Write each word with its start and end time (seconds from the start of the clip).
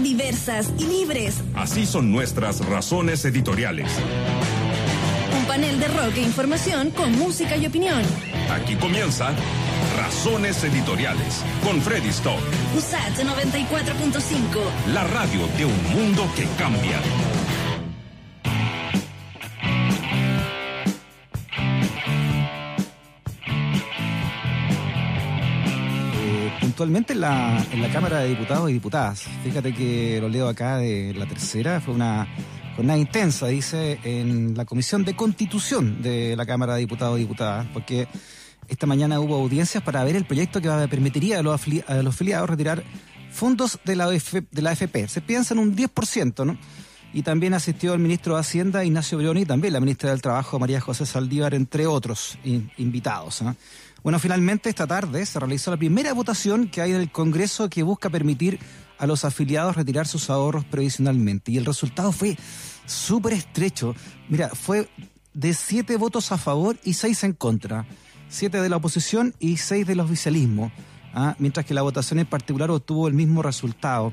Diversas 0.00 0.70
y 0.78 0.84
libres. 0.84 1.36
Así 1.54 1.86
son 1.86 2.12
nuestras 2.12 2.64
razones 2.66 3.24
editoriales. 3.24 3.90
Un 5.38 5.46
panel 5.46 5.80
de 5.80 5.88
rock 5.88 6.16
e 6.16 6.22
información 6.22 6.90
con 6.90 7.18
música 7.18 7.56
y 7.56 7.66
opinión. 7.66 8.02
Aquí 8.50 8.76
comienza 8.76 9.32
Razones 9.96 10.62
Editoriales 10.64 11.42
con 11.64 11.80
Freddy 11.80 12.10
Stock. 12.10 12.40
USAT 12.76 13.24
94.5. 13.24 14.92
La 14.92 15.04
radio 15.04 15.46
de 15.56 15.64
un 15.64 15.82
mundo 15.94 16.30
que 16.36 16.44
cambia. 16.58 17.00
Puntualmente 26.82 27.12
en 27.12 27.20
la, 27.20 27.64
en 27.70 27.80
la 27.80 27.92
Cámara 27.92 28.18
de 28.18 28.30
Diputados 28.30 28.68
y 28.68 28.72
Diputadas. 28.72 29.22
Fíjate 29.44 29.72
que 29.72 30.18
lo 30.20 30.28
leo 30.28 30.48
acá 30.48 30.78
de 30.78 31.14
la 31.14 31.26
tercera, 31.26 31.80
fue 31.80 31.94
una 31.94 32.26
jornada 32.74 32.98
intensa, 32.98 33.46
dice, 33.46 34.00
en 34.02 34.56
la 34.56 34.64
Comisión 34.64 35.04
de 35.04 35.14
Constitución 35.14 36.02
de 36.02 36.34
la 36.34 36.44
Cámara 36.44 36.74
de 36.74 36.80
Diputados 36.80 37.18
y 37.18 37.20
Diputadas, 37.20 37.68
porque 37.72 38.08
esta 38.66 38.88
mañana 38.88 39.20
hubo 39.20 39.36
audiencias 39.36 39.80
para 39.84 40.02
ver 40.02 40.16
el 40.16 40.24
proyecto 40.24 40.60
que 40.60 40.68
permitiría 40.90 41.38
a 41.38 41.42
los, 41.42 41.60
a 41.86 41.94
los 42.02 42.14
afiliados 42.16 42.50
retirar 42.50 42.82
fondos 43.30 43.78
de 43.84 43.94
la, 43.94 44.08
OF 44.08 44.34
de 44.50 44.62
la 44.62 44.70
AFP. 44.70 45.06
Se 45.06 45.20
piensa 45.20 45.54
en 45.54 45.60
un 45.60 45.76
10%, 45.76 46.44
¿no? 46.44 46.58
Y 47.14 47.22
también 47.22 47.54
asistió 47.54 47.94
el 47.94 48.00
ministro 48.00 48.34
de 48.34 48.40
Hacienda, 48.40 48.84
Ignacio 48.84 49.18
Brioni, 49.18 49.42
y 49.42 49.46
también 49.46 49.72
la 49.72 49.78
ministra 49.78 50.10
del 50.10 50.20
Trabajo, 50.20 50.58
María 50.58 50.80
José 50.80 51.06
Saldívar, 51.06 51.54
entre 51.54 51.86
otros 51.86 52.38
in 52.42 52.72
invitados. 52.76 53.40
¿no? 53.42 53.54
Bueno, 54.02 54.18
finalmente 54.18 54.68
esta 54.68 54.86
tarde 54.86 55.24
se 55.26 55.38
realizó 55.38 55.70
la 55.70 55.76
primera 55.76 56.12
votación 56.12 56.68
que 56.68 56.82
hay 56.82 56.90
en 56.90 57.00
el 57.00 57.12
Congreso 57.12 57.70
que 57.70 57.84
busca 57.84 58.10
permitir 58.10 58.58
a 58.98 59.06
los 59.06 59.24
afiliados 59.24 59.76
retirar 59.76 60.08
sus 60.08 60.28
ahorros 60.28 60.64
previsionalmente. 60.64 61.52
Y 61.52 61.56
el 61.56 61.64
resultado 61.64 62.10
fue 62.10 62.36
súper 62.84 63.34
estrecho. 63.34 63.94
Mira, 64.28 64.48
fue 64.48 64.88
de 65.34 65.54
siete 65.54 65.96
votos 65.96 66.32
a 66.32 66.38
favor 66.38 66.76
y 66.82 66.94
seis 66.94 67.22
en 67.22 67.32
contra. 67.32 67.86
Siete 68.28 68.60
de 68.60 68.68
la 68.68 68.76
oposición 68.76 69.34
y 69.38 69.58
seis 69.58 69.86
del 69.86 70.00
oficialismo. 70.00 70.72
¿ah? 71.14 71.36
Mientras 71.38 71.64
que 71.64 71.74
la 71.74 71.82
votación 71.82 72.18
en 72.18 72.26
particular 72.26 72.72
obtuvo 72.72 73.06
el 73.06 73.14
mismo 73.14 73.40
resultado. 73.40 74.12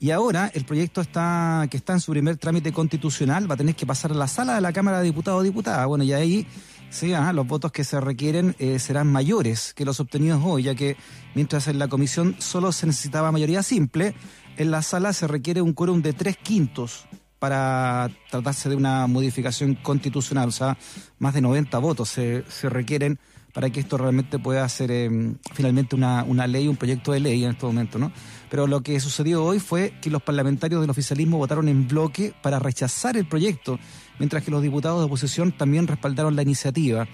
Y 0.00 0.10
ahora 0.10 0.50
el 0.52 0.64
proyecto 0.64 1.00
está 1.00 1.66
que 1.70 1.76
está 1.76 1.94
en 1.94 2.00
su 2.00 2.12
primer 2.12 2.36
trámite 2.36 2.72
constitucional 2.72 3.50
va 3.50 3.54
a 3.54 3.58
tener 3.58 3.74
que 3.74 3.86
pasar 3.86 4.12
a 4.12 4.14
la 4.14 4.28
sala 4.28 4.54
de 4.54 4.60
la 4.60 4.72
Cámara 4.72 4.98
de 4.98 5.04
Diputados 5.04 5.40
o 5.40 5.42
Diputadas. 5.42 5.86
Bueno, 5.86 6.04
y 6.04 6.12
ahí 6.12 6.46
sí, 6.94 7.12
ajá, 7.12 7.32
los 7.32 7.46
votos 7.46 7.72
que 7.72 7.82
se 7.82 8.00
requieren 8.00 8.54
eh, 8.58 8.78
serán 8.78 9.10
mayores 9.10 9.74
que 9.74 9.84
los 9.84 9.98
obtenidos 9.98 10.40
hoy, 10.44 10.62
ya 10.64 10.74
que 10.74 10.96
mientras 11.34 11.66
en 11.66 11.78
la 11.78 11.88
comisión 11.88 12.36
solo 12.38 12.70
se 12.70 12.86
necesitaba 12.86 13.32
mayoría 13.32 13.62
simple, 13.62 14.14
en 14.56 14.70
la 14.70 14.80
sala 14.82 15.12
se 15.12 15.26
requiere 15.26 15.60
un 15.60 15.72
quórum 15.72 16.02
de 16.02 16.12
tres 16.12 16.36
quintos 16.36 17.06
para 17.40 18.10
tratarse 18.30 18.68
de 18.68 18.76
una 18.76 19.06
modificación 19.08 19.74
constitucional, 19.74 20.48
o 20.48 20.52
sea, 20.52 20.78
más 21.18 21.34
de 21.34 21.40
90 21.40 21.76
votos 21.78 22.08
se, 22.08 22.44
se 22.48 22.68
requieren 22.68 23.18
para 23.52 23.70
que 23.70 23.80
esto 23.80 23.96
realmente 23.96 24.38
pueda 24.38 24.68
ser 24.68 24.90
eh, 24.90 25.08
finalmente 25.52 25.94
una, 25.94 26.24
una 26.24 26.46
ley, 26.46 26.66
un 26.68 26.76
proyecto 26.76 27.12
de 27.12 27.20
ley 27.20 27.44
en 27.44 27.52
este 27.52 27.64
momento, 27.64 27.98
¿no? 27.98 28.12
Pero 28.50 28.66
lo 28.66 28.82
que 28.82 28.98
sucedió 28.98 29.44
hoy 29.44 29.60
fue 29.60 29.94
que 30.02 30.10
los 30.10 30.22
parlamentarios 30.22 30.80
del 30.80 30.90
oficialismo 30.90 31.38
votaron 31.38 31.68
en 31.68 31.86
bloque 31.86 32.34
para 32.42 32.58
rechazar 32.58 33.16
el 33.16 33.26
proyecto, 33.26 33.78
mientras 34.18 34.42
que 34.44 34.50
los 34.50 34.62
diputados 34.62 35.00
de 35.00 35.06
oposición 35.06 35.52
también 35.52 35.86
respaldaron 35.86 36.36
la 36.36 36.42
iniciativa. 36.42 37.06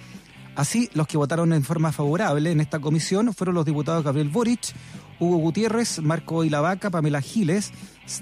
Así, 0.56 0.90
los 0.94 1.06
que 1.06 1.16
votaron 1.16 1.52
en 1.52 1.62
forma 1.62 1.92
favorable 1.92 2.50
en 2.50 2.60
esta 2.60 2.80
comisión 2.80 3.32
fueron 3.32 3.54
los 3.54 3.64
diputados 3.64 4.04
Gabriel 4.04 4.28
Boric, 4.28 4.74
Hugo 5.18 5.36
Gutiérrez, 5.36 6.00
Marco 6.00 6.44
Ilavaca, 6.44 6.90
Pamela 6.90 7.20
Giles, 7.20 7.72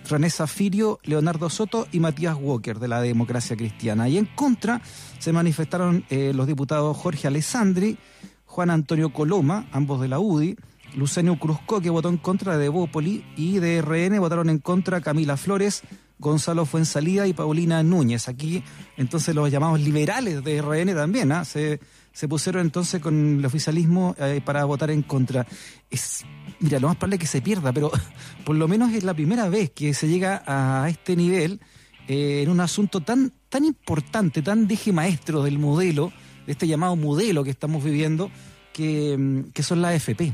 René 0.08 0.28
Zafirio, 0.30 1.00
Leonardo 1.04 1.48
Soto 1.48 1.86
y 1.90 2.00
Matías 2.00 2.36
Walker 2.38 2.78
de 2.78 2.88
la 2.88 3.00
Democracia 3.00 3.56
Cristiana. 3.56 4.08
Y 4.08 4.18
en 4.18 4.26
contra 4.26 4.82
se 5.18 5.32
manifestaron 5.32 6.04
eh, 6.10 6.32
los 6.34 6.46
diputados 6.46 6.96
Jorge 6.96 7.28
Alessandri, 7.28 7.98
Juan 8.46 8.70
Antonio 8.70 9.12
Coloma, 9.12 9.66
ambos 9.72 10.00
de 10.00 10.08
la 10.08 10.18
UDI, 10.18 10.56
Lucenio 10.94 11.38
Cruzco, 11.38 11.80
que 11.80 11.90
votó 11.90 12.08
en 12.08 12.16
contra 12.16 12.58
de 12.58 12.68
Bópoli, 12.68 13.24
y 13.36 13.58
de 13.58 13.80
RN 13.82 14.18
votaron 14.18 14.50
en 14.50 14.58
contra 14.58 15.00
Camila 15.00 15.36
Flores, 15.36 15.82
Gonzalo 16.18 16.66
Fuensalida 16.66 17.26
y 17.26 17.32
Paulina 17.32 17.82
Núñez. 17.82 18.28
Aquí, 18.28 18.62
entonces, 18.96 19.34
los 19.34 19.50
llamados 19.50 19.80
liberales 19.80 20.42
de 20.42 20.60
RN 20.60 20.94
también, 20.94 21.32
¿ah? 21.32 21.44
se, 21.44 21.80
pusieron 22.28 22.62
entonces 22.62 23.00
con 23.00 23.38
el 23.38 23.46
oficialismo 23.46 24.14
eh, 24.18 24.40
para 24.44 24.64
votar 24.64 24.90
en 24.90 25.02
contra. 25.02 25.46
Es, 25.90 26.24
mira, 26.60 26.80
lo 26.80 26.88
más 26.88 26.96
probable 26.96 27.16
es 27.16 27.20
que 27.20 27.26
se 27.26 27.42
pierda, 27.42 27.72
pero 27.72 27.90
por 28.44 28.56
lo 28.56 28.66
menos 28.66 28.92
es 28.92 29.04
la 29.04 29.14
primera 29.14 29.48
vez 29.48 29.70
que 29.70 29.94
se 29.94 30.08
llega 30.08 30.42
a 30.46 30.88
este 30.88 31.14
nivel 31.14 31.60
eh, 32.08 32.42
en 32.42 32.50
un 32.50 32.60
asunto 32.60 33.00
tan, 33.00 33.32
tan 33.48 33.64
importante, 33.64 34.42
tan 34.42 34.66
deje 34.66 34.92
maestro 34.92 35.42
del 35.42 35.58
modelo, 35.58 36.12
de 36.46 36.52
este 36.52 36.66
llamado 36.66 36.96
modelo 36.96 37.44
que 37.44 37.50
estamos 37.50 37.84
viviendo, 37.84 38.30
que, 38.72 39.44
que 39.54 39.62
son 39.62 39.82
la 39.82 39.90
AFP. 39.90 40.32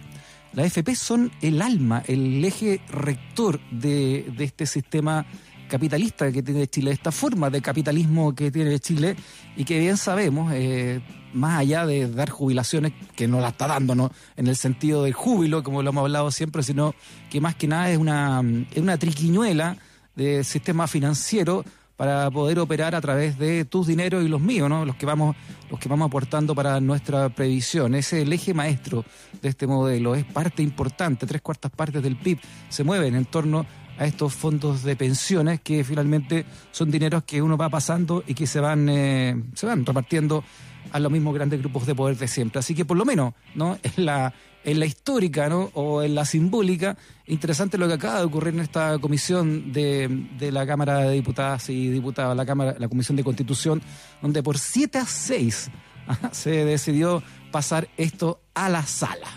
Las 0.55 0.67
AFP 0.67 0.95
son 0.95 1.33
el 1.43 1.61
alma, 1.61 2.05
el 2.07 2.45
eje 2.45 2.81
rector 2.89 3.61
de, 3.73 4.33
de 4.37 4.45
este 4.45 4.67
sistema 4.67 5.27
capitalista 5.69 6.31
que 6.31 6.43
tiene 6.43 6.67
Chile, 6.67 6.91
esta 6.91 7.13
forma 7.13 7.51
de 7.51 7.61
capitalismo 7.61 8.35
que 8.35 8.51
tiene 8.51 8.79
Chile 8.79 9.17
y 9.57 9.65
que 9.65 9.79
bien 9.79 9.97
sabemos, 9.97 10.53
eh, 10.55 11.01
más 11.33 11.61
allá 11.61 11.87
de 11.87 12.09
dar 12.09 12.31
jubilaciones, 12.31 12.93
que 13.17 13.27
no 13.27 13.41
la 13.41 13.49
está 13.49 13.67
dando, 13.67 13.95
¿no? 13.95 14.11
En 14.37 14.47
el 14.47 14.57
sentido 14.57 15.05
del 15.05 15.13
júbilo, 15.13 15.63
como 15.63 15.83
lo 15.83 15.91
hemos 15.91 16.03
hablado 16.03 16.31
siempre, 16.31 16.63
sino 16.63 16.95
que 17.31 17.41
más 17.41 17.55
que 17.55 17.67
nada 17.67 17.91
es 17.91 17.99
una, 17.99 18.43
es 18.71 18.79
una 18.79 18.99
triquiñuela 18.99 19.77
de 20.15 20.45
sistema 20.45 20.87
financiero 20.87 21.65
para 21.97 22.31
poder 22.31 22.59
operar 22.59 22.95
a 22.95 23.01
través 23.01 23.39
de 23.39 23.65
tus 23.65 23.87
dineros 23.87 24.25
y 24.25 24.29
los 24.29 24.41
míos, 24.41 24.69
¿no? 24.69 24.85
Los 24.85 24.97
que 24.97 25.07
vamos, 25.07 25.37
los 25.71 25.79
que 25.79 25.89
vamos 25.89 26.07
aportando 26.07 26.55
para 26.55 26.81
nuestra 26.81 27.29
previsión. 27.29 27.95
Ese 27.95 28.19
es 28.19 28.27
el 28.27 28.33
eje 28.33 28.53
maestro 28.53 29.05
de 29.41 29.49
este 29.49 29.67
modelo, 29.67 30.15
es 30.15 30.25
parte 30.25 30.63
importante, 30.63 31.27
tres 31.27 31.41
cuartas 31.41 31.71
partes 31.71 32.03
del 32.03 32.17
PIB 32.17 32.41
se 32.69 32.83
mueven 32.83 33.15
en 33.15 33.25
torno 33.27 33.65
a 33.99 34.07
estos 34.07 34.35
fondos 34.35 34.83
de 34.83 34.97
pensiones 34.97 35.61
que 35.61 35.85
finalmente 35.85 36.45
son 36.73 36.91
dineros 36.91 37.25
que 37.25 37.43
uno 37.43 37.57
va 37.57 37.69
pasando 37.69 38.25
y 38.27 38.35
que 38.35 38.47
se 38.47 38.61
van, 38.61 38.89
eh, 38.89 39.43
se 39.55 39.67
van 39.67 39.87
repartiendo 39.87 40.45
a 40.93 41.01
los 41.01 41.11
mismos 41.11 41.35
grandes 41.35 41.61
grupos 41.61 41.87
de 41.87 41.95
poder 41.95 42.17
de 42.17 42.29
siempre. 42.29 42.59
Así 42.59 42.75
que 42.75 42.85
por 42.85 42.97
lo 42.97 43.05
menos, 43.05 43.35
¿no? 43.55 43.79
En 43.97 44.05
la, 44.05 44.35
en 44.65 44.81
la 44.81 44.87
histórica, 44.87 45.49
¿no? 45.49 45.71
O 45.75 46.03
en 46.03 46.15
la 46.15 46.25
simbólica, 46.25 46.97
interesante 47.27 47.79
lo 47.79 47.87
que 47.87 47.95
acaba 47.95 48.19
de 48.19 48.25
ocurrir 48.25 48.55
en 48.55 48.61
esta 48.61 48.99
comisión 48.99 49.73
de, 49.73 50.27
de 50.39 50.53
la 50.53 50.67
Cámara 50.67 51.01
de 51.01 51.15
Diputadas 51.15 51.69
y 51.69 51.89
Diputados, 51.89 52.37
la 52.37 52.47
Cámara, 52.47 52.77
la 52.79 52.89
Comisión 52.89 53.17
de 53.17 53.25
Constitución, 53.25 53.83
donde 54.23 54.43
por 54.43 54.59
7 54.59 54.99
a 54.99 55.07
6 55.07 55.71
se 56.33 56.65
decidió 56.65 57.23
pasar 57.51 57.89
esto 57.97 58.41
a 58.55 58.69
la 58.69 58.85
sala. 58.85 59.29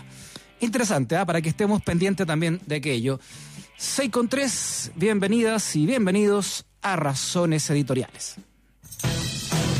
Interesante, 0.60 1.16
¿ah? 1.16 1.24
para 1.24 1.40
que 1.40 1.50
estemos 1.50 1.82
pendientes 1.82 2.26
también 2.26 2.60
de 2.66 2.76
aquello. 2.76 3.20
6 3.80 4.10
con 4.10 4.28
3, 4.28 4.90
bienvenidas 4.96 5.76
y 5.76 5.86
bienvenidos 5.86 6.66
a 6.82 6.96
Razones 6.96 7.70
Editoriales. 7.70 8.34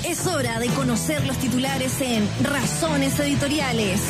Es 0.04 0.24
hora 0.28 0.60
de 0.60 0.68
conocer 0.68 1.26
los 1.26 1.36
titulares 1.38 2.00
en 2.00 2.24
Razones 2.44 3.18
Editoriales. 3.18 4.00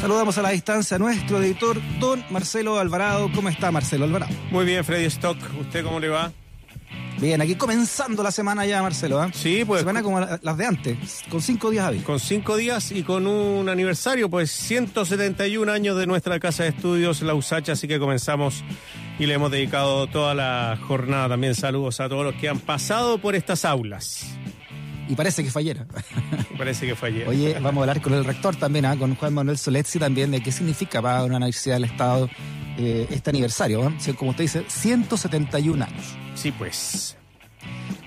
Saludamos 0.00 0.38
a 0.38 0.42
la 0.42 0.50
distancia 0.52 0.94
a 0.94 0.98
nuestro 0.98 1.42
editor, 1.42 1.78
don 1.98 2.24
Marcelo 2.30 2.78
Alvarado. 2.78 3.30
¿Cómo 3.34 3.50
está 3.50 3.70
Marcelo 3.70 4.06
Alvarado? 4.06 4.32
Muy 4.50 4.64
bien, 4.64 4.82
Freddy 4.82 5.04
Stock. 5.04 5.36
¿Usted 5.60 5.84
cómo 5.84 6.00
le 6.00 6.08
va? 6.08 6.32
Bien, 7.20 7.38
aquí 7.42 7.54
comenzando 7.54 8.22
la 8.22 8.30
semana 8.30 8.64
ya, 8.64 8.80
Marcelo. 8.80 9.22
¿eh? 9.22 9.28
Sí, 9.34 9.62
pues. 9.66 9.80
Semana 9.80 10.02
como 10.02 10.20
las 10.20 10.56
de 10.56 10.64
antes, 10.64 11.22
con 11.28 11.42
cinco 11.42 11.70
días 11.70 11.84
hábiles. 11.84 12.06
Con 12.06 12.18
cinco 12.18 12.56
días 12.56 12.92
y 12.92 13.02
con 13.02 13.26
un 13.26 13.68
aniversario, 13.68 14.30
pues 14.30 14.50
171 14.50 15.70
años 15.70 15.98
de 15.98 16.06
nuestra 16.06 16.40
casa 16.40 16.62
de 16.62 16.70
estudios, 16.70 17.20
la 17.20 17.34
USACH, 17.34 17.68
así 17.68 17.86
que 17.86 17.98
comenzamos 17.98 18.64
y 19.18 19.26
le 19.26 19.34
hemos 19.34 19.50
dedicado 19.50 20.06
toda 20.06 20.34
la 20.34 20.78
jornada. 20.88 21.28
También 21.28 21.54
saludos 21.54 22.00
a 22.00 22.08
todos 22.08 22.24
los 22.24 22.34
que 22.36 22.48
han 22.48 22.58
pasado 22.58 23.18
por 23.18 23.34
estas 23.34 23.66
aulas. 23.66 24.24
Y 25.06 25.14
parece 25.14 25.44
que 25.44 25.50
fallera. 25.50 25.86
Parece 26.56 26.86
que 26.86 26.94
fallera. 26.94 27.28
Oye, 27.28 27.54
vamos 27.54 27.78
a 27.78 27.80
hablar 27.80 28.00
con 28.00 28.14
el 28.14 28.24
rector 28.24 28.54
también, 28.54 28.84
¿ah? 28.84 28.96
con 28.96 29.16
Juan 29.16 29.34
Manuel 29.34 29.58
Soletzi 29.58 29.98
también, 29.98 30.30
de 30.30 30.40
qué 30.40 30.52
significa 30.52 31.02
para 31.02 31.24
una 31.24 31.38
universidad 31.38 31.74
del 31.74 31.84
Estado 31.84 32.30
eh, 32.78 33.08
este 33.10 33.30
aniversario. 33.30 33.88
¿eh? 33.88 34.14
Como 34.14 34.30
usted 34.30 34.44
dice, 34.44 34.64
171 34.68 35.84
años. 35.84 36.19
Sí, 36.40 36.52
pues. 36.52 37.18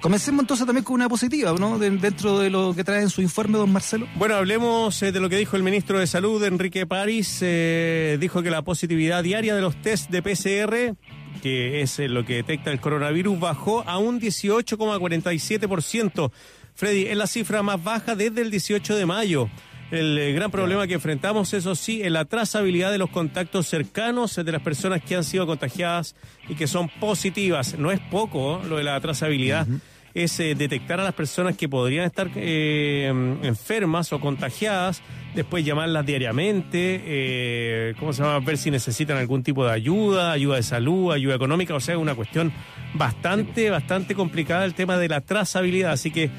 Comencemos 0.02 0.42
entonces 0.42 0.66
también 0.66 0.84
con 0.84 0.96
una 0.96 1.08
positiva, 1.08 1.54
¿no? 1.54 1.78
De, 1.78 1.92
dentro 1.92 2.40
de 2.40 2.50
lo 2.50 2.74
que 2.74 2.84
trae 2.84 3.04
en 3.04 3.12
su 3.12 3.22
informe, 3.22 3.60
don 3.60 3.72
Marcelo. 3.72 4.08
Bueno, 4.16 4.34
hablemos 4.34 5.04
eh, 5.04 5.12
de 5.12 5.20
lo 5.20 5.30
que 5.30 5.38
dijo 5.38 5.56
el 5.56 5.62
ministro 5.62 6.00
de 6.00 6.08
Salud, 6.08 6.44
Enrique 6.44 6.88
París. 6.88 7.38
Eh, 7.42 8.18
dijo 8.20 8.42
que 8.42 8.50
la 8.50 8.64
positividad 8.64 9.22
diaria 9.22 9.54
de 9.54 9.62
los 9.62 9.80
test 9.84 10.10
de 10.10 10.24
PCR, 10.24 10.96
que 11.44 11.82
es 11.82 12.00
eh, 12.00 12.10
lo 12.10 12.26
que 12.26 12.38
detecta 12.38 12.72
el 12.72 12.80
coronavirus, 12.80 13.40
bajó 13.40 13.88
a 13.88 14.00
un 14.00 14.20
18,47%. 14.20 16.32
Freddy, 16.74 17.06
es 17.06 17.16
la 17.16 17.28
cifra 17.28 17.62
más 17.62 17.84
baja 17.84 18.16
desde 18.16 18.42
el 18.42 18.50
18 18.50 18.96
de 18.96 19.06
mayo. 19.06 19.48
El 19.92 20.18
eh, 20.18 20.34
gran 20.34 20.50
problema 20.50 20.88
que 20.88 20.96
enfrentamos, 20.96 21.54
eso 21.54 21.76
sí, 21.76 22.02
es 22.02 22.12
la 22.12 22.26
trazabilidad 22.26 22.92
de 22.92 22.98
los 22.98 23.10
contactos 23.10 23.68
cercanos 23.68 24.36
de 24.36 24.52
las 24.52 24.62
personas 24.62 25.04
que 25.04 25.16
han 25.16 25.24
sido 25.24 25.46
contagiadas 25.46 26.16
y 26.50 26.56
que 26.56 26.68
son 26.68 26.90
positivas. 26.90 27.78
No 27.78 27.92
es 27.92 28.00
poco 28.00 28.62
lo 28.68 28.78
de 28.78 28.84
la 28.84 29.00
trazabilidad. 29.00 29.68
Es 30.14 30.40
eh, 30.40 30.54
detectar 30.56 31.00
a 31.00 31.04
las 31.04 31.14
personas 31.14 31.58
que 31.58 31.68
podrían 31.68 32.06
estar 32.06 32.30
eh, 32.36 33.08
enfermas 33.44 34.14
o 34.14 34.20
contagiadas, 34.20 35.02
después 35.34 35.66
llamarlas 35.66 36.06
diariamente, 36.06 37.96
¿cómo 38.00 38.14
se 38.14 38.22
llama? 38.22 38.40
Ver 38.40 38.60
si 38.60 38.70
necesitan 38.70 39.18
algún 39.18 39.42
tipo 39.42 39.66
de 39.66 39.72
ayuda, 39.72 40.32
ayuda 40.32 40.58
de 40.58 40.64
salud, 40.64 41.12
ayuda 41.12 41.34
económica, 41.36 41.74
o 41.74 41.80
sea, 41.80 41.96
es 41.96 42.00
una 42.00 42.14
cuestión 42.14 42.54
bastante, 42.94 43.70
bastante 43.70 44.14
complicada 44.16 44.66
el 44.66 44.76
tema 44.76 44.98
de 44.98 45.10
la 45.10 45.22
trazabilidad. 45.22 45.92
Así 45.92 46.12
que 46.12 46.30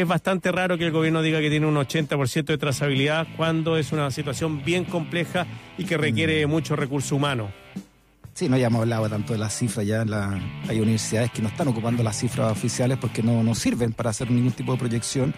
es 0.00 0.06
bastante 0.06 0.50
raro 0.52 0.76
que 0.76 0.84
el 0.84 0.90
gobierno 0.90 1.22
diga 1.22 1.40
que 1.40 1.50
tiene 1.50 1.66
un 1.66 1.76
80% 1.76 2.44
de 2.44 2.58
trazabilidad 2.58 3.26
cuando 3.36 3.76
es 3.76 3.92
una 3.92 4.10
situación 4.10 4.64
bien 4.64 4.84
compleja 4.84 5.46
y 5.78 5.84
que 5.84 5.96
requiere 5.96 6.46
mm. 6.46 6.50
mucho 6.50 6.76
recurso 6.76 7.16
humano. 7.16 7.50
Sí, 8.34 8.48
no 8.48 8.56
hayamos 8.56 8.80
hablado 8.80 9.08
tanto 9.08 9.32
de 9.32 9.38
las 9.38 9.56
cifras 9.56 9.86
ya. 9.86 10.04
La, 10.04 10.36
hay 10.68 10.80
universidades 10.80 11.30
que 11.30 11.40
no 11.40 11.48
están 11.48 11.68
ocupando 11.68 12.02
las 12.02 12.18
cifras 12.18 12.50
oficiales 12.50 12.98
porque 12.98 13.22
no, 13.22 13.44
no 13.44 13.54
sirven 13.54 13.92
para 13.92 14.10
hacer 14.10 14.28
ningún 14.30 14.52
tipo 14.52 14.72
de 14.72 14.78
proyección 14.78 15.32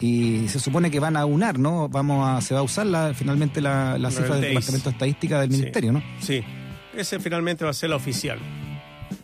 y 0.00 0.48
se 0.48 0.58
supone 0.58 0.90
que 0.90 0.98
van 0.98 1.16
a 1.16 1.24
unar, 1.24 1.60
¿no? 1.60 1.88
Vamos 1.88 2.28
a, 2.28 2.40
se 2.40 2.54
va 2.54 2.60
a 2.60 2.64
usar 2.64 2.86
la, 2.86 3.14
finalmente 3.14 3.60
la, 3.60 3.96
cifra 4.10 4.34
del 4.34 4.48
Departamento 4.48 4.90
de 4.90 4.94
Estadística 4.94 5.40
del 5.40 5.50
Ministerio, 5.50 5.92
¿no? 5.92 6.02
Sí, 6.20 6.42
ese 6.96 7.20
finalmente 7.20 7.64
va 7.64 7.70
a 7.70 7.74
ser 7.74 7.90
la 7.90 7.96
oficial. 7.96 8.40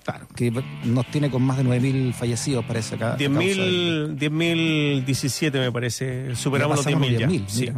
Claro, 0.08 0.26
que 0.34 0.50
nos 0.84 1.06
tiene 1.10 1.30
con 1.30 1.42
más 1.42 1.58
de 1.58 1.64
9.000 1.64 2.14
fallecidos, 2.14 2.64
parece 2.64 2.94
acá. 2.94 3.18
10.017 3.18 5.52
me 5.52 5.70
parece. 5.70 6.34
Superamos 6.34 6.78
los 6.78 6.86
10.000 6.86 7.46
ya. 7.46 7.74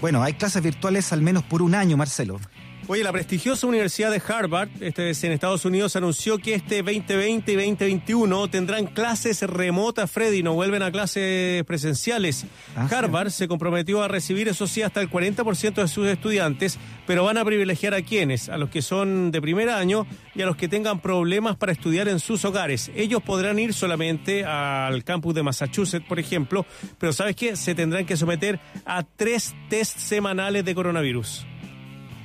Bueno, 0.00 0.22
hay 0.22 0.32
clases 0.32 0.62
virtuales 0.62 1.12
al 1.12 1.20
menos 1.20 1.42
por 1.42 1.60
un 1.60 1.74
año, 1.74 1.98
Marcelo. 1.98 2.40
Oye, 2.88 3.02
la 3.02 3.10
prestigiosa 3.10 3.66
Universidad 3.66 4.12
de 4.12 4.22
Harvard, 4.28 4.68
este 4.78 5.10
es 5.10 5.24
en 5.24 5.32
Estados 5.32 5.64
Unidos, 5.64 5.96
anunció 5.96 6.38
que 6.38 6.54
este 6.54 6.84
2020 6.84 7.50
y 7.50 7.56
2021 7.56 8.48
tendrán 8.48 8.86
clases 8.86 9.42
remotas, 9.42 10.08
Freddy, 10.08 10.44
no 10.44 10.54
vuelven 10.54 10.82
a 10.82 10.92
clases 10.92 11.64
presenciales. 11.64 12.46
Ah, 12.76 12.88
Harvard 12.88 13.30
se 13.30 13.48
comprometió 13.48 14.04
a 14.04 14.08
recibir, 14.08 14.46
eso 14.46 14.68
sí, 14.68 14.82
hasta 14.82 15.00
el 15.00 15.10
40% 15.10 15.74
de 15.74 15.88
sus 15.88 16.06
estudiantes, 16.06 16.78
pero 17.08 17.24
van 17.24 17.38
a 17.38 17.44
privilegiar 17.44 17.92
a 17.92 18.02
quienes, 18.02 18.48
a 18.48 18.56
los 18.56 18.70
que 18.70 18.82
son 18.82 19.32
de 19.32 19.42
primer 19.42 19.68
año 19.68 20.06
y 20.36 20.42
a 20.42 20.46
los 20.46 20.54
que 20.54 20.68
tengan 20.68 21.00
problemas 21.00 21.56
para 21.56 21.72
estudiar 21.72 22.06
en 22.06 22.20
sus 22.20 22.44
hogares. 22.44 22.92
Ellos 22.94 23.20
podrán 23.20 23.58
ir 23.58 23.74
solamente 23.74 24.44
al 24.44 25.02
campus 25.02 25.34
de 25.34 25.42
Massachusetts, 25.42 26.06
por 26.06 26.20
ejemplo, 26.20 26.64
pero 27.00 27.12
¿sabes 27.12 27.34
qué? 27.34 27.56
Se 27.56 27.74
tendrán 27.74 28.06
que 28.06 28.16
someter 28.16 28.60
a 28.84 29.02
tres 29.02 29.56
test 29.68 29.98
semanales 29.98 30.64
de 30.64 30.72
coronavirus 30.72 31.46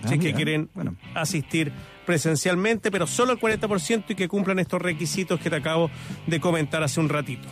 si 0.05 0.15
es 0.15 0.19
que 0.19 0.33
quieren 0.33 0.69
asistir 1.13 1.71
presencialmente, 2.05 2.91
pero 2.91 3.07
solo 3.07 3.33
el 3.33 3.39
40% 3.39 4.05
y 4.09 4.15
que 4.15 4.27
cumplan 4.27 4.59
estos 4.59 4.81
requisitos 4.81 5.39
que 5.39 5.49
te 5.49 5.55
acabo 5.55 5.89
de 6.27 6.39
comentar 6.39 6.83
hace 6.83 6.99
un 6.99 7.09
ratito. 7.09 7.47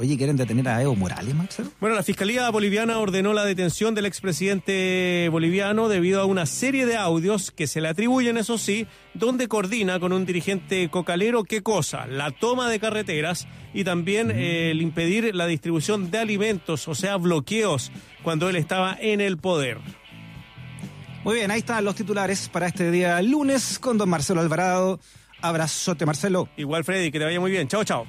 Oye, 0.00 0.16
¿quieren 0.16 0.38
detener 0.38 0.66
a 0.66 0.80
Evo 0.80 0.96
Morales, 0.96 1.34
Marcelo? 1.34 1.68
Bueno, 1.78 1.94
la 1.94 2.02
Fiscalía 2.02 2.48
Boliviana 2.48 2.98
ordenó 2.98 3.34
la 3.34 3.44
detención 3.44 3.94
del 3.94 4.06
expresidente 4.06 5.28
boliviano 5.30 5.90
debido 5.90 6.22
a 6.22 6.24
una 6.24 6.46
serie 6.46 6.86
de 6.86 6.96
audios 6.96 7.50
que 7.50 7.66
se 7.66 7.82
le 7.82 7.88
atribuyen, 7.88 8.38
eso 8.38 8.56
sí, 8.56 8.86
donde 9.12 9.46
coordina 9.46 10.00
con 10.00 10.14
un 10.14 10.24
dirigente 10.24 10.88
cocalero 10.88 11.44
qué 11.44 11.60
cosa, 11.62 12.06
la 12.06 12.30
toma 12.30 12.70
de 12.70 12.80
carreteras 12.80 13.46
y 13.74 13.84
también 13.84 14.30
el 14.30 14.80
impedir 14.80 15.34
la 15.34 15.46
distribución 15.46 16.10
de 16.10 16.16
alimentos, 16.16 16.88
o 16.88 16.94
sea, 16.94 17.18
bloqueos, 17.18 17.92
cuando 18.22 18.48
él 18.48 18.56
estaba 18.56 18.96
en 18.98 19.20
el 19.20 19.36
poder. 19.36 19.76
Muy 21.24 21.34
bien, 21.34 21.50
ahí 21.50 21.58
están 21.58 21.84
los 21.84 21.94
titulares 21.94 22.48
para 22.48 22.66
este 22.66 22.90
día 22.90 23.20
lunes 23.20 23.78
con 23.78 23.98
don 23.98 24.08
Marcelo 24.08 24.40
Alvarado. 24.40 25.00
Abrazote, 25.42 26.06
Marcelo. 26.06 26.48
Igual, 26.56 26.84
Freddy, 26.84 27.10
que 27.10 27.18
te 27.18 27.24
vaya 27.24 27.40
muy 27.40 27.50
bien. 27.50 27.68
Chao, 27.68 27.84
chao. 27.84 28.06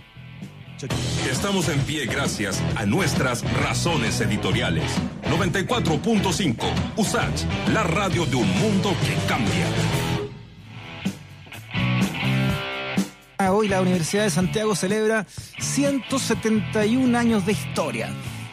Estamos 1.29 1.69
en 1.69 1.79
pie 1.81 2.05
gracias 2.07 2.61
a 2.75 2.85
nuestras 2.85 3.43
razones 3.61 4.19
editoriales. 4.21 4.91
94.5 5.29 6.55
USACH, 6.95 7.43
la 7.73 7.83
radio 7.83 8.25
de 8.25 8.35
un 8.37 8.49
mundo 8.59 8.95
que 9.05 9.15
cambia. 9.27 9.67
Hoy 13.49 13.67
la 13.67 13.81
Universidad 13.81 14.23
de 14.23 14.29
Santiago 14.29 14.75
celebra 14.75 15.25
171 15.59 17.17
años 17.17 17.45
de 17.45 17.51
historia. 17.51 18.09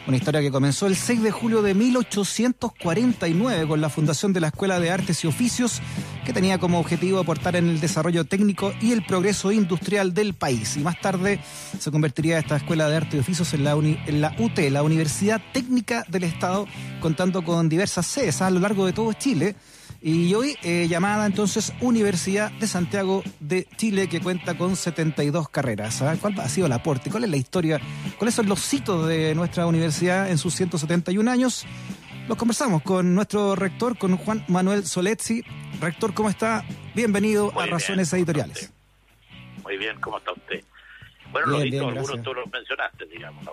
Una 0.09 0.17
historia 0.17 0.41
que 0.41 0.49
comenzó 0.49 0.87
el 0.87 0.95
6 0.95 1.21
de 1.21 1.29
julio 1.29 1.61
de 1.61 1.75
1849 1.75 3.67
con 3.67 3.79
la 3.79 3.91
fundación 3.91 4.33
de 4.33 4.39
la 4.39 4.47
Escuela 4.47 4.79
de 4.79 4.89
Artes 4.89 5.23
y 5.23 5.27
Oficios, 5.27 5.83
que 6.25 6.33
tenía 6.33 6.57
como 6.57 6.79
objetivo 6.79 7.19
aportar 7.19 7.55
en 7.55 7.69
el 7.69 7.79
desarrollo 7.79 8.25
técnico 8.25 8.73
y 8.81 8.91
el 8.91 9.05
progreso 9.05 9.51
industrial 9.51 10.15
del 10.15 10.33
país. 10.33 10.77
Y 10.77 10.79
más 10.79 10.99
tarde 10.99 11.39
se 11.77 11.91
convertiría 11.91 12.39
esta 12.39 12.55
Escuela 12.55 12.89
de 12.89 12.95
Artes 12.95 13.13
y 13.13 13.19
Oficios 13.19 13.53
en 13.53 13.63
la, 13.63 13.73
en 13.73 14.19
la 14.19 14.35
UT, 14.39 14.57
la 14.71 14.81
Universidad 14.81 15.43
Técnica 15.53 16.03
del 16.07 16.23
Estado, 16.23 16.65
contando 17.01 17.43
con 17.43 17.69
diversas 17.69 18.07
sedes 18.07 18.41
a 18.41 18.49
lo 18.49 18.59
largo 18.59 18.87
de 18.87 18.93
todo 18.93 19.13
Chile 19.13 19.55
y 20.01 20.33
hoy 20.33 20.57
eh, 20.63 20.87
llamada 20.87 21.25
entonces 21.25 21.73
Universidad 21.81 22.51
de 22.51 22.67
Santiago 22.67 23.23
de 23.39 23.67
Chile, 23.75 24.07
que 24.07 24.21
cuenta 24.21 24.57
con 24.57 24.75
72 24.75 25.49
carreras. 25.49 26.01
¿ah? 26.01 26.15
¿Cuál 26.19 26.39
ha 26.39 26.47
sido 26.47 26.67
el 26.67 26.73
aporte? 26.73 27.09
¿Cuál 27.09 27.25
es 27.25 27.29
la 27.29 27.37
historia? 27.37 27.79
¿Cuáles 28.17 28.35
son 28.35 28.47
los 28.47 28.73
hitos 28.73 29.07
de 29.07 29.35
nuestra 29.35 29.65
universidad 29.65 30.29
en 30.29 30.37
sus 30.37 30.55
171 30.55 31.29
años? 31.29 31.65
Los 32.27 32.37
conversamos 32.37 32.81
con 32.83 33.13
nuestro 33.13 33.55
rector, 33.55 33.97
con 33.97 34.15
Juan 34.17 34.45
Manuel 34.47 34.85
Soletzi. 34.85 35.43
Rector, 35.81 36.13
¿cómo 36.13 36.29
está? 36.29 36.63
Bienvenido 36.95 37.51
a 37.59 37.65
Razones 37.65 38.13
Editoriales. 38.13 38.71
Muy 39.63 39.77
bien, 39.77 39.99
¿cómo 39.99 40.19
está 40.19 40.31
usted? 40.31 40.63
Bueno, 41.31 41.47
los 41.47 41.65
hitos, 41.65 41.87
algunos 41.87 42.23
tú 42.23 42.33
los 42.33 42.51
mencionaste, 42.51 43.05
digamos, 43.05 43.45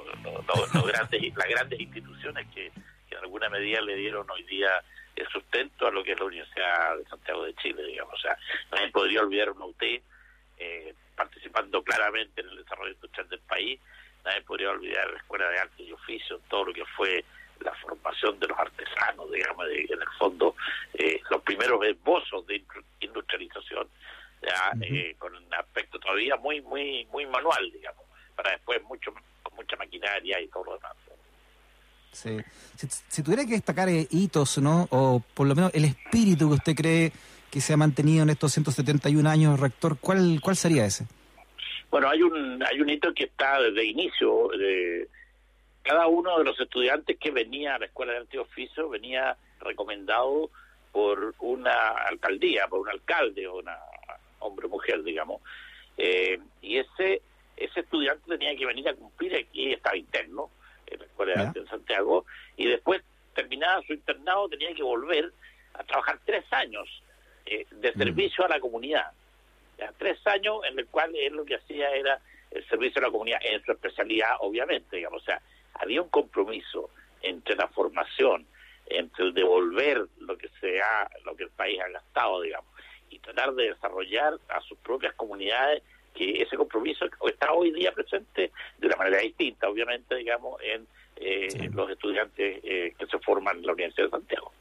grandes, 0.86 1.36
las 1.36 1.48
grandes 1.48 1.80
instituciones 1.80 2.46
que, 2.54 2.70
que 3.08 3.14
en 3.16 3.22
alguna 3.22 3.48
medida 3.50 3.80
le 3.80 3.96
dieron 3.96 4.26
hoy 4.30 4.42
día 4.44 4.68
el 5.16 5.28
sustento 5.28 5.86
a 5.86 5.90
lo 5.90 6.04
que 6.04 6.12
es 6.12 6.18
la 6.18 6.26
Universidad 6.26 6.96
de 6.98 7.04
Santiago 7.06 7.44
de 7.44 7.54
Chile, 7.54 7.82
digamos. 7.84 8.14
O 8.14 8.18
sea, 8.18 8.36
nadie 8.70 8.90
podría 8.90 9.22
olvidar 9.22 9.50
una 9.50 9.64
UT 9.64 9.82
eh, 9.82 10.94
participando 11.16 11.82
claramente 11.82 12.42
en 12.42 12.48
el 12.48 12.56
desarrollo 12.56 12.92
industrial 12.92 13.28
del 13.28 13.40
país, 13.40 13.80
nadie 14.24 14.42
podría 14.42 14.70
olvidar 14.70 15.10
la 15.10 15.16
Escuela 15.16 15.48
de 15.48 15.58
Arte 15.58 15.82
y 15.82 15.92
Oficio, 15.92 16.40
todo 16.48 16.66
lo 16.66 16.72
que 16.72 16.84
fue 16.96 17.24
la 17.60 17.74
formación 17.74 18.38
de 18.38 18.48
los 18.48 18.58
artesanos, 18.58 19.30
digamos, 19.30 19.66
de, 19.68 19.80
en 19.80 20.02
el 20.02 20.08
fondo, 20.18 20.54
eh, 20.94 21.20
los 21.30 21.40
primeros 21.42 21.82
esbozos 21.84 22.46
de 22.46 22.62
industrialización, 23.00 23.88
ya, 24.42 24.72
eh, 24.82 25.14
con 25.18 25.34
un 25.34 25.54
aspecto 25.54 25.98
todavía 25.98 26.36
muy, 26.36 26.60
muy, 26.60 27.06
muy 27.06 27.24
manual, 27.26 27.70
digamos, 27.72 28.04
para 28.34 28.50
después 28.50 28.82
mucho 28.82 29.14
con 29.42 29.54
mucha 29.54 29.76
maquinaria 29.76 30.38
y 30.40 30.48
todo 30.48 30.64
lo 30.64 30.74
demás. 30.74 30.92
Sí. 31.06 31.15
Si, 32.16 33.22
tuviera 33.22 33.44
que 33.44 33.52
destacar 33.52 33.88
eh, 33.88 34.06
hitos, 34.10 34.58
¿no? 34.58 34.88
O 34.90 35.22
por 35.34 35.46
lo 35.46 35.54
menos 35.54 35.72
el 35.74 35.84
espíritu 35.84 36.48
que 36.48 36.54
usted 36.54 36.74
cree 36.74 37.12
que 37.50 37.60
se 37.60 37.72
ha 37.72 37.76
mantenido 37.76 38.22
en 38.22 38.30
estos 38.30 38.52
171 38.52 39.28
años, 39.28 39.60
rector, 39.60 39.98
¿cuál, 40.00 40.40
cuál 40.42 40.56
sería 40.56 40.86
ese? 40.86 41.06
Bueno, 41.90 42.08
hay 42.08 42.22
un, 42.22 42.62
hay 42.62 42.80
un 42.80 42.90
hito 42.90 43.12
que 43.14 43.24
está 43.24 43.60
desde 43.60 43.84
inicio. 43.84 44.48
De, 44.58 45.08
cada 45.82 46.06
uno 46.06 46.38
de 46.38 46.44
los 46.44 46.58
estudiantes 46.58 47.16
que 47.18 47.30
venía 47.30 47.76
a 47.76 47.78
la 47.78 47.86
Escuela 47.86 48.12
de 48.12 48.18
Antioficio 48.18 48.88
venía 48.88 49.36
recomendado 49.60 50.50
por 50.92 51.34
una 51.40 51.90
alcaldía, 52.08 52.66
por 52.68 52.80
un 52.80 52.88
alcalde 52.88 53.46
o 53.46 53.58
una 53.58 53.76
hombre 54.40 54.66
o 54.66 54.70
mujer, 54.70 55.02
digamos. 55.02 55.40
Eh, 55.96 56.38
y 56.60 56.78
ese 56.78 57.22
ese 57.56 57.80
estudiante 57.80 58.28
tenía 58.28 58.54
que 58.56 58.66
venir 58.66 58.88
a 58.88 58.94
cumplir 58.94 59.34
aquí, 59.34 59.72
estaba 59.72 59.96
interno, 59.96 60.50
en 60.86 61.00
la 61.00 61.06
Escuela 61.06 61.34
de 61.34 61.40
Arte 61.40 61.58
en 61.60 61.68
Santiago, 61.68 62.26
y 62.56 62.66
después, 62.66 63.02
terminada 63.34 63.82
su 63.82 63.92
internado, 63.92 64.48
tenía 64.48 64.74
que 64.74 64.82
volver 64.82 65.32
a 65.74 65.84
trabajar 65.84 66.18
tres 66.24 66.44
años 66.52 67.02
eh, 67.44 67.66
de 67.70 67.92
mm. 67.92 67.98
servicio 67.98 68.44
a 68.44 68.48
la 68.48 68.60
comunidad. 68.60 69.12
Tres 69.98 70.18
años 70.26 70.60
en 70.70 70.78
el 70.78 70.86
cual 70.86 71.14
él 71.14 71.34
lo 71.34 71.44
que 71.44 71.56
hacía 71.56 71.90
era 71.90 72.18
el 72.50 72.66
servicio 72.66 72.98
a 73.00 73.06
la 73.06 73.10
comunidad 73.10 73.40
en 73.42 73.62
su 73.62 73.72
especialidad, 73.72 74.36
obviamente, 74.40 74.96
digamos. 74.96 75.22
O 75.22 75.24
sea, 75.24 75.40
había 75.74 76.00
un 76.00 76.08
compromiso 76.08 76.90
entre 77.22 77.56
la 77.56 77.68
formación, 77.68 78.46
entre 78.86 79.26
el 79.26 79.34
devolver 79.34 80.06
lo 80.20 80.38
que 80.38 80.48
se 80.60 80.80
ha, 80.80 81.08
lo 81.24 81.36
que 81.36 81.44
el 81.44 81.50
país 81.50 81.78
ha 81.80 81.88
gastado, 81.88 82.40
digamos, 82.40 82.70
y 83.10 83.18
tratar 83.18 83.54
de 83.54 83.70
desarrollar 83.70 84.34
a 84.48 84.60
sus 84.62 84.78
propias 84.78 85.14
comunidades 85.14 85.82
que 86.16 86.42
ese 86.42 86.56
compromiso 86.56 87.04
está 87.28 87.52
hoy 87.52 87.72
día 87.72 87.92
presente 87.92 88.50
de 88.78 88.86
una 88.86 88.96
manera 88.96 89.18
distinta, 89.18 89.68
obviamente, 89.68 90.16
digamos, 90.16 90.60
en 90.62 90.86
eh, 91.16 91.70
los 91.72 91.90
estudiantes 91.90 92.60
eh, 92.64 92.94
que 92.98 93.06
se 93.06 93.18
forman 93.18 93.58
en 93.58 93.66
la 93.66 93.72
Universidad 93.72 94.06
de 94.06 94.10
Santiago. 94.10 94.52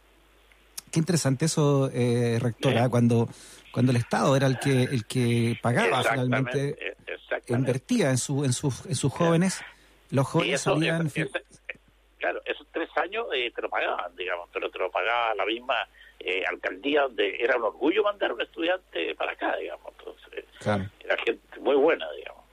Qué 0.91 1.00
interesante 1.00 1.45
eso, 1.45 1.89
eh, 1.93 2.38
rectora, 2.39 2.89
cuando 2.89 3.27
cuando 3.71 3.91
el 3.91 3.97
Estado 3.97 4.35
era 4.38 4.47
el 4.47 4.57
que 4.59 4.83
el 4.83 5.05
que 5.05 5.57
pagaba 5.62 6.01
finalmente, 6.03 6.75
eh, 6.79 6.95
invertía 7.50 8.09
en 8.12 8.17
su 8.17 8.45
en 8.45 8.53
sus 8.53 8.85
en 8.85 8.95
sus 8.95 9.12
jóvenes, 9.12 9.62
los 10.12 10.25
jóvenes 10.27 10.62
salían. 10.62 11.09
claro, 12.17 12.41
esos 12.45 12.65
tres 12.71 12.89
años 12.95 13.05
años 13.05 13.27
eh, 13.33 13.51
te 13.55 13.62
lo 13.62 13.69
pagaban, 13.69 14.15
digamos, 14.15 14.50
pero 14.51 14.69
te 14.69 14.79
lo 14.79 14.91
pagaba 14.91 15.35
la 15.35 15.45
misma 15.45 15.75
eh, 16.27 16.44
alcaldía 16.50 17.03
donde 17.03 17.38
era 17.39 17.55
un 17.55 17.65
orgullo 17.65 18.01
mandar 18.01 18.32
a 18.32 18.34
un 18.34 18.41
estudiante 18.41 19.13
para 19.13 19.34
acá, 19.34 19.55
digamos. 19.58 19.94
Entonces, 20.00 20.46
era 21.00 21.17
gente 21.24 21.60
muy 21.60 21.75
buena, 21.75 22.12
digamos. 22.13 22.44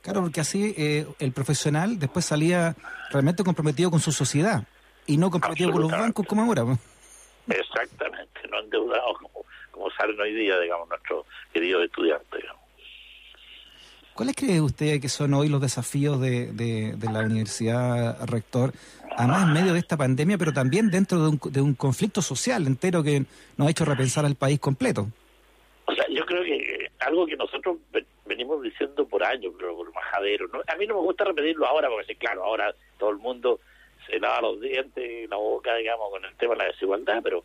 Claro, 0.00 0.22
porque 0.22 0.40
así 0.40 0.74
eh, 0.76 1.06
el 1.18 1.32
profesional 1.32 1.98
después 1.98 2.24
salía 2.24 2.74
realmente 3.10 3.44
comprometido 3.44 3.90
con 3.90 4.00
su 4.00 4.12
sociedad 4.12 4.64
y 5.06 5.18
no 5.18 5.30
comprometido 5.30 5.72
con 5.72 5.82
los 5.82 5.90
bancos 5.90 6.26
como 6.26 6.42
ahora. 6.42 6.64
Exactamente, 7.48 8.40
no 8.50 8.60
endeudados 8.60 9.18
como, 9.18 9.44
como 9.70 9.90
salen 9.90 10.18
hoy 10.18 10.32
día, 10.32 10.58
digamos, 10.58 10.88
nuestros 10.88 11.26
queridos 11.52 11.84
estudiantes, 11.84 12.40
digamos. 12.40 12.63
¿Cuáles 14.14 14.36
cree 14.36 14.60
usted 14.60 15.00
que 15.00 15.08
son 15.08 15.34
hoy 15.34 15.48
los 15.48 15.60
desafíos 15.60 16.20
de, 16.20 16.52
de, 16.52 17.12
la 17.12 17.20
universidad, 17.20 18.16
rector? 18.26 18.72
Además, 19.16 19.42
en 19.42 19.52
medio 19.52 19.72
de 19.72 19.80
esta 19.80 19.96
pandemia, 19.96 20.38
pero 20.38 20.52
también 20.52 20.88
dentro 20.88 21.20
de 21.20 21.28
un, 21.30 21.40
de 21.50 21.60
un 21.60 21.74
conflicto 21.74 22.22
social 22.22 22.64
entero 22.66 23.02
que 23.02 23.24
nos 23.56 23.66
ha 23.66 23.70
hecho 23.70 23.84
repensar 23.84 24.24
al 24.24 24.36
país 24.36 24.60
completo. 24.60 25.08
O 25.86 25.94
sea, 25.94 26.04
yo 26.08 26.24
creo 26.26 26.44
que 26.44 26.90
algo 27.00 27.26
que 27.26 27.36
nosotros 27.36 27.78
venimos 28.24 28.62
diciendo 28.62 29.04
por 29.06 29.24
años, 29.24 29.52
creo, 29.58 29.76
por 29.76 29.92
majadero. 29.92 30.46
¿no? 30.52 30.60
A 30.66 30.76
mí 30.76 30.86
no 30.86 30.94
me 30.94 31.00
gusta 31.00 31.24
repetirlo 31.24 31.66
ahora, 31.66 31.88
porque 31.88 32.14
claro, 32.14 32.44
ahora 32.44 32.72
todo 32.98 33.10
el 33.10 33.18
mundo 33.18 33.58
se 34.06 34.20
lava 34.20 34.42
los 34.42 34.60
dientes, 34.60 35.28
la 35.28 35.36
boca, 35.36 35.74
digamos, 35.74 36.10
con 36.10 36.24
el 36.24 36.34
tema 36.36 36.54
de 36.54 36.58
la 36.58 36.66
desigualdad, 36.66 37.20
pero 37.22 37.44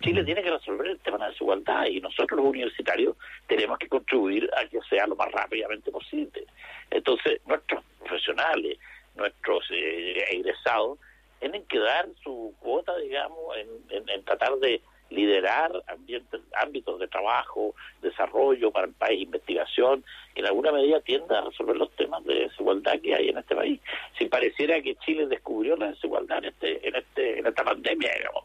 Chile 0.00 0.24
tiene 0.24 0.42
que 0.42 0.50
resolver 0.50 0.88
el 0.88 0.98
tema 1.00 1.16
de 1.16 1.24
la 1.24 1.30
desigualdad 1.30 1.86
y 1.86 2.00
nosotros 2.00 2.38
los 2.38 2.46
universitarios 2.46 3.16
tenemos 3.46 3.78
que 3.78 3.88
contribuir 3.88 4.48
a 4.56 4.66
que 4.66 4.80
sea 4.88 5.06
lo 5.06 5.16
más 5.16 5.30
rápidamente 5.32 5.90
posible. 5.90 6.44
Entonces, 6.90 7.40
nuestros 7.46 7.84
profesionales, 7.98 8.78
nuestros 9.16 9.64
eh, 9.70 10.24
egresados, 10.30 10.98
tienen 11.40 11.64
que 11.66 11.78
dar 11.78 12.08
su 12.22 12.54
cuota, 12.58 12.96
digamos, 12.98 13.56
en 13.56 14.24
tratar 14.24 14.56
de 14.56 14.82
liderar 15.10 15.70
ambientes, 15.86 16.40
ámbitos 16.60 16.98
de 17.00 17.08
trabajo, 17.08 17.74
desarrollo 18.02 18.70
para 18.70 18.86
el 18.86 18.92
país, 18.92 19.22
investigación, 19.22 20.04
que 20.34 20.40
en 20.40 20.46
alguna 20.46 20.72
medida 20.72 21.00
tienda 21.00 21.38
a 21.38 21.44
resolver 21.44 21.76
los 21.76 21.90
temas 21.92 22.24
de 22.24 22.34
desigualdad 22.34 23.00
que 23.00 23.14
hay 23.14 23.28
en 23.28 23.38
este 23.38 23.54
país. 23.54 23.80
Si 24.18 24.26
pareciera 24.26 24.80
que 24.82 24.96
Chile 24.96 25.26
descubrió 25.26 25.76
la 25.76 25.88
desigualdad 25.88 26.38
en 26.38 26.44
este, 26.46 26.86
en 26.86 26.96
este, 26.96 27.38
en 27.38 27.46
esta 27.46 27.64
pandemia, 27.64 28.10
digamos, 28.16 28.44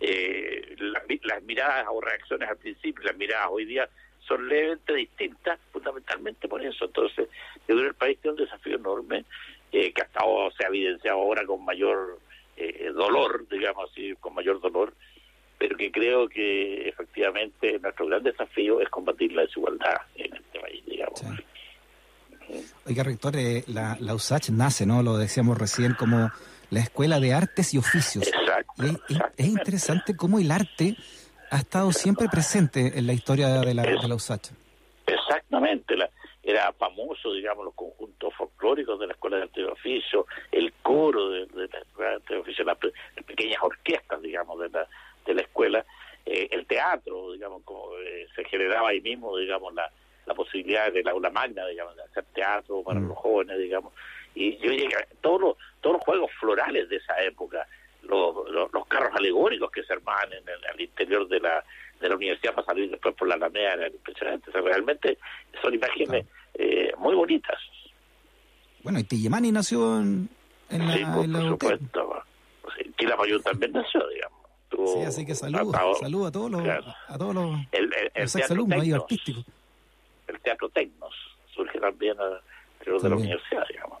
eh, 0.00 0.76
las, 0.78 1.42
miradas 1.42 1.86
o 1.90 2.00
reacciones 2.00 2.48
al 2.48 2.56
principio, 2.56 3.04
las 3.04 3.16
miradas 3.16 3.48
hoy 3.50 3.64
día 3.64 3.88
son 4.26 4.48
levemente 4.48 4.94
distintas, 4.94 5.58
fundamentalmente 5.72 6.48
por 6.48 6.64
eso. 6.64 6.84
Entonces, 6.84 7.28
yo 7.68 7.74
creo 7.74 7.80
que 7.80 7.88
el 7.88 7.94
país 7.94 8.18
tiene 8.20 8.36
un 8.36 8.44
desafío 8.44 8.76
enorme 8.76 9.24
eh, 9.72 9.92
que 9.92 10.02
hasta 10.02 10.20
ahora 10.20 10.54
se 10.56 10.64
ha 10.64 10.68
evidenciado 10.68 11.18
ahora 11.18 11.44
con 11.44 11.64
mayor 11.64 12.18
eh, 12.56 12.90
dolor, 12.94 13.46
digamos 13.48 13.90
así, 13.90 14.14
con 14.20 14.34
mayor 14.34 14.60
dolor, 14.60 14.92
pero 15.58 15.76
que 15.76 15.90
creo 15.90 16.28
que 16.28 16.88
efectivamente 16.88 17.78
nuestro 17.78 18.06
gran 18.06 18.22
desafío 18.22 18.80
es 18.80 18.88
combatir 18.88 19.32
la 19.32 19.42
desigualdad 19.42 19.96
en 20.14 20.34
este 20.34 20.60
país, 20.60 20.84
digamos. 20.86 21.22
Oiga, 22.86 23.02
rector, 23.02 23.36
eh, 23.36 23.64
la, 23.68 23.96
la 24.00 24.14
USACH 24.14 24.50
nace, 24.50 24.86
¿no? 24.86 25.02
Lo 25.02 25.16
decíamos 25.16 25.58
recién 25.58 25.94
como 25.94 26.30
la 26.70 26.80
Escuela 26.80 27.20
de 27.20 27.34
Artes 27.34 27.74
y 27.74 27.78
Oficios. 27.78 28.26
Exacto, 28.26 28.84
es, 29.36 29.46
interesante 29.46 30.16
cómo 30.16 30.38
el 30.38 30.50
arte 30.50 30.96
ha 31.50 31.58
estado 31.58 31.92
siempre 31.92 32.28
presente 32.28 32.98
en 32.98 33.06
la 33.06 33.12
historia 33.12 33.48
de 33.48 33.74
la, 33.74 33.82
de 33.82 34.08
la 34.08 34.14
USACH. 34.14 34.50
Exactamente, 35.06 35.96
era 36.42 36.72
famoso, 36.72 37.32
digamos, 37.32 37.64
los 37.64 37.74
conjuntos 37.74 38.34
folclóricos 38.34 38.98
de 38.98 39.06
la 39.06 39.12
Escuela 39.12 39.36
de 39.36 39.42
Arte 39.44 39.60
y 39.60 39.64
Oficios, 39.64 40.24
el 40.50 40.72
coro 40.82 41.30
de, 41.30 41.46
la 41.54 41.78
Escuela 41.78 42.10
de 42.10 42.16
Arte 42.16 42.34
y 42.34 42.36
Oficios, 42.36 42.66
las 42.66 42.78
pequeñas 43.24 43.62
orquestas, 43.62 44.22
digamos, 44.22 44.58
de 44.60 44.68
la 44.70 44.88
de 45.26 45.34
la 45.34 45.42
escuela, 45.42 45.84
eh, 46.26 46.48
el 46.50 46.66
teatro, 46.66 47.32
digamos, 47.32 47.62
como 47.64 47.96
eh, 47.98 48.26
se 48.34 48.44
generaba 48.44 48.88
ahí 48.90 49.00
mismo, 49.00 49.36
digamos, 49.36 49.74
la, 49.74 49.90
la 50.26 50.34
posibilidad 50.34 50.92
del 50.92 51.08
aula 51.08 51.30
magna, 51.30 51.66
digamos, 51.66 51.96
de 51.96 52.02
hacer 52.02 52.24
teatro 52.34 52.82
para 52.82 53.00
mm. 53.00 53.08
los 53.08 53.18
jóvenes, 53.18 53.58
digamos, 53.58 53.92
y 54.34 54.56
yo 54.58 54.70
llegué 54.70 54.94
todos 55.20 55.40
los, 55.40 55.56
todos 55.80 55.96
los 55.96 56.04
juegos 56.04 56.30
florales 56.38 56.88
de 56.88 56.96
esa 56.96 57.20
época, 57.22 57.66
los, 58.02 58.48
los, 58.50 58.86
carros 58.86 59.14
alegóricos 59.14 59.70
que 59.70 59.82
se 59.82 59.92
armaban 59.92 60.32
en 60.32 60.48
el, 60.48 60.64
al 60.64 60.80
interior 60.80 61.28
de 61.28 61.40
la 61.40 61.64
de 62.00 62.08
la 62.08 62.16
universidad 62.16 62.54
para 62.54 62.66
salir 62.66 62.90
después 62.90 63.14
por 63.14 63.28
la 63.28 63.34
Alameda 63.34 63.74
eran 63.74 63.92
impresionantes, 63.92 64.52
realmente 64.54 65.18
son 65.60 65.74
imágenes 65.74 66.26
eh, 66.54 66.92
muy 66.98 67.14
bonitas. 67.14 67.58
Bueno, 68.82 68.98
y 68.98 69.04
Tillemani 69.04 69.52
nació 69.52 69.98
en, 69.98 70.28
la, 70.70 70.94
sí, 70.94 71.04
por, 71.04 71.48
supuesto. 71.48 72.24
Sí, 72.98 73.06
la 73.06 73.16
también 73.42 73.72
nació, 73.72 74.08
digamos. 74.08 74.40
Sí, 74.70 75.02
así 75.02 75.26
que 75.26 75.34
saludos, 75.34 75.76
saludos 76.00 76.28
a 76.28 76.32
todos 76.32 76.50
los, 76.50 76.62
a 76.62 77.18
todos 77.18 77.34
los, 77.34 77.60
el, 77.72 77.92
alumnos 78.48 78.92
artísticos. 78.94 79.44
El 80.28 80.40
teatro 80.40 80.68
Tecnos 80.70 81.14
surge 81.52 81.78
también 81.80 82.16
de 82.16 83.08
la 83.08 83.16
universidad, 83.16 83.66
digamos. 83.68 83.98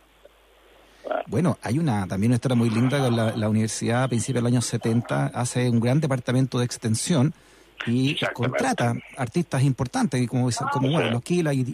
Bueno, 1.26 1.58
hay 1.62 1.78
una 1.78 2.06
también 2.06 2.30
una 2.30 2.36
historia 2.36 2.56
muy 2.56 2.70
linda 2.70 2.98
con 2.98 3.16
la, 3.16 3.48
universidad 3.48 4.04
a 4.04 4.08
principios 4.08 4.42
del 4.42 4.52
año 4.52 4.60
70 4.60 5.26
hace 5.26 5.68
un 5.68 5.80
gran 5.80 6.00
departamento 6.00 6.58
de 6.58 6.64
extensión 6.64 7.32
y 7.86 8.18
contrata 8.34 8.94
artistas 9.16 9.62
importantes 9.62 10.28
como, 10.28 10.50
como 10.72 10.90
bueno, 10.90 11.10
los 11.10 11.22
Kila 11.22 11.54
y, 11.54 11.64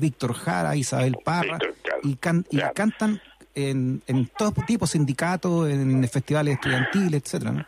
Víctor 0.00 0.34
Jara, 0.34 0.74
Isabel 0.74 1.16
Parra 1.22 1.58
y, 2.02 2.12
y 2.12 2.62
cantan 2.74 3.20
en, 3.54 4.02
en 4.06 4.26
todo 4.26 4.52
tipo 4.66 4.86
de 4.86 4.90
sindicatos, 4.90 5.68
en 5.68 6.08
festivales 6.08 6.54
estudiantiles, 6.54 7.22
etcétera, 7.22 7.52
¿no? 7.52 7.66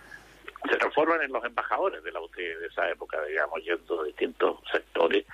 se 0.71 0.77
transforman 0.77 1.23
en 1.23 1.33
los 1.33 1.45
embajadores 1.45 2.03
de 2.03 2.13
la 2.13 2.21
UT 2.21 2.37
de 2.37 2.67
esa 2.67 2.89
época, 2.91 3.23
digamos, 3.25 3.63
yendo 3.63 4.01
a 4.01 4.05
distintos 4.05 4.61
sectores, 4.73 5.27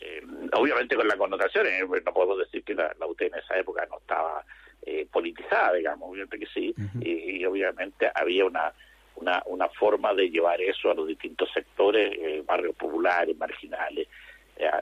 eh, 0.00 0.22
obviamente 0.54 0.96
con 0.96 1.06
la 1.06 1.16
connotación, 1.16 1.66
eh, 1.66 1.82
no 2.04 2.12
puedo 2.12 2.36
decir 2.36 2.64
que 2.64 2.74
la, 2.74 2.94
la, 2.98 3.06
UT 3.06 3.20
en 3.22 3.34
esa 3.34 3.58
época 3.58 3.86
no 3.90 3.98
estaba 3.98 4.44
eh, 4.82 5.06
politizada, 5.10 5.74
digamos, 5.74 6.10
obviamente 6.10 6.38
que 6.38 6.46
sí, 6.46 6.74
y, 7.00 7.44
obviamente 7.44 8.10
había 8.14 8.44
una, 8.44 8.72
una, 9.16 9.42
una 9.46 9.68
forma 9.68 10.14
de 10.14 10.30
llevar 10.30 10.60
eso 10.60 10.90
a 10.90 10.94
los 10.94 11.06
distintos 11.06 11.50
sectores, 11.52 12.44
barrios 12.46 12.76
populares, 12.76 13.36
marginales. 13.36 14.08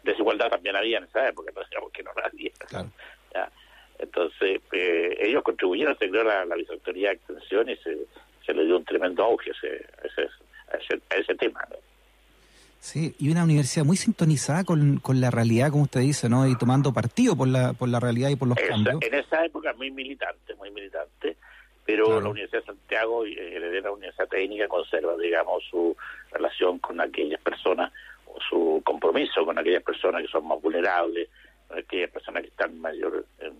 desigualdad 0.03 0.51
también 0.51 0.77
había 0.77 0.99
en 0.99 1.05
esa 1.05 1.29
época, 1.29 1.51
no 1.55 1.63
decíamos 1.63 1.93
que 1.93 2.03
no 2.03 2.11
había. 2.23 2.51
Entonces, 3.99 4.61
ellos 4.73 5.43
contribuyeron 5.43 5.95
a 5.95 5.97
tener 5.97 6.25
la, 6.25 6.45
la 6.45 6.55
vicerrectoría 6.55 7.09
de 7.09 7.15
extensión 7.17 7.69
y 7.69 7.77
se 7.79 8.07
se 8.49 8.55
le 8.55 8.65
dio 8.65 8.79
un 8.79 8.85
tremendo 8.85 9.23
auge 9.25 9.51
ese, 9.51 9.87
ese, 10.03 11.03
a 11.11 11.17
ese 11.17 11.35
tema. 11.35 11.69
Sí, 12.81 13.15
y 13.19 13.31
una 13.31 13.45
universidad 13.45 13.85
muy 13.85 13.97
sintonizada 13.97 14.65
con, 14.65 14.99
con 15.01 15.21
la 15.21 15.31
realidad, 15.31 15.71
como 15.71 15.85
usted 15.85 16.01
dice, 16.01 16.29
¿no? 16.29 16.47
Y 16.49 16.57
tomando 16.57 16.93
partido 16.93 17.37
por 17.37 17.49
la, 17.49 17.73
por 17.73 17.89
la 17.89 18.01
realidad 18.01 18.31
y 18.31 18.37
por 18.37 18.49
los 18.49 18.59
cambios. 18.59 19.03
En 19.03 19.15
esa 19.15 19.45
época 19.45 19.73
muy 19.75 19.91
militante, 19.91 20.55
muy 20.55 20.71
militante, 20.71 21.37
pero 21.85 22.21
la 22.21 22.29
Universidad 22.29 22.61
de 22.61 22.67
Santiago, 22.67 23.25
heredera 23.25 23.89
la 23.89 23.93
Universidad 23.93 24.29
Técnica, 24.29 24.69
conserva, 24.69 25.17
digamos, 25.17 25.65
su 25.71 25.97
relación 26.31 26.79
con 26.79 27.01
aquellas 27.01 27.41
personas, 27.41 27.93
o 28.27 28.39
su 28.49 28.83
compromiso 28.85 29.45
con 29.45 29.59
aquellas 29.59 29.83
personas 29.83 30.23
que 30.23 30.29
son 30.29 30.47
más 30.47 30.61
vulnerables, 30.61 31.29
aquellas 31.71 32.11
personas 32.11 32.43
que 32.43 32.49
están 32.49 32.79
mayor 32.79 33.25
en, 33.41 33.55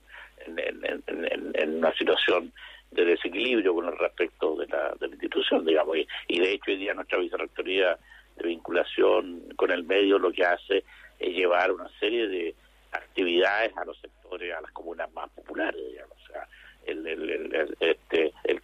en, 0.47 1.03
en, 1.07 1.53
en 1.55 1.77
una 1.77 1.93
situación 1.95 2.53
de 2.91 3.05
desequilibrio 3.05 3.75
con 3.75 3.87
el 3.87 3.99
respecto 3.99 4.57
de 4.57 4.67
la, 4.67 4.95
de 4.99 5.09
la 5.09 5.15
institución, 5.15 5.65
digamos. 5.65 5.97
Y, 6.29 6.39
de 6.39 6.53
hecho 6.53 6.71
hoy 6.71 6.77
día 6.77 6.95
nuestra 6.95 7.19
vicerrectoría 7.19 7.99
de 8.39 8.49
vinculación 8.49 9.43
con 9.57 9.71
el 9.71 9.85
medio 9.85 10.19
lo 10.19 10.33
que 10.33 10.45
hace 10.45 10.85
es 11.19 11.35
llevar 11.35 11.73
una 11.73 11.89
serie 11.99 12.29
de 12.29 12.55
actividades 12.93 13.77
a 13.77 13.85
los 13.85 13.99
sectores, 14.01 14.55
a 14.55 14.61
las 14.61 14.71
comunas 14.73 15.13
más 15.13 15.29
populares, 15.31 15.81
digamos. 15.91 16.17
O 16.25 16.33
sea, 16.33 16.49
el, 16.87 17.07
el, 17.07 17.31
el, 17.31 17.77
este, 17.81 18.33
el, 18.45 18.63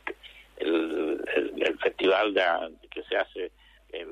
el, 0.56 1.78
festival 1.78 2.32
de, 2.32 2.42
que 2.90 3.02
se 3.02 3.16
hace, 3.16 3.50
el, 3.92 4.08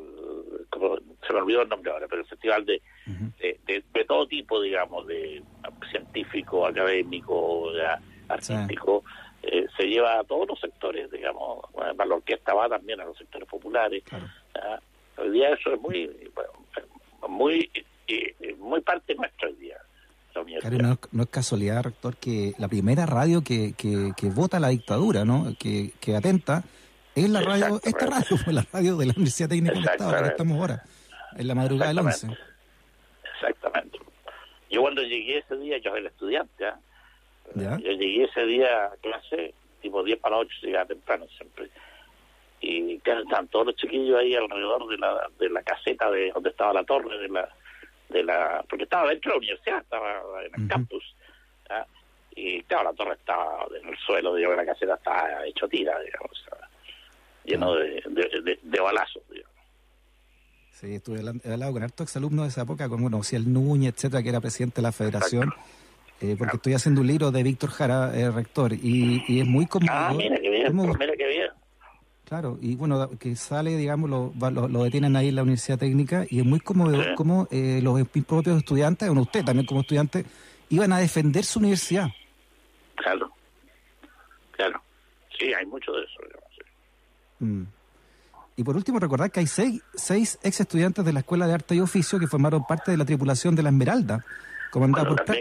como, 0.68 0.98
se 1.26 1.32
me 1.32 1.38
olvidó 1.38 1.62
el 1.62 1.68
nombre 1.68 1.90
ahora, 1.90 2.06
pero 2.08 2.22
el 2.22 2.28
festival 2.28 2.66
de, 2.66 2.82
de, 3.38 3.84
de, 3.92 4.04
todo 4.04 4.26
tipo, 4.26 4.60
digamos, 4.60 5.06
de 5.06 5.42
científico, 5.90 6.66
académico, 6.66 7.72
artístico, 8.28 9.04
eh, 9.42 9.66
se 9.76 9.84
lleva 9.84 10.18
a 10.18 10.24
todos 10.24 10.48
los 10.48 10.60
sectores, 10.60 11.10
digamos, 11.10 11.64
bueno, 11.72 12.04
la 12.04 12.14
orquesta 12.14 12.54
va 12.54 12.68
también 12.68 13.00
a 13.00 13.04
los 13.04 13.16
sectores 13.16 13.48
populares. 13.48 14.02
Hoy 15.16 15.30
día 15.30 15.50
eso 15.50 15.74
es 15.74 15.80
muy, 15.80 16.10
muy, 17.28 17.70
muy 18.58 18.80
parte 18.80 19.14
nuestra 19.14 19.48
hoy 19.48 19.54
día. 19.54 19.76
no, 21.12 21.22
es 21.22 21.28
casualidad, 21.28 21.82
rector, 21.82 22.16
que 22.16 22.54
la 22.58 22.68
primera 22.68 23.06
radio 23.06 23.42
que, 23.42 23.74
que, 23.74 24.12
que 24.16 24.28
vota 24.28 24.58
la 24.60 24.68
dictadura, 24.68 25.24
¿no? 25.24 25.54
Que, 25.58 25.92
que 26.00 26.16
atenta, 26.16 26.64
es 27.14 27.28
la 27.28 27.42
radio, 27.42 27.80
esta 27.84 28.06
radio 28.06 28.36
fue 28.36 28.52
la 28.52 28.66
radio 28.72 28.96
de 28.96 29.06
la 29.06 29.12
Universidad 29.12 29.48
Técnica 29.48 29.74
del 29.74 29.84
Estado, 29.84 30.22
que 30.22 30.28
estamos 30.28 30.58
ahora, 30.58 30.82
en 31.36 31.46
la 31.46 31.54
madrugada 31.54 31.88
del 31.88 31.98
11. 31.98 32.28
Exactamente. 33.34 33.98
Yo 34.70 34.80
cuando 34.80 35.02
llegué 35.02 35.38
ese 35.38 35.56
día, 35.56 35.78
yo 35.78 35.94
era 35.94 36.08
estudiante, 36.08 36.66
¿ah? 36.66 36.78
Yo 37.54 37.92
llegué 37.92 38.24
ese 38.24 38.46
día 38.46 38.86
a 38.86 38.96
clase 38.96 39.52
tipo 39.82 40.02
10 40.02 40.18
para 40.20 40.38
8 40.38 40.50
llegaba 40.62 40.86
temprano 40.86 41.26
siempre. 41.36 41.68
Y 42.64 42.98
claro, 43.00 43.22
estaban 43.22 43.48
todos 43.48 43.66
los 43.66 43.76
chiquillos 43.76 44.18
ahí 44.18 44.36
alrededor 44.36 44.86
de 44.88 44.96
la, 44.96 45.28
de 45.38 45.50
la 45.50 45.62
caseta 45.62 46.08
de 46.10 46.30
donde 46.32 46.50
estaba 46.50 46.72
la 46.72 46.84
torre, 46.84 47.18
de 47.18 47.28
la, 47.28 47.48
de 48.08 48.22
la 48.22 48.64
porque 48.68 48.84
estaba 48.84 49.08
dentro 49.08 49.30
de 49.30 49.34
la 49.34 49.38
universidad, 49.38 49.80
estaba 49.80 50.22
en 50.44 50.62
el 50.62 50.68
campus. 50.68 51.04
Y 52.34 52.62
claro, 52.62 52.84
la 52.84 52.92
torre 52.92 53.14
estaba 53.14 53.66
en 53.78 53.88
el 53.88 53.98
suelo, 53.98 54.34
digamos, 54.34 54.56
la 54.56 54.64
caseta 54.64 54.94
estaba 54.94 55.44
hecho 55.44 55.68
tira, 55.68 55.98
digamos, 56.00 56.44
lleno 57.44 57.74
de, 57.74 58.02
de, 58.08 58.58
de, 58.62 58.80
balazos, 58.80 59.22
digamos. 59.28 59.52
Sí, 60.70 60.94
estuve 60.94 61.18
al 61.18 61.60
lado 61.60 61.72
con 61.72 61.82
hartos 61.82 62.04
exalumnos 62.06 62.44
de 62.44 62.48
esa 62.50 62.62
época, 62.62 62.88
como 62.88 63.02
bueno, 63.02 63.20
el 63.32 63.52
Núñez, 63.52 63.94
etcétera, 63.94 64.22
que 64.22 64.28
era 64.28 64.40
presidente 64.40 64.76
de 64.76 64.82
la 64.82 64.92
federación. 64.92 65.52
Eh, 66.20 66.36
porque 66.38 66.56
estoy 66.56 66.74
haciendo 66.74 67.00
un 67.00 67.08
libro 67.08 67.32
de 67.32 67.42
Víctor 67.42 67.70
Jara, 67.70 68.16
eh, 68.16 68.30
rector, 68.30 68.72
y, 68.72 69.24
y, 69.26 69.40
es 69.40 69.46
muy 69.46 69.66
conmovedor. 69.66 70.12
Ah, 70.12 70.14
mira 70.14 70.36
que 70.36 70.50
bien, 70.50 70.76
mira 70.76 71.16
que 71.16 71.26
bien. 71.26 71.50
Claro, 72.32 72.56
y 72.62 72.76
bueno, 72.76 73.10
que 73.20 73.36
sale, 73.36 73.76
digamos, 73.76 74.08
lo, 74.08 74.32
lo, 74.50 74.84
detienen 74.84 75.16
ahí 75.16 75.28
en 75.28 75.34
la 75.34 75.42
Universidad 75.42 75.78
Técnica, 75.78 76.24
y 76.30 76.38
es 76.38 76.46
muy 76.46 76.60
conmovedor 76.60 77.14
como 77.14 77.46
eh, 77.50 77.80
los 77.82 78.08
propios 78.26 78.56
estudiantes, 78.56 79.06
bueno, 79.06 79.20
usted 79.20 79.44
también 79.44 79.66
como 79.66 79.82
estudiante, 79.82 80.24
iban 80.70 80.94
a 80.94 80.98
defender 80.98 81.44
su 81.44 81.58
universidad. 81.58 82.08
Claro, 82.94 83.30
claro. 84.52 84.80
Sí, 85.38 85.52
hay 85.52 85.66
mucho 85.66 85.92
de 85.92 86.04
eso. 86.04 86.20
Mm. 87.40 87.64
Y 88.56 88.64
por 88.64 88.76
último, 88.76 88.98
recordar 88.98 89.30
que 89.30 89.40
hay 89.40 89.46
seis, 89.46 89.82
seis 89.92 90.38
ex 90.42 90.58
estudiantes 90.58 91.04
de 91.04 91.12
la 91.12 91.20
Escuela 91.20 91.46
de 91.46 91.52
Arte 91.52 91.74
y 91.74 91.80
Oficio 91.80 92.18
que 92.18 92.26
formaron 92.26 92.64
parte 92.66 92.92
de 92.92 92.96
la 92.96 93.04
tripulación 93.04 93.54
de 93.54 93.62
la 93.62 93.68
Esmeralda, 93.68 94.24
comandada 94.70 95.06
por 95.06 95.18
no, 95.28 95.34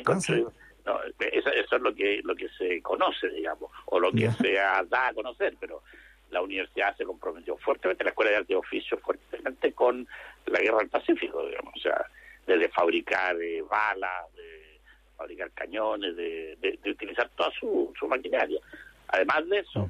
eso, 1.19 1.49
eso, 1.51 1.75
es 1.77 1.81
lo 1.81 1.95
que 1.95 2.19
lo 2.25 2.35
que 2.35 2.49
se 2.57 2.81
conoce, 2.81 3.29
digamos, 3.29 3.71
o 3.85 3.97
lo 3.97 4.11
que 4.11 4.29
se 4.31 4.55
da 4.55 5.07
a 5.07 5.13
conocer, 5.13 5.55
pero 5.57 5.83
la 6.31 6.41
universidad 6.41 6.95
se 6.97 7.05
comprometió 7.05 7.57
fuertemente, 7.57 8.03
la 8.03 8.09
Escuela 8.09 8.31
de 8.31 8.37
Arte 8.37 8.53
y 8.53 8.55
Oficio 8.55 8.97
fuertemente 8.97 9.73
con 9.73 10.07
la 10.45 10.59
Guerra 10.59 10.79
del 10.79 10.89
Pacífico, 10.89 11.45
digamos, 11.45 11.73
o 11.75 11.79
sea, 11.79 12.05
desde 12.47 12.69
fabricar 12.69 13.39
eh, 13.41 13.61
balas, 13.61 14.33
de 14.35 14.79
fabricar 15.15 15.51
cañones, 15.51 16.15
de, 16.15 16.57
de, 16.59 16.91
utilizar 16.91 17.29
toda 17.35 17.51
su, 17.59 17.93
su 17.99 18.07
maquinaria. 18.07 18.59
Además 19.09 19.47
de 19.49 19.59
eso, 19.59 19.87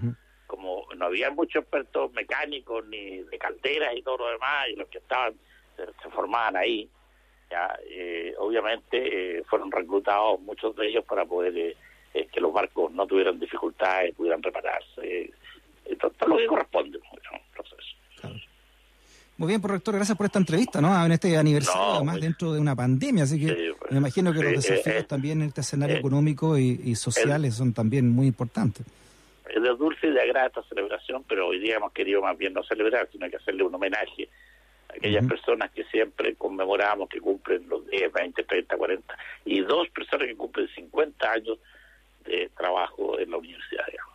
como 0.48 0.86
no 0.98 1.05
había 1.05 1.31
muchos 1.31 1.62
expertos 1.62 2.12
mecánicos 2.12 2.86
ni 2.88 3.19
de 3.24 3.38
calderas 3.38 3.95
y 3.95 4.01
todo 4.01 4.17
lo 4.17 4.31
demás, 4.31 4.67
y 4.69 4.75
los 4.75 4.89
que 4.89 4.98
estaban 4.98 5.33
se, 5.77 6.10
formaban 6.10 6.57
ahí, 6.57 6.89
ya 7.50 7.77
eh, 7.89 8.33
obviamente 8.38 9.38
eh, 9.39 9.43
fueron 9.43 9.71
reclutados 9.71 10.39
muchos 10.41 10.75
de 10.75 10.88
ellos 10.88 11.05
para 11.05 11.25
poder 11.25 11.75
eh, 12.13 12.27
que 12.31 12.41
los 12.41 12.51
barcos 12.51 12.91
no 12.91 13.07
tuvieran 13.07 13.39
dificultades, 13.39 14.13
pudieran 14.15 14.43
repararse, 14.43 15.31
todo, 15.95 16.12
todo, 16.12 16.29
lo 16.29 16.38
que 16.38 16.48
corresponde. 16.48 17.00
Muy 19.38 19.48
bien, 19.48 19.60
por 19.60 19.71
rector, 19.71 19.95
gracias 19.95 20.15
por 20.15 20.27
esta 20.27 20.38
entrevista, 20.38 20.81
¿no? 20.81 21.03
En 21.03 21.12
este 21.12 21.36
aniversario, 21.36 21.95
además 21.95 22.13
pues, 22.13 22.21
dentro 22.21 22.53
de 22.53 22.60
una 22.60 22.75
pandemia, 22.75 23.24
así 23.24 23.39
que 23.39 23.74
pues, 23.79 23.91
me 23.91 23.98
imagino 23.98 24.31
que 24.31 24.43
los 24.43 24.51
desafíos 24.51 25.07
también 25.07 25.41
en 25.41 25.48
este 25.48 25.62
escenario 25.62 25.98
económico 25.98 26.60
y, 26.60 26.79
y 26.83 26.93
sociales 26.93 27.55
son 27.55 27.74
también 27.74 28.07
muy 28.07 28.27
importantes 28.27 28.86
es 29.53 29.62
de 29.62 29.69
dulce 29.75 30.07
y 30.07 30.12
de 30.12 30.21
agrada 30.21 30.48
esta 30.48 30.63
celebración, 30.63 31.24
pero 31.27 31.48
hoy 31.48 31.60
día 31.60 31.75
hemos 31.75 31.91
querido 31.91 32.21
más 32.21 32.38
bien 32.38 32.53
no 32.53 32.63
celebrar, 32.63 33.07
sino 33.12 33.29
que 33.29 33.36
hacerle 33.36 33.63
un 33.63 33.75
homenaje 33.75 34.29
a 34.89 34.93
aquellas 34.93 35.25
personas 35.25 35.71
que 35.71 35.83
siempre 35.86 36.36
conmemoramos, 36.36 37.10
que 37.10 37.19
cumplen 37.19 37.67
los 37.67 37.86
10, 37.88 38.12
20, 38.13 38.43
30, 38.43 38.77
40, 38.77 39.17
y 39.45 39.62
dos 39.62 39.89
personas 39.89 40.27
que 40.27 40.36
cumplen 40.36 40.67
50 40.69 41.31
años 41.31 41.57
de 42.25 42.50
trabajo 42.57 43.19
en 43.19 43.31
la 43.31 43.38
universidad, 43.38 43.86
digamos. 43.88 44.11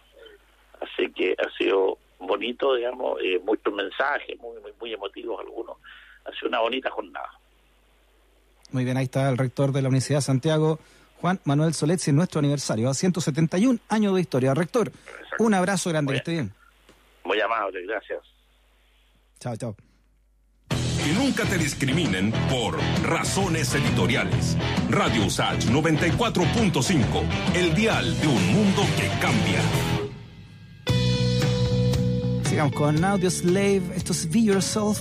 Así 0.87 1.11
que 1.13 1.35
ha 1.39 1.57
sido 1.57 1.99
bonito, 2.19 2.75
digamos, 2.75 3.21
eh, 3.23 3.41
muchos 3.45 3.73
mensajes, 3.75 4.39
muy, 4.39 4.61
muy, 4.61 4.73
muy 4.81 4.93
emotivos 4.93 5.41
algunos. 5.41 5.77
Ha 6.25 6.33
sido 6.33 6.49
una 6.49 6.61
bonita 6.61 6.91
jornada. 6.91 7.31
Muy 8.73 8.85
bien, 8.85 8.97
ahí 8.97 9.05
está 9.05 9.29
el 9.29 9.39
rector 9.39 9.73
de 9.73 9.83
la 9.83 9.89
Universidad 9.89 10.19
de 10.19 10.23
Santiago, 10.23 10.79
Juan 11.21 11.41
Manuel 11.45 11.73
Soletzi 11.75 12.11
en 12.11 12.17
nuestro 12.17 12.41
aniversario, 12.41 12.89
a 12.91 12.95
171 12.95 13.79
años 13.89 14.15
de 14.15 14.21
historia. 14.21 14.55
Rector, 14.55 14.91
un 15.39 15.55
abrazo 15.55 15.91
grande, 15.91 16.13
que 16.13 16.19
esté 16.19 16.33
bien. 16.33 16.53
Muy 17.25 17.41
amable, 17.41 17.83
gracias. 17.87 18.21
Chao, 19.41 19.57
chao. 19.57 19.77
Que 20.69 21.13
nunca 21.13 21.45
te 21.45 21.57
discriminen 21.59 22.33
por 22.51 22.77
razones 23.05 23.73
editoriales. 23.75 24.57
Radio 24.91 25.27
Usach 25.27 25.65
94.5, 25.67 27.55
el 27.55 27.75
dial 27.75 28.21
de 28.21 28.27
un 28.27 28.53
mundo 28.53 28.83
que 28.97 29.09
cambia. 29.21 29.96
Sigamos 32.57 32.73
con 32.73 33.05
Audio 33.05 33.31
Slave. 33.31 33.83
Esto 33.95 34.13
es 34.13 34.31
Be 34.31 34.45
Yourself. 34.45 34.99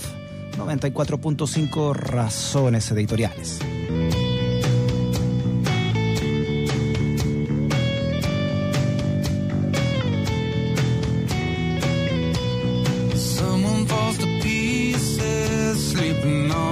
94.5 0.58 1.94
razones 1.94 2.90
editoriales. 2.90 3.60
Someone 13.14 13.86
falls 13.86 14.18
to 14.18 14.26
pieces, 14.42 15.92
sleeping 15.92 16.50
on 16.50 16.65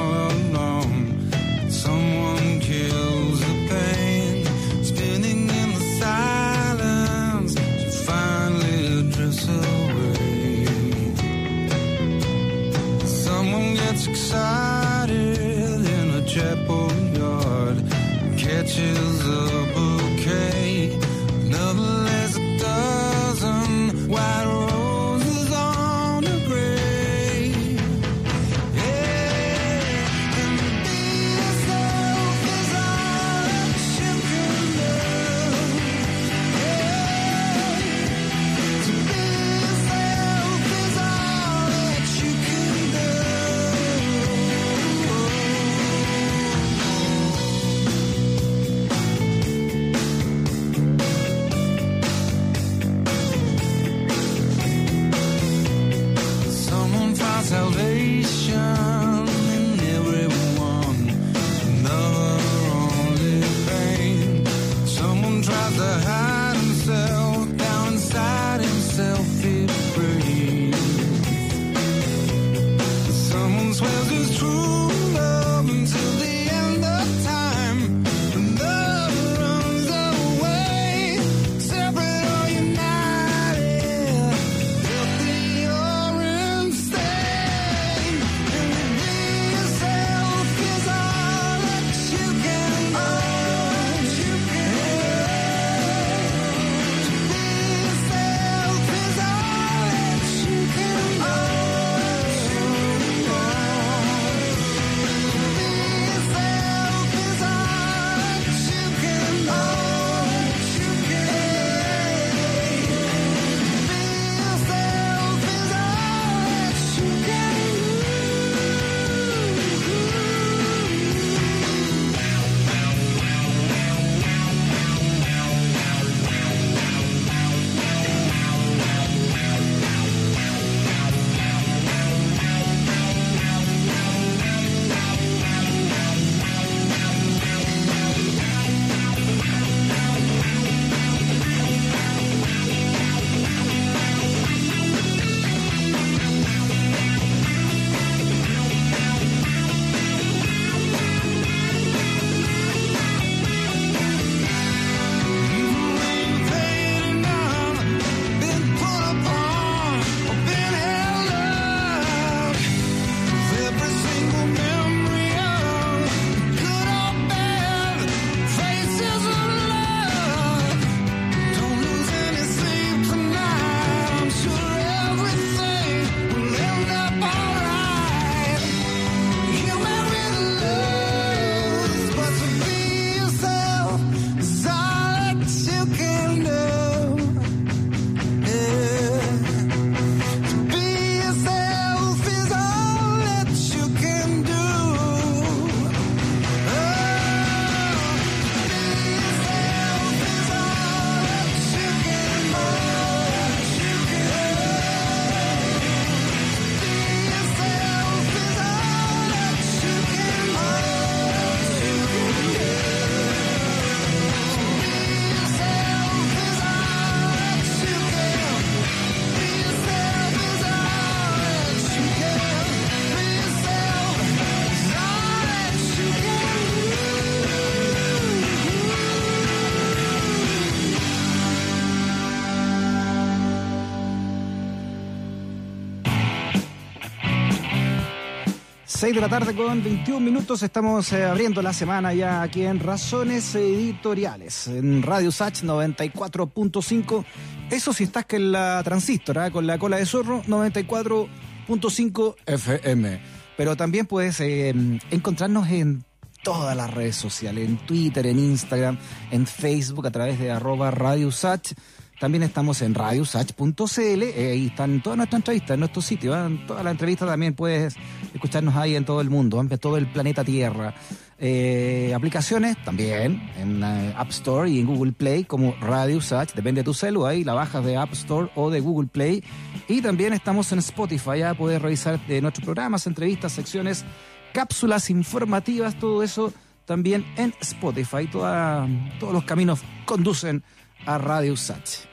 6 239.05 239.15
de 239.15 239.21
la 239.21 239.29
tarde 239.29 239.55
con 239.55 239.85
21 239.85 240.19
minutos 240.19 240.63
estamos 240.63 241.13
eh, 241.13 241.27
abriendo 241.27 241.61
la 241.61 241.75
semana 241.75 242.15
ya 242.15 242.41
aquí 242.41 242.63
en 242.65 242.81
Razones 242.81 243.55
Editoriales, 243.55 244.67
en 244.69 245.03
Radio 245.03 245.31
Sach 245.31 245.63
94.5. 245.63 247.23
Eso 247.71 247.93
si 247.93 248.05
estás 248.05 248.25
que 248.25 248.37
en 248.37 248.53
la 248.53 248.81
transistora, 248.83 249.51
con 249.51 249.67
la 249.67 249.77
cola 249.79 249.99
de 249.99 250.07
zorro, 250.07 250.43
94.5 250.45 252.37
FM. 252.47 253.21
Pero 253.59 253.77
también 253.77 254.07
puedes 254.07 254.41
eh, 254.41 254.75
encontrarnos 255.11 255.69
en 255.69 256.03
todas 256.43 256.75
las 256.75 256.91
redes 256.91 257.17
sociales, 257.17 257.69
en 257.69 257.77
Twitter, 257.77 258.27
en 258.27 258.39
Instagram, 258.39 258.97
en 259.31 259.47
Facebook, 259.47 260.07
a 260.07 260.13
través 260.13 260.39
de 260.39 260.51
arroba 260.51 260.91
Radio 260.91 261.31
Sach. 261.31 261.75
También 262.21 262.45
estamos 262.45 262.81
en 262.83 262.95
radiosach.cl, 262.95 264.23
eh, 264.23 264.51
ahí 264.53 264.67
están 264.67 265.03
todas 265.03 265.17
nuestras 265.17 265.41
entrevistas 265.41 265.73
en 265.73 265.81
nuestro 265.81 266.01
sitio. 266.01 266.35
¿eh? 266.35 266.61
Todas 266.67 266.85
las 266.85 266.93
entrevistas 266.93 267.29
también 267.29 267.55
puedes 267.55 267.97
escucharnos 268.33 268.77
ahí 268.77 268.95
en 268.95 269.05
todo 269.05 269.21
el 269.21 269.31
mundo, 269.31 269.61
en 269.61 269.69
todo 269.69 269.97
el 269.97 270.07
planeta 270.07 270.45
Tierra. 270.45 270.95
Eh, 271.39 272.13
aplicaciones 272.15 272.83
también 272.85 273.51
en 273.59 273.83
App 273.83 274.31
Store 274.31 274.71
y 274.71 274.79
en 274.79 274.87
Google 274.87 275.13
Play 275.13 275.45
como 275.45 275.75
Radio 275.81 276.21
Sach, 276.21 276.55
depende 276.55 276.83
de 276.83 276.85
tu 276.85 276.95
celu, 276.95 277.27
ahí 277.27 277.43
la 277.43 277.55
bajas 277.55 277.85
de 277.85 277.97
App 277.97 278.13
Store 278.13 278.49
o 278.55 278.71
de 278.71 278.81
Google 278.81 279.09
Play. 279.09 279.43
Y 279.89 280.01
también 280.01 280.33
estamos 280.33 280.71
en 280.71 280.79
Spotify, 280.79 281.41
ya 281.41 281.55
puedes 281.55 281.83
revisar 281.83 282.21
nuestros 282.41 282.65
programas, 282.65 283.09
entrevistas, 283.09 283.53
secciones, 283.53 284.05
cápsulas 284.53 285.11
informativas, 285.11 285.99
todo 285.99 286.23
eso 286.23 286.53
también 286.85 287.25
en 287.37 287.53
Spotify. 287.61 288.29
todos 288.31 289.33
los 289.33 289.45
caminos 289.45 289.81
conducen 290.05 290.63
a 291.07 291.19
Radio 291.19 291.57
Sach. 291.57 292.07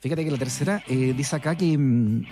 Fíjate 0.00 0.24
que 0.24 0.30
la 0.30 0.38
tercera 0.38 0.82
eh, 0.86 1.14
dice 1.16 1.36
acá 1.36 1.56
que 1.56 1.76
mm, 1.76 2.24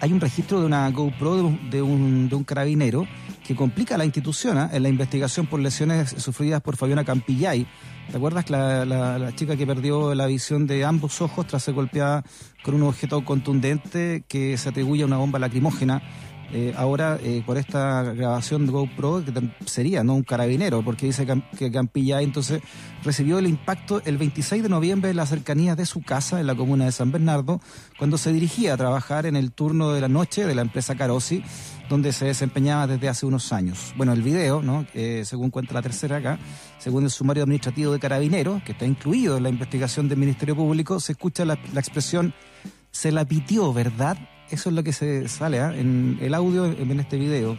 hay 0.00 0.12
un 0.12 0.20
registro 0.20 0.60
de 0.60 0.66
una 0.66 0.90
GoPro 0.90 1.36
de 1.70 1.82
un, 1.82 2.28
de 2.28 2.34
un, 2.34 2.44
carabinero 2.44 3.06
que 3.46 3.54
complica 3.54 3.98
la 3.98 4.04
institución 4.04 4.56
¿ah? 4.58 4.70
en 4.72 4.82
la 4.82 4.88
investigación 4.88 5.46
por 5.46 5.60
lesiones 5.60 6.10
sufridas 6.18 6.60
por 6.62 6.76
Fabiana 6.76 7.04
Campillay. 7.04 7.66
¿Te 8.10 8.16
acuerdas 8.16 8.48
la, 8.48 8.84
la, 8.86 9.34
chica 9.34 9.56
que 9.56 9.66
perdió 9.66 10.14
la 10.14 10.26
visión 10.26 10.66
de 10.66 10.84
ambos 10.84 11.20
ojos 11.20 11.46
tras 11.46 11.62
ser 11.62 11.74
golpeada 11.74 12.24
con 12.62 12.74
un 12.74 12.82
objeto 12.84 13.22
contundente 13.24 14.24
que 14.26 14.56
se 14.56 14.70
atribuye 14.70 15.02
a 15.02 15.06
una 15.06 15.18
bomba 15.18 15.38
lacrimógena? 15.38 16.02
Eh, 16.52 16.72
ahora 16.76 17.18
eh, 17.22 17.42
por 17.44 17.58
esta 17.58 18.02
grabación 18.02 18.64
de 18.64 18.72
GoPro, 18.72 19.22
que 19.24 19.32
sería 19.66 20.02
no 20.02 20.14
un 20.14 20.22
carabinero, 20.22 20.82
porque 20.82 21.06
dice 21.06 21.26
que 21.58 21.70
Campilla 21.70 22.22
entonces 22.22 22.62
recibió 23.04 23.38
el 23.38 23.46
impacto 23.46 24.00
el 24.06 24.16
26 24.16 24.62
de 24.62 24.68
noviembre 24.68 25.10
en 25.10 25.16
las 25.16 25.28
cercanías 25.28 25.76
de 25.76 25.84
su 25.84 26.02
casa 26.02 26.40
en 26.40 26.46
la 26.46 26.54
comuna 26.54 26.86
de 26.86 26.92
San 26.92 27.12
Bernardo, 27.12 27.60
cuando 27.98 28.16
se 28.16 28.32
dirigía 28.32 28.74
a 28.74 28.76
trabajar 28.76 29.26
en 29.26 29.36
el 29.36 29.52
turno 29.52 29.92
de 29.92 30.00
la 30.00 30.08
noche 30.08 30.46
de 30.46 30.54
la 30.54 30.62
empresa 30.62 30.96
Carosi, 30.96 31.42
donde 31.90 32.12
se 32.12 32.26
desempeñaba 32.26 32.86
desde 32.86 33.08
hace 33.08 33.26
unos 33.26 33.52
años. 33.52 33.92
Bueno, 33.96 34.12
el 34.12 34.22
video, 34.22 34.62
¿no? 34.62 34.86
según 35.24 35.50
cuenta 35.50 35.74
la 35.74 35.82
tercera 35.82 36.16
acá, 36.16 36.38
según 36.78 37.04
el 37.04 37.10
sumario 37.10 37.42
administrativo 37.42 37.92
de 37.92 37.98
Carabineros, 37.98 38.62
que 38.62 38.72
está 38.72 38.84
incluido 38.84 39.36
en 39.36 39.42
la 39.42 39.48
investigación 39.48 40.08
del 40.08 40.18
Ministerio 40.18 40.56
Público, 40.56 41.00
se 41.00 41.12
escucha 41.12 41.44
la, 41.44 41.58
la 41.72 41.80
expresión 41.80 42.34
se 42.90 43.12
la 43.12 43.24
pitió, 43.24 43.72
¿verdad? 43.72 44.18
Eso 44.50 44.68
es 44.70 44.74
lo 44.74 44.82
que 44.82 44.92
se 44.92 45.28
sale 45.28 45.60
¿ah? 45.60 45.74
en 45.74 46.18
el 46.20 46.34
audio, 46.34 46.66
en 46.66 47.00
este 47.00 47.16
video. 47.16 47.58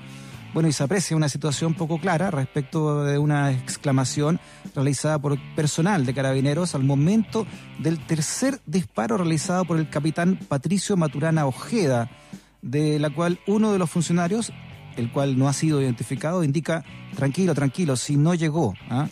Bueno, 0.51 0.67
y 0.67 0.73
se 0.73 0.83
aprecia 0.83 1.15
una 1.15 1.29
situación 1.29 1.75
poco 1.75 1.99
clara 1.99 2.31
respecto 2.31 3.03
de 3.03 3.19
una 3.19 3.51
exclamación 3.51 4.39
realizada 4.73 5.19
por 5.19 5.37
personal 5.55 6.07
de 6.07 6.13
carabineros 6.15 6.73
al 6.73 6.83
momento 6.83 7.45
del 7.77 7.99
tercer 7.99 8.59
disparo 8.65 9.17
realizado 9.17 9.65
por 9.65 9.77
el 9.77 9.89
capitán 9.91 10.39
Patricio 10.47 10.97
Maturana 10.97 11.45
Ojeda, 11.45 12.09
de 12.63 12.97
la 12.97 13.11
cual 13.11 13.39
uno 13.45 13.71
de 13.71 13.77
los 13.77 13.91
funcionarios, 13.91 14.51
el 14.97 15.11
cual 15.11 15.37
no 15.37 15.47
ha 15.47 15.53
sido 15.53 15.83
identificado, 15.83 16.43
indica, 16.43 16.83
tranquilo, 17.15 17.53
tranquilo, 17.53 17.95
si 17.95 18.17
no 18.17 18.33
llegó. 18.33 18.73
¿ah? 18.89 19.07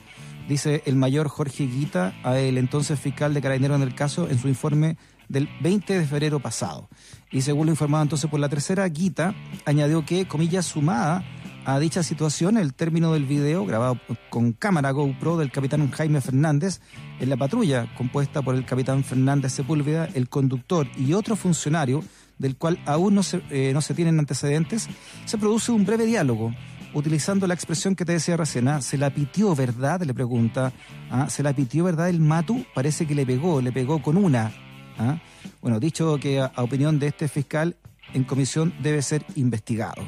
Dice 0.50 0.82
el 0.88 0.96
mayor 0.96 1.28
Jorge 1.28 1.68
Guita, 1.68 2.16
el 2.36 2.58
entonces 2.58 3.00
fiscal 3.00 3.36
de 3.36 3.42
carabineros 3.42 3.78
en 3.78 3.88
el 3.88 3.94
caso, 3.94 4.28
en 4.28 4.40
su 4.40 4.48
informe 4.48 4.98
del 5.30 5.50
20 5.62 6.00
de 6.00 6.06
febrero 6.06 6.40
pasado. 6.40 6.90
Y 7.32 7.42
según 7.42 7.66
lo 7.66 7.74
informado 7.74 8.04
entonces 8.04 8.30
por 8.30 8.40
la 8.40 8.50
tercera, 8.50 8.88
Guita 8.88 9.36
añadió 9.66 10.06
que, 10.06 10.28
comillas, 10.28 10.66
sumada 10.66 11.24
a 11.66 11.80
dicha 11.80 12.02
situación, 12.02 12.58
el 12.58 12.74
término 12.74 13.12
del 13.12 13.26
video 13.26 13.66
grabado 13.66 14.00
con 14.30 14.54
cámara 14.54 14.92
GoPro 14.92 15.36
del 15.36 15.52
capitán 15.52 15.92
Jaime 15.92 16.22
Fernández 16.22 16.80
en 17.20 17.30
la 17.30 17.36
patrulla 17.36 17.94
compuesta 17.98 18.42
por 18.42 18.56
el 18.56 18.64
capitán 18.64 19.04
Fernández 19.04 19.52
Sepúlveda, 19.52 20.08
el 20.14 20.30
conductor 20.30 20.88
y 20.98 21.12
otro 21.12 21.36
funcionario 21.36 22.06
del 22.38 22.56
cual 22.56 22.80
aún 22.86 23.16
no 23.16 23.24
se, 23.24 23.42
eh, 23.50 23.72
no 23.74 23.82
se 23.82 23.94
tienen 23.94 24.18
antecedentes, 24.18 24.88
se 25.26 25.38
produce 25.38 25.74
un 25.74 25.86
breve 25.86 26.06
diálogo 26.06 26.54
utilizando 26.94 27.48
la 27.48 27.54
expresión 27.54 27.98
que 27.98 28.06
te 28.06 28.14
decía 28.14 28.38
recién, 28.38 28.70
¿ah? 28.70 28.82
se 28.82 28.98
la 28.98 29.10
pitió, 29.10 29.54
¿verdad? 29.54 30.02
Le 30.04 30.14
pregunta, 30.14 30.72
¿ah? 31.12 31.30
se 31.30 31.44
la 31.44 31.52
pitió, 31.52 31.84
¿verdad? 31.84 32.08
El 32.08 32.22
Matu 32.22 32.66
parece 32.74 33.06
que 33.06 33.14
le 33.14 33.26
pegó, 33.26 33.60
le 33.60 33.74
pegó 33.74 34.02
con 34.02 34.16
una, 34.16 34.54
¿Ah? 35.00 35.20
Bueno, 35.62 35.80
dicho 35.80 36.18
que 36.20 36.40
a, 36.40 36.52
opinión 36.58 37.00
de 37.00 37.08
este 37.08 37.28
fiscal, 37.28 37.76
en 38.14 38.24
comisión 38.24 38.74
debe 38.82 39.02
ser 39.02 39.26
investigado. 39.36 40.04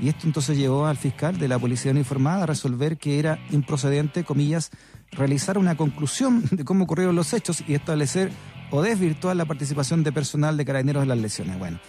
Y 0.00 0.08
esto 0.08 0.26
entonces 0.26 0.56
llevó 0.56 0.86
al 0.86 0.96
fiscal 0.96 1.38
de 1.38 1.48
la 1.48 1.58
Policía 1.58 1.90
Uniformada 1.90 2.44
a 2.44 2.46
resolver 2.46 2.98
que 2.98 3.18
era 3.18 3.38
improcedente, 3.50 4.24
comillas, 4.24 4.70
realizar 5.12 5.58
una 5.58 5.76
conclusión 5.76 6.44
de 6.50 6.64
cómo 6.64 6.84
ocurrieron 6.84 7.16
los 7.16 7.32
hechos 7.32 7.64
y 7.66 7.74
establecer 7.74 8.30
o 8.70 8.82
desvirtuar 8.82 9.34
la 9.34 9.46
participación 9.46 10.04
de 10.04 10.12
personal 10.12 10.56
de 10.56 10.64
carabineros 10.64 11.02
en 11.02 11.08
las 11.08 11.18
lesiones. 11.18 11.58
Bueno, 11.58 11.80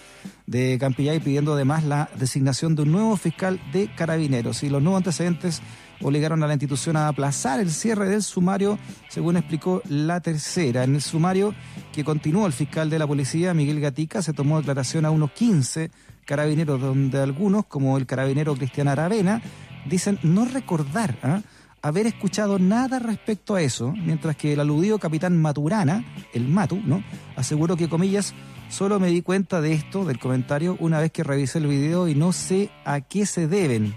de 0.46 0.78
Campillay 0.80 1.20
pidiendo 1.20 1.54
además 1.54 1.84
la 1.84 2.10
designación 2.16 2.76
de 2.76 2.84
un 2.84 2.92
nuevo 2.92 3.18
fiscal 3.18 3.60
de 3.74 3.94
carabineros 3.94 4.64
y 4.64 4.70
los 4.70 4.82
nuevos 4.82 5.00
antecedentes 5.00 5.62
obligaron 6.02 6.44
a 6.44 6.48
la 6.48 6.54
institución 6.54 6.96
a 6.98 7.08
aplazar 7.08 7.60
el 7.60 7.72
cierre 7.72 8.08
del 8.08 8.24
sumario, 8.24 8.78
según 9.10 9.38
explicó 9.38 9.82
la 9.90 10.20
tercera. 10.22 10.84
En 10.84 10.96
el 10.96 11.02
sumario 11.02 11.54
que 11.92 12.04
continuó 12.04 12.46
el 12.46 12.54
fiscal 12.54 12.90
de 12.90 13.00
la 13.00 13.08
policía, 13.08 13.54
Miguel 13.54 13.80
Gatica, 13.80 14.22
se 14.22 14.34
tomó 14.34 14.58
declaración 14.58 15.06
a 15.06 15.12
unos 15.12 15.32
15 15.32 15.92
carabineros, 16.26 16.80
donde 16.80 17.20
algunos, 17.20 17.66
como 17.66 17.98
el 17.98 18.06
carabinero 18.06 18.56
Cristian 18.56 18.88
Aravena, 18.88 19.42
dicen 19.90 20.20
no 20.24 20.46
recordar 20.46 21.18
¿ah? 21.24 21.42
haber 21.82 22.08
escuchado 22.08 22.60
nada 22.60 23.00
respecto 23.00 23.56
a 23.56 23.62
eso, 23.62 23.92
mientras 23.92 24.36
que 24.36 24.54
el 24.54 24.60
aludido 24.60 25.00
capitán 25.00 25.42
Maturana, 25.42 26.06
el 26.34 26.48
Matu, 26.48 26.80
¿no? 26.86 27.04
aseguró 27.36 27.78
que, 27.78 27.90
comillas, 27.90 28.34
solo 28.70 29.00
me 29.00 29.08
di 29.08 29.22
cuenta 29.22 29.62
de 29.62 29.74
esto, 29.74 30.06
del 30.06 30.20
comentario, 30.20 30.78
una 30.80 31.00
vez 31.00 31.12
que 31.12 31.24
revisé 31.24 31.60
el 31.60 31.68
video 31.68 32.08
y 32.08 32.16
no 32.16 32.32
sé 32.32 32.70
a 32.86 33.02
qué 33.02 33.26
se 33.26 33.48
deben 33.48 33.96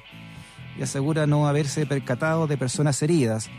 y 0.79 0.83
asegura 0.83 1.27
no 1.27 1.47
haberse 1.49 1.87
percatado 1.87 2.47
de 2.47 2.57
personas 2.57 3.03
heridas. 3.03 3.51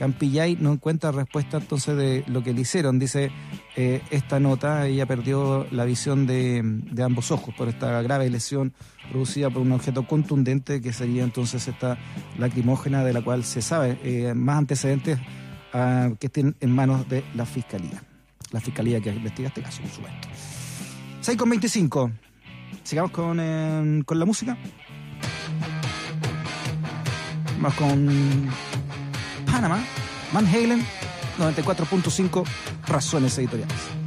Campillay 0.00 0.56
no 0.58 0.72
encuentra 0.72 1.12
respuesta 1.12 1.58
entonces 1.58 1.94
de 1.94 2.24
lo 2.26 2.42
que 2.42 2.54
le 2.54 2.62
hicieron. 2.62 2.98
Dice 2.98 3.30
eh, 3.76 4.00
esta 4.10 4.40
nota, 4.40 4.86
ella 4.86 5.04
perdió 5.04 5.66
la 5.70 5.84
visión 5.84 6.26
de, 6.26 6.64
ambos 7.04 7.30
ojos 7.30 7.54
por 7.54 7.68
esta 7.68 8.00
grave 8.00 8.30
lesión 8.30 8.72
producida 9.10 9.50
por 9.50 9.60
un 9.60 9.72
objeto 9.72 10.06
contundente 10.06 10.80
que 10.80 10.94
sería 10.94 11.22
entonces 11.22 11.68
esta 11.68 11.98
lacrimógena 12.38 13.04
de 13.04 13.12
la 13.12 13.20
cual 13.20 13.44
se 13.44 13.60
sabe 13.60 13.98
eh, 14.02 14.32
más 14.32 14.56
antecedentes 14.56 15.18
ah, 15.74 16.08
que 16.18 16.28
estén 16.28 16.56
en 16.60 16.74
manos 16.74 17.06
de 17.06 17.22
la 17.34 17.44
Fiscalía. 17.44 18.02
La 18.52 18.60
Fiscalía 18.60 19.02
que 19.02 19.10
investiga 19.10 19.48
este 19.48 19.60
caso, 19.60 19.82
por 19.82 19.90
supuesto. 19.90 20.28
6 21.20 21.36
con 21.36 21.50
25. 21.50 22.10
Sigamos 22.84 23.10
con, 23.10 23.38
eh, 23.38 24.02
con 24.06 24.18
la 24.18 24.24
música. 24.24 24.56
Vamos 27.60 27.74
con 27.74 28.48
Panamá, 29.44 29.84
Van 30.32 30.46
Halen, 30.46 30.82
94.5 31.38 32.44
Razones 32.86 33.36
Editoriales. 33.36 33.99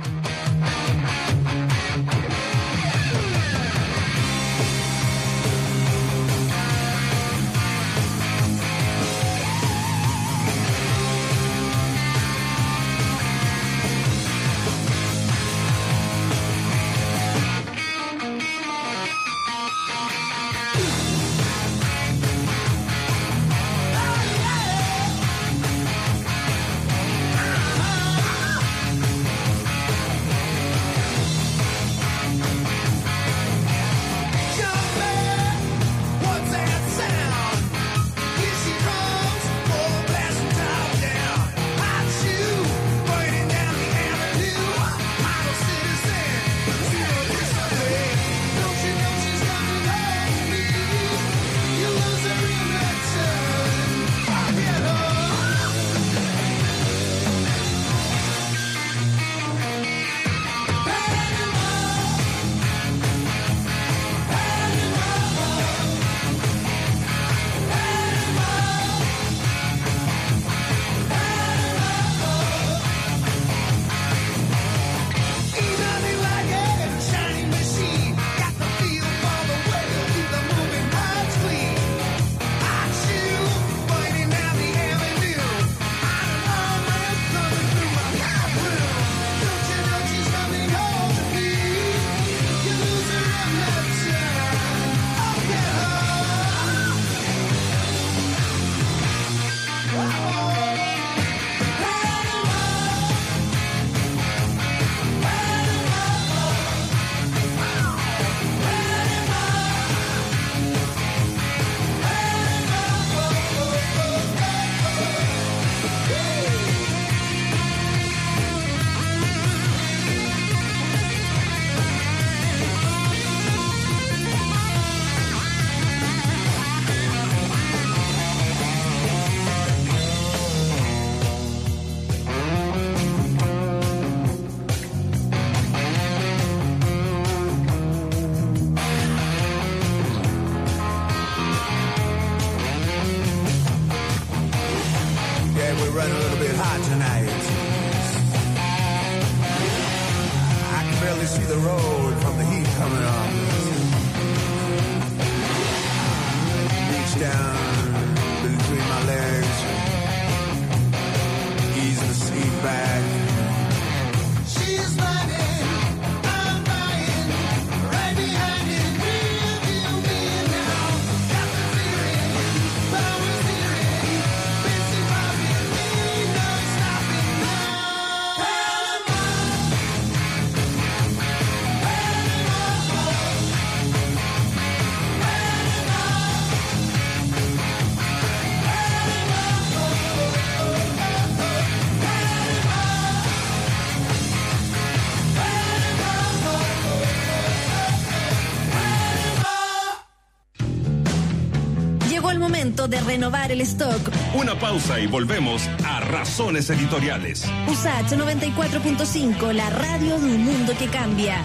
De 202.93 202.99
renovar 203.01 203.51
el 203.51 203.61
stock. 203.61 204.11
Una 204.35 204.53
pausa 204.59 204.99
y 204.99 205.07
volvemos 205.07 205.67
a 205.83 205.99
Razones 206.01 206.69
Editoriales. 206.69 207.43
USACH 207.67 208.11
94.5, 208.13 209.51
la 209.51 209.67
radio 209.71 210.19
de 210.19 210.25
un 210.25 210.45
mundo 210.45 210.73
que 210.77 210.85
cambia. 210.85 211.41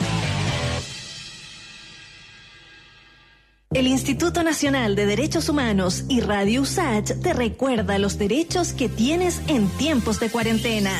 El 3.70 3.86
Instituto 3.86 4.42
Nacional 4.42 4.94
de 4.94 5.06
Derechos 5.06 5.48
Humanos 5.48 6.04
y 6.08 6.20
Radio 6.20 6.60
USACH 6.62 7.20
te 7.22 7.32
recuerda 7.32 7.98
los 7.98 8.18
derechos 8.18 8.74
que 8.74 8.90
tienes 8.90 9.40
en 9.46 9.68
tiempos 9.78 10.20
de 10.20 10.30
cuarentena. 10.30 10.90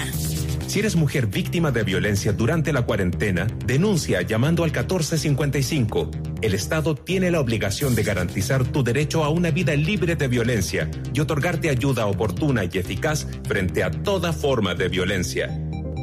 Si 0.68 0.80
eres 0.80 0.96
mujer 0.96 1.28
víctima 1.28 1.70
de 1.70 1.82
violencia 1.82 2.34
durante 2.34 2.74
la 2.74 2.82
cuarentena, 2.82 3.46
denuncia 3.64 4.20
llamando 4.20 4.64
al 4.64 4.70
1455. 4.70 6.10
El 6.42 6.52
Estado 6.52 6.94
tiene 6.94 7.30
la 7.30 7.40
obligación 7.40 7.94
de 7.94 8.02
garantizar 8.02 8.64
tu 8.64 8.84
derecho 8.84 9.24
a 9.24 9.30
una 9.30 9.50
vida 9.50 9.74
libre 9.74 10.14
de 10.14 10.28
violencia 10.28 10.90
y 11.14 11.20
otorgarte 11.20 11.70
ayuda 11.70 12.04
oportuna 12.04 12.64
y 12.64 12.76
eficaz 12.76 13.26
frente 13.48 13.82
a 13.82 13.90
toda 13.90 14.34
forma 14.34 14.74
de 14.74 14.90
violencia. 14.90 15.46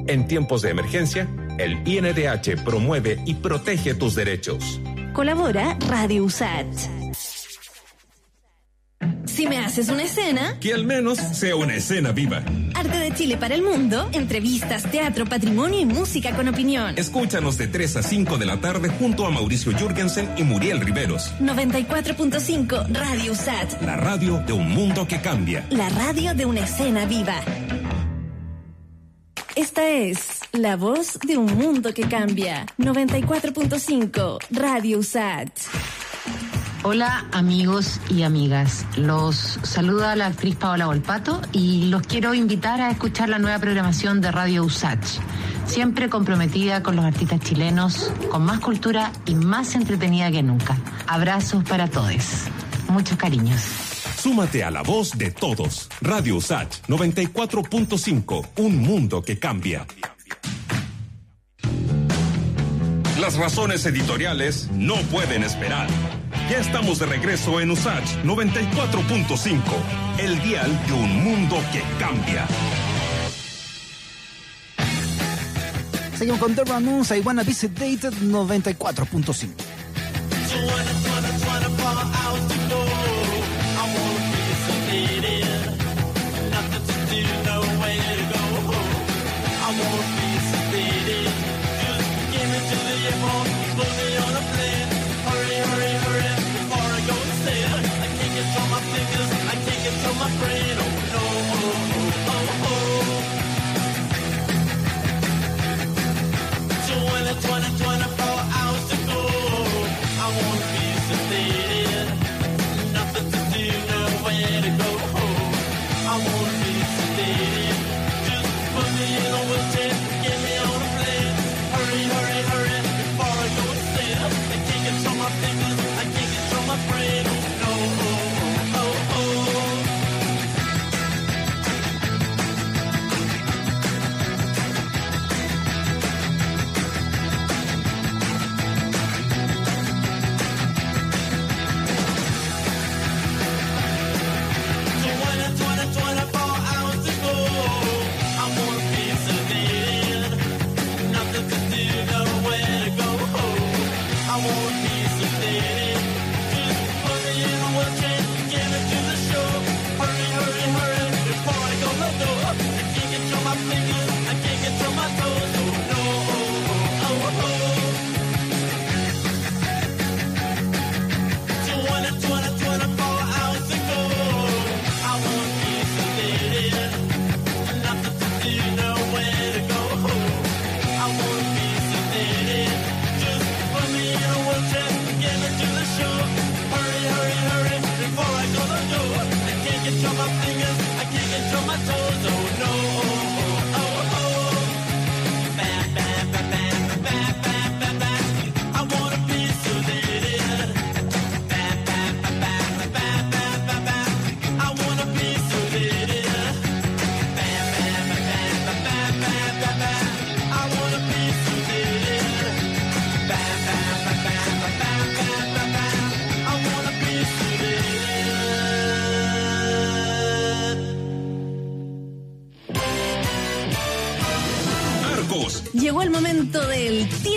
En 0.08 0.26
tiempos 0.26 0.64
de 0.64 0.72
emergencia, 0.72 1.30
el 1.60 1.88
INDH 1.88 2.64
promueve 2.66 3.20
y 3.28 3.36
protege 3.36 3.94
tus 3.94 4.16
derechos. 4.16 4.82
Colabora 5.14 5.78
Radio 5.88 6.24
USACH. 6.24 7.05
Si 9.36 9.48
me 9.48 9.58
haces 9.58 9.90
una 9.90 10.04
escena, 10.04 10.58
Que 10.62 10.74
al 10.74 10.86
menos 10.86 11.18
sea 11.18 11.58
una 11.58 11.76
escena 11.76 12.14
viva. 12.14 12.42
Arte 12.74 12.98
de 13.00 13.14
Chile 13.14 13.36
para 13.38 13.54
el 13.56 13.64
Mundo, 13.64 14.08
entrevistas, 14.14 14.84
teatro, 14.90 15.26
patrimonio 15.26 15.80
y 15.82 15.86
música 15.86 16.34
con 16.36 16.48
opinión. 16.48 16.98
Escúchanos 16.98 17.58
de 17.58 17.68
3 17.68 17.98
a 17.98 18.04
5 18.04 18.38
de 18.38 18.46
la 18.46 18.62
tarde 18.62 18.88
junto 18.88 19.26
a 19.26 19.32
Mauricio 19.32 19.74
Jürgensen 19.78 20.30
y 20.38 20.44
Muriel 20.44 20.80
Riveros. 20.80 21.34
94.5 21.42 22.88
Radio 22.94 23.34
USAT, 23.34 23.82
La 23.82 23.98
radio 23.98 24.42
de 24.48 24.54
un 24.54 24.70
mundo 24.70 25.06
que 25.06 25.20
cambia. 25.20 25.66
la 25.70 25.90
radio 25.90 26.34
de 26.34 26.46
una 26.46 26.62
escena 26.62 27.06
viva. 27.06 27.36
Esta 29.58 29.88
es 29.90 30.40
la 30.54 30.76
voz 30.78 31.20
de 31.28 31.38
un 31.38 31.58
mundo 31.58 31.94
que 31.94 32.04
cambia. 32.08 32.66
94.5 32.78 34.38
Radio 34.52 35.00
USAT. 35.00 35.50
Hola 36.88 37.26
amigos 37.32 38.00
y 38.12 38.22
amigas, 38.22 38.86
los 38.96 39.58
saluda 39.64 40.16
la 40.16 40.28
actriz 40.28 40.56
Paola 40.56 40.86
Volpato 40.86 41.42
y 41.52 41.86
los 41.86 42.04
quiero 42.04 42.36
invitar 42.36 42.80
a 42.80 42.92
escuchar 42.92 43.28
la 43.28 43.40
nueva 43.40 43.58
programación 43.58 44.22
de 44.22 44.32
Radio 44.32 44.64
Usach, 44.64 45.04
siempre 45.66 46.10
comprometida 46.10 46.84
con 46.84 46.96
los 46.96 47.04
artistas 47.04 47.40
chilenos, 47.40 48.14
con 48.30 48.46
más 48.46 48.60
cultura 48.60 49.12
y 49.26 49.34
más 49.34 49.74
entretenida 49.74 50.30
que 50.30 50.44
nunca. 50.44 50.78
Abrazos 51.08 51.64
para 51.64 51.88
todos, 51.88 52.44
muchos 52.88 53.18
cariños. 53.18 53.64
Súmate 54.20 54.64
a 54.64 54.70
la 54.70 54.84
voz 54.84 55.18
de 55.18 55.32
todos. 55.32 55.90
Radio 56.02 56.36
Usach 56.36 56.70
94.5. 56.88 58.48
Un 58.58 58.78
mundo 58.78 59.24
que 59.24 59.40
cambia. 59.40 59.88
Las 63.20 63.38
razones 63.38 63.84
editoriales 63.88 64.70
no 64.72 64.98
pueden 65.10 65.42
esperar. 65.42 65.88
Ya 66.50 66.60
estamos 66.60 67.00
de 67.00 67.08
regreso 67.08 67.60
en 67.60 67.72
Usach 67.72 68.06
94.5. 68.24 69.62
El 70.20 70.40
dial 70.44 70.86
de 70.86 70.94
un 70.94 71.24
mundo 71.24 71.58
que 71.72 71.82
cambia. 72.00 72.48
Seguimos 76.16 76.40
con 76.40 76.56
The 76.56 76.64
Ramones, 76.64 77.12
I 77.12 77.22
Wanna 77.22 77.44
Visit 77.44 77.72
Dated 77.72 78.14
94.5. 78.22 81.05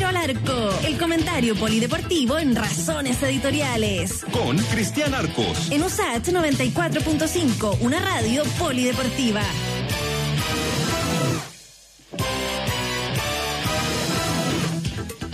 al 0.08 0.16
arco, 0.16 0.70
el 0.86 0.96
comentario 0.98 1.54
polideportivo 1.54 2.38
en 2.38 2.56
Razones 2.56 3.22
Editoriales. 3.22 4.24
Con 4.32 4.56
Cristian 4.56 5.14
Arcos. 5.14 5.70
En 5.70 5.82
USAT 5.82 6.28
94.5, 6.28 7.78
una 7.80 7.98
radio 8.00 8.42
polideportiva. 8.58 9.42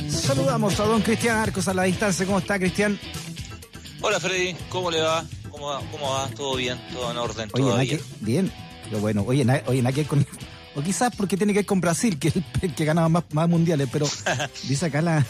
Saludamos 0.09 0.79
a 0.81 0.85
don 0.85 1.03
Cristian 1.03 1.37
Arcos 1.37 1.69
a 1.69 1.75
la 1.75 1.83
distancia. 1.85 2.25
¿Cómo 2.27 2.39
está, 2.39 2.59
Cristian? 2.59 2.99
Hola, 4.01 4.21
Freddy. 4.21 4.55
¿Cómo 4.69 4.91
le 4.91 5.01
va? 5.01 5.25
¿Cómo 5.51 5.67
va? 5.69 5.81
¿Cómo 5.91 6.11
va? 6.11 6.29
¿Todo 6.29 6.57
bien? 6.57 6.79
¿Todo 6.93 7.11
en 7.11 7.17
orden? 7.19 7.51
Oye, 7.53 7.63
¿Todo 7.63 7.71
nada 7.71 7.83
bien? 7.83 7.99
que- 7.99 8.05
bien. 8.21 8.53
Pero 8.89 9.01
bueno, 9.01 9.25
oye, 9.27 9.45
na- 9.45 9.63
oye, 9.67 9.83
nada 9.83 9.95
que 9.95 10.05
con... 10.05 10.27
O 10.77 10.83
quizás 10.83 11.15
porque 11.17 11.37
tiene 11.37 11.53
que 11.53 11.61
ver 11.61 11.67
con 11.67 11.81
Brasil, 11.81 12.19
que 12.19 12.29
es 12.29 12.35
el, 12.63 12.75
que 12.75 12.85
gana 12.85 13.09
más, 13.09 13.25
más 13.33 13.49
mundiales, 13.49 13.89
pero 13.93 14.07
dice 14.69 14.87
acá 14.87 15.03
la, 15.03 15.25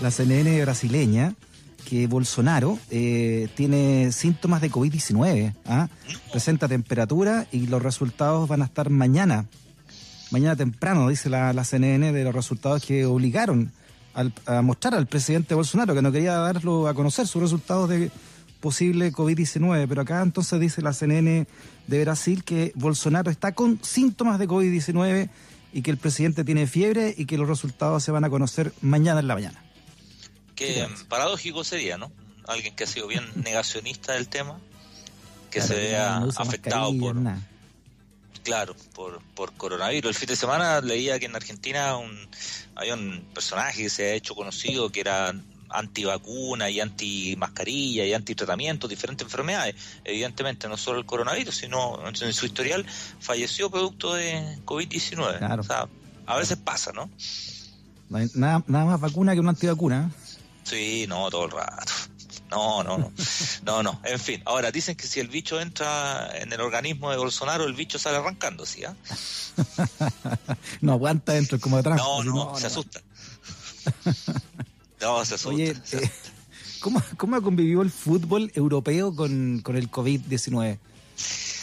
la 0.00 0.10
CNN 0.10 0.62
brasileña 0.62 1.34
que 1.88 2.06
Bolsonaro 2.08 2.78
eh, 2.90 3.48
tiene 3.54 4.10
síntomas 4.12 4.60
de 4.60 4.70
COVID-19, 4.70 5.54
¿ah? 5.66 5.88
presenta 6.32 6.66
temperatura 6.68 7.46
y 7.52 7.66
los 7.68 7.80
resultados 7.82 8.48
van 8.48 8.62
a 8.62 8.64
estar 8.64 8.90
mañana, 8.90 9.46
mañana 10.32 10.56
temprano, 10.56 11.08
dice 11.08 11.30
la, 11.30 11.52
la 11.52 11.62
CNN, 11.64 12.12
de 12.12 12.24
los 12.24 12.34
resultados 12.34 12.84
que 12.84 13.04
obligaron 13.04 13.70
al- 14.14 14.32
a 14.46 14.62
mostrar 14.62 14.94
al 14.96 15.06
presidente 15.06 15.54
Bolsonaro, 15.54 15.94
que 15.94 16.02
no 16.02 16.10
quería 16.10 16.34
darlo 16.34 16.88
a 16.88 16.94
conocer, 16.94 17.26
sus 17.28 17.40
resultados 17.42 17.88
de 17.88 18.10
posible 18.60 19.12
COVID-19. 19.12 19.86
Pero 19.88 20.00
acá 20.02 20.22
entonces 20.22 20.58
dice 20.58 20.82
la 20.82 20.92
CNN 20.92 21.46
de 21.86 22.00
Brasil 22.02 22.44
que 22.44 22.72
Bolsonaro 22.74 23.30
está 23.30 23.52
con 23.52 23.82
síntomas 23.82 24.38
de 24.38 24.48
COVID-19 24.48 25.30
y 25.72 25.82
que 25.82 25.90
el 25.90 25.98
presidente 25.98 26.44
tiene 26.44 26.66
fiebre 26.66 27.14
y 27.16 27.26
que 27.26 27.36
los 27.36 27.48
resultados 27.48 28.02
se 28.02 28.10
van 28.10 28.24
a 28.24 28.30
conocer 28.30 28.72
mañana 28.80 29.20
en 29.20 29.28
la 29.28 29.34
mañana. 29.34 29.62
Qué 30.54 30.88
paradójico 31.08 31.64
sería, 31.64 31.98
¿no? 31.98 32.10
Alguien 32.46 32.74
que 32.74 32.84
ha 32.84 32.86
sido 32.86 33.06
bien 33.06 33.24
negacionista 33.36 34.14
del 34.14 34.28
tema, 34.28 34.58
que 35.50 35.58
Claro, 35.60 35.74
se 35.74 35.80
vea 35.80 36.20
no 36.20 36.30
afectado 36.36 36.96
por, 36.98 37.16
nada. 37.16 37.40
claro, 38.42 38.74
por, 38.94 39.20
por 39.34 39.52
coronavirus. 39.52 40.10
El 40.10 40.14
fin 40.14 40.28
de 40.28 40.36
semana 40.36 40.80
leía 40.80 41.18
que 41.18 41.26
en 41.26 41.36
Argentina 41.36 41.96
un, 41.96 42.28
había 42.74 42.94
un 42.94 43.24
personaje 43.34 43.82
que 43.82 43.90
se 43.90 44.04
ha 44.10 44.14
hecho 44.14 44.34
conocido 44.34 44.90
que 44.90 45.00
era 45.00 45.34
antivacuna 45.68 46.70
y 46.70 46.80
anti-mascarilla 46.80 48.04
y 48.04 48.14
anti-tratamiento, 48.14 48.88
diferentes 48.88 49.24
enfermedades. 49.24 49.74
Evidentemente, 50.04 50.68
no 50.68 50.76
solo 50.76 50.98
el 50.98 51.06
coronavirus, 51.06 51.56
sino 51.56 52.06
en 52.08 52.32
su 52.32 52.46
historial 52.46 52.86
falleció 53.20 53.70
producto 53.70 54.14
de 54.14 54.58
COVID-19. 54.64 55.38
Claro. 55.38 55.62
O 55.62 55.64
sea, 55.64 55.88
a 56.26 56.36
veces 56.36 56.58
pasa, 56.58 56.92
¿no? 56.92 57.10
No 58.08 58.18
hay 58.18 58.28
nada, 58.34 58.62
nada 58.66 58.84
más 58.84 59.00
vacuna 59.00 59.34
que 59.34 59.40
una 59.40 59.50
antivacuna. 59.50 60.10
¿eh? 60.10 60.34
Sí, 60.64 61.06
no, 61.08 61.30
todo 61.30 61.46
el 61.46 61.50
rato. 61.50 61.92
No, 62.50 62.82
no, 62.84 62.96
no. 62.96 63.12
No, 63.64 63.82
no. 63.82 64.00
En 64.04 64.20
fin, 64.20 64.42
ahora 64.44 64.70
dicen 64.70 64.96
que 64.96 65.06
si 65.06 65.20
el 65.20 65.28
bicho 65.28 65.60
entra 65.60 66.30
en 66.38 66.52
el 66.52 66.60
organismo 66.60 67.10
de 67.10 67.16
Bolsonaro, 67.16 67.64
el 67.64 67.74
bicho 67.74 67.98
sale 67.98 68.18
arrancando, 68.18 68.64
¿sí? 68.64 68.84
ah? 68.84 68.94
no 70.80 70.92
aguanta 70.92 71.32
dentro 71.32 71.58
como 71.58 71.76
de 71.76 71.82
No, 71.90 71.96
trampa, 71.96 72.24
no, 72.24 72.54
si 72.54 72.60
se 72.60 72.66
asusta. 72.68 73.00
No, 75.00 75.24
se 75.24 75.34
asusta. 75.34 75.54
Oye, 75.54 75.74
se 75.84 76.04
eh. 76.04 76.10
¿cómo, 76.80 77.02
¿cómo 77.16 77.36
ha 77.36 77.40
convivido 77.40 77.82
el 77.82 77.90
fútbol 77.90 78.50
europeo 78.54 79.14
con, 79.14 79.60
con 79.62 79.76
el 79.76 79.90
COVID-19? 79.90 80.78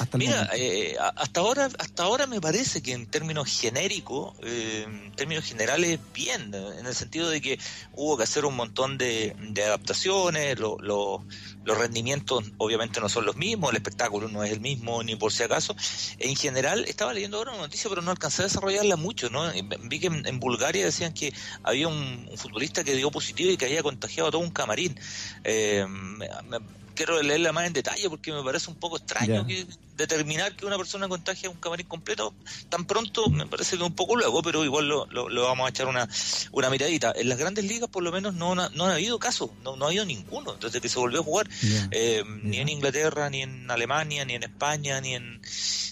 Hasta 0.03 0.17
Mira, 0.17 0.49
eh, 0.53 0.95
hasta 1.15 1.39
ahora, 1.39 1.69
hasta 1.79 2.03
ahora 2.03 2.27
me 2.27 2.39
parece 2.39 2.81
que 2.81 2.91
en 2.91 3.07
términos 3.07 3.47
genéricos, 3.59 4.33
eh, 4.43 4.83
en 4.85 5.11
términos 5.15 5.45
generales, 5.45 5.99
bien, 6.13 6.53
en 6.53 6.85
el 6.85 6.93
sentido 6.95 7.29
de 7.29 7.41
que 7.41 7.57
hubo 7.93 8.17
que 8.17 8.23
hacer 8.23 8.45
un 8.45 8.55
montón 8.55 8.97
de, 8.97 9.35
de 9.39 9.63
adaptaciones, 9.63 10.59
lo- 10.59 10.77
lo- 10.79 11.25
los 11.63 11.77
rendimientos 11.77 12.43
obviamente 12.57 12.99
no 12.99 13.07
son 13.07 13.25
los 13.25 13.37
mismos, 13.37 13.71
el 13.71 13.77
espectáculo 13.77 14.27
no 14.27 14.43
es 14.43 14.51
el 14.51 14.59
mismo, 14.59 15.01
ni 15.03 15.15
por 15.15 15.31
si 15.31 15.43
acaso. 15.43 15.75
En 16.19 16.35
general, 16.35 16.83
estaba 16.87 17.13
leyendo 17.13 17.37
ahora 17.37 17.51
una 17.53 17.61
noticia, 17.61 17.89
pero 17.89 18.01
no 18.01 18.11
alcancé 18.11 18.41
a 18.41 18.45
desarrollarla 18.45 18.97
mucho, 18.97 19.29
¿no? 19.29 19.49
Vi 19.83 19.99
que 19.99 20.07
en, 20.07 20.25
en 20.27 20.39
Bulgaria 20.39 20.83
decían 20.85 21.13
que 21.13 21.33
había 21.63 21.87
un, 21.87 22.27
un 22.29 22.37
futbolista 22.37 22.83
que 22.83 22.95
dio 22.95 23.09
positivo 23.11 23.49
y 23.51 23.57
que 23.57 23.65
había 23.65 23.81
contagiado 23.81 24.27
a 24.27 24.31
todo 24.31 24.41
un 24.41 24.51
camarín. 24.51 24.99
Eh, 25.45 25.85
me- 25.87 26.27
me- 26.49 26.59
quiero 26.95 27.19
leerla 27.23 27.51
más 27.51 27.65
en 27.65 27.73
detalle 27.73 28.07
porque 28.09 28.31
me 28.31 28.43
parece 28.43 28.69
un 28.69 28.75
poco 28.77 28.97
extraño 28.97 29.47
que 29.47 29.65
determinar 29.95 30.55
que 30.55 30.65
una 30.65 30.77
persona 30.77 31.07
contagia 31.07 31.49
un 31.49 31.57
camarín 31.57 31.87
completo 31.87 32.33
tan 32.69 32.85
pronto 32.85 33.29
me 33.29 33.45
parece 33.45 33.77
que 33.77 33.83
un 33.83 33.93
poco 33.95 34.15
luego, 34.15 34.41
pero 34.41 34.63
igual 34.65 34.87
lo, 34.87 35.05
lo- 35.07 35.29
lo 35.29 35.43
vamos 35.43 35.67
a 35.67 35.69
echar 35.69 35.87
una, 35.87 36.07
una 36.51 36.69
miradita. 36.69 37.13
En 37.15 37.29
las 37.29 37.37
grandes 37.37 37.65
ligas 37.65 37.89
por 37.89 38.03
lo 38.03 38.11
menos 38.11 38.33
no, 38.33 38.55
no 38.55 38.85
han 38.85 38.91
habido 38.91 39.19
casos, 39.19 39.51
no, 39.63 39.75
no 39.75 39.85
ha 39.85 39.87
habido 39.89 40.05
ninguno 40.05 40.53
desde 40.55 40.81
que 40.81 40.89
se 40.89 40.99
volvió 40.99 41.19
a 41.19 41.23
jugar, 41.23 41.49
eh, 41.91 42.23
ni 42.43 42.57
en 42.57 42.69
Inglaterra, 42.69 43.29
ni 43.29 43.41
en 43.41 43.69
Alemania, 43.69 44.25
ni 44.25 44.33
en 44.33 44.43
España, 44.43 44.99
ni 45.01 45.13
en, 45.15 45.41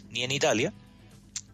ni 0.09 0.23
en 0.23 0.31
Italia. 0.31 0.73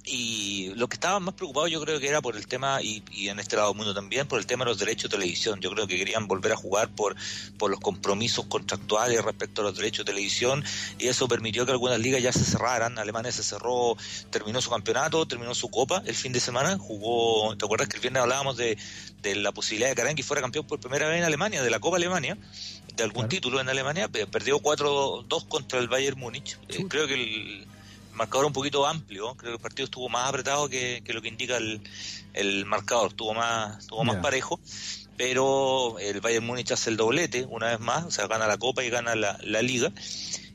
Y 0.09 0.73
lo 0.75 0.87
que 0.87 0.95
estaban 0.95 1.21
más 1.23 1.33
preocupados 1.33 1.69
yo 1.69 1.81
creo 1.81 1.99
que 1.99 2.07
era 2.07 2.21
por 2.21 2.37
el 2.37 2.47
tema, 2.47 2.81
y, 2.81 3.03
y 3.11 3.27
en 3.27 3.39
este 3.39 3.57
lado 3.57 3.67
del 3.69 3.77
mundo 3.77 3.93
también, 3.93 4.25
por 4.27 4.39
el 4.39 4.45
tema 4.45 4.63
de 4.63 4.71
los 4.71 4.79
derechos 4.79 5.11
de 5.11 5.17
televisión. 5.17 5.59
Yo 5.59 5.69
creo 5.71 5.85
que 5.85 5.97
querían 5.97 6.27
volver 6.27 6.53
a 6.53 6.55
jugar 6.55 6.89
por, 6.89 7.15
por 7.57 7.69
los 7.69 7.79
compromisos 7.79 8.45
contractuales 8.45 9.23
respecto 9.23 9.61
a 9.61 9.65
los 9.65 9.75
derechos 9.75 10.05
de 10.05 10.11
televisión 10.13 10.63
y 10.97 11.07
eso 11.07 11.27
permitió 11.27 11.65
que 11.65 11.71
algunas 11.73 11.99
ligas 11.99 12.21
ya 12.23 12.31
se 12.31 12.43
cerraran. 12.45 12.97
Alemania 12.97 13.31
se 13.31 13.43
cerró, 13.43 13.97
terminó 14.29 14.61
su 14.61 14.69
campeonato, 14.69 15.25
terminó 15.27 15.53
su 15.53 15.69
copa 15.69 16.01
el 16.05 16.15
fin 16.15 16.31
de 16.31 16.39
semana, 16.39 16.77
jugó, 16.77 17.55
¿te 17.57 17.65
acuerdas 17.65 17.89
que 17.89 17.97
el 17.97 18.01
viernes 18.01 18.21
hablábamos 18.23 18.55
de, 18.57 18.77
de 19.21 19.35
la 19.35 19.51
posibilidad 19.51 19.89
de 19.89 19.95
que 19.95 20.01
Aranqui 20.01 20.23
fuera 20.23 20.41
campeón 20.41 20.65
por 20.65 20.79
primera 20.79 21.07
vez 21.09 21.17
en 21.17 21.25
Alemania, 21.25 21.61
de 21.61 21.69
la 21.69 21.79
Copa 21.79 21.97
Alemania? 21.97 22.37
de 22.95 23.03
algún 23.03 23.23
Claro. 23.23 23.29
título 23.29 23.61
en 23.61 23.69
Alemania, 23.69 24.07
pe- 24.07 24.25
perdió 24.25 24.57
4-2 24.59 25.47
contra 25.47 25.77
el 25.77 25.87
Bayern 25.87 26.17
Múnich. 26.19 26.57
Eh, 26.67 26.83
creo 26.89 27.05
que 27.05 27.13
el 27.13 27.67
marcador 28.17 28.45
un 28.45 28.53
poquito 28.53 28.85
amplio, 28.85 29.35
creo 29.35 29.51
que 29.51 29.55
el 29.55 29.61
partido 29.61 29.85
estuvo 29.85 30.09
más 30.09 30.27
apretado 30.27 30.67
que, 30.67 31.01
que 31.05 31.13
lo 31.13 31.21
que 31.21 31.29
indica 31.29 31.57
el, 31.57 31.81
el 32.33 32.65
marcador, 32.65 33.09
estuvo 33.09 33.33
más, 33.33 33.79
estuvo 33.79 34.03
más 34.03 34.17
parejo, 34.17 34.59
pero 35.17 35.97
el 35.99 36.21
Bayern 36.21 36.45
Múnich 36.45 36.71
hace 36.71 36.91
el 36.91 36.97
doblete 36.97 37.45
una 37.49 37.67
vez 37.67 37.79
más, 37.79 38.05
o 38.05 38.11
sea, 38.11 38.27
gana 38.27 38.47
la 38.47 38.57
Copa 38.57 38.83
y 38.83 38.89
gana 38.89 39.15
la, 39.15 39.61
Liga. 39.61 39.91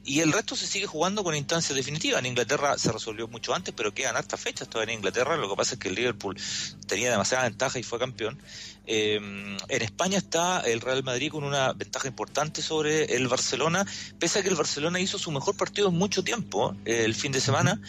Y 0.05 0.21
el 0.21 0.33
resto 0.33 0.57
se 0.57 0.67
sigue 0.67 0.87
jugando 0.87 1.23
con 1.23 1.35
instancias 1.37 1.77
definitivas. 1.77 2.21
En 2.21 2.27
Inglaterra 2.27 2.77
se 2.77 2.91
resolvió 2.91 3.29
mucho 3.29 3.55
antes, 3.55 3.73
pero 3.77 3.95
quedan 3.95 4.17
hartas 4.17 4.41
fechas 4.41 4.69
todavía 4.69 4.95
en 4.95 4.99
Inglaterra. 4.99 5.37
Lo 5.37 5.49
que 5.49 5.55
pasa 5.55 5.75
es 5.75 5.81
que 5.81 5.89
el 5.89 5.95
Liverpool 5.95 6.37
tenía 6.89 7.11
demasiada 7.11 7.45
ventaja 7.45 7.79
y 7.79 7.85
fue 7.85 8.01
campeón. 8.01 8.37
Eh, 8.87 9.17
en 9.17 9.83
España 9.83 10.19
está 10.19 10.61
el 10.61 10.81
Real 10.81 11.05
Madrid 11.05 11.31
con 11.31 11.45
una 11.45 11.73
ventaja 11.73 12.09
importante 12.09 12.63
sobre 12.63 13.17
el 13.17 13.29
Barcelona, 13.29 13.87
pese 14.19 14.41
a 14.41 14.43
que 14.43 14.49
el 14.49 14.57
Barcelona 14.57 14.99
hizo 14.99 15.21
su 15.21 15.31
mejor 15.31 15.57
partido 15.57 15.89
en 15.89 15.95
mucho 15.95 16.25
tiempo. 16.25 16.75
eh, 16.85 17.05
el 17.05 17.15
fin 17.15 17.31
de 17.31 17.41
semana 17.41 17.81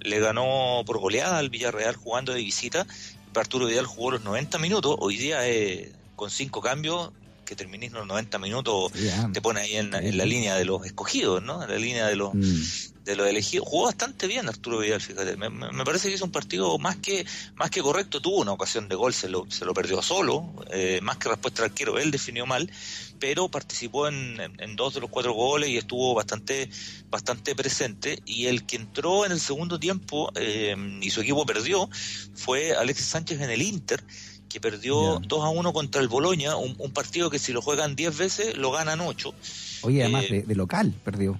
le 0.00 0.20
ganó 0.20 0.82
por 0.86 0.98
goleada 0.98 1.38
al 1.38 1.50
Villarreal 1.50 1.96
jugando 1.96 2.32
de 2.32 2.40
visita. 2.40 2.86
Arturo 3.34 3.66
Vidal 3.66 3.86
jugó 3.86 4.12
los 4.12 4.24
90 4.24 4.58
minutos. 4.58 4.96
Hoy 4.98 5.16
día 5.16 5.48
eh, 5.48 5.92
con 6.18 6.30
cinco 6.30 6.60
cambios 6.60 7.12
que 7.44 7.56
terminís 7.56 7.92
los 7.92 8.06
90 8.06 8.38
minutos 8.38 8.92
te 9.32 9.40
pone 9.40 9.60
ahí 9.62 9.76
en, 9.76 9.94
en 9.94 10.18
la 10.18 10.26
línea 10.26 10.54
de 10.56 10.66
los 10.66 10.84
escogidos, 10.84 11.42
¿no? 11.42 11.62
En 11.62 11.70
la 11.70 11.78
línea 11.78 12.06
de 12.06 12.16
los 12.16 12.34
Mm. 12.34 12.62
de 13.04 13.16
los 13.16 13.26
elegidos. 13.26 13.66
Jugó 13.66 13.84
bastante 13.86 14.26
bien 14.26 14.46
Arturo 14.50 14.80
Vidal, 14.80 15.00
fíjate. 15.00 15.34
Me, 15.38 15.48
me- 15.48 15.72
me 15.72 15.82
parece 15.82 16.08
que 16.10 16.14
hizo 16.16 16.26
un 16.26 16.30
partido 16.30 16.76
más 16.78 16.96
que 16.96 17.24
más 17.54 17.70
que 17.70 17.80
correcto. 17.80 18.20
Tuvo 18.20 18.40
una 18.42 18.52
ocasión 18.52 18.86
de 18.86 18.96
gol, 18.96 19.14
se 19.14 19.30
lo, 19.30 19.46
se 19.50 19.64
lo 19.64 19.72
perdió 19.72 20.02
solo. 20.02 20.44
eh, 20.70 21.00
más 21.02 21.16
que 21.16 21.30
respuesta 21.30 21.62
al 21.62 21.70
arquero, 21.70 21.98
él 21.98 22.10
definió 22.10 22.44
mal, 22.44 22.70
pero 23.18 23.48
participó 23.48 24.08
en, 24.08 24.38
en- 24.38 24.60
en 24.60 24.76
dos 24.76 24.92
de 24.92 25.00
los 25.00 25.08
cuatro 25.08 25.32
goles 25.32 25.70
y 25.70 25.78
estuvo 25.78 26.12
bastante 26.14 26.68
bastante 27.08 27.54
presente. 27.54 28.18
Y 28.26 28.44
el 28.44 28.66
que 28.66 28.76
entró 28.76 29.24
en 29.24 29.32
el 29.32 29.40
segundo 29.40 29.78
tiempo 29.80 30.30
eh, 30.34 30.76
y 31.00 31.08
su 31.08 31.22
equipo 31.22 31.46
perdió 31.46 31.88
fue 32.34 32.74
Alexis 32.74 33.06
Sánchez 33.06 33.40
en 33.40 33.48
el 33.50 33.62
Inter 33.62 34.04
que 34.48 34.60
perdió 34.60 35.20
Ya. 35.20 35.26
2 35.28 35.44
a 35.44 35.48
1 35.48 35.72
contra 35.72 36.00
el 36.00 36.08
Boloña, 36.08 36.56
un, 36.56 36.74
un 36.78 36.90
partido 36.92 37.30
que 37.30 37.38
si 37.38 37.52
lo 37.52 37.60
juegan 37.62 37.94
10 37.96 38.16
veces 38.16 38.56
lo 38.56 38.70
ganan 38.72 39.00
8 39.00 39.34
Oye, 39.82 40.02
además 40.02 40.24
Eh, 40.24 40.32
de, 40.32 40.42
de 40.42 40.54
local 40.54 40.94
perdió. 41.04 41.38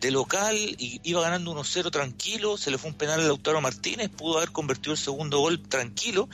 de 0.00 0.10
local 0.10 0.54
y 0.56 1.00
iba 1.04 1.22
ganando 1.22 1.52
1-0 1.54 1.90
tranquilo, 1.90 2.58
se 2.58 2.70
le 2.70 2.76
fue 2.78 2.90
un 2.90 2.96
penal 2.96 3.18
a 3.20 3.24
Lautaro 3.24 3.60
Martínez, 3.62 4.10
pudo 4.10 4.36
haber 4.36 4.52
convertido 4.52 4.92
el 4.92 4.98
segundo 4.98 5.38
gol 5.40 5.60
tranquilo 5.62 6.28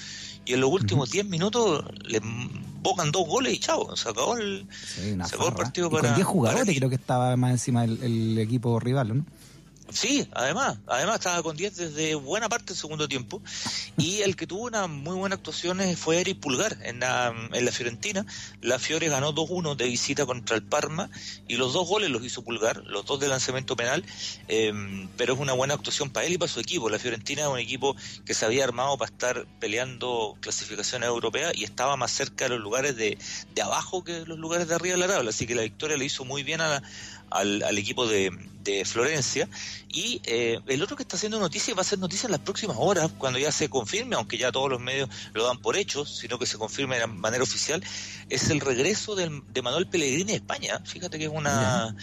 y 0.44 0.54
en 0.54 0.60
los 0.60 0.70
últimos 0.70 1.10
10 1.10 1.26
minutos 1.26 1.84
le 2.04 2.20
bocan 2.82 3.12
dos 3.12 3.26
goles 3.28 3.54
y 3.54 3.58
chao, 3.60 3.96
se 3.96 4.08
acabó 4.08 4.36
el, 4.36 4.66
Sí, 4.84 5.12
se 5.14 5.22
acabó 5.22 5.48
el 5.48 5.54
partido 5.54 5.86
Y 5.86 5.90
con 5.90 6.00
para- 6.00 6.14
10 6.16 6.26
jugadores 6.26 6.64
para- 6.66 6.76
creo 6.76 6.88
que 6.88 6.96
estaba 6.96 7.36
más 7.36 7.52
encima 7.52 7.84
el, 7.84 8.02
el 8.02 8.38
equipo 8.38 8.80
rival, 8.80 9.16
¿no? 9.18 9.24
Sí, 9.92 10.26
además, 10.32 10.78
además 10.86 11.16
estaba 11.16 11.42
con 11.42 11.56
10 11.56 11.76
desde 11.76 12.14
buena 12.14 12.48
parte 12.48 12.66
del 12.68 12.76
segundo 12.76 13.08
tiempo 13.08 13.42
y 13.98 14.22
el 14.22 14.36
que 14.36 14.46
tuvo 14.46 14.64
una 14.64 14.86
muy 14.86 15.16
buena 15.16 15.34
actuación 15.34 15.80
fue 15.96 16.20
Eric 16.20 16.40
Pulgar 16.40 16.78
en 16.82 17.00
la, 17.00 17.34
en 17.52 17.64
la 17.64 17.72
Fiorentina. 17.72 18.24
La 18.60 18.78
Fiore 18.78 19.08
ganó 19.08 19.34
2-1 19.34 19.76
de 19.76 19.84
visita 19.84 20.24
contra 20.24 20.56
el 20.56 20.62
Parma 20.62 21.10
y 21.46 21.56
los 21.56 21.74
dos 21.74 21.86
goles 21.86 22.10
los 22.10 22.24
hizo 22.24 22.42
Pulgar, 22.42 22.82
los 22.86 23.04
dos 23.04 23.20
de 23.20 23.28
lanzamiento 23.28 23.76
penal, 23.76 24.04
em, 24.48 25.08
pero 25.16 25.34
es 25.34 25.40
una 25.40 25.52
buena 25.52 25.74
actuación 25.74 26.10
para 26.10 26.26
él 26.26 26.32
y 26.32 26.38
para 26.38 26.50
su 26.50 26.60
equipo. 26.60 26.88
La 26.88 26.98
Fiorentina 26.98 27.42
es 27.42 27.48
un 27.48 27.58
equipo 27.58 27.94
que 28.24 28.34
se 28.34 28.46
había 28.46 28.64
armado 28.64 28.96
para 28.96 29.10
estar 29.10 29.46
peleando 29.60 30.36
clasificaciones 30.40 31.08
europeas 31.08 31.52
y 31.54 31.64
estaba 31.64 31.96
más 31.96 32.12
cerca 32.12 32.44
de 32.44 32.50
los 32.50 32.60
lugares 32.60 32.96
de, 32.96 33.18
de 33.54 33.62
abajo 33.62 34.04
que 34.04 34.24
los 34.26 34.38
lugares 34.38 34.68
de 34.68 34.74
arriba 34.74 34.94
de 34.94 35.00
la 35.00 35.08
tabla, 35.08 35.30
así 35.30 35.46
que 35.46 35.54
la 35.54 35.62
victoria 35.62 35.96
le 35.96 36.06
hizo 36.06 36.24
muy 36.24 36.42
bien 36.42 36.60
a 36.60 36.68
la, 36.68 36.82
al, 37.32 37.62
al 37.62 37.78
equipo 37.78 38.06
de, 38.06 38.30
de 38.62 38.84
Florencia. 38.84 39.48
Y 39.88 40.20
eh, 40.24 40.60
el 40.66 40.82
otro 40.82 40.96
que 40.96 41.02
está 41.02 41.16
haciendo 41.16 41.38
noticia 41.38 41.74
va 41.74 41.82
a 41.82 41.84
ser 41.84 41.98
noticia 41.98 42.26
en 42.26 42.32
las 42.32 42.40
próximas 42.40 42.76
horas, 42.78 43.10
cuando 43.18 43.38
ya 43.38 43.52
se 43.52 43.68
confirme, 43.68 44.16
aunque 44.16 44.38
ya 44.38 44.52
todos 44.52 44.70
los 44.70 44.80
medios 44.80 45.08
lo 45.34 45.44
dan 45.44 45.58
por 45.58 45.76
hecho, 45.76 46.04
sino 46.06 46.38
que 46.38 46.46
se 46.46 46.58
confirme 46.58 46.98
de 46.98 47.06
manera 47.06 47.42
oficial, 47.42 47.82
es 48.28 48.50
el 48.50 48.60
regreso 48.60 49.14
del, 49.14 49.42
de 49.52 49.62
Manuel 49.62 49.86
Pellegrini 49.86 50.32
a 50.32 50.36
España. 50.36 50.80
Fíjate 50.84 51.18
que 51.18 51.24
es 51.24 51.30
una... 51.30 51.94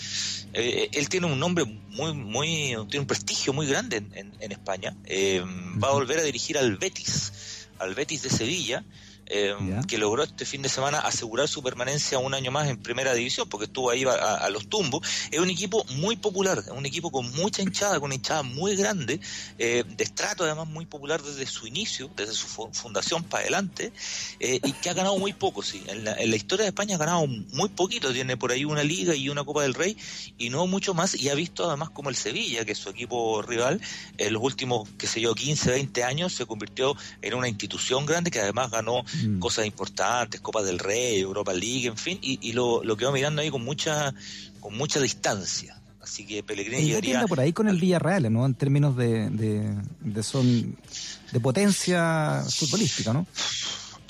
Eh, 0.53 0.89
él 0.93 1.09
tiene 1.09 1.27
un 1.27 1.39
nombre 1.39 1.65
muy, 1.65 2.13
muy, 2.13 2.75
tiene 2.89 2.99
un 2.99 3.07
prestigio 3.07 3.53
muy 3.53 3.67
grande 3.67 3.97
en, 3.97 4.34
en, 4.39 4.51
España. 4.51 4.95
Eh, 5.05 5.43
va 5.82 5.89
a 5.89 5.93
volver 5.93 6.19
a 6.19 6.23
dirigir 6.23 6.57
al 6.57 6.77
Betis, 6.77 7.67
al 7.80 7.93
Betis 7.93 8.23
de 8.23 8.30
Sevilla 8.30 8.84
eh, 9.30 9.55
que 9.88 9.99
logró 9.99 10.23
este 10.23 10.43
fin 10.43 10.63
de 10.63 10.69
semana 10.69 10.99
asegurar 10.99 11.47
su 11.47 11.61
permanencia 11.61 12.17
un 12.17 12.34
año 12.34 12.51
más 12.51 12.67
en 12.67 12.77
primera 12.77 13.13
división, 13.13 13.47
porque 13.47 13.65
estuvo 13.65 13.91
ahí 13.91 14.03
a, 14.03 14.49
los 14.49 14.67
tumbos. 14.67 15.07
Es 15.30 15.39
un 15.39 15.49
equipo 15.49 15.86
muy 15.97 16.15
popular, 16.15 16.63
un 16.75 16.86
equipo 16.86 17.11
con 17.11 17.32
mucha 17.34 17.61
hinchada, 17.61 17.99
con 17.99 18.05
una 18.05 18.15
hinchada 18.15 18.41
muy 18.41 18.75
grande, 18.75 19.19
eh, 19.59 19.84
de 19.88 20.03
estrato 20.03 20.43
además 20.43 20.67
muy 20.67 20.88
popular 20.88 21.21
desde 21.21 21.45
su 21.45 21.67
inicio, 21.67 22.09
desde 22.15 22.34
su 22.34 22.47
fundación 22.47 23.23
para 23.23 23.43
adelante, 23.43 23.91
eh, 24.39 24.59
y 24.63 24.71
que 24.73 24.89
ha 24.89 24.93
ganado 24.93 25.17
muy 25.19 25.34
poco, 25.34 25.61
sí. 25.61 25.84
En 25.88 26.03
la, 26.05 26.36
historia 26.36 26.63
de 26.63 26.69
España 26.69 26.95
ha 26.95 26.99
ganado 26.99 27.27
muy 27.27 27.69
poquito, 27.69 28.11
tiene 28.11 28.36
por 28.36 28.51
ahí 28.51 28.65
una 28.65 28.84
liga 28.84 29.13
y 29.13 29.30
una 29.30 29.43
Copa 29.43 29.61
del 29.61 29.75
Rey, 29.75 29.95
y 30.39 30.49
no 30.49 30.65
mucho 30.65 30.95
más, 30.95 31.13
y 31.13 31.30
ha 31.30 31.36
visto 31.36 31.67
además 31.67 31.91
como 31.91 32.09
el 32.09 32.15
Sevilla, 32.15 32.65
que 32.65 32.71
es 32.71 32.80
su 32.80 32.89
equipo 32.89 33.43
rival, 33.43 33.80
en 34.17 34.34
los 34.34 34.41
últimos, 34.41 34.89
qué 34.97 35.05
sé 35.05 35.21
yo, 35.21 35.36
15, 35.36 35.69
20 35.69 36.03
años, 36.03 36.34
se 36.34 36.47
convirtió 36.47 36.95
en 37.21 37.36
una 37.36 37.47
institución 37.47 38.07
grande 38.07 38.32
que 38.32 38.39
además 38.39 38.71
ganó 38.71 39.03
Mm. 39.24 39.39
cosas 39.39 39.65
importantes, 39.65 40.41
Copa 40.41 40.63
del 40.63 40.80
Rey, 40.80 41.20
Europa 41.20 41.53
League, 41.53 41.88
en 41.88 41.97
fin, 41.97 42.20
y, 42.22 42.39
y 42.41 42.53
lo, 42.53 42.84
lo 42.84 42.95
quedó 42.97 43.11
mirando 43.11 43.41
ahí 43.41 43.49
con 43.49 43.63
mucha, 43.63 44.13
con 44.59 44.76
mucha 44.78 44.99
distancia. 44.99 45.76
Así 46.01 46.26
que 46.26 46.41
Pellegrini 46.41 46.86
llegaría... 46.86 47.28
por 47.28 47.39
ahí 47.39 47.53
con 47.53 47.67
el 47.67 47.78
Villarreal, 47.78 48.32
¿no? 48.34 48.45
En 48.45 48.55
términos 48.55 48.95
de, 48.97 49.30
de, 49.30 49.76
de, 49.99 50.24
son, 50.24 50.76
de 51.32 51.39
potencia 51.39 52.43
futbolística, 52.49 53.13
¿no? 53.13 53.28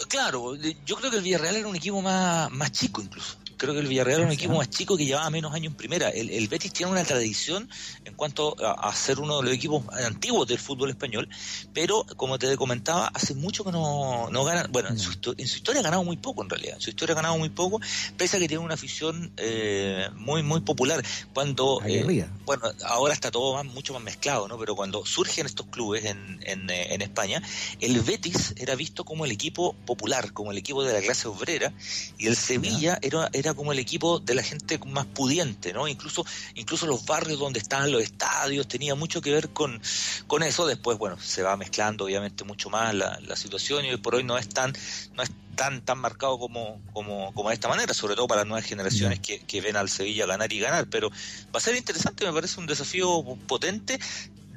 Claro, 0.07 0.55
yo 0.85 0.95
creo 0.95 1.11
que 1.11 1.17
el 1.17 1.23
Villarreal 1.23 1.57
era 1.57 1.67
un 1.67 1.75
equipo 1.75 2.01
más, 2.01 2.49
más 2.51 2.71
chico 2.71 3.01
incluso 3.01 3.35
creo 3.59 3.73
que 3.73 3.81
el 3.81 3.87
Villarreal 3.87 4.21
es 4.21 4.25
un 4.25 4.31
equipo 4.31 4.55
más 4.55 4.69
chico 4.69 4.97
que 4.97 5.05
llevaba 5.05 5.29
menos 5.29 5.53
años 5.53 5.71
en 5.71 5.77
primera. 5.77 6.09
El, 6.09 6.47
Betis 6.47 6.73
tiene 6.73 6.91
una 6.91 7.03
tradición 7.03 7.69
en 8.05 8.15
cuanto 8.15 8.55
a, 8.59 8.91
ser 8.95 9.19
uno 9.19 9.37
de 9.37 9.43
los 9.43 9.53
equipos 9.53 9.83
antiguos 10.05 10.47
del 10.47 10.57
fútbol 10.57 10.89
español, 10.89 11.29
pero 11.73 12.05
como 12.15 12.39
te 12.39 12.55
comentaba, 12.57 13.07
hace 13.13 13.35
mucho 13.35 13.63
que 13.63 13.71
no, 13.71 14.29
no 14.31 14.43
ganan. 14.43 14.71
Bueno, 14.71 14.89
en 14.89 14.97
su, 14.97 15.11
historia 15.37 15.81
ha 15.81 15.83
ganado 15.83 16.03
muy 16.03 16.17
poco 16.17 16.41
en 16.41 16.49
realidad. 16.49 16.75
En 16.75 16.81
su 16.81 16.89
historia 16.89 17.13
ha 17.13 17.17
ganado 17.17 17.37
muy 17.37 17.49
poco, 17.49 17.79
pese 18.17 18.37
a 18.37 18.39
que 18.39 18.47
tiene 18.47 18.63
una 18.63 18.73
afición 18.73 19.31
eh, 19.37 20.07
muy, 20.15 20.41
muy 20.41 20.61
popular. 20.61 21.03
Cuando. 21.33 21.81
Eh, 21.85 22.25
bueno, 22.45 22.63
ahora 22.85 23.13
está 23.13 23.29
todo 23.29 23.55
más, 23.55 23.65
mucho 23.65 23.93
más 23.93 24.01
mezclado, 24.01 24.47
¿no? 24.47 24.57
Pero 24.57 24.75
cuando 24.75 25.05
surgen 25.05 25.45
estos 25.45 25.67
clubes 25.67 26.05
en, 26.05 26.39
en, 26.43 26.69
eh, 26.69 26.93
en 26.93 27.01
España, 27.01 27.43
el 27.81 27.99
Betis 28.01 28.53
era 28.57 28.75
visto 28.75 29.03
como 29.03 29.25
el 29.25 29.31
equipo 29.31 29.75
popular, 29.85 30.31
como 30.31 30.51
el 30.51 30.57
equipo 30.57 30.83
de 30.83 30.93
la 30.93 31.01
clase 31.01 31.27
obrera, 31.27 31.73
y 32.17 32.27
el 32.27 32.37
Sevilla 32.37 32.97
era, 33.01 33.29
era 33.33 33.48
como 33.53 33.71
el 33.71 33.79
equipo 33.79 34.19
de 34.19 34.35
la 34.35 34.43
gente 34.43 34.79
más 34.85 35.05
pudiente, 35.05 35.73
¿no? 35.73 35.87
Incluso, 35.87 36.25
incluso 36.55 36.87
los 36.87 37.05
barrios 37.05 37.39
donde 37.39 37.59
estaban 37.59 37.91
los 37.91 38.01
estadios 38.01 38.67
tenía 38.67 38.95
mucho 38.95 39.21
que 39.21 39.31
ver 39.31 39.49
con, 39.49 39.81
con 40.27 40.43
eso. 40.43 40.67
Después, 40.67 40.97
bueno, 40.97 41.17
se 41.19 41.43
va 41.43 41.57
mezclando 41.57 42.05
obviamente 42.05 42.43
mucho 42.43 42.69
más 42.69 42.93
la, 42.93 43.19
la 43.21 43.35
situación 43.35 43.85
y 43.85 43.89
hoy 43.89 43.97
por 43.97 44.15
hoy 44.15 44.23
no 44.23 44.37
es 44.37 44.49
tan, 44.49 44.73
no 45.13 45.23
es 45.23 45.31
tan, 45.55 45.81
tan 45.83 45.97
marcado 45.97 46.39
como, 46.39 46.81
como, 46.93 47.33
como 47.33 47.49
de 47.49 47.55
esta 47.55 47.67
manera, 47.67 47.93
sobre 47.93 48.15
todo 48.15 48.27
para 48.27 48.41
las 48.41 48.47
nuevas 48.47 48.65
generaciones 48.65 49.19
que, 49.19 49.39
que 49.41 49.59
ven 49.59 49.75
al 49.75 49.89
Sevilla 49.89 50.25
ganar 50.25 50.51
y 50.53 50.59
ganar. 50.59 50.87
Pero 50.89 51.09
va 51.09 51.57
a 51.57 51.59
ser 51.59 51.75
interesante, 51.75 52.25
me 52.25 52.33
parece 52.33 52.59
un 52.59 52.67
desafío 52.67 53.23
potente 53.47 53.99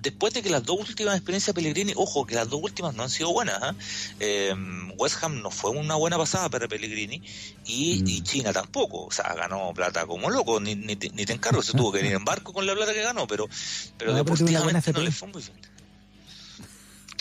después 0.03 0.35
de 0.35 0.43
que 0.43 0.51
las 0.51 0.65
dos 0.65 0.89
últimas 0.89 1.15
experiencias 1.15 1.55
Pellegrini, 1.55 1.93
ojo, 1.97 2.27
que 2.27 2.35
las 2.35 2.49
dos 2.49 2.61
últimas 2.63 2.95
no 2.95 3.05
han 3.05 3.11
sido 3.11 3.33
buenas, 3.33 3.63
¿eh? 3.63 4.51
eh 4.51 4.55
West 4.99 5.23
Ham 5.23 5.41
no 5.41 5.51
fue 5.51 5.71
una 5.71 5.95
buena 5.95 6.19
pasada 6.19 6.49
para 6.49 6.69
Pellegrini 6.69 7.23
y, 7.65 8.03
y, 8.05 8.21
mm. 8.21 8.25
China 8.25 8.53
tampoco, 8.53 9.07
o 9.07 9.11
sea, 9.11 9.33
ganó 9.35 9.73
plata 9.73 10.05
como 10.07 10.29
loco, 10.29 10.61
ni, 10.61 10.75
ni, 10.75 10.97
te, 10.97 11.11
ni 11.11 11.25
te 11.25 11.33
encargo, 11.33 11.63
se 11.63 11.73
tuvo 11.73 11.93
que 11.93 12.01
ir 12.01 12.07
en 12.07 12.25
barco 12.25 12.53
con 12.53 12.67
la 12.67 12.75
plata 12.75 12.93
que 12.93 13.03
ganó, 13.03 13.27
pero, 13.27 13.49
pero 13.97 14.13
deportivamente 14.13 14.93
no 14.93 15.01
le 15.01 15.13
fue 15.13 15.29
muy 15.29 15.43
bien. 15.43 15.57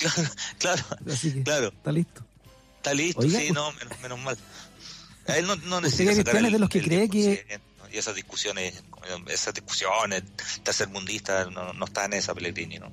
Claro, 0.01 0.29
claro, 0.57 0.83
claro. 1.43 1.67
Está 1.67 1.91
listo. 1.91 2.25
Está 2.77 2.93
listo, 2.95 3.21
sí, 3.21 3.29
pues 3.29 3.53
no, 3.53 3.71
menos, 3.73 3.99
menos 4.01 4.19
mal. 4.19 4.37
A 5.27 5.37
él 5.37 5.45
no, 5.45 5.55
no 5.57 5.79
necesita 5.79 6.15
sacar 6.15 6.37
el, 6.37 6.51
de 6.51 6.57
los 6.57 6.69
que 6.69 6.81
cree 6.81 7.07
que 7.07 7.45
y 7.91 7.97
esas 7.97 8.15
discusiones, 8.15 8.83
esas 9.27 9.53
discusiones 9.53 10.23
tercermundistas, 10.63 11.51
no, 11.51 11.73
no 11.73 11.85
está 11.85 12.05
en 12.05 12.13
esa 12.13 12.33
Pellegrini, 12.33 12.79
¿no? 12.79 12.91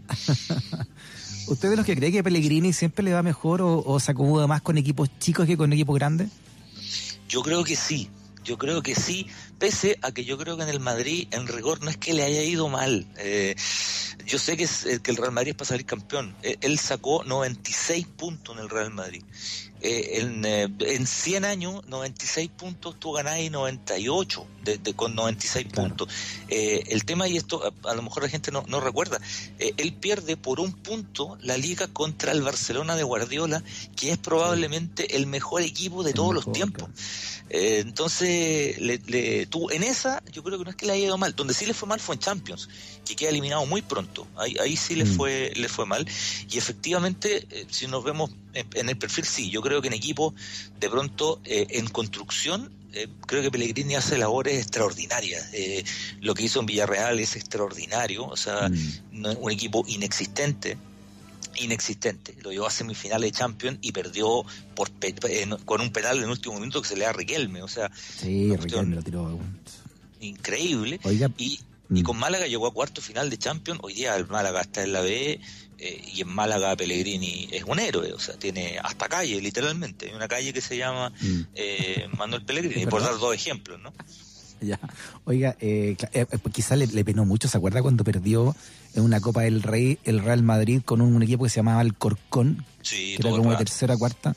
¿Usted 1.48 1.70
de 1.70 1.76
los 1.76 1.86
que 1.86 1.96
cree 1.96 2.12
que 2.12 2.22
Pellegrini 2.22 2.72
siempre 2.72 3.02
le 3.02 3.14
va 3.14 3.22
mejor 3.22 3.62
o, 3.62 4.00
se 4.00 4.10
acomoda 4.10 4.46
más 4.46 4.60
con 4.60 4.76
equipos 4.76 5.08
chicos 5.18 5.46
que 5.46 5.56
con 5.56 5.72
equipos 5.72 5.94
grandes? 5.94 6.28
Yo 7.28 7.42
creo 7.42 7.64
que 7.64 7.74
sí, 7.74 8.10
yo 8.44 8.58
creo 8.58 8.82
que 8.82 8.94
sí, 8.94 9.26
pese 9.58 9.98
a 10.02 10.12
que 10.12 10.24
yo 10.24 10.36
creo 10.36 10.56
que 10.56 10.64
en 10.64 10.68
el 10.68 10.80
Madrid, 10.80 11.26
en 11.30 11.46
rigor, 11.46 11.82
no 11.82 11.90
es 11.90 11.96
que 11.96 12.12
le 12.12 12.22
haya 12.22 12.42
ido 12.42 12.68
mal. 12.68 13.06
Eh, 13.18 13.56
yo 14.26 14.38
sé 14.38 14.58
que, 14.58 14.64
es, 14.64 14.84
eh, 14.84 15.00
que 15.02 15.10
el 15.10 15.16
Real 15.16 15.32
Madrid 15.32 15.50
es 15.50 15.56
para 15.56 15.68
salir 15.68 15.86
campeón. 15.86 16.36
Eh, 16.42 16.56
él 16.60 16.78
sacó 16.78 17.24
96 17.24 18.06
puntos 18.06 18.54
en 18.56 18.62
el 18.62 18.68
Real 18.68 18.90
Madrid. 18.90 19.22
Eh, 19.80 20.20
en, 20.20 20.44
eh, 20.44 20.68
en 20.80 21.06
100 21.06 21.44
años, 21.44 21.86
96 21.86 22.50
puntos, 22.50 22.96
tú 22.98 23.12
ganáis 23.12 23.50
98 23.50 24.46
de, 24.64 24.78
de, 24.78 24.94
con 24.94 25.14
96 25.14 25.66
puntos. 25.72 26.08
Eh, 26.48 26.84
el 26.88 27.04
tema, 27.04 27.28
y 27.28 27.36
esto 27.36 27.72
a, 27.84 27.94
lo 27.94 28.02
mejor 28.02 28.24
la 28.24 28.28
gente 28.28 28.50
no, 28.50 28.64
no 28.66 28.80
recuerda, 28.80 29.20
eh, 29.58 29.72
él 29.76 29.92
pierde 29.94 30.36
por 30.36 30.60
un 30.60 30.72
punto 30.72 31.38
la 31.42 31.56
liga 31.56 31.86
contra 31.88 32.32
el 32.32 32.42
Barcelona 32.42 32.96
de 32.96 33.04
Guardiola, 33.04 33.62
que 33.96 34.10
es 34.10 34.18
probablemente 34.18 35.16
el 35.16 35.26
mejor 35.26 35.62
equipo 35.62 36.02
de 36.02 36.12
todos 36.12 36.34
los 36.34 36.52
tiempos. 36.52 36.88
Eh, 37.50 37.80
entonces, 37.80 38.78
le, 38.78 39.00
le, 39.06 39.46
tú, 39.46 39.70
en 39.70 39.82
esa, 39.82 40.22
yo 40.32 40.42
creo 40.42 40.58
que 40.58 40.64
no 40.64 40.70
es 40.70 40.76
que 40.76 40.86
le 40.86 40.92
haya 40.92 41.06
ido 41.06 41.18
mal. 41.18 41.34
Donde 41.34 41.54
sí 41.54 41.66
le 41.66 41.74
fue 41.74 41.88
mal 41.88 42.00
fue 42.00 42.14
en 42.14 42.20
Champions, 42.20 42.68
que 43.04 43.16
queda 43.16 43.30
eliminado 43.30 43.64
muy 43.66 43.82
pronto. 43.82 44.26
Ahí, 44.36 44.56
ahí 44.60 44.76
sí 44.76 44.94
le, 44.94 45.04
mm. 45.04 45.16
fue, 45.16 45.52
le 45.56 45.68
fue 45.68 45.86
mal. 45.86 46.06
Y 46.50 46.58
efectivamente, 46.58 47.46
eh, 47.50 47.66
si 47.70 47.86
nos 47.86 48.04
vemos 48.04 48.30
en, 48.54 48.66
en, 48.74 48.88
el 48.88 48.98
perfil, 48.98 49.24
sí, 49.24 49.50
yo 49.50 49.62
creo 49.62 49.80
que 49.80 49.88
en 49.88 49.94
equipo, 49.94 50.34
de 50.78 50.88
pronto, 50.90 51.40
eh, 51.44 51.66
en 51.70 51.88
construcción, 51.88 52.70
eh, 52.92 53.06
creo 53.26 53.42
que 53.42 53.50
Pellegrini 53.50 53.96
hace 53.96 54.16
labores 54.16 54.58
extraordinarias. 54.60 55.50
Eh, 55.52 55.84
lo 56.20 56.34
que 56.34 56.44
hizo 56.44 56.60
en 56.60 56.66
Villarreal 56.66 57.20
es 57.20 57.36
extraordinario, 57.36 58.26
o 58.26 58.36
sea, 58.36 58.68
mm. 58.68 59.36
un 59.38 59.52
equipo 59.52 59.84
inexistente 59.86 60.78
inexistente. 61.60 62.36
Lo 62.42 62.52
llevó 62.52 62.66
a 62.66 62.70
semifinales 62.70 63.32
de 63.32 63.38
Champions 63.38 63.78
y 63.80 63.92
perdió 63.92 64.44
por 64.74 64.90
con 65.64 65.80
un 65.80 65.90
penal 65.90 66.18
en 66.18 66.24
el 66.24 66.30
último 66.30 66.58
minuto 66.58 66.82
que 66.82 66.88
se 66.88 66.96
le 66.96 67.04
da 67.04 67.10
a 67.10 67.12
Riquelme. 67.12 67.62
O 67.62 67.68
sea, 67.68 67.90
sí, 67.94 68.54
Riquelme 68.56 68.96
lo 68.96 69.02
tiró. 69.02 69.38
Increíble. 70.20 71.00
y, 71.38 71.60
y 71.90 72.00
mm. 72.00 72.02
con 72.02 72.18
Málaga 72.18 72.46
llegó 72.46 72.66
a 72.66 72.72
cuarto 72.72 73.00
final 73.00 73.30
de 73.30 73.38
Champions. 73.38 73.80
Hoy 73.82 73.94
día 73.94 74.16
el 74.16 74.26
Málaga 74.26 74.60
está 74.60 74.82
en 74.82 74.92
la 74.92 75.00
B 75.00 75.40
eh, 75.78 76.02
y 76.14 76.20
en 76.20 76.28
Málaga 76.28 76.76
Pellegrini 76.76 77.48
es 77.52 77.64
un 77.64 77.78
héroe. 77.78 78.12
O 78.12 78.18
sea, 78.18 78.36
tiene 78.36 78.78
hasta 78.82 79.08
calle, 79.08 79.40
literalmente. 79.40 80.08
Hay 80.08 80.14
una 80.14 80.28
calle 80.28 80.52
que 80.52 80.60
se 80.60 80.76
llama 80.76 81.10
mm. 81.20 81.40
eh, 81.54 82.08
Manuel 82.16 82.44
Pellegrini, 82.44 82.86
por 82.90 83.02
dar 83.02 83.18
dos 83.18 83.34
ejemplos, 83.34 83.80
¿no? 83.80 83.92
Ya. 84.60 84.80
Oiga, 85.24 85.56
eh, 85.60 85.96
eh, 86.12 86.26
quizás 86.52 86.76
le, 86.76 86.88
le, 86.88 87.04
penó 87.04 87.24
mucho, 87.24 87.46
¿se 87.46 87.56
acuerda 87.56 87.80
cuando 87.80 88.02
perdió 88.02 88.56
en 88.98 89.04
una 89.04 89.20
Copa 89.20 89.42
del 89.42 89.62
Rey 89.62 89.98
el 90.04 90.20
Real 90.20 90.42
Madrid 90.42 90.82
con 90.84 91.00
un, 91.00 91.14
un 91.14 91.22
equipo 91.22 91.44
que 91.44 91.50
se 91.50 91.56
llamaba 91.56 91.80
Alcorcón? 91.80 92.64
Sí, 92.82 93.16
que 93.16 93.26
era 93.26 93.36
como 93.36 93.50
la 93.50 93.58
tercera, 93.58 93.96
cuarta. 93.96 94.34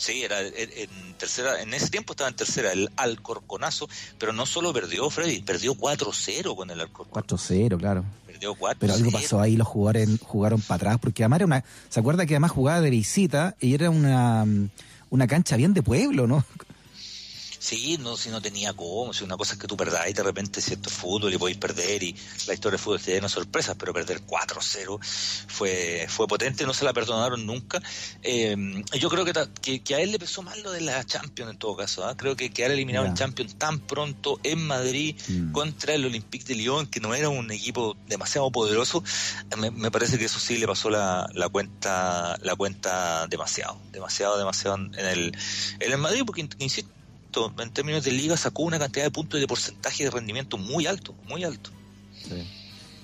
Sí, 0.00 0.22
era 0.22 0.40
en, 0.40 1.14
tercera, 1.18 1.60
en 1.60 1.74
ese 1.74 1.90
tiempo 1.90 2.14
estaba 2.14 2.30
en 2.30 2.34
tercera 2.34 2.72
el 2.72 2.88
Alcorconazo, 2.96 3.86
pero 4.18 4.32
no 4.32 4.46
solo 4.46 4.72
perdió 4.72 5.10
Freddy, 5.10 5.42
perdió 5.42 5.74
4-0 5.74 6.56
con 6.56 6.70
el 6.70 6.80
Alcorcón. 6.80 7.22
4-0, 7.22 7.78
claro. 7.78 8.04
Perdió 8.26 8.54
4 8.54 8.78
Pero 8.80 8.94
algo 8.94 9.10
pasó 9.10 9.40
ahí, 9.40 9.56
los 9.56 9.68
jugadores 9.68 10.08
jugaron 10.22 10.62
para 10.62 10.76
atrás, 10.76 10.98
porque 11.02 11.22
además 11.22 11.40
era 11.40 11.46
una, 11.46 11.64
¿se 11.90 12.00
acuerda 12.00 12.24
que 12.24 12.32
además 12.32 12.50
jugaba 12.50 12.80
de 12.80 12.88
visita 12.88 13.56
y 13.60 13.74
era 13.74 13.90
una, 13.90 14.46
una 15.10 15.26
cancha 15.26 15.56
bien 15.56 15.74
de 15.74 15.82
pueblo, 15.82 16.26
¿no? 16.26 16.46
Sí, 17.70 17.98
no, 18.00 18.16
si 18.16 18.30
no 18.30 18.42
tenía 18.42 18.72
cómo, 18.72 19.12
si 19.12 19.22
una 19.22 19.36
cosa 19.36 19.52
es 19.52 19.60
que 19.60 19.68
tú 19.68 19.76
perdáis 19.76 20.12
de 20.12 20.24
repente 20.24 20.60
cierto 20.60 20.90
fútbol 20.90 21.32
y 21.32 21.38
podéis 21.38 21.56
perder 21.56 22.02
y 22.02 22.16
la 22.48 22.54
historia 22.54 22.72
del 22.72 22.80
fútbol 22.80 23.00
te 23.00 23.12
llena 23.12 23.28
sorpresas, 23.28 23.76
pero 23.78 23.92
perder 23.92 24.26
4-0 24.26 24.98
fue, 25.46 26.04
fue 26.08 26.26
potente, 26.26 26.66
no 26.66 26.74
se 26.74 26.84
la 26.84 26.92
perdonaron 26.92 27.46
nunca. 27.46 27.80
Eh, 28.24 28.56
yo 28.98 29.08
creo 29.08 29.24
que, 29.24 29.80
que, 29.84 29.94
a 29.94 30.00
él 30.00 30.10
le 30.10 30.18
pesó 30.18 30.42
mal 30.42 30.60
lo 30.64 30.72
de 30.72 30.80
la 30.80 31.04
Champions 31.04 31.52
en 31.52 31.58
todo 31.58 31.76
caso, 31.76 32.04
¿ah? 32.04 32.16
creo 32.16 32.34
que 32.34 32.50
quedar 32.50 32.72
eliminado 32.72 33.06
en 33.06 33.14
Champions 33.14 33.54
tan 33.56 33.78
pronto 33.78 34.40
en 34.42 34.66
Madrid 34.66 35.14
mm. 35.28 35.52
contra 35.52 35.94
el 35.94 36.04
Olympique 36.04 36.46
de 36.46 36.56
Lyon, 36.56 36.88
que 36.88 36.98
no 36.98 37.14
era 37.14 37.28
un 37.28 37.52
equipo 37.52 37.96
demasiado 38.08 38.50
poderoso, 38.50 39.04
me, 39.56 39.92
parece 39.92 40.18
que 40.18 40.24
eso 40.24 40.40
sí 40.40 40.58
le 40.58 40.66
pasó 40.66 40.90
la, 40.90 41.30
la 41.34 41.48
cuenta 41.48 42.36
la 42.42 42.56
cuenta 42.56 43.28
demasiado, 43.28 43.78
demasiado, 43.92 44.36
demasiado 44.38 44.74
en 44.74 45.06
el, 45.06 45.36
en 45.78 45.92
el 45.92 45.98
Madrid, 45.98 46.24
porque 46.26 46.48
insisto, 46.58 46.90
en 47.58 47.70
términos 47.70 48.04
de 48.04 48.12
liga, 48.12 48.36
sacó 48.36 48.62
una 48.62 48.78
cantidad 48.78 49.04
de 49.04 49.10
puntos 49.10 49.38
y 49.38 49.40
de 49.40 49.46
porcentaje 49.46 50.04
de 50.04 50.10
rendimiento 50.10 50.58
muy 50.58 50.86
alto, 50.86 51.14
muy 51.28 51.44
alto. 51.44 51.70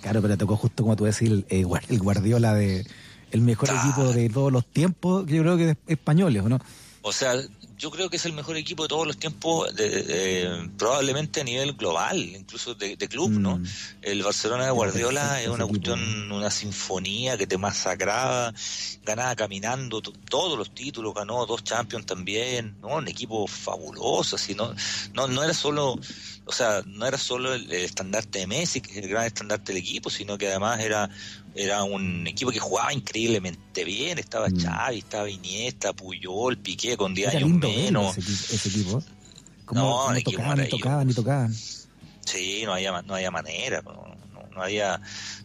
Claro, 0.01 0.23
pero 0.23 0.37
tocó 0.37 0.57
justo 0.57 0.83
como 0.83 0.97
tú 0.97 1.05
decís, 1.05 1.31
el, 1.31 1.47
el 1.49 1.99
Guardiola 1.99 2.55
de 2.55 2.87
el 3.33 3.41
mejor 3.41 3.71
equipo 3.71 4.13
de 4.13 4.29
todos 4.29 4.53
los 4.53 4.65
tiempos, 4.67 5.27
yo 5.27 5.43
creo 5.43 5.57
que 5.57 5.71
es 5.71 5.77
españoles, 5.87 6.45
¿no? 6.45 6.61
O 7.03 7.13
sea, 7.13 7.35
yo 7.79 7.91
creo 7.91 8.09
que 8.09 8.17
es 8.17 8.25
el 8.25 8.33
mejor 8.33 8.57
equipo 8.57 8.85
de 8.85 8.89
todos 8.89 9.07
los 9.07 9.17
tiempos, 9.19 9.75
de, 9.75 10.71
probablemente 10.79 11.41
a 11.41 11.45
nivel 11.45 11.75
global, 11.75 12.19
incluso 12.19 12.75
de, 12.75 12.97
club, 12.97 13.31
¿no? 13.31 13.59
Mm. 13.59 13.67
El 14.03 14.23
Barcelona 14.23 14.65
de 14.65 14.71
Guardiola 14.71 15.43
es 15.43 15.49
una 15.49 15.67
cuestión, 15.67 16.33
una 16.33 16.51
sinfonía 16.51 17.37
que 17.37 17.47
te 17.47 17.59
masacraba, 17.59 18.53
ganaba 19.05 19.37
caminando 19.37 20.01
todos 20.01 20.59
los 20.59 20.75
títulos, 20.75 21.15
ganó 21.15 21.45
dos 21.45 21.65
Champions 21.65 22.07
también, 22.07 22.77
¿no? 22.81 22.97
Un 22.97 23.09
equipo 23.09 23.47
fabuloso, 23.47 24.37
así, 24.37 24.55
¿no? 24.55 24.75
No, 25.15 25.29
no 25.29 25.45
era 25.45 25.53
solo 25.53 25.99
o 26.49 26.53
sea, 26.53 26.83
no 26.87 27.07
era 27.07 27.19
solo 27.19 27.53
el, 27.55 27.71
estandarte 27.73 28.39
de 28.39 28.47
Messi, 28.47 28.81
que 28.81 28.93
es 28.93 28.97
el 28.99 29.09
gran 29.09 29.27
estandarte 29.27 29.73
del 29.73 29.83
equipo, 29.83 30.11
sino 30.11 30.39
que 30.39 30.47
además 30.47 30.81
era, 30.81 31.11
era 31.57 31.83
un 31.83 32.25
equipo 32.27 32.53
que 32.53 32.61
jugaba 32.61 32.93
increíblemente 32.93 33.83
bien. 33.83 34.19
Estaba 34.19 34.49
mm. 34.49 34.61
Xavi, 34.61 34.99
estaba 34.99 35.29
Iniesta, 35.29 35.93
Puyol, 35.93 36.57
Piqué 36.59 36.97
con 36.97 37.15
10 37.15 37.35
años 37.35 37.51
menos. 37.51 38.17
Ese, 38.17 38.69
equipo. 38.69 39.03
no, 39.73 40.13
no 40.13 40.21
tocaban, 40.23 40.59
ni 40.59 40.69
tocaban, 40.69 41.07
ni 41.09 41.15
tocaban. 41.15 41.55
Sí, 42.25 42.63
no 42.65 42.75
había, 42.75 43.03
no 43.03 43.15
había 43.15 43.31
manera, 43.33 43.83
no, 43.83 44.06
no 44.57 44.63
había 44.63 45.01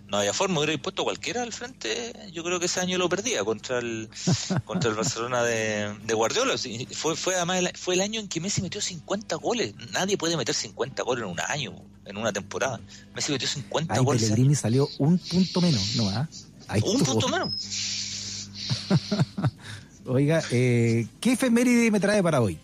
no 0.08 0.18
había 0.18 0.34
forma, 0.34 0.60
hubiera 0.60 0.82
puesto 0.82 1.04
cualquiera 1.04 1.42
al 1.42 1.54
frente, 1.54 2.14
yo 2.34 2.44
creo 2.44 2.60
que 2.60 2.66
ese 2.66 2.82
año 2.82 2.98
lo 2.98 3.08
perdía 3.08 3.44
contra 3.46 3.80
el 3.80 4.10
contra 4.66 4.90
el 4.90 4.96
Barcelona 4.96 5.44
de, 5.44 6.14
Guardiola. 6.14 6.56
Fue, 6.92 7.16
fue 7.16 7.36
además 7.36 7.60
el, 7.60 7.72
fue 7.78 7.96
el 7.96 8.02
año 8.02 8.20
en 8.20 8.28
que 8.28 8.42
Messi 8.42 8.62
metió 8.62 8.82
50 8.82 9.36
goles. 9.38 9.74
Nadie 9.92 10.18
puede 10.18 10.36
meter 10.36 10.54
50 10.54 11.04
goles 11.04 11.24
en 11.24 11.30
un 11.30 11.40
año, 11.40 11.76
en 12.06 12.18
una 12.18 12.34
temporada. 12.34 12.82
Messi 13.16 13.32
metió 13.32 13.48
50 13.48 13.94
Ay, 13.94 14.04
goles. 14.04 14.24
Pellegrini 14.24 14.56
salió 14.56 14.90
un 14.98 15.18
punto 15.18 15.62
menos, 15.62 15.96
¿no? 15.96 16.10
¿ah? 16.10 16.28
un 16.84 17.00
punto 17.04 17.30
menos. 17.30 17.54
Oiga, 20.06 20.44
eh, 20.52 21.08
¿qué 21.20 21.34
efeméride 21.34 21.92
me 21.92 22.00
trae 22.00 22.22
para 22.22 22.42
hoy? 22.42 22.60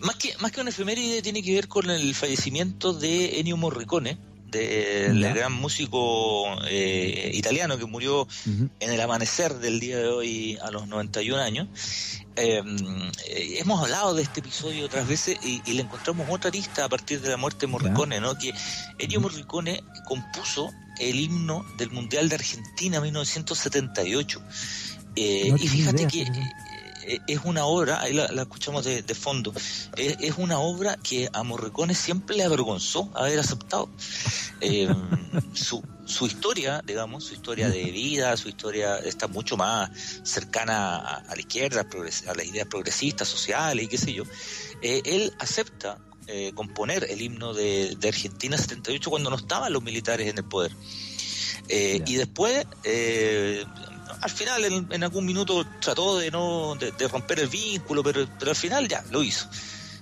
Más 0.00 0.16
que, 0.16 0.34
más 0.40 0.50
que 0.50 0.60
una 0.60 0.70
efeméride 0.70 1.22
tiene 1.22 1.42
que 1.42 1.54
ver 1.54 1.68
con 1.68 1.88
el 1.88 2.14
fallecimiento 2.14 2.92
de 2.92 3.38
Ennio 3.38 3.56
Morricone, 3.56 4.18
del 4.52 5.34
gran 5.34 5.52
músico 5.52 6.44
eh, 6.68 7.30
italiano 7.34 7.78
que 7.78 7.86
murió 7.86 8.28
en 8.46 8.92
el 8.92 9.00
amanecer 9.00 9.54
del 9.54 9.80
día 9.80 9.98
de 9.98 10.08
hoy 10.08 10.58
a 10.62 10.70
los 10.70 10.86
91 10.86 11.40
años. 11.40 11.68
Em, 12.36 13.10
eh, 13.26 13.58
hemos 13.58 13.82
hablado 13.82 14.14
de 14.14 14.22
este 14.22 14.40
episodio 14.40 14.86
otras 14.86 15.06
veces 15.06 15.38
y, 15.44 15.60
le 15.72 15.82
encontramos 15.82 16.26
otra 16.30 16.50
lista 16.50 16.84
a 16.84 16.88
partir 16.88 17.20
de 17.20 17.30
la 17.30 17.36
muerte 17.36 17.66
de 17.66 17.72
Morricone, 17.72 18.20
¿no? 18.20 18.38
Que 18.38 18.54
Ennio 18.98 19.20
Morricone 19.20 19.82
compuso 20.06 20.70
el 20.98 21.18
himno 21.18 21.64
del 21.78 21.90
Mundial 21.90 22.28
de 22.28 22.36
Argentina 22.36 23.00
1978. 23.00 24.42
Eh, 25.16 25.54
y 25.58 25.68
fíjate 25.68 26.06
que 26.06 26.26
es 27.26 27.40
una 27.44 27.64
obra, 27.64 28.00
ahí 28.00 28.12
la, 28.12 28.26
escuchamos 28.26 28.84
de, 28.84 29.02
fondo, 29.14 29.52
es, 29.96 30.34
una 30.36 30.58
obra 30.58 30.96
que 30.96 31.28
a 31.32 31.42
Morricone 31.42 31.94
siempre 31.94 32.36
le 32.36 32.44
avergonzó 32.44 33.10
haber 33.14 33.38
aceptado. 33.38 33.88
Eh, 34.60 34.88
su, 35.52 35.82
su 36.04 36.26
historia, 36.26 36.82
digamos, 36.84 37.24
su 37.24 37.34
historia 37.34 37.68
de 37.68 37.84
vida, 37.84 38.36
su 38.36 38.48
historia 38.48 38.98
está 38.98 39.28
mucho 39.28 39.56
más 39.56 39.90
cercana 40.22 40.98
a, 40.98 41.34
la 41.34 41.40
izquierda, 41.40 41.86
a 42.28 42.34
las 42.34 42.46
ideas 42.46 42.66
progresistas, 42.66 43.28
sociales 43.28 43.84
y 43.84 43.88
qué 43.88 43.98
sé 43.98 44.12
yo. 44.12 44.24
Eh, 44.80 45.02
él 45.04 45.32
acepta 45.38 45.98
componer 46.54 47.06
el 47.10 47.20
himno 47.20 47.52
de, 47.52 47.94
de, 48.00 48.08
Argentina 48.08 48.56
78 48.56 49.10
cuando 49.10 49.28
no 49.28 49.36
estaban 49.36 49.70
los 49.70 49.82
militares 49.82 50.28
en 50.28 50.38
el 50.38 50.44
poder. 50.44 50.74
y 51.68 52.14
después 52.14 52.64
al 54.22 54.30
final 54.30 54.64
en, 54.64 55.02
algún 55.02 55.26
minuto 55.26 55.66
trató 55.80 56.16
de 56.16 56.30
no 56.30 56.76
de, 56.76 57.08
romper 57.08 57.40
el 57.40 57.48
vínculo, 57.48 58.04
pero, 58.04 58.26
pero 58.38 58.52
al 58.52 58.56
final 58.56 58.88
ya 58.88 59.04
lo 59.10 59.22
hizo. 59.22 59.48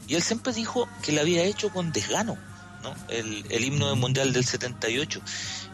Y 0.06 0.14
él 0.14 0.22
siempre 0.22 0.52
dijo 0.52 0.88
que 1.02 1.12
lo 1.12 1.22
había 1.22 1.42
hecho 1.42 1.70
con 1.70 1.90
desgano, 1.90 2.36
¿no? 2.82 2.94
El, 3.08 3.46
el 3.48 3.64
himno 3.64 3.88
del 3.88 3.98
Mundial 3.98 4.32
del 4.32 4.44
78 4.44 5.20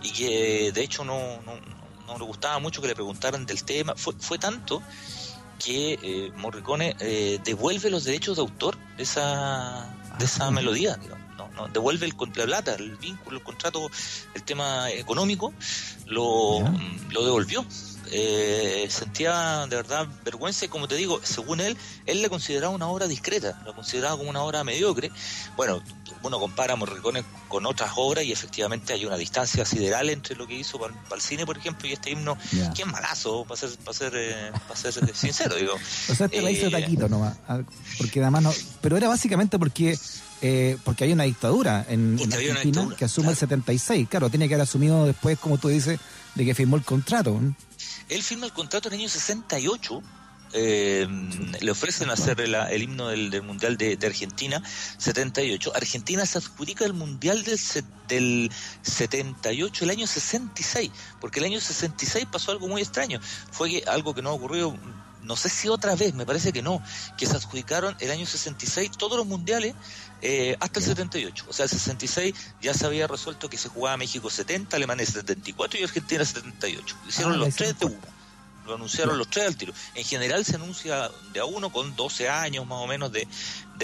y 0.02 0.10
que 0.12 0.72
de 0.72 0.82
hecho 0.82 1.04
no, 1.04 1.42
no, 1.42 1.54
no, 2.06 2.18
le 2.18 2.24
gustaba 2.24 2.58
mucho 2.60 2.80
que 2.80 2.86
le 2.88 2.94
preguntaran 2.94 3.46
del 3.46 3.64
tema. 3.64 3.94
Fue, 3.96 4.14
fue 4.18 4.38
tanto 4.38 4.80
que 5.58 5.98
eh, 6.00 6.32
Morricone 6.36 6.94
eh, 7.00 7.40
devuelve 7.44 7.90
los 7.90 8.04
derechos 8.04 8.36
de 8.36 8.42
autor 8.42 8.76
de 8.96 9.02
esa, 9.02 9.92
de 10.18 10.24
esa 10.24 10.46
ah. 10.46 10.50
melodía, 10.52 10.98
No, 11.36 11.48
no, 11.48 11.68
devuelve 11.68 12.06
el, 12.06 12.14
la 12.36 12.44
plata, 12.44 12.74
el 12.74 12.96
vínculo, 12.96 13.38
el 13.38 13.42
contrato, 13.42 13.90
el 14.34 14.42
tema 14.44 14.88
económico, 14.90 15.52
lo, 16.06 16.60
lo 17.10 17.24
devolvió 17.24 17.66
eh, 18.10 18.86
sentía 18.90 19.66
de 19.68 19.76
verdad 19.76 20.06
vergüenza 20.24 20.64
y 20.64 20.68
como 20.68 20.88
te 20.88 20.94
digo, 20.94 21.20
según 21.22 21.60
él, 21.60 21.76
él 22.06 22.22
le 22.22 22.28
consideraba 22.28 22.74
una 22.74 22.88
obra 22.88 23.06
discreta, 23.06 23.60
lo 23.64 23.74
consideraba 23.74 24.16
como 24.16 24.30
una 24.30 24.42
obra 24.42 24.64
mediocre. 24.64 25.10
Bueno, 25.56 25.82
uno 26.22 26.38
compara 26.38 26.76
Morricone 26.76 27.24
con 27.48 27.66
otras 27.66 27.92
obras 27.96 28.24
y 28.24 28.32
efectivamente 28.32 28.92
hay 28.92 29.04
una 29.04 29.16
distancia 29.16 29.64
sideral 29.64 30.10
entre 30.10 30.36
lo 30.36 30.46
que 30.46 30.54
hizo 30.54 30.78
para, 30.78 30.94
el 31.14 31.20
cine, 31.20 31.46
por 31.46 31.56
ejemplo, 31.56 31.88
y 31.88 31.92
este 31.92 32.10
himno, 32.10 32.36
que 32.74 32.82
es 32.82 32.86
malazo, 32.86 33.44
para 33.44 33.60
ser, 33.60 33.70
para 33.78 33.96
ser, 33.96 34.12
eh, 34.16 34.50
para 34.66 34.76
ser 34.76 34.94
sincero, 35.16 35.56
digo. 35.56 35.74
O 36.08 36.14
sea, 36.14 36.28
te 36.28 36.42
la 36.42 36.50
hizo 36.50 36.66
eh, 36.66 36.70
taquito 36.70 37.08
nomás, 37.08 37.36
porque 37.98 38.20
además 38.20 38.42
no, 38.42 38.52
pero 38.80 38.96
era 38.96 39.08
básicamente 39.08 39.58
porque 39.58 39.98
eh, 40.42 40.76
porque 40.84 41.04
hay 41.04 41.12
una 41.12 41.24
dictadura 41.24 41.86
en, 41.88 42.18
Argentina 42.20 42.88
que 42.96 43.06
asume 43.06 43.30
el 43.30 43.36
76. 43.36 44.08
Claro, 44.08 44.28
tiene 44.28 44.48
que 44.48 44.54
haber 44.54 44.64
asumido 44.64 45.06
después, 45.06 45.38
como 45.38 45.56
tú 45.56 45.68
dices, 45.68 45.98
de 46.34 46.44
que 46.44 46.54
firmó 46.54 46.76
el 46.76 46.82
contrato. 46.82 47.40
Él 48.08 48.22
firma 48.22 48.46
el 48.46 48.52
contrato 48.52 48.88
en 48.88 48.94
el 48.94 49.00
año 49.00 49.08
68. 49.08 50.02
Eh, 50.52 51.06
le 51.60 51.70
ofrecen 51.70 52.08
hacer 52.08 52.40
el, 52.40 52.82
himno 52.82 53.08
del, 53.08 53.42
Mundial 53.42 53.76
de, 53.76 53.98
Argentina 54.06 54.62
78. 54.96 55.72
Argentina 55.74 56.24
se 56.24 56.38
adjudica 56.38 56.84
el 56.84 56.94
Mundial 56.94 57.42
del, 57.42 57.58
del 58.08 58.52
78, 58.82 59.84
el 59.84 59.90
año 59.90 60.06
66, 60.06 60.90
porque 61.20 61.40
el 61.40 61.46
año 61.46 61.60
66 61.60 62.26
pasó 62.30 62.52
algo 62.52 62.68
muy 62.68 62.80
extraño. 62.80 63.20
Fue 63.50 63.82
algo 63.86 64.14
que 64.14 64.22
no 64.22 64.32
ocurrió 64.32 64.78
no 65.26 65.36
sé 65.36 65.48
si 65.48 65.68
otra 65.68 65.94
vez, 65.96 66.14
me 66.14 66.24
parece 66.24 66.52
que 66.52 66.62
no, 66.62 66.80
que 67.18 67.26
se 67.26 67.36
adjudicaron 67.36 67.96
el 67.98 68.10
año 68.10 68.24
66 68.24 68.92
todos 68.92 69.18
los 69.18 69.26
mundiales 69.26 69.74
eh, 70.22 70.56
hasta 70.60 70.78
el 70.78 70.86
78. 70.86 71.44
O 71.48 71.52
sea, 71.52 71.64
el 71.64 71.70
66 71.70 72.34
ya 72.62 72.72
se 72.72 72.86
había 72.86 73.06
resuelto 73.06 73.50
que 73.50 73.58
se 73.58 73.68
jugaba 73.68 73.96
México 73.96 74.30
70, 74.30 74.76
Alemania 74.76 75.04
74 75.04 75.80
y 75.80 75.82
Argentina 75.82 76.24
78. 76.24 76.96
Hicieron 77.08 77.34
ah, 77.34 77.36
los 77.36 77.54
tres 77.54 77.78
de 77.78 77.86
uno. 77.86 78.16
Lo 78.66 78.74
anunciaron 78.74 79.16
los 79.16 79.28
tres 79.28 79.46
al 79.46 79.56
tiro. 79.56 79.72
En 79.94 80.04
general 80.04 80.44
se 80.44 80.56
anuncia 80.56 81.10
de 81.32 81.40
a 81.40 81.44
uno 81.44 81.70
con 81.70 81.94
12 81.94 82.28
años 82.28 82.66
más 82.66 82.78
o 82.78 82.86
menos 82.86 83.12
de, 83.12 83.28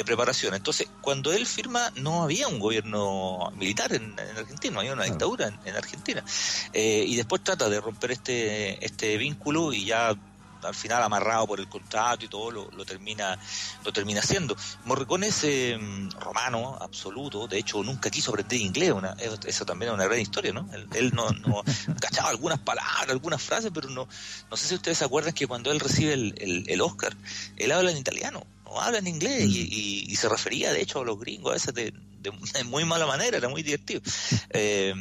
preparación. 0.04 0.54
Entonces, 0.54 0.88
cuando 1.00 1.32
él 1.32 1.46
firma, 1.46 1.92
no 1.96 2.24
había 2.24 2.48
un 2.48 2.58
gobierno 2.58 3.52
militar 3.56 3.92
en, 3.92 4.18
Argentina, 4.36 4.74
no 4.74 4.80
había 4.80 4.92
una 4.94 5.04
dictadura 5.04 5.52
en, 5.64 5.76
Argentina. 5.76 6.24
Eh, 6.72 7.04
y 7.06 7.14
después 7.14 7.44
trata 7.44 7.68
de 7.68 7.80
romper 7.80 8.10
este, 8.10 8.84
este 8.84 9.16
vínculo 9.18 9.72
y 9.72 9.84
ya 9.84 10.16
al 10.62 10.74
final 10.74 11.02
amarrado 11.02 11.46
por 11.46 11.60
el 11.60 11.68
contrato 11.68 12.24
y 12.24 12.28
todo 12.28 12.50
lo, 12.50 12.84
termina 12.84 13.38
lo 13.84 13.92
termina 13.92 14.20
haciendo. 14.20 14.56
Morricone 14.84 15.28
es 15.28 15.44
em, 15.44 16.10
romano 16.12 16.76
absoluto, 16.80 17.46
de 17.46 17.58
hecho 17.58 17.82
nunca 17.82 18.10
quiso 18.10 18.30
aprender 18.30 18.60
inglés, 18.60 18.92
una, 18.92 19.16
eso 19.46 19.64
también 19.64 19.90
es 19.90 19.94
una 19.94 20.04
gran 20.04 20.20
historia, 20.20 20.52
¿no? 20.52 20.68
Él, 20.94 21.12
no, 21.14 21.30
no 21.30 21.62
cachaba 22.00 22.30
algunas 22.30 22.58
palabras, 22.58 23.08
algunas 23.08 23.42
frases, 23.42 23.70
pero 23.72 23.88
no, 23.90 24.08
no 24.50 24.56
sé 24.56 24.68
si 24.68 24.74
ustedes 24.74 24.98
se 24.98 25.04
acuerdan 25.04 25.32
que 25.32 25.46
cuando 25.46 25.70
él 25.72 25.80
recibe 25.80 26.14
el, 26.14 26.64
el, 26.66 26.80
Oscar, 26.80 27.16
él 27.56 27.72
habla 27.72 27.90
en 27.90 27.98
italiano, 27.98 28.46
no 28.64 28.80
habla 28.80 28.98
en 28.98 29.06
inglés 29.06 29.44
y, 29.48 30.06
y, 30.08 30.16
se 30.16 30.28
refería 30.28 30.72
de 30.72 30.82
hecho 30.82 31.00
a 31.00 31.04
los 31.04 31.18
gringos 31.18 31.50
a 31.50 31.54
veces 31.54 31.74
de, 31.74 31.92
de, 32.20 32.30
muy 32.64 32.84
mala 32.84 33.06
manera, 33.06 33.36
era 33.36 33.48
muy 33.48 33.62
divertido. 33.62 34.00
Eh, 34.54 34.94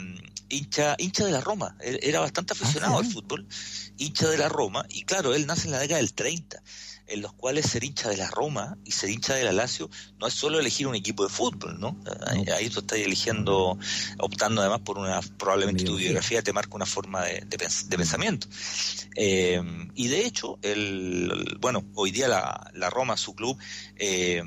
hincha, 0.51 0.95
hincha 0.97 1.25
de 1.25 1.31
la 1.31 1.41
Roma, 1.41 1.75
era 1.79 2.19
bastante 2.19 2.53
aficionado 2.53 2.99
al 2.99 3.05
fútbol, 3.05 3.45
hincha 4.01 4.27
de 4.29 4.37
la 4.37 4.49
Roma, 4.49 4.85
y 4.89 5.03
claro, 5.03 5.33
él 5.33 5.45
nace 5.45 5.67
en 5.67 5.71
la 5.71 5.79
década 5.79 5.99
del 5.99 6.13
30 6.13 6.61
en 7.11 7.21
los 7.21 7.33
cuales 7.33 7.65
ser 7.65 7.83
hincha 7.83 8.09
de 8.09 8.17
la 8.17 8.29
Roma 8.29 8.77
y 8.85 8.91
ser 8.91 9.09
hincha 9.09 9.35
de 9.35 9.43
la 9.43 9.51
Lazio 9.51 9.89
no 10.19 10.27
es 10.27 10.33
solo 10.33 10.59
elegir 10.59 10.87
un 10.87 10.95
equipo 10.95 11.23
de 11.23 11.29
fútbol, 11.29 11.79
¿no? 11.79 11.97
Ahí, 12.55 12.69
tú 12.69 12.79
estás 12.79 12.99
eligiendo, 12.99 13.77
optando 14.17 14.61
además 14.61 14.79
por 14.79 14.97
una, 14.97 15.19
probablemente 15.37 15.83
tu 15.83 15.97
biografía 15.97 16.41
te 16.41 16.53
marca 16.53 16.75
una 16.75 16.85
forma 16.85 17.23
de, 17.25 17.45
pensamiento. 17.97 18.47
Eh, 19.15 19.61
y 19.95 20.07
de 20.07 20.25
hecho, 20.25 20.57
el, 20.61 21.57
bueno, 21.59 21.83
hoy 21.95 22.11
día 22.11 22.29
la, 22.29 22.71
la 22.75 22.89
Roma, 22.89 23.17
su 23.17 23.35
club, 23.35 23.57
eh, 23.97 24.41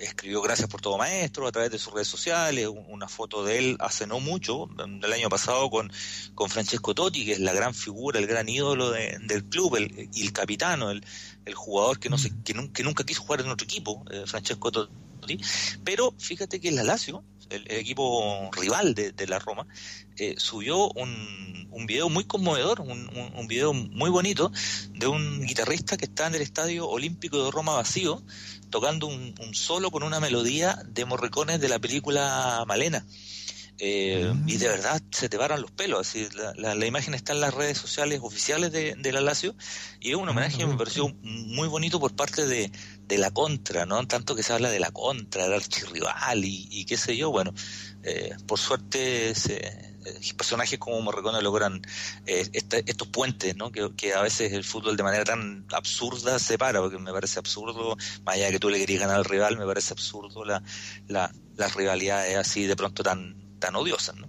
escribió 0.00 0.40
Gracias 0.42 0.68
por 0.68 0.80
todo 0.80 0.98
maestro 0.98 1.46
a 1.46 1.52
través 1.52 1.70
de 1.70 1.78
sus 1.78 1.92
redes 1.92 2.08
sociales, 2.08 2.68
una 2.88 3.08
foto 3.08 3.44
de 3.44 3.58
él 3.58 3.76
hace 3.80 4.06
no 4.06 4.20
mucho, 4.20 4.68
del 5.00 5.12
año 5.12 5.28
pasado, 5.28 5.70
con, 5.70 5.92
con 6.34 6.50
Francesco 6.50 6.94
Totti, 6.94 7.24
que 7.24 7.32
es 7.32 7.40
la 7.40 7.52
gran 7.52 7.74
figura, 7.74 8.18
el 8.18 8.26
gran 8.26 8.48
ídolo 8.48 8.90
del 8.90 9.44
club, 9.44 9.76
el, 9.76 10.08
y 10.12 10.22
el 10.22 10.32
capitano, 10.32 10.90
el, 10.90 11.04
el 11.44 11.54
jugador 11.54 11.98
que, 11.98 12.08
no 12.08 12.18
se, 12.18 12.32
que, 12.42 12.54
nunca, 12.54 13.04
quiso 13.04 13.22
jugar 13.22 13.40
en 13.40 13.48
otro 13.48 13.64
equipo, 13.64 14.04
eh, 14.10 14.24
Francesco 14.26 14.70
Totti. 14.70 15.38
Pero 15.84 16.14
fíjate 16.18 16.60
que 16.60 16.72
la 16.72 16.82
Lazio, 16.82 17.24
el, 17.52 17.70
equipo 17.70 18.50
rival 18.52 18.94
de, 18.94 19.26
la 19.26 19.38
Roma, 19.38 19.66
eh, 20.16 20.34
subió 20.38 20.90
un, 20.90 21.68
un 21.72 21.86
video 21.86 22.08
muy 22.08 22.24
conmovedor, 22.24 22.80
un, 22.80 23.46
video 23.48 23.72
muy 23.72 24.10
bonito 24.10 24.52
de 24.90 25.06
un 25.06 25.44
guitarrista 25.44 25.96
que 25.96 26.04
está 26.04 26.26
en 26.26 26.34
el 26.34 26.42
Estadio 26.42 26.88
Olímpico 26.88 27.44
de 27.44 27.50
Roma 27.50 27.74
vacío, 27.74 28.22
tocando 28.70 29.06
un, 29.06 29.34
solo 29.52 29.90
con 29.90 30.02
una 30.02 30.20
melodía 30.20 30.78
de 30.86 31.04
morricones 31.04 31.60
de 31.60 31.68
la 31.68 31.78
película 31.78 32.64
Malena. 32.66 33.04
Eh, 33.84 34.32
y 34.46 34.58
de 34.58 34.68
verdad 34.68 35.02
se 35.10 35.28
te 35.28 35.36
paran 35.36 35.60
los 35.60 35.72
pelos. 35.72 36.06
Así, 36.06 36.28
la, 36.56 36.76
la, 36.76 36.86
imagen 36.86 37.14
está 37.14 37.32
en 37.32 37.40
las 37.40 37.52
redes 37.52 37.78
sociales 37.78 38.20
oficiales 38.22 38.70
de, 38.70 39.12
la 39.12 39.20
Lazio 39.20 39.56
y 39.98 40.10
es 40.10 40.16
un 40.16 40.28
homenaje 40.28 40.58
que 40.58 40.66
me 40.66 40.76
pareció 40.76 41.08
muy 41.22 41.66
bonito 41.66 41.98
por 41.98 42.14
parte 42.14 42.46
de, 42.46 42.70
la 43.18 43.32
contra, 43.32 43.84
¿no? 43.84 44.06
Tanto 44.06 44.36
que 44.36 44.44
se 44.44 44.52
habla 44.52 44.70
de 44.70 44.78
la 44.78 44.92
contra, 44.92 45.42
del 45.42 45.54
archirrival 45.54 46.44
y, 46.44 46.68
y 46.70 46.84
qué 46.84 46.96
sé 46.96 47.16
yo. 47.16 47.30
Bueno, 47.32 47.52
eh, 48.04 48.36
por 48.46 48.58
suerte 48.58 49.34
se, 49.34 49.56
eh, 49.56 50.34
personajes 50.36 50.78
como 50.78 51.00
Morricone 51.00 51.42
logran 51.42 51.82
eh, 52.26 52.48
estos 52.52 53.08
puentes, 53.08 53.56
¿no? 53.56 53.70
Que, 53.70 54.14
a 54.14 54.22
veces 54.22 54.52
el 54.52 54.64
fútbol 54.64 54.96
de 54.96 55.02
manera 55.02 55.24
tan 55.24 55.66
absurda 55.72 56.38
separa, 56.38 56.80
porque 56.80 56.98
me 56.98 57.12
parece 57.12 57.38
absurdo, 57.38 57.96
más 58.24 58.34
allá 58.36 58.46
de 58.46 58.52
que 58.52 58.58
tú 58.60 58.70
le 58.70 58.78
querías 58.78 59.00
ganar 59.00 59.16
al 59.16 59.24
rival, 59.24 59.58
me 59.58 59.66
parece 59.66 59.92
absurdo 59.92 60.44
la, 60.44 60.62
la, 61.08 61.32
las 61.56 61.74
rivalidades 61.74 62.36
así 62.36 62.66
de 62.66 62.76
pronto 62.76 63.02
tan, 63.02 63.41
tan 63.62 63.76
odiosas, 63.76 64.16
¿no? 64.16 64.28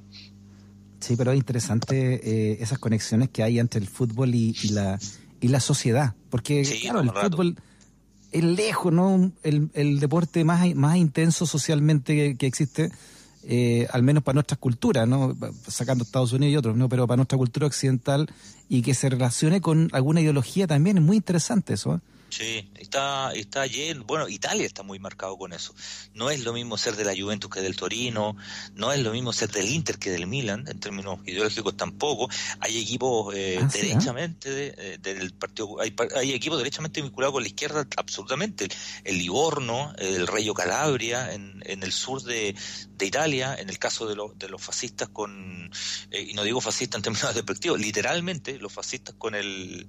Sí, 1.02 1.16
pero 1.18 1.32
es 1.32 1.38
interesante 1.38 2.22
eh, 2.24 2.58
esas 2.62 2.80
conexiones 2.80 3.30
que 3.30 3.44
hay 3.44 3.60
entre 3.60 3.82
el 3.82 3.88
fútbol 3.88 4.34
y, 4.34 4.54
la 4.70 4.98
y 5.42 5.50
la 5.50 5.60
sociedad, 5.60 6.16
porque 6.30 6.64
claro, 6.82 7.02
el 7.02 7.12
fútbol 7.12 7.58
es 8.32 8.44
lejos, 8.44 8.94
¿no? 8.94 9.32
El, 9.44 9.70
el 9.74 10.00
deporte 10.00 10.46
más, 10.46 10.74
más 10.76 10.96
intenso 10.96 11.46
socialmente 11.46 12.38
que 12.38 12.48
existe 12.48 12.90
eh, 13.46 13.88
al 13.92 14.04
menos 14.04 14.24
para 14.24 14.36
nuestras 14.36 14.58
culturas, 14.58 15.06
¿no? 15.06 15.36
sacando 15.68 16.06
Estados 16.06 16.32
Unidos 16.32 16.54
y 16.54 16.56
otros, 16.56 16.78
¿no? 16.78 16.88
pero 16.88 17.06
para 17.08 17.18
nuestra 17.18 17.38
cultura 17.38 17.68
occidental 17.68 18.30
y 18.70 18.82
que 18.84 18.94
se 18.94 19.10
relacione 19.10 19.60
con 19.60 19.90
alguna 19.92 20.22
ideología 20.22 20.66
también 20.66 20.98
es 20.98 21.04
muy 21.04 21.18
interesante 21.18 21.74
eso. 21.74 21.96
¿eh? 21.96 22.00
Sí, 22.36 22.68
está, 22.80 23.32
está 23.34 23.68
lleno. 23.68 24.06
Bueno, 24.06 24.28
Italia 24.28 24.66
está 24.66 24.82
muy 24.82 24.98
marcado 24.98 25.38
con 25.38 25.54
eso. 25.54 25.76
No 26.16 26.32
es 26.32 26.44
lo 26.44 26.52
mismo 26.52 26.80
ser 26.80 26.96
de 26.96 27.06
la 27.06 27.14
Juventus 27.16 27.48
que 27.48 27.62
del 27.62 27.76
Torino, 27.76 28.36
no 28.74 28.92
es 28.92 29.02
lo 29.02 29.12
mismo 29.12 29.32
ser 29.32 29.52
del 29.52 29.70
Inter 29.70 30.00
que 30.00 30.10
del 30.10 30.26
Milan, 30.26 30.66
en 30.68 30.80
términos 30.80 31.20
ideológicos 31.28 31.78
tampoco. 31.78 32.28
Hay 32.60 32.82
equipos 32.82 33.36
eh, 33.36 33.60
ah, 33.62 33.70
derechamente 33.72 34.74
eh, 34.76 34.98
del 34.98 35.32
partido, 35.34 35.80
hay, 35.80 35.96
hay, 36.16 36.34
equipos 36.34 36.58
derechamente 36.58 37.04
vinculados 37.04 37.34
con 37.34 37.44
la 37.44 37.50
izquierda, 37.50 37.88
absolutamente. 37.98 38.68
El, 39.04 39.20
Livorno, 39.20 39.94
el 40.00 40.26
Reyo 40.26 40.56
Calabria, 40.56 41.34
en, 41.34 41.62
en 41.68 41.84
el 41.84 41.92
sur 41.92 42.24
de, 42.24 42.56
de, 42.98 43.06
Italia, 43.06 43.56
en 43.60 43.70
el 43.70 43.78
caso 43.78 44.08
de, 44.08 44.16
de 44.38 44.50
los 44.50 44.60
fascistas 44.60 45.10
con, 45.10 45.70
eh, 46.10 46.26
y 46.30 46.34
no 46.34 46.42
digo 46.42 46.60
fascistas 46.62 46.98
en 46.98 47.04
términos 47.04 47.36
despectivos, 47.36 47.80
literalmente 47.80 48.58
los 48.58 48.74
fascistas 48.74 49.14
con 49.20 49.36
el 49.36 49.88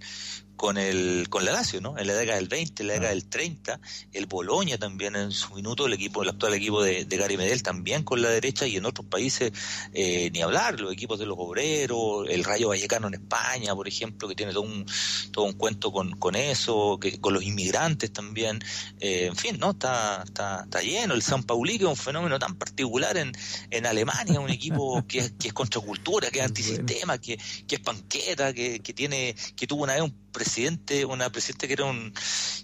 con 0.56 0.78
el 0.78 1.28
con 1.28 1.44
la 1.44 1.52
Lazio, 1.52 1.80
¿no? 1.80 1.98
En 1.98 2.06
la 2.06 2.14
década 2.14 2.38
del 2.38 2.48
20, 2.48 2.82
en 2.82 2.86
la 2.86 2.94
década 2.94 3.10
del 3.10 3.26
30, 3.26 3.80
el 4.12 4.26
Boloña 4.26 4.78
también 4.78 5.16
en 5.16 5.30
su 5.32 5.54
minuto, 5.54 5.86
el 5.86 5.92
equipo, 5.92 6.22
el 6.22 6.30
actual 6.30 6.54
equipo 6.54 6.82
de, 6.82 7.04
Gary 7.04 7.36
Medel 7.36 7.62
también 7.62 8.02
con 8.02 8.20
la 8.20 8.28
derecha 8.28 8.66
y 8.66 8.76
en 8.76 8.84
otros 8.84 9.06
países 9.06 9.52
eh, 9.92 10.30
ni 10.32 10.42
hablar, 10.42 10.80
los 10.80 10.92
equipos 10.92 11.18
de 11.18 11.26
los 11.26 11.36
obreros, 11.38 12.26
el 12.28 12.44
Rayo 12.44 12.68
Vallecano 12.68 13.08
en 13.08 13.14
España, 13.14 13.74
por 13.74 13.86
ejemplo, 13.86 14.28
que 14.28 14.34
tiene 14.34 14.52
todo 14.52 14.62
un 14.62 14.84
todo 15.30 15.44
un 15.44 15.52
cuento 15.54 15.92
con, 15.92 16.12
con 16.12 16.34
eso, 16.34 16.98
que 17.00 17.20
con 17.20 17.34
los 17.34 17.44
inmigrantes 17.44 18.12
también, 18.12 18.62
eh, 19.00 19.26
en 19.26 19.36
fin, 19.36 19.58
¿no? 19.58 19.70
Está, 19.72 20.22
está, 20.24 20.62
está 20.64 20.80
lleno, 20.80 21.14
el 21.14 21.22
San 21.22 21.42
Pauli 21.42 21.78
que 21.78 21.84
es 21.84 21.90
un 21.90 21.96
fenómeno 21.96 22.38
tan 22.38 22.56
particular 22.56 23.16
en, 23.16 23.32
en 23.70 23.86
Alemania, 23.86 24.40
un 24.40 24.50
equipo 24.50 25.04
que 25.08 25.18
es, 25.18 25.32
que 25.32 25.48
es 25.48 25.54
contracultura, 25.54 26.30
que 26.30 26.40
es 26.40 26.44
antisistema, 26.44 27.18
que, 27.18 27.38
que 27.66 27.76
es 27.76 27.80
panqueta, 27.80 28.52
que, 28.52 28.80
que 28.80 28.92
tiene, 28.92 29.34
que 29.56 29.66
tuvo 29.66 29.84
una 29.84 29.94
vez 29.94 30.02
un 30.02 30.12
presidente, 30.44 31.04
una 31.06 31.30
presidente 31.30 31.66
que 31.66 31.72
era 31.72 31.84
un 31.86 32.12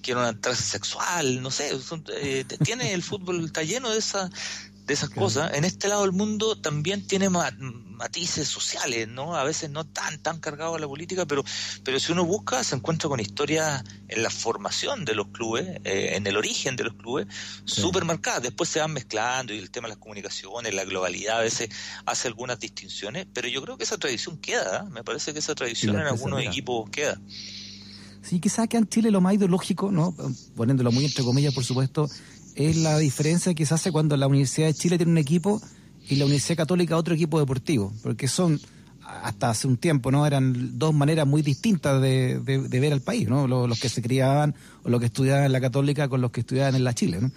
que 0.03 0.13
era 0.13 0.21
una 0.21 0.41
transexual, 0.41 1.43
no 1.43 1.51
sé, 1.51 1.71
eh, 2.21 2.45
tiene 2.63 2.93
el 2.93 3.03
fútbol 3.03 3.45
está 3.45 3.63
lleno 3.63 3.91
de 3.91 3.99
esa 3.99 4.31
de 4.91 4.95
esas 4.95 5.11
cosas. 5.11 5.55
En 5.55 5.65
este 5.65 5.87
lado 5.87 6.03
del 6.03 6.11
mundo 6.13 6.57
también 6.57 7.07
tiene 7.07 7.29
matices 7.29 8.49
sociales, 8.49 9.07
¿no? 9.07 9.37
A 9.37 9.45
veces 9.45 9.71
no 9.71 9.85
tan 9.85 10.19
tan 10.19 10.41
cargado 10.41 10.75
a 10.75 10.81
la 10.81 10.89
política, 10.89 11.27
pero 11.27 11.45
pero 11.85 12.01
si 12.01 12.11
uno 12.11 12.25
busca 12.25 12.65
se 12.65 12.75
encuentra 12.75 13.09
con 13.09 13.21
historias 13.21 13.85
en 14.09 14.23
la 14.23 14.31
formación 14.31 15.05
de 15.05 15.15
los 15.15 15.29
clubes, 15.29 15.65
eh, 15.85 16.17
en 16.17 16.27
el 16.27 16.37
origen 16.37 16.75
de 16.75 16.85
los 16.85 16.95
clubes, 16.95 17.29
súper 17.65 18.05
marcadas. 18.05 18.43
Después 18.43 18.69
se 18.69 18.81
van 18.81 18.93
mezclando 18.93 19.55
y 19.55 19.59
el 19.59 19.71
tema 19.71 19.87
de 19.87 19.95
las 19.95 19.99
comunicaciones, 19.99 20.75
la 20.75 20.85
globalidad 20.85 21.39
a 21.39 21.43
veces 21.43 21.69
hace 22.05 22.27
algunas 22.27 22.59
distinciones, 22.59 23.27
pero 23.33 23.47
yo 23.47 23.63
creo 23.63 23.79
que 23.79 23.85
esa 23.85 23.97
tradición 23.97 24.39
queda, 24.39 24.85
¿eh? 24.87 24.91
me 24.91 25.05
parece 25.05 25.33
que 25.33 25.39
esa 25.39 25.55
tradición 25.55 26.01
en 26.01 26.07
algunos 26.07 26.43
equipos 26.43 26.91
queda. 26.91 27.17
Sí, 28.23 28.41
quizás 28.41 28.69
que 28.69 28.77
en 28.77 28.87
Chile 28.87 29.11
lo 29.11 29.21
más 29.21 29.35
ideológico, 29.35 29.91
¿no? 29.91 30.15
poniéndolo 30.55 30.93
muy 30.93 31.05
entre 31.05 31.25
comillas, 31.25 31.55
por 31.55 31.65
supuesto, 31.65 32.09
es 32.55 32.77
la 32.77 32.99
diferencia 32.99 33.55
que 33.55 33.65
se 33.65 33.75
hace 33.75 33.93
cuando 33.93 34.17
la 34.17 34.27
Universidad 34.27 34.67
de 34.67 34.75
Chile 34.75 34.97
tiene 34.97 35.13
un 35.13 35.19
equipo 35.19 35.61
y 36.09 36.17
la 36.17 36.25
Universidad 36.25 36.57
Católica 36.57 36.97
otro 36.97 37.15
equipo 37.15 37.39
deportivo, 37.39 37.93
porque 38.03 38.29
son, 38.29 38.61
hasta 39.05 39.51
hace 39.51 39.67
un 39.67 39.77
tiempo, 39.77 40.11
¿no? 40.11 40.27
Eran 40.27 40.79
dos 40.79 40.95
maneras 40.95 41.27
muy 41.27 41.43
distintas 41.43 42.01
de, 42.03 42.41
ver 42.45 42.93
al 42.93 43.01
país, 43.01 43.29
¿no? 43.29 43.47
Los, 43.47 43.69
los, 43.69 43.81
que 43.81 43.89
se 43.89 44.03
criaban 44.03 44.55
o 44.85 44.91
los 44.91 45.01
que 45.01 45.07
estudiaban 45.07 45.45
en 45.45 45.53
la 45.53 45.61
Católica 45.61 46.09
con 46.09 46.21
los 46.21 46.31
que 46.31 46.41
estudiaban 46.41 46.75
en 46.75 46.85
la 46.85 46.95
Chile, 46.95 47.19
¿no? 47.21 47.31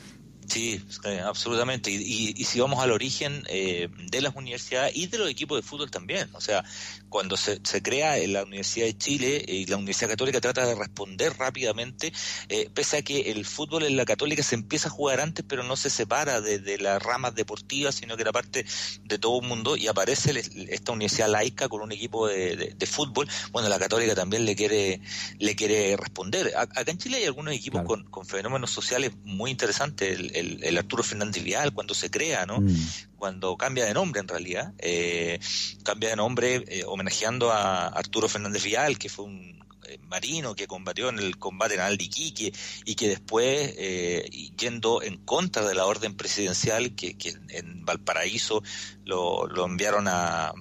Sí, 0.48 0.84
absolutamente. 1.24 1.91
Y, 1.91 2.34
y, 2.36 2.44
si 2.44 2.60
vamos 2.60 2.84
al 2.84 2.91
origen 2.91 3.44
eh, 3.48 3.89
de 4.10 4.22
las 4.22 4.36
universidades 4.36 4.96
y 4.96 5.08
de 5.08 5.18
los 5.18 5.30
equipos 5.30 5.58
de 5.58 5.68
fútbol 5.68 5.89
también, 5.89 6.30
o 6.34 6.41
sea, 6.41 6.64
cuando 7.10 7.38
se, 7.38 7.60
se 7.64 7.82
crea 7.82 8.18
en 8.18 8.34
la 8.34 8.44
Universidad 8.44 8.88
de 8.88 8.98
Chile 8.98 9.46
y 9.48 9.66
la 9.68 9.78
Universidad 9.78 10.10
Católica 10.10 10.41
trata 10.41 10.66
de 10.66 10.76
responder 10.76 11.34
rápidamente, 11.38 12.12
eh, 12.50 12.70
pese 12.74 12.98
a 12.98 13.02
que 13.04 13.32
el 13.32 13.46
fútbol 13.46 13.84
en 13.84 13.96
la 13.96 14.06
Católica 14.06 14.44
se 14.44 14.56
empieza 14.56 14.88
a 14.88 14.91
jugar 14.91 15.22
antes, 15.22 15.46
pero 15.48 15.64
no 15.64 15.76
se 15.76 15.89
separa 15.89 16.41
de, 16.41 16.78
las 16.80 17.02
ramas 17.02 17.36
deportivas, 17.36 17.96
sino 17.96 18.16
que 18.16 18.24
era 18.24 18.32
parte 18.32 18.66
de 19.04 19.20
todo 19.20 19.41
el 19.41 19.48
mundo 19.48 19.78
y 19.78 19.88
aparece 19.88 20.32
esta 20.70 20.91
universidad 20.91 21.30
laica 21.30 21.70
con 21.70 21.82
un 21.82 21.91
equipo 21.91 22.28
de, 22.28 22.76
fútbol. 22.88 23.30
Bueno, 23.52 23.70
la 23.70 23.80
Católica 23.80 24.14
también 24.14 24.46
le 24.46 24.56
quiere 24.56 25.00
le 25.39 25.56
quiere 25.56 25.96
responder. 25.96 26.52
Acá 26.58 26.84
en 26.86 26.98
Chile 26.98 27.18
hay 27.18 27.26
algunos 27.26 27.54
equipos 27.54 27.84
con, 27.84 28.04
con 28.06 28.26
fenómenos 28.26 28.72
sociales 28.72 29.14
muy 29.24 29.52
interesantes. 29.52 30.20
El, 30.20 30.33
el, 30.34 30.78
Arturo 30.78 31.04
Fernández 31.04 31.44
Vial 31.44 31.74
cuando 31.74 31.94
se 31.94 32.10
crea, 32.10 32.46
¿no? 32.46 32.62
Mm. 32.62 32.76
Cuando 33.18 33.56
cambia 33.56 33.86
de 33.86 33.94
nombre 33.94 34.20
en 34.22 34.28
realidad, 34.28 34.74
eh, 34.80 35.40
cambia 35.84 36.10
de 36.10 36.16
nombre 36.16 36.64
eh, 36.68 36.84
homenajeando 36.86 37.52
a 37.52 37.88
Arturo 37.88 38.28
Fernández 38.28 38.64
Vial, 38.64 38.98
que 38.98 39.10
fue 39.10 39.26
un 39.26 39.64
eh, 39.86 40.00
marino 40.08 40.56
que 40.56 40.68
combatió 40.68 41.10
en 41.10 41.20
el 41.20 41.38
combate 41.38 41.76
naval 41.76 41.98
de 41.98 42.06
Iquique 42.06 42.54
y 42.86 42.96
que 42.96 43.10
después, 43.10 43.74
eh, 43.78 44.30
yendo 44.58 45.02
en 45.02 45.18
contra 45.18 45.66
de 45.66 45.76
la 45.76 45.86
orden 45.86 46.16
presidencial 46.16 46.96
que, 46.96 47.18
que 47.18 47.34
en 47.50 47.84
Valparaíso 47.86 48.64
lo, 49.04 49.46
lo 49.48 49.66
enviaron 49.66 50.08
a, 50.08 50.54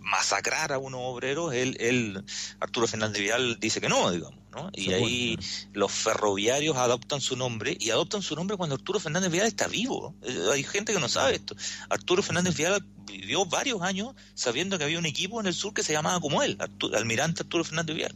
masacrar 0.00 0.72
a 0.72 0.78
unos 0.78 1.00
obreros, 1.04 1.54
él, 1.54 1.76
él, 1.80 2.24
Arturo 2.60 2.86
Fernández 2.86 3.22
Vial 3.22 3.58
dice 3.60 3.80
que 3.80 3.88
no, 3.88 4.10
digamos, 4.10 4.41
¿no? 4.52 4.70
Y 4.74 4.92
ahí 4.92 5.38
los 5.72 5.90
ferroviarios 5.90 6.76
adoptan 6.76 7.20
su 7.20 7.36
nombre 7.36 7.76
y 7.78 7.90
adoptan 7.90 8.22
su 8.22 8.36
nombre 8.36 8.56
cuando 8.56 8.76
Arturo 8.76 9.00
Fernández 9.00 9.30
Vial 9.30 9.46
está 9.46 9.66
vivo. 9.66 10.14
Eh, 10.22 10.46
hay 10.52 10.62
gente 10.62 10.92
que 10.92 11.00
no 11.00 11.08
sabe 11.08 11.36
esto. 11.36 11.56
Arturo 11.88 12.22
Fernández 12.22 12.56
Vial 12.56 12.84
vivió 13.06 13.44
varios 13.46 13.82
años 13.82 14.14
sabiendo 14.34 14.78
que 14.78 14.84
había 14.84 14.98
un 14.98 15.06
equipo 15.06 15.40
en 15.40 15.46
el 15.46 15.54
sur 15.54 15.72
que 15.72 15.82
se 15.82 15.92
llamaba 15.92 16.20
como 16.20 16.42
él, 16.42 16.58
Almirante 16.94 17.42
Arturo 17.42 17.64
Fernández 17.64 17.96
Vial. 17.96 18.14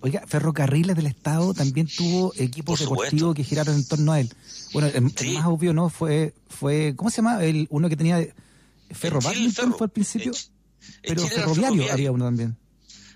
Oiga, 0.00 0.24
Ferrocarriles 0.26 0.96
del 0.96 1.06
Estado 1.06 1.54
también 1.54 1.86
tuvo 1.86 2.32
equipos 2.36 2.80
deportivos 2.80 3.36
que 3.36 3.44
giraron 3.44 3.76
en 3.76 3.86
torno 3.86 4.12
a 4.12 4.20
él. 4.20 4.32
Bueno, 4.72 4.88
el, 4.88 5.02
más 5.02 5.46
obvio, 5.46 5.72
¿no? 5.72 5.90
Fue, 5.90 6.34
fue 6.48 6.94
¿cómo 6.96 7.08
se 7.08 7.18
llama? 7.18 7.44
El, 7.44 7.68
uno 7.70 7.88
que 7.88 7.96
tenía 7.96 8.18
Ferro 8.90 9.20
Chile, 9.20 9.32
Badminton 9.32 9.64
Ferro. 9.66 9.78
fue 9.78 9.84
al 9.84 9.90
principio, 9.90 10.32
pero 11.02 11.26
ferroviario. 11.28 11.92
había 11.92 12.10
uno 12.10 12.24
también. 12.24 12.56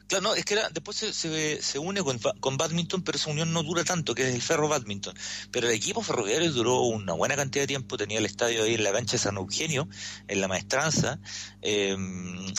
Claro, 0.08 0.22
no, 0.22 0.34
es 0.34 0.44
que 0.44 0.56
después 0.72 0.96
se, 0.96 1.12
se, 1.12 1.60
se 1.60 1.78
une 1.80 2.00
con, 2.02 2.18
con 2.38 2.56
badminton, 2.56 3.02
pero 3.02 3.16
esa 3.16 3.30
unión 3.30 3.52
no 3.52 3.64
dura 3.64 3.82
tanto, 3.82 4.14
que 4.14 4.28
es 4.28 4.34
el 4.34 4.40
ferro 4.40 4.68
badminton. 4.68 5.14
Pero 5.50 5.68
el 5.68 5.74
equipo 5.74 6.00
ferroviario 6.00 6.52
duró 6.52 6.82
una 6.82 7.12
buena 7.12 7.34
cantidad 7.34 7.64
de 7.64 7.66
tiempo, 7.66 7.96
tenía 7.96 8.18
el 8.18 8.26
estadio 8.26 8.62
ahí 8.62 8.74
en 8.74 8.84
la 8.84 8.92
cancha 8.92 9.12
de 9.12 9.18
San 9.18 9.36
Eugenio, 9.36 9.88
en 10.28 10.40
la 10.40 10.46
maestranza. 10.46 11.18
Eh, 11.60 11.96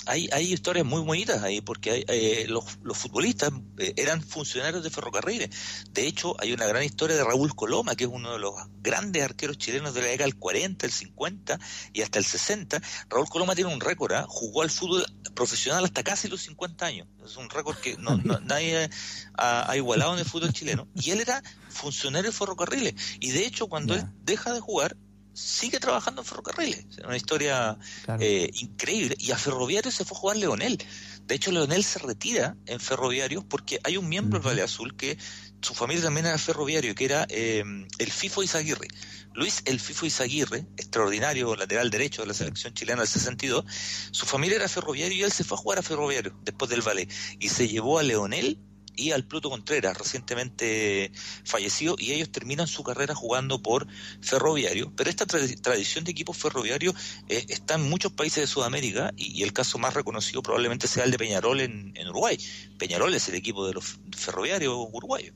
hay, 0.05 0.27
hay 0.33 0.51
historias 0.51 0.85
muy 0.85 1.01
bonitas 1.01 1.41
ahí, 1.41 1.61
porque 1.61 1.91
hay, 1.91 2.05
eh, 2.09 2.45
los, 2.49 2.79
los 2.83 2.97
futbolistas 2.97 3.51
eh, 3.77 3.93
eran 3.95 4.21
funcionarios 4.21 4.83
de 4.83 4.89
ferrocarriles. 4.89 5.49
De 5.91 6.05
hecho, 6.05 6.35
hay 6.41 6.51
una 6.51 6.65
gran 6.65 6.83
historia 6.83 7.15
de 7.15 7.23
Raúl 7.23 7.55
Coloma, 7.55 7.95
que 7.95 8.03
es 8.03 8.09
uno 8.11 8.33
de 8.33 8.39
los 8.39 8.55
grandes 8.81 9.23
arqueros 9.23 9.57
chilenos 9.57 9.93
de 9.93 10.01
la 10.01 10.07
década 10.07 10.25
del 10.25 10.35
40, 10.35 10.85
el 10.85 10.91
50 10.91 11.59
y 11.93 12.01
hasta 12.01 12.19
el 12.19 12.25
60. 12.25 12.81
Raúl 13.09 13.29
Coloma 13.29 13.55
tiene 13.55 13.73
un 13.73 13.79
récord, 13.79 14.11
¿ah? 14.11 14.25
jugó 14.27 14.63
al 14.63 14.69
fútbol 14.69 15.05
profesional 15.33 15.85
hasta 15.85 16.03
casi 16.03 16.27
los 16.27 16.41
50 16.41 16.85
años. 16.85 17.07
Es 17.27 17.37
un 17.37 17.49
récord 17.49 17.77
que 17.77 17.97
no, 17.97 18.17
no- 18.17 18.39
nadie 18.39 18.89
ha, 19.35 19.69
ha 19.69 19.77
igualado 19.77 20.13
en 20.13 20.19
el 20.19 20.25
fútbol 20.25 20.53
chileno. 20.53 20.87
Y 20.95 21.11
él 21.11 21.19
era 21.21 21.41
funcionario 21.69 22.31
de 22.31 22.37
ferrocarriles. 22.37 22.93
Y 23.19 23.31
de 23.31 23.45
hecho, 23.45 23.67
cuando 23.67 23.93
él 23.95 24.03
deja 24.23 24.53
de 24.53 24.59
jugar, 24.59 24.95
sigue 25.33 25.79
trabajando 25.79 26.21
en 26.21 26.25
ferrocarriles. 26.25 26.85
Es 26.97 27.05
una 27.05 27.15
historia 27.17 27.77
Claro. 28.05 28.23
eh, 28.23 28.49
increíble. 28.55 29.15
Y 29.19 29.31
a 29.31 29.37
Ferroviario 29.37 29.91
se 29.91 30.03
fue 30.03 30.17
a 30.17 30.19
jugar 30.19 30.37
Leonel. 30.37 30.79
De 31.27 31.35
hecho, 31.35 31.51
Leonel 31.51 31.83
se 31.83 31.99
retira 31.99 32.55
en 32.65 32.79
Ferroviario 32.79 33.47
porque 33.47 33.79
hay 33.83 33.97
un 33.97 34.09
miembro 34.09 34.39
del. 34.39 34.47
Valle 34.47 34.61
Azul 34.63 34.95
que 34.95 35.17
su 35.61 35.73
familia 35.73 36.03
también 36.03 36.25
era 36.27 36.37
ferroviario, 36.37 36.93
que 36.95 37.05
era 37.05 37.25
eh, 37.29 37.63
el 37.97 38.11
FIFO 38.11 38.43
Izaguirre. 38.43 38.87
Luis 39.33 39.61
el 39.65 39.79
FIFO 39.79 40.05
Izaguirre, 40.05 40.65
extraordinario 40.77 41.55
lateral 41.55 41.89
derecho 41.89 42.21
de 42.21 42.27
la 42.29 42.33
selección 42.33 42.73
chilena 42.73 43.01
del 43.01 43.07
62, 43.07 43.65
su 44.11 44.25
familia 44.25 44.55
era 44.57 44.67
ferroviario 44.67 45.17
y 45.17 45.23
él 45.23 45.31
se 45.31 45.43
fue 45.43 45.57
a 45.57 45.61
jugar 45.61 45.79
a 45.79 45.83
Ferroviario 45.83 46.35
después 46.43 46.69
del 46.69 46.81
Valle. 46.81 47.07
Y 47.39 47.49
se 47.49 47.67
llevó 47.67 47.99
a 47.99 48.03
Leonel 48.03 48.59
y 48.95 49.11
al 49.11 49.25
Pluto 49.27 49.51
Contreras, 49.51 49.95
recientemente 49.95 51.11
fallecido, 51.43 51.95
y 51.99 52.13
ellos 52.13 52.31
terminan 52.31 52.65
su 52.67 52.83
carrera 52.83 53.13
jugando 53.13 53.61
por 53.61 53.85
Ferroviario. 54.21 54.91
Pero 54.95 55.09
esta 55.11 55.27
tra- 55.27 55.61
tradición 55.61 56.03
de 56.03 56.11
equipos 56.11 56.35
ferroviarios 56.37 56.95
eh, 57.29 57.45
está 57.49 57.75
en 57.75 57.87
muchos 57.87 58.11
países 58.13 58.41
de 58.41 58.47
Sudamérica 58.47 59.13
y, 59.15 59.39
y 59.39 59.43
el 59.43 59.53
caso 59.53 59.77
más 59.77 59.93
reconocido 59.93 60.41
probablemente 60.41 60.87
sea 60.87 61.03
el 61.03 61.11
de 61.11 61.19
Peñarol 61.19 61.61
en, 61.61 61.91
en 61.95 62.07
Uruguay. 62.07 62.39
Peñarol 62.79 63.13
es 63.13 63.29
el 63.29 63.35
equipo 63.35 63.67
de 63.67 63.73
los 63.73 63.99
ferroviarios 64.17 64.73
uruguayos. 64.91 65.35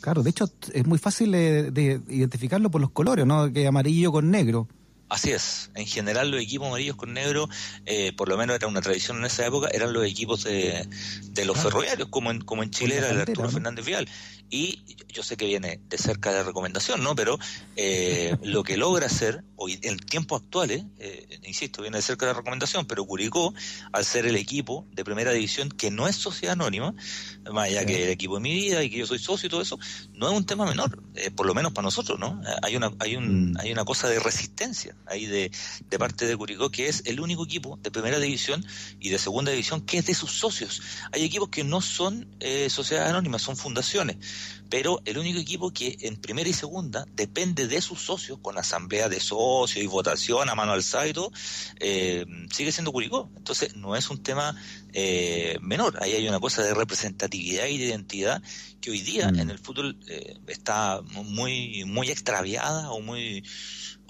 Claro, 0.00 0.22
de 0.22 0.30
hecho 0.30 0.50
es 0.72 0.86
muy 0.86 0.98
fácil 0.98 1.34
eh, 1.34 1.70
de 1.70 2.00
identificarlo 2.08 2.70
por 2.70 2.80
los 2.80 2.90
colores, 2.90 3.26
¿no? 3.26 3.52
Que 3.52 3.66
amarillo 3.66 4.12
con 4.12 4.30
negro. 4.30 4.68
Así 5.08 5.32
es. 5.32 5.70
En 5.74 5.86
general 5.86 6.30
los 6.30 6.40
equipos 6.40 6.68
amarillos 6.68 6.94
con 6.94 7.12
negro, 7.12 7.48
eh, 7.84 8.12
por 8.16 8.28
lo 8.28 8.36
menos 8.36 8.54
era 8.54 8.68
una 8.68 8.80
tradición 8.80 9.18
en 9.18 9.24
esa 9.24 9.44
época, 9.44 9.68
eran 9.72 9.92
los 9.92 10.04
equipos 10.06 10.44
de, 10.44 10.86
de 11.32 11.44
los 11.44 11.54
Claro. 11.56 11.70
ferroviarios, 11.70 12.08
como 12.10 12.30
en, 12.30 12.40
como 12.42 12.62
en 12.62 12.70
Chile 12.70 12.96
era 12.98 13.10
el 13.10 13.20
Arturo 13.20 13.42
¿no? 13.42 13.50
Fernández 13.50 13.84
Vial. 13.84 14.08
Y 14.50 14.82
yo 15.08 15.22
sé 15.22 15.36
que 15.36 15.46
viene 15.46 15.80
de 15.88 15.98
cerca 15.98 16.32
de 16.32 16.42
recomendación, 16.42 17.02
¿no? 17.02 17.14
Pero 17.14 17.38
eh, 17.76 18.36
lo 18.42 18.62
que 18.62 18.76
logra 18.76 19.06
hacer 19.06 19.44
hoy 19.56 19.78
en 19.82 19.96
tiempos 19.98 20.42
actuales, 20.42 20.84
eh, 20.98 21.38
insisto, 21.44 21.82
viene 21.82 21.98
de 21.98 22.02
cerca 22.02 22.26
de 22.26 22.32
la 22.32 22.38
recomendación, 22.38 22.86
pero 22.86 23.04
Curicó, 23.04 23.54
al 23.92 24.04
ser 24.04 24.26
el 24.26 24.36
equipo 24.36 24.86
de 24.92 25.04
primera 25.04 25.32
división 25.32 25.68
que 25.68 25.90
no 25.90 26.08
es 26.08 26.16
sociedad 26.16 26.54
anónima, 26.54 26.94
más 27.52 27.68
allá 27.68 27.80
Sí. 27.80 27.86
que 27.86 28.04
el 28.04 28.10
equipo 28.10 28.34
de 28.36 28.40
mi 28.40 28.52
vida 28.52 28.82
y 28.82 28.90
que 28.90 28.98
yo 28.98 29.06
soy 29.06 29.18
socio 29.18 29.46
y 29.46 29.50
todo 29.50 29.62
eso, 29.62 29.78
no 30.14 30.30
es 30.30 30.36
un 30.36 30.44
tema 30.46 30.66
menor, 30.66 31.02
eh, 31.14 31.30
por 31.30 31.46
lo 31.46 31.54
menos 31.54 31.72
para 31.72 31.84
nosotros, 31.84 32.18
¿no? 32.18 32.40
Hay 32.62 32.76
una, 32.76 32.92
hay 32.98 33.16
un, 33.16 33.52
Mm. 33.52 33.56
hay 33.58 33.72
una 33.72 33.84
cosa 33.84 34.08
de 34.08 34.18
resistencia 34.18 34.94
ahí 35.06 35.26
de, 35.26 35.50
de 35.88 35.98
parte 35.98 36.26
de 36.26 36.36
Curicó, 36.36 36.70
que 36.70 36.88
es 36.88 37.02
el 37.06 37.20
único 37.20 37.44
equipo 37.44 37.78
de 37.82 37.90
primera 37.90 38.18
división 38.18 38.64
y 38.98 39.10
de 39.10 39.18
segunda 39.18 39.50
división 39.52 39.80
que 39.82 39.98
es 39.98 40.06
de 40.06 40.14
sus 40.14 40.32
socios. 40.32 40.82
Hay 41.12 41.22
equipos 41.22 41.48
que 41.50 41.64
no 41.64 41.80
son 41.80 42.26
eh, 42.40 42.68
sociedades 42.70 43.10
anónimas, 43.10 43.42
son 43.42 43.56
fundaciones, 43.56 44.16
pero 44.68 45.00
el 45.04 45.18
único 45.18 45.38
equipo 45.38 45.70
que 45.70 45.96
en 46.00 46.16
primera 46.16 46.48
y 46.48 46.52
segunda 46.52 47.06
depende 47.14 47.66
de 47.66 47.80
sus 47.80 48.00
socios, 48.00 48.38
con 48.42 48.58
asamblea 48.58 49.08
de 49.08 49.20
socios 49.20 49.82
y 49.82 49.86
votación 49.86 50.48
a 50.48 50.54
mano 50.54 50.72
alzada 50.72 51.08
y 51.08 51.12
todo, 51.12 51.32
eh, 51.78 52.26
sigue 52.52 52.72
siendo 52.72 52.92
Curicó. 52.92 53.30
Entonces 53.36 53.76
no 53.76 53.96
es 53.96 54.10
un 54.10 54.22
tema 54.22 54.54
eh, 54.92 55.58
menor, 55.60 56.02
ahí 56.02 56.12
hay 56.12 56.28
una 56.28 56.40
cosa 56.40 56.62
de 56.62 56.74
representatividad 56.74 57.66
y 57.66 57.78
de 57.78 57.86
identidad 57.86 58.42
que 58.80 58.90
hoy 58.90 59.00
día 59.00 59.30
Mm. 59.30 59.40
en 59.40 59.50
el 59.50 59.58
fútbol 59.58 59.98
eh, 60.08 60.38
está 60.46 61.02
muy 61.02 61.84
muy 61.84 62.10
extraviada 62.10 62.90
o 62.90 63.00
muy 63.00 63.44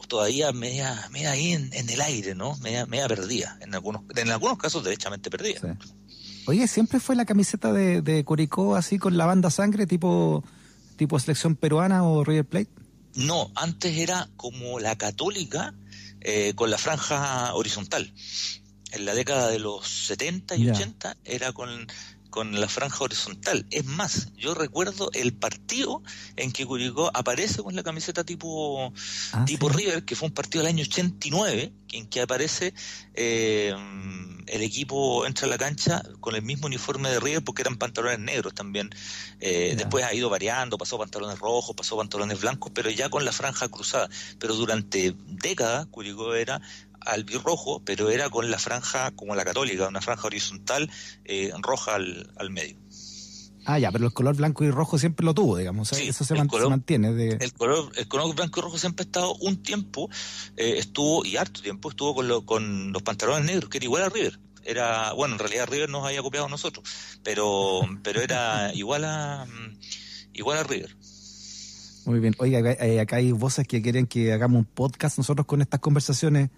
todavía 0.08 0.52
media, 0.52 1.08
media 1.10 1.32
ahí 1.32 1.52
en, 1.52 1.72
en 1.72 1.88
el 1.88 2.00
aire, 2.00 2.34
¿no? 2.34 2.56
Media, 2.58 2.86
media 2.86 3.06
perdida, 3.06 3.58
en 3.60 3.74
algunos, 3.74 4.02
en 4.16 4.30
algunos 4.30 4.58
casos 4.58 4.82
derechamente 4.82 5.30
perdida. 5.30 5.60
Sí. 5.60 5.88
Oye, 6.46 6.66
siempre 6.68 7.00
fue 7.00 7.16
la 7.16 7.24
camiseta 7.24 7.72
de, 7.72 8.02
de 8.02 8.24
Curicó 8.24 8.76
así 8.76 8.98
con 8.98 9.16
la 9.16 9.26
banda 9.26 9.50
sangre 9.50 9.86
tipo, 9.86 10.42
tipo 10.96 11.18
selección 11.18 11.56
peruana 11.56 12.02
o 12.04 12.24
River 12.24 12.44
Plate. 12.46 12.70
No, 13.14 13.50
antes 13.54 13.96
era 13.96 14.28
como 14.36 14.80
la 14.80 14.96
católica 14.96 15.74
eh, 16.20 16.54
con 16.54 16.70
la 16.70 16.78
franja 16.78 17.54
horizontal. 17.54 18.12
En 18.92 19.04
la 19.04 19.14
década 19.14 19.48
de 19.48 19.58
los 19.58 19.86
70 19.88 20.56
y 20.56 20.64
Ya. 20.64 20.72
80 20.72 21.16
era 21.24 21.52
con, 21.52 21.86
con 22.30 22.58
la 22.60 22.68
franja 22.68 23.04
horizontal. 23.04 23.66
Es 23.70 23.84
más, 23.84 24.32
yo 24.36 24.54
recuerdo 24.54 25.10
el 25.12 25.34
partido 25.34 26.02
en 26.36 26.52
que 26.52 26.64
Curicó 26.64 27.10
aparece 27.14 27.62
con 27.62 27.76
la 27.76 27.82
camiseta 27.82 28.24
tipo, 28.24 28.92
Ah, 29.32 29.44
tipo 29.44 29.70
sí. 29.70 29.76
River, 29.76 30.04
que 30.04 30.16
fue 30.16 30.28
un 30.28 30.34
partido 30.34 30.62
del 30.62 30.72
año 30.72 30.84
89, 30.84 31.72
en 31.92 32.06
que 32.06 32.22
aparece 32.22 32.72
eh, 33.14 33.74
el 34.46 34.62
equipo 34.62 35.26
entra 35.26 35.46
a 35.46 35.50
la 35.50 35.58
cancha 35.58 36.02
con 36.20 36.34
el 36.34 36.42
mismo 36.42 36.66
uniforme 36.66 37.10
de 37.10 37.20
River 37.20 37.42
porque 37.42 37.62
eran 37.62 37.76
pantalones 37.76 38.18
negros 38.18 38.54
también. 38.54 38.90
Eh. 39.40 39.74
Después 39.76 40.04
ha 40.04 40.14
ido 40.14 40.30
variando, 40.30 40.78
pasó 40.78 40.98
pantalones 40.98 41.38
rojos, 41.38 41.74
pasó 41.76 41.96
pantalones 41.96 42.40
blancos, 42.40 42.72
pero 42.74 42.90
ya 42.90 43.08
con 43.08 43.24
la 43.24 43.32
franja 43.32 43.68
cruzada. 43.68 44.08
Pero 44.38 44.54
durante 44.54 45.14
décadas 45.26 45.86
Curicó 45.86 46.34
era 46.34 46.60
albirrojo, 47.00 47.82
pero 47.84 48.10
era 48.10 48.30
con 48.30 48.50
la 48.50 48.58
franja 48.58 49.10
como 49.12 49.34
la 49.34 49.44
católica, 49.44 49.88
una 49.88 50.00
franja 50.00 50.26
horizontal 50.26 50.90
eh, 51.24 51.50
roja 51.60 51.94
al, 51.96 52.30
al 52.36 52.50
medio. 52.50 52.76
Ah, 53.66 53.78
ya, 53.78 53.92
pero 53.92 54.06
el 54.06 54.12
color 54.12 54.34
blanco 54.36 54.64
y 54.64 54.70
rojo 54.70 54.98
siempre 54.98 55.24
lo 55.24 55.34
tuvo, 55.34 55.58
digamos. 55.58 55.88
Sí, 55.88 56.08
eso 56.08 56.24
se, 56.24 56.32
el 56.32 56.38
man- 56.40 56.48
se 56.48 56.56
color- 56.56 56.70
mantiene. 56.70 57.12
De... 57.12 57.36
El 57.40 57.52
color, 57.52 57.92
el 57.96 58.08
color 58.08 58.34
blanco 58.34 58.60
y 58.60 58.62
rojo 58.62 58.78
siempre 58.78 59.02
ha 59.02 59.06
estado 59.06 59.34
un 59.34 59.62
tiempo, 59.62 60.08
eh, 60.56 60.76
estuvo, 60.78 61.24
y 61.26 61.36
harto 61.36 61.60
tiempo, 61.60 61.90
estuvo 61.90 62.14
con, 62.14 62.26
lo- 62.26 62.46
con 62.46 62.90
los 62.92 63.02
pantalones 63.02 63.44
negros, 63.44 63.68
que 63.68 63.76
era 63.78 63.84
igual 63.84 64.02
a 64.02 64.08
River. 64.08 64.40
Era, 64.64 65.12
bueno, 65.12 65.34
en 65.34 65.38
realidad 65.40 65.68
River 65.68 65.88
nos 65.90 66.04
había 66.06 66.22
copiado 66.22 66.46
a 66.46 66.48
nosotros, 66.48 66.84
pero, 67.22 67.80
pero 68.02 68.20
era 68.22 68.72
igual 68.74 69.04
a, 69.04 69.46
igual 70.32 70.58
a 70.58 70.62
River. 70.62 70.96
Muy 72.06 72.18
bien. 72.18 72.34
Oiga, 72.38 72.60
acá 73.02 73.16
hay 73.16 73.30
voces 73.32 73.66
que 73.68 73.82
quieren 73.82 74.06
que 74.06 74.32
hagamos 74.32 74.58
un 74.60 74.64
podcast 74.64 75.18
nosotros 75.18 75.46
con 75.46 75.60
estas 75.60 75.80
conversaciones. 75.80 76.48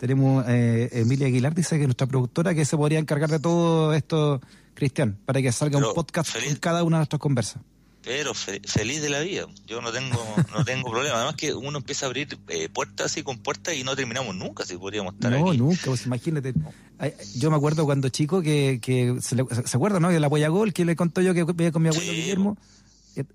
Tenemos 0.00 0.44
eh, 0.48 0.88
Emilia 0.92 1.26
Aguilar, 1.26 1.54
dice 1.54 1.78
que 1.78 1.84
nuestra 1.84 2.06
productora, 2.06 2.54
que 2.54 2.64
se 2.64 2.74
podría 2.74 2.98
encargar 2.98 3.28
de 3.28 3.38
todo 3.38 3.92
esto, 3.92 4.40
Cristian, 4.72 5.18
para 5.26 5.42
que 5.42 5.52
salga 5.52 5.76
Pero 5.78 5.90
un 5.90 5.94
podcast 5.94 6.30
feliz- 6.32 6.48
con 6.52 6.56
cada 6.56 6.82
una 6.84 6.96
de 6.96 7.00
nuestras 7.00 7.20
conversas. 7.20 7.60
Pero 8.02 8.32
fe- 8.32 8.62
feliz 8.64 9.02
de 9.02 9.10
la 9.10 9.20
vida, 9.20 9.44
yo 9.66 9.82
no 9.82 9.92
tengo, 9.92 10.16
no 10.56 10.64
tengo 10.64 10.90
problema. 10.90 11.16
Además 11.16 11.34
que 11.36 11.52
uno 11.52 11.76
empieza 11.76 12.06
a 12.06 12.08
abrir 12.08 12.28
eh, 12.48 12.70
puertas 12.70 13.12
así 13.12 13.22
con 13.22 13.40
puertas 13.40 13.74
y 13.74 13.84
no 13.84 13.94
terminamos 13.94 14.34
nunca, 14.34 14.64
si 14.64 14.78
podríamos 14.78 15.12
estar 15.12 15.30
No, 15.30 15.50
aquí. 15.50 15.58
nunca, 15.58 15.82
pues 15.84 16.06
imagínate. 16.06 16.54
Yo 17.36 17.50
me 17.50 17.56
acuerdo 17.58 17.84
cuando 17.84 18.08
chico 18.08 18.40
que, 18.40 18.78
que 18.80 19.16
se, 19.20 19.36
le- 19.36 19.44
se 19.66 19.76
acuerda, 19.76 20.00
¿no? 20.00 20.08
De 20.08 20.18
la 20.18 20.28
Gol 20.48 20.72
que 20.72 20.86
le 20.86 20.96
contó 20.96 21.20
yo 21.20 21.34
que 21.34 21.44
veía 21.44 21.72
con 21.72 21.82
mi 21.82 21.88
abuelo 21.90 22.10
Sí, 22.10 22.16
Guillermo. 22.16 22.56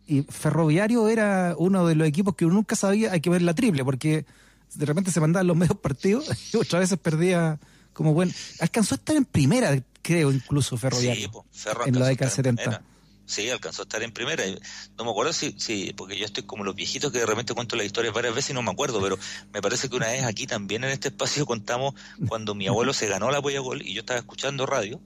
Y 0.07 0.23
Ferroviario 0.23 1.09
era 1.09 1.53
uno 1.59 1.85
de 1.85 1.93
los 1.93 2.07
equipos 2.07 2.33
que 2.35 2.45
uno 2.45 2.55
nunca 2.55 2.75
sabía, 2.75 3.11
hay 3.11 3.21
que 3.21 3.29
ver 3.29 3.43
la 3.43 3.53
triple, 3.53 3.85
porque 3.85 4.25
de 4.73 4.85
repente 4.85 5.11
se 5.11 5.19
mandaban 5.19 5.47
los 5.47 5.57
medios 5.57 5.77
partidos 5.77 6.29
y 6.53 6.57
otras 6.57 6.81
veces 6.81 6.99
perdía 6.99 7.59
como 7.93 8.13
buen. 8.13 8.33
Alcanzó 8.59 8.95
a 8.95 8.97
estar 8.97 9.15
en 9.15 9.25
primera, 9.25 9.81
creo, 10.01 10.31
incluso 10.31 10.77
Ferroviario. 10.77 11.23
Sí, 11.23 11.31
po, 11.31 11.45
Ferro 11.51 11.87
en 11.87 11.99
la 11.99 12.07
década 12.07 12.29
estar 12.29 12.47
en 12.47 12.57
70. 12.57 12.63
primera. 12.63 12.94
Sí, 13.27 13.49
alcanzó 13.49 13.81
a 13.81 13.85
estar 13.85 14.03
en 14.03 14.11
primera. 14.11 14.45
Y 14.45 14.57
No 14.97 15.03
me 15.03 15.09
acuerdo 15.11 15.33
si, 15.33 15.55
si, 15.57 15.93
porque 15.93 16.17
yo 16.17 16.25
estoy 16.25 16.43
como 16.43 16.63
los 16.63 16.75
viejitos 16.75 17.11
que 17.11 17.19
de 17.19 17.25
repente 17.25 17.53
cuento 17.53 17.75
la 17.75 17.83
historia 17.83 18.11
varias 18.11 18.35
veces 18.35 18.51
y 18.51 18.53
no 18.53 18.61
me 18.61 18.71
acuerdo, 18.71 19.01
pero 19.01 19.17
me 19.53 19.61
parece 19.61 19.89
que 19.89 19.95
una 19.95 20.07
vez 20.07 20.23
aquí 20.23 20.45
también 20.47 20.83
en 20.83 20.91
este 20.91 21.07
espacio 21.07 21.45
contamos 21.47 21.95
cuando 22.27 22.53
mi 22.55 22.67
abuelo 22.67 22.93
se 22.93 23.07
ganó 23.07 23.31
la 23.31 23.41
Polla 23.41 23.59
Gol 23.61 23.81
y 23.81 23.93
yo 23.93 24.01
estaba 24.01 24.19
escuchando 24.19 24.65
radio. 24.65 25.01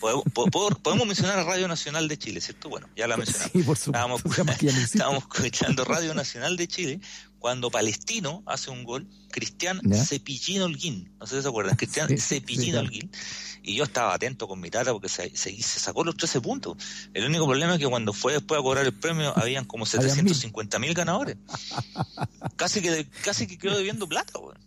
Podemos, 0.00 0.24
po- 0.32 0.46
po- 0.46 0.70
podemos 0.70 1.06
mencionar 1.06 1.38
a 1.38 1.44
Radio 1.44 1.68
Nacional 1.68 2.08
de 2.08 2.18
Chile, 2.18 2.40
¿cierto? 2.40 2.68
Bueno, 2.70 2.88
ya 2.96 3.06
la 3.06 3.16
mencionamos. 3.18 3.52
Sí, 3.52 3.62
por 3.62 3.76
supuesto. 3.76 3.90
Estábamos, 4.24 4.82
estábamos 4.84 5.24
escuchando 5.24 5.84
Radio 5.84 6.14
Nacional 6.14 6.56
de 6.56 6.66
Chile 6.68 7.00
cuando 7.38 7.70
Palestino 7.70 8.42
hace 8.46 8.70
un 8.70 8.84
gol, 8.84 9.06
Cristian 9.30 9.80
Ya. 9.84 10.04
Cepillín 10.04 10.62
Holguín, 10.62 11.12
no 11.20 11.26
sé 11.26 11.36
si 11.36 11.42
se 11.42 11.48
acuerdan, 11.48 11.76
Cristian 11.76 12.08
Sí, 12.08 12.18
Cepillín 12.18 12.64
sí, 12.64 12.70
claro. 12.72 12.86
Holguín, 12.86 13.10
y 13.62 13.74
yo 13.74 13.84
estaba 13.84 14.14
atento 14.14 14.48
con 14.48 14.60
mi 14.60 14.70
tata 14.70 14.92
porque 14.92 15.08
se, 15.08 15.36
se, 15.36 15.50
se 15.62 15.80
sacó 15.80 16.04
los 16.04 16.16
13 16.16 16.40
puntos. 16.40 16.76
El 17.14 17.24
único 17.26 17.46
problema 17.46 17.74
es 17.74 17.78
que 17.78 17.86
cuando 17.86 18.12
fue 18.12 18.32
después 18.32 18.60
a 18.60 18.62
cobrar 18.62 18.84
el 18.84 18.94
premio 18.94 19.32
habían 19.36 19.64
como 19.64 19.84
Habían 19.92 20.24
mil. 20.24 20.34
750 20.34 20.78
mil 20.78 20.94
ganadores. 20.94 21.36
casi 22.56 22.80
que 22.80 23.06
casi 23.22 23.46
que 23.46 23.58
quedó 23.58 23.76
debiendo 23.76 24.08
plata, 24.08 24.38
weón. 24.38 24.58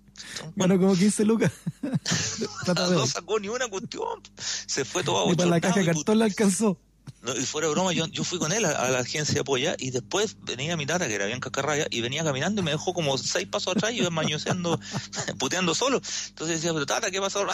Ganó 0.55 0.79
como 0.79 0.95
15 0.95 1.25
lucas. 1.25 1.51
no 2.67 3.07
sacó 3.07 3.39
ni 3.39 3.47
una 3.49 3.67
cuestión. 3.67 4.21
Se 4.37 4.85
fue 4.85 5.03
todo 5.03 5.27
a 5.27 5.31
Y 5.31 5.35
para 5.35 5.49
la 5.49 5.61
caja 5.61 5.79
de 5.79 5.85
cartón 5.87 6.19
la 6.19 6.25
alcanzó. 6.25 6.79
No, 7.21 7.33
y 7.35 7.45
fuera 7.45 7.67
de 7.67 7.73
broma, 7.73 7.93
yo, 7.93 8.05
yo 8.07 8.25
fui 8.25 8.37
con 8.37 8.51
él 8.51 8.65
a, 8.65 8.89
la 8.89 8.99
agencia 8.99 9.35
de 9.35 9.39
apoya 9.39 9.75
y 9.79 9.91
después 9.91 10.35
venía 10.41 10.75
mi 10.75 10.85
tata, 10.85 11.07
que 11.07 11.15
era 11.15 11.25
bien 11.25 11.39
cacarraya, 11.39 11.87
y 11.89 12.01
venía 12.01 12.21
caminando 12.23 12.61
y 12.61 12.65
me 12.65 12.71
dejó 12.71 12.93
como 12.93 13.17
seis 13.17 13.47
pasos 13.47 13.77
atrás 13.77 13.93
y 13.93 13.99
iba 13.99 14.09
mañoseando, 14.09 14.77
puteando 15.39 15.73
solo. 15.73 16.01
Entonces 16.27 16.57
decía, 16.57 16.73
pero 16.73 16.85
tata, 16.85 17.11
¿qué 17.11 17.21
pasó? 17.21 17.47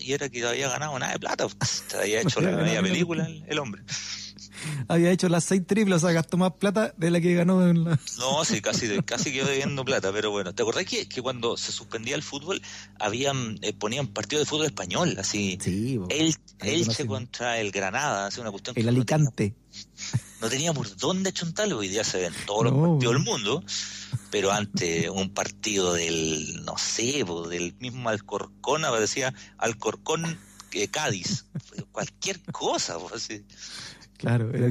Y 0.00 0.12
era 0.12 0.30
que 0.30 0.46
había 0.46 0.70
ganado 0.70 0.98
nada 0.98 1.12
de 1.12 1.18
plata. 1.18 1.46
Se 1.64 1.98
había 1.98 2.22
hecho 2.22 2.40
la 2.40 2.52
media 2.52 2.80
película 2.80 3.26
el, 3.26 3.44
el 3.46 3.58
hombre. 3.58 3.82
Había 4.88 5.10
hecho 5.10 5.28
las 5.28 5.44
seis 5.44 5.62
triples, 5.66 5.96
o 5.96 6.06
sea, 6.06 6.12
gastó 6.12 6.36
más 6.36 6.52
plata 6.52 6.94
de 6.96 7.10
la 7.10 7.20
que 7.20 7.34
ganó 7.34 7.66
en 7.68 7.84
la... 7.84 7.98
No, 8.18 8.44
sí, 8.44 8.60
casi, 8.60 9.00
casi 9.02 9.32
quedó 9.32 9.46
debiendo 9.46 9.84
plata, 9.84 10.12
pero 10.12 10.30
bueno. 10.30 10.54
¿Te 10.54 10.62
acordás 10.62 10.84
que, 10.84 11.08
que 11.08 11.22
cuando 11.22 11.56
se 11.56 11.72
suspendía 11.72 12.14
el 12.14 12.22
fútbol, 12.22 12.60
habían 12.98 13.58
eh, 13.62 13.72
ponían 13.72 14.08
partido 14.08 14.40
de 14.40 14.46
fútbol 14.46 14.66
español, 14.66 15.16
así? 15.18 15.58
Sí, 15.60 15.98
bo. 15.98 16.06
El, 16.10 16.34
Elche 16.60 17.06
contra 17.06 17.58
el 17.58 17.70
Granada, 17.72 18.26
hace 18.26 18.40
una 18.40 18.50
cuestión 18.50 18.74
El 18.78 18.84
no 18.86 18.90
Alicante. 18.90 19.54
no 20.40 20.48
tenía 20.48 20.72
por 20.72 20.94
dónde 20.96 21.32
chuntarlo. 21.32 21.78
Hoy 21.78 21.88
día 21.88 22.04
se 22.04 22.18
ven 22.20 22.32
todos 22.46 22.64
los 22.64 22.72
No. 22.72 22.92
partidos 22.92 23.14
del 23.14 23.22
mundo, 23.24 23.64
pero 24.30 24.50
ante 24.52 25.10
un 25.10 25.30
partido 25.30 25.92
del, 25.94 26.64
no 26.64 26.78
sé, 26.78 27.24
del 27.50 27.74
mismo 27.80 28.08
Alcorcón, 28.08 28.84
aparecía 28.84 29.34
Alcorcón 29.58 30.38
eh, 30.72 30.88
Cádiz, 30.88 31.44
cualquier 31.92 32.40
cosa. 32.50 32.96
así. 33.14 33.44
Claro. 34.24 34.50
Era, 34.54 34.70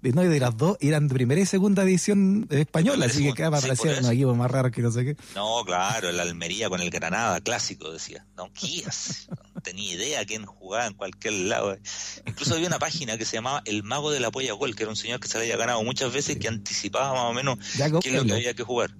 no, 0.00 0.24
y 0.24 0.28
de 0.28 0.38
las 0.38 0.56
dos 0.56 0.76
eran 0.80 1.08
de 1.08 1.14
primera 1.14 1.40
y 1.40 1.46
segunda 1.46 1.82
edición 1.82 2.46
española, 2.50 3.06
así 3.06 3.18
que 3.18 3.32
segunda, 3.32 3.58
cada 3.58 3.60
sí, 3.60 3.88
eso. 3.88 4.12
equipos 4.12 4.36
más 4.36 4.50
raros 4.50 4.70
que 4.70 4.80
no 4.80 4.92
sé 4.92 5.04
qué. 5.04 5.16
No, 5.34 5.64
claro, 5.64 6.08
el 6.08 6.20
Almería 6.20 6.68
con 6.68 6.80
el 6.80 6.90
Granada, 6.90 7.40
clásico, 7.40 7.90
decía. 7.90 8.24
No, 8.36 8.50
¿qué 8.52 8.84
es? 8.86 9.28
No 9.54 9.60
tenía 9.60 9.94
idea 9.94 10.24
quién 10.24 10.46
jugaba 10.46 10.86
en 10.86 10.94
cualquier 10.94 11.34
lado. 11.34 11.76
Incluso 12.26 12.54
había 12.54 12.68
una 12.68 12.78
página 12.78 13.18
que 13.18 13.24
se 13.24 13.36
llamaba 13.36 13.62
El 13.64 13.82
Mago 13.82 14.12
de 14.12 14.20
la 14.20 14.30
Polla 14.30 14.52
Gol, 14.52 14.76
que 14.76 14.84
era 14.84 14.90
un 14.90 14.96
señor 14.96 15.18
que 15.18 15.26
se 15.26 15.36
había 15.36 15.56
ganado 15.56 15.82
muchas 15.82 16.12
veces, 16.12 16.38
que 16.38 16.46
anticipaba 16.46 17.12
más 17.12 17.24
o 17.24 17.32
menos 17.32 17.58
qué 18.00 18.10
es 18.10 18.14
lo 18.14 18.24
que 18.24 18.34
había 18.34 18.54
que 18.54 18.62
jugar. 18.62 18.94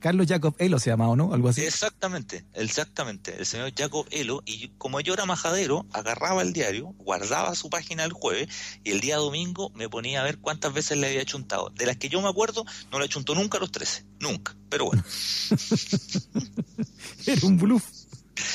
Carlos 0.00 0.26
Jacob 0.26 0.54
Elo 0.58 0.78
se 0.78 0.90
llamaba, 0.90 1.14
¿no? 1.14 1.34
Algo 1.34 1.50
así. 1.50 1.62
Exactamente, 1.62 2.44
exactamente. 2.54 3.36
El 3.38 3.46
señor 3.46 3.72
Jacob 3.76 4.06
Elo, 4.10 4.42
y 4.46 4.68
como 4.78 5.00
yo 5.00 5.14
era 5.14 5.26
majadero, 5.26 5.86
agarraba 5.92 6.42
el 6.42 6.52
diario, 6.52 6.94
guardaba 6.98 7.54
su 7.54 7.70
página 7.70 8.04
el 8.04 8.12
jueves, 8.12 8.48
y 8.82 8.90
el 8.90 9.00
día 9.00 9.18
domingo 9.18 9.70
me 9.74 9.88
ponía 9.88 10.22
a 10.22 10.24
ver 10.24 10.38
cuántas 10.38 10.72
veces 10.72 10.98
le 10.98 11.06
había 11.06 11.24
chuntado. 11.24 11.70
De 11.70 11.86
las 11.86 11.98
que 11.98 12.08
yo 12.08 12.20
me 12.22 12.28
acuerdo, 12.28 12.64
no 12.90 12.98
le 12.98 13.08
chuntó 13.08 13.34
nunca 13.34 13.58
a 13.58 13.60
los 13.60 13.70
13, 13.70 14.06
nunca. 14.20 14.56
Pero 14.68 14.86
bueno, 14.86 15.04
Era 17.26 17.46
un 17.46 17.58
bluff. 17.58 17.84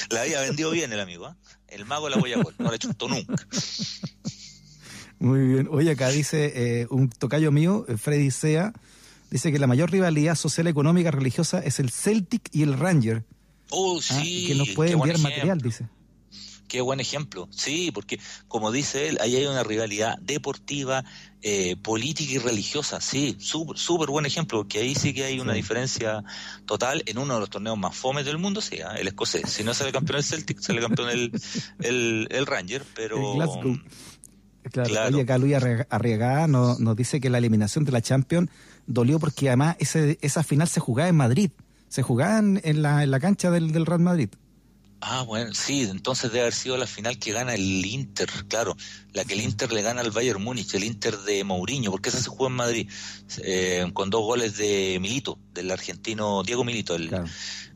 la 0.10 0.22
había 0.22 0.42
vendido 0.42 0.72
bien 0.72 0.92
el 0.92 1.00
amigo, 1.00 1.28
¿ah? 1.28 1.38
El 1.68 1.86
mago 1.86 2.06
de 2.06 2.16
la 2.16 2.22
Boya 2.22 2.42
Gol, 2.42 2.56
no 2.58 2.72
le 2.72 2.80
chuntó 2.80 3.08
nunca. 3.08 3.36
Muy 5.20 5.48
bien. 5.48 5.68
Oye, 5.72 5.92
acá 5.92 6.10
dice 6.10 6.52
eh, 6.56 6.88
un 6.90 7.10
tocayo 7.10 7.52
mío, 7.52 7.86
eh, 7.88 7.98
Freddy 7.98 8.32
Sea, 8.32 8.74
dice 9.36 9.52
que 9.52 9.60
la 9.60 9.68
mayor 9.68 9.92
rivalidad 9.92 10.36
social, 10.36 10.68
económica, 10.68 11.12
religiosa 11.12 11.60
es 11.60 11.80
el 11.80 11.90
Celtic 11.92 12.50
y 12.52 12.64
el 12.64 12.78
Ranger. 12.78 13.24
Oh, 13.70 14.00
¿ah? 14.00 14.02
sí. 14.02 14.46
y 14.46 14.48
que 14.48 14.56
nos 14.56 14.70
puede 14.70 14.92
enviar 14.94 15.18
material, 15.20 15.60
dice. 15.60 15.88
Qué 16.68 16.82
buen 16.82 17.00
ejemplo. 17.00 17.48
Sí, 17.52 17.92
porque 17.94 18.20
como 18.48 18.72
dice 18.72 19.08
él, 19.08 19.18
ahí 19.22 19.36
hay 19.36 19.46
una 19.46 19.64
rivalidad 19.64 20.18
deportiva, 20.20 21.04
eh, 21.44 21.76
política 21.78 22.34
y 22.34 22.38
religiosa. 22.40 23.00
Sí, 23.02 23.36
súper 23.40 23.78
súper 23.78 24.10
buen 24.10 24.26
ejemplo, 24.26 24.58
porque 24.60 24.80
ahí 24.80 24.96
sí 24.96 25.14
que 25.14 25.26
hay 25.26 25.40
una 25.40 25.54
Sí. 25.54 25.58
diferencia 25.58 26.24
total 26.66 27.04
en 27.06 27.18
uno 27.20 27.36
de 27.36 27.40
los 27.42 27.50
torneos 27.52 27.78
más 27.78 27.96
fomes 27.96 28.26
del 28.26 28.40
mundo, 28.40 28.62
sí, 28.62 28.80
¿ah? 28.82 28.96
el 28.98 29.08
escocés. 29.08 29.50
Si 29.50 29.64
no 29.64 29.74
sale 29.76 29.92
campeón 29.92 30.18
el 30.18 30.24
Celtic, 30.24 30.60
sale 30.60 30.82
campeón 30.82 31.10
el, 31.10 31.32
el, 31.82 32.28
el 32.32 32.46
Ranger, 32.48 32.84
pero... 32.96 33.18
El 33.32 33.36
Glasgow. 33.36 33.78
Claro. 34.72 34.90
Claro. 34.90 35.18
Oye, 35.46 35.56
Arre- 35.56 35.86
Arriagada 35.92 36.48
nos, 36.48 36.80
nos 36.80 36.96
dice 36.96 37.22
que 37.22 37.30
la 37.30 37.38
eliminación 37.38 37.86
de 37.86 37.92
la 37.92 38.02
Champions 38.02 38.50
dolió 38.88 39.20
porque 39.20 39.48
además 39.48 39.76
ese, 39.80 40.18
esa 40.22 40.44
final 40.44 40.68
se 40.68 40.80
jugaba 40.80 41.10
en 41.10 41.16
Madrid. 41.16 41.52
Se 41.88 42.02
jugaba 42.02 42.40
en, 42.40 42.60
en 42.64 42.82
la, 42.82 43.04
en 43.04 43.12
la 43.12 43.20
cancha 43.20 43.52
del, 43.52 43.72
del 43.72 43.86
Real 43.86 44.02
Madrid. 44.02 44.30
Ah, 45.08 45.22
bueno, 45.22 45.54
sí, 45.54 45.84
entonces 45.84 46.32
debe 46.32 46.42
haber 46.42 46.54
sido 46.54 46.78
la 46.78 46.88
final 46.88 47.20
que 47.20 47.32
gana 47.32 47.54
el 47.54 47.86
Inter, 47.86 48.28
claro, 48.48 48.76
la 49.14 49.24
que 49.24 49.36
el 49.36 49.42
Inter 49.42 49.72
le 49.72 49.84
gana 49.84 50.02
al 50.02 50.10
Bayern 50.10 50.42
Múnich, 50.42 50.74
el 50.74 50.84
Inter 50.84 51.20
de 51.20 51.44
Mourinho, 51.44 51.92
porque 51.92 52.10
esa 52.10 52.20
se 52.20 52.30
jugó 52.30 52.48
en 52.48 52.54
Madrid, 52.54 52.90
eh, 53.44 53.86
con 53.94 54.10
dos 54.10 54.24
goles 54.24 54.58
de 54.58 54.98
Milito, 55.00 55.38
del 55.54 55.70
argentino 55.70 56.42
Diego 56.42 56.64
Milito, 56.64 56.96
el, 56.96 57.10
Claro. 57.10 57.28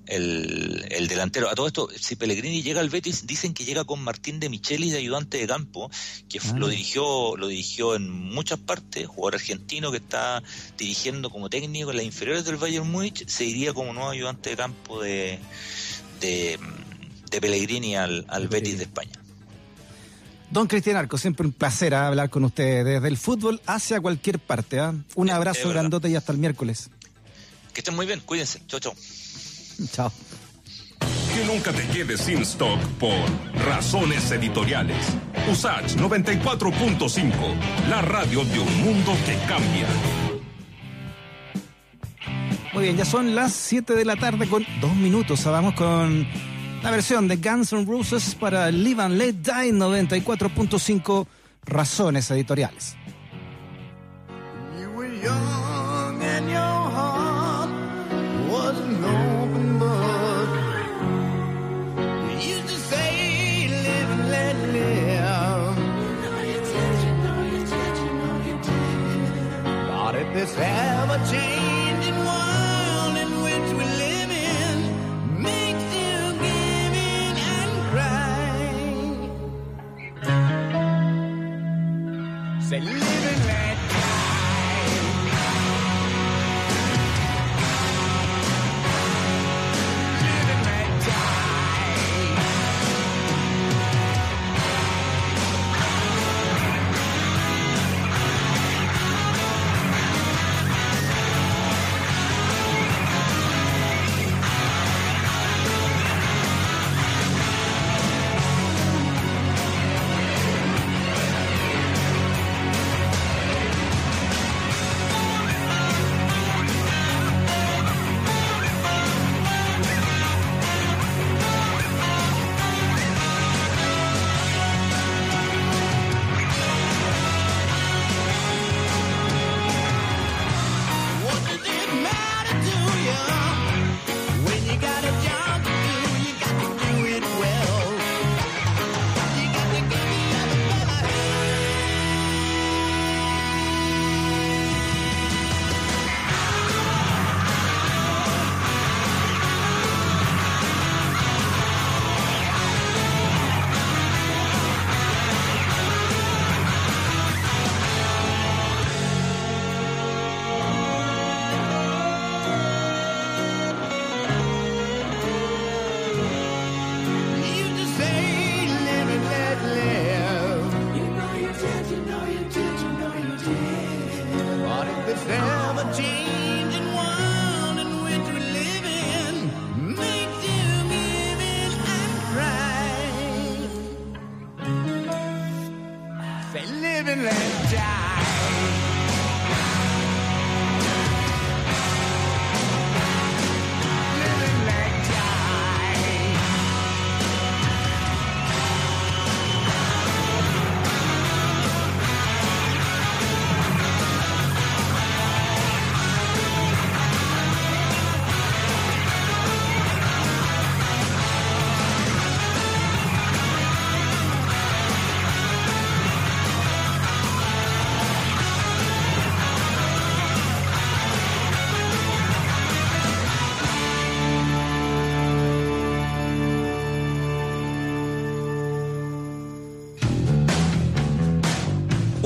El, 0.10 0.86
el 0.90 1.08
delantero. 1.08 1.50
A 1.50 1.56
todo 1.56 1.68
esto, 1.68 1.88
si 2.00 2.16
Pellegrini 2.16 2.62
llega 2.64 2.82
al 2.82 2.90
Betis, 2.90 3.26
dicen 3.28 3.54
que 3.54 3.64
llega 3.64 3.86
con 3.86 4.02
Martín 4.04 4.40
de 4.40 4.50
Michelis 4.50 4.92
de 4.92 4.98
ayudante 4.98 5.38
de 5.38 5.48
campo, 5.48 5.90
que 6.28 6.40
f- 6.40 6.50
Ah. 6.54 6.58
lo 6.58 6.68
dirigió 6.68 7.38
lo 7.38 7.48
dirigió 7.48 7.96
en 7.96 8.10
muchas 8.10 8.60
partes, 8.60 9.08
jugador 9.08 9.36
argentino 9.36 9.92
que 9.92 9.98
está 9.98 10.42
dirigiendo 10.78 11.30
como 11.30 11.50
técnico 11.50 11.92
en 11.92 11.98
las 11.98 12.06
inferiores 12.06 12.44
del 12.46 12.58
Bayern 12.58 12.90
Múnich, 12.90 13.28
se 13.28 13.46
iría 13.46 13.74
como 13.74 13.94
nuevo 13.94 14.10
ayudante 14.10 14.50
de 14.50 14.56
campo 14.58 15.02
de, 15.02 15.40
de, 16.20 16.60
de 17.32 17.42
Pellegrini 17.42 17.96
al, 17.96 18.26
al 18.28 18.48
Betis 18.48 18.78
de 18.78 18.84
España. 18.84 19.12
Don 20.52 20.66
Cristian 20.66 20.98
Arco, 20.98 21.16
siempre 21.20 21.46
un 21.46 21.54
placer 21.54 21.94
hablar 21.94 22.32
con 22.32 22.44
usted 22.44 22.84
desde 22.84 23.08
el 23.08 23.18
fútbol 23.18 23.62
hacia 23.68 24.02
cualquier 24.02 24.40
parte. 24.40 24.80
¿ah? 24.80 24.96
Un 25.14 25.30
abrazo 25.30 25.70
grandote 25.70 26.10
y 26.10 26.16
hasta 26.16 26.32
el 26.32 26.40
miércoles. 26.40 26.90
Que 27.72 27.82
estén 27.82 27.96
muy 27.96 28.08
bien, 28.08 28.20
cuídense. 28.26 28.60
Chau, 28.68 28.80
chau. 28.80 28.94
Chao. 29.92 30.12
Que 31.34 31.46
nunca 31.46 31.72
te 31.72 31.88
quedes 31.88 32.22
sin 32.22 32.42
stock 32.42 32.80
por 33.00 33.16
razones 33.66 34.30
editoriales. 34.32 34.98
Usage 35.50 35.96
94.5, 35.98 37.32
la 37.90 38.02
radio 38.02 38.44
de 38.44 38.60
un 38.60 38.84
mundo 38.84 39.16
que 39.26 39.38
cambia. 39.48 39.88
Muy 42.74 42.84
bien, 42.84 42.98
ya 42.98 43.06
son 43.06 43.36
las 43.36 43.54
7 43.54 43.94
de 43.96 44.06
la 44.06 44.16
tarde 44.16 44.48
con 44.48 44.66
dos 44.82 44.96
minutos. 44.96 45.44
Vamos 45.46 45.74
con 45.74 46.28
la 46.84 46.92
versión 46.92 47.28
de 47.28 47.38
Guns 47.38 47.74
N' 47.74 47.86
Roses 47.86 48.36
para 48.36 48.70
Live 48.72 49.02
and 49.02 49.18
Let 49.18 49.34
Die 49.34 49.72
94.5 49.72 51.28
Razones 51.66 52.32
Editoriales. 52.32 52.96
You 54.80 54.90
were 54.96 55.14
young 55.22 56.22
and 56.22 56.50
your 56.50 56.79
this 70.40 70.56
ever-changing 70.58 72.18
world 72.30 73.16
in 73.18 73.30
which 73.44 73.70
we 73.78 73.84
live 74.04 74.32
in 74.32 74.78
makes 75.44 75.84
you 76.00 76.16
give 76.46 76.94
in 77.12 77.34
and 77.56 77.72
cry, 77.92 78.22
say 82.62 82.80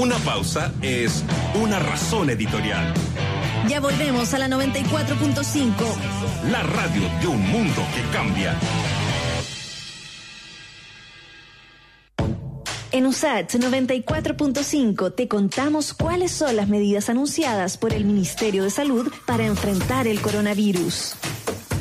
Una 0.04 0.18
pausa 0.18 0.74
es 0.82 1.24
una 1.56 1.80
razón 1.80 2.30
editorial. 2.30 2.94
Ya 3.70 3.80
volvemos 3.80 4.34
a 4.34 4.38
la 4.38 4.50
94.5. 4.50 5.72
La 6.52 6.62
radio 6.62 7.04
de 7.22 7.28
un 7.28 7.42
mundo 7.50 7.82
que 7.96 8.02
cambia. 8.12 8.54
En 12.92 13.06
USAT 13.06 13.54
94.5 13.54 15.16
te 15.16 15.30
contamos 15.30 15.94
cuáles 15.94 16.34
son 16.34 16.58
las 16.58 16.68
medidas 16.68 17.08
anunciadas 17.08 17.78
por 17.78 17.94
el 17.94 18.04
Ministerio 18.04 18.64
de 18.66 18.72
Salud 18.72 19.10
para 19.26 19.46
enfrentar 19.46 20.06
el 20.06 20.20
coronavirus. 20.20 21.14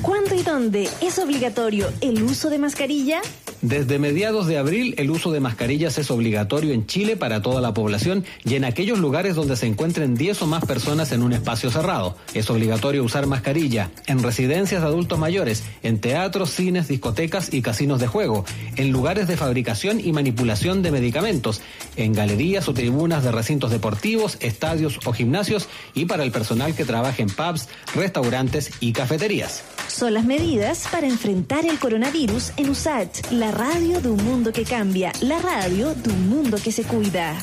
¿Cuándo 0.01 0.37
y 0.37 0.45
dónde 0.45 0.89
es 1.01 1.19
obligatorio 1.19 1.93
el 2.01 2.23
uso 2.23 2.51
de 2.51 2.59
mascarilla? 2.61 3.21
Desde 3.63 4.01
mediados 4.01 4.49
de 4.49 4.59
abril, 4.59 4.97
el 4.99 5.09
uso 5.09 5.31
de 5.31 5.39
mascarillas 5.39 5.97
es 5.97 6.11
obligatorio 6.11 6.73
en 6.73 6.85
Chile 6.85 7.17
para 7.17 7.43
toda 7.43 7.61
la 7.61 7.73
población 7.73 8.25
y 8.45 8.57
en 8.57 8.65
aquellos 8.65 8.99
lugares 8.99 9.37
donde 9.37 9.55
se 9.55 9.67
encuentren 9.67 10.17
10 10.17 10.43
o 10.43 10.47
más 10.49 10.65
personas 10.65 11.13
en 11.13 11.23
un 11.23 11.33
espacio 11.33 11.71
cerrado. 11.71 12.17
Es 12.35 12.51
obligatorio 12.51 13.05
usar 13.05 13.29
mascarilla 13.29 13.93
en 14.09 14.21
residencias 14.21 14.83
de 14.83 14.89
adultos 14.89 15.17
mayores, 15.17 15.63
en 15.85 16.01
teatros, 16.01 16.51
cines, 16.51 16.89
discotecas 16.89 17.55
y 17.55 17.63
casinos 17.63 18.01
de 18.01 18.09
juego, 18.09 18.45
en 18.75 18.91
lugares 18.91 19.29
de 19.29 19.37
fabricación 19.37 20.01
y 20.01 20.11
manipulación 20.11 20.83
de 20.83 20.91
medicamentos, 20.91 21.61
en 21.95 22.15
galerías 22.15 22.67
o 22.69 22.75
tribunas 22.75 23.23
de 23.23 23.31
recintos 23.31 23.71
deportivos, 23.71 24.39
estadios 24.41 24.99
o 25.05 25.13
gimnasios 25.13 25.69
y 25.95 26.07
para 26.07 26.25
el 26.25 26.33
personal 26.33 26.75
que 26.75 26.85
trabaja 26.85 27.23
en 27.23 27.31
pubs, 27.31 27.69
restaurantes 27.95 28.73
y 28.81 28.93
cafeterías. 28.93 29.63
Son 29.87 30.15
las 30.15 30.25
medidas 30.25 30.89
para 30.91 31.07
enfrentar 31.07 31.65
el 31.65 31.79
coronavirus 31.79 32.53
en 32.57 32.71
USAT, 32.71 33.31
radio 33.53 34.01
de 34.01 34.09
un 34.09 34.25
mundo 34.25 34.51
que 34.51 34.65
cambia, 34.65 35.13
la 35.21 35.39
radio 35.39 35.95
de 35.95 36.11
un 36.11 36.29
mundo 36.29 36.57
que 36.63 36.73
se 36.73 36.85
cuida. 36.85 37.37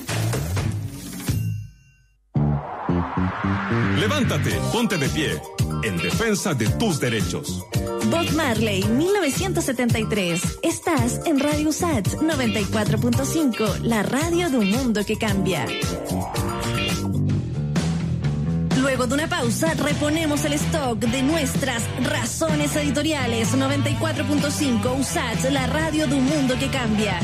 Levántate, 4.00 4.60
ponte 4.74 4.98
de 4.98 5.08
pie, 5.10 5.40
en 5.84 5.98
defensa 5.98 6.54
de 6.56 6.68
tus 6.68 7.00
derechos. 7.00 7.64
Bob 8.10 8.32
Marley, 8.36 8.84
1973. 8.84 10.60
Estás 10.64 11.22
en 11.26 11.40
Radio 11.40 11.70
USAT 11.70 12.08
94.5, 12.08 13.82
la 13.84 14.02
radio 14.02 14.50
de 14.50 14.58
un 14.58 14.72
mundo 14.72 15.06
que 15.06 15.16
cambia. 15.16 15.66
Luego 18.82 19.08
de 19.08 19.14
una 19.14 19.28
pausa, 19.28 19.74
reponemos 19.74 20.46
el 20.46 20.54
stock 20.54 21.00
de 21.00 21.22
nuestras 21.22 21.84
razones 22.02 22.76
editoriales 22.78 23.54
94.5 23.54 25.00
USAT, 25.00 25.52
la 25.52 25.68
radio 25.68 26.08
de 26.08 26.16
un 26.16 26.26
mundo 26.26 26.58
que 26.58 26.68
cambia. 26.70 27.20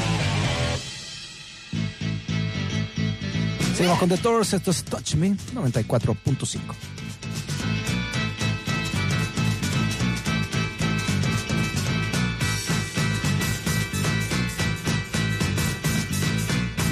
Seguimos 3.75 3.99
con 3.99 4.09
The 4.09 4.17
Doors, 4.17 4.53
esto 4.53 4.71
es 4.71 4.83
Touch 4.83 5.15
Me 5.15 5.29
94.5. 5.53 6.59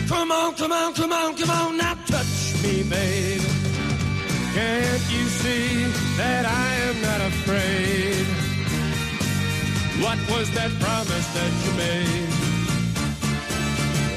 Come 0.07 0.34
on, 0.34 0.53
come 0.55 0.74
on, 0.74 0.93
come 0.93 1.14
on, 1.14 1.36
come 1.36 1.51
on, 1.51 1.78
now 1.78 1.95
touch 2.05 2.64
me, 2.64 2.84
babe. 2.84 3.53
Can't 4.54 5.12
you 5.12 5.26
see 5.41 5.86
that 6.16 6.45
I 6.45 6.74
am 6.88 7.01
not 7.01 7.22
afraid? 7.22 8.26
What 10.04 10.20
was 10.30 10.47
that 10.54 10.70
promise 10.80 11.28
that 11.34 11.54
you 11.66 11.72
made? 11.74 12.30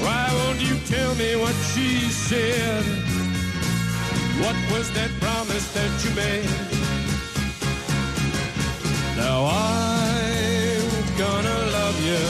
Why 0.05 0.29
won't 0.39 0.61
you 0.61 0.77
tell 0.85 1.15
me 1.15 1.37
what 1.37 1.55
she 1.73 2.01
said? 2.11 2.85
What 4.43 4.57
was 4.73 4.91
that 4.93 5.11
promise 5.21 5.73
that 5.73 5.93
you 6.05 6.11
made? 6.15 6.51
Now 9.17 9.47
I'm 9.47 11.17
gonna 11.17 11.61
love 11.79 11.99
you 12.05 12.25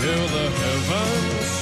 till 0.00 0.26
the 0.36 0.46
heavens 0.60 1.61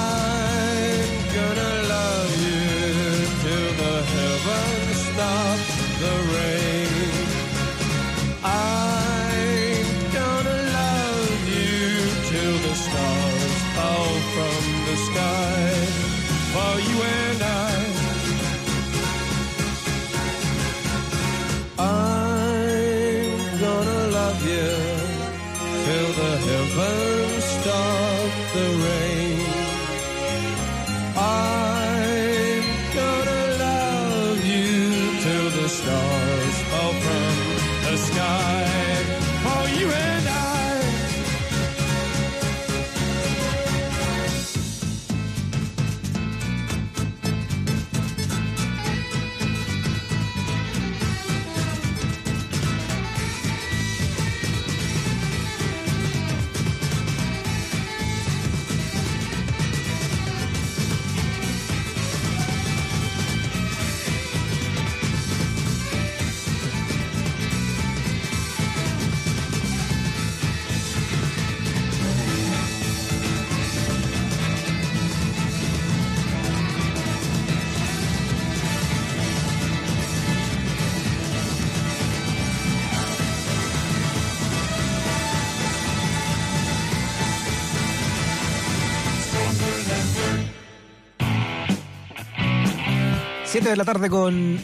de 93.71 93.77
la 93.77 93.85
tarde 93.85 94.09
con 94.09 94.59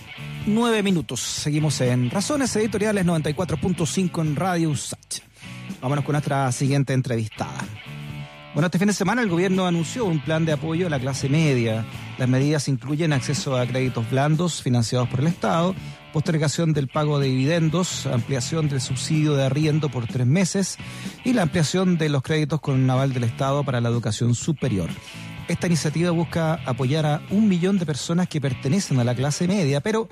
9 0.48 0.84
minutos. 0.84 1.22
Seguimos 1.22 1.80
en 1.80 2.10
Razones 2.10 2.54
Editoriales 2.58 3.06
94.5 3.06 4.22
en 4.22 4.36
Radio 4.36 4.70
USACH. 4.70 5.22
Vámonos 5.82 6.04
con 6.04 6.12
nuestra 6.12 6.52
siguiente 6.52 6.92
entrevistada. 6.92 7.64
Bueno, 8.54 8.66
este 8.66 8.80
fin 8.80 8.88
de 8.88 8.94
semana 8.94 9.22
el 9.22 9.30
gobierno 9.30 9.66
anunció 9.66 10.04
un 10.04 10.20
plan 10.20 10.44
de 10.44 10.52
apoyo 10.52 10.88
a 10.88 10.90
la 10.90 11.00
clase 11.00 11.30
media. 11.30 11.86
Las 12.18 12.28
medidas 12.28 12.68
incluyen 12.68 13.14
acceso 13.14 13.56
a 13.56 13.66
créditos 13.66 14.10
blandos 14.10 14.62
financiados 14.62 15.08
por 15.08 15.22
el 15.22 15.28
Estado, 15.28 15.74
postergación 16.12 16.74
del 16.74 16.90
pago 16.90 17.18
de 17.20 17.28
dividendos, 17.28 18.08
ampliación 18.08 18.68
del 18.68 18.82
subsidio 18.82 19.36
de 19.36 19.46
arriendo 19.46 19.88
por 19.88 20.08
tres 20.08 20.28
meses 20.28 20.78
y 21.24 21.32
la 21.32 21.44
ampliación 21.44 21.98
de 21.98 22.10
los 22.10 22.24
créditos 22.24 22.60
con 22.60 22.76
un 22.76 22.90
aval 22.90 23.14
del 23.14 23.24
Estado 23.24 23.64
para 23.64 23.80
la 23.80 23.88
educación 23.88 24.36
superior. 24.36 24.90
Esta 25.48 25.68
iniciativa 25.68 26.12
busca 26.12 26.56
apoyar 26.66 27.06
a 27.06 27.22
un 27.30 27.48
millón 27.48 27.80
de 27.80 27.86
personas 27.86 28.28
que 28.28 28.42
pertenecen 28.42 29.00
a 29.00 29.06
la 29.06 29.16
clase 29.16 29.48
media, 29.48 29.80
pero 29.80 30.10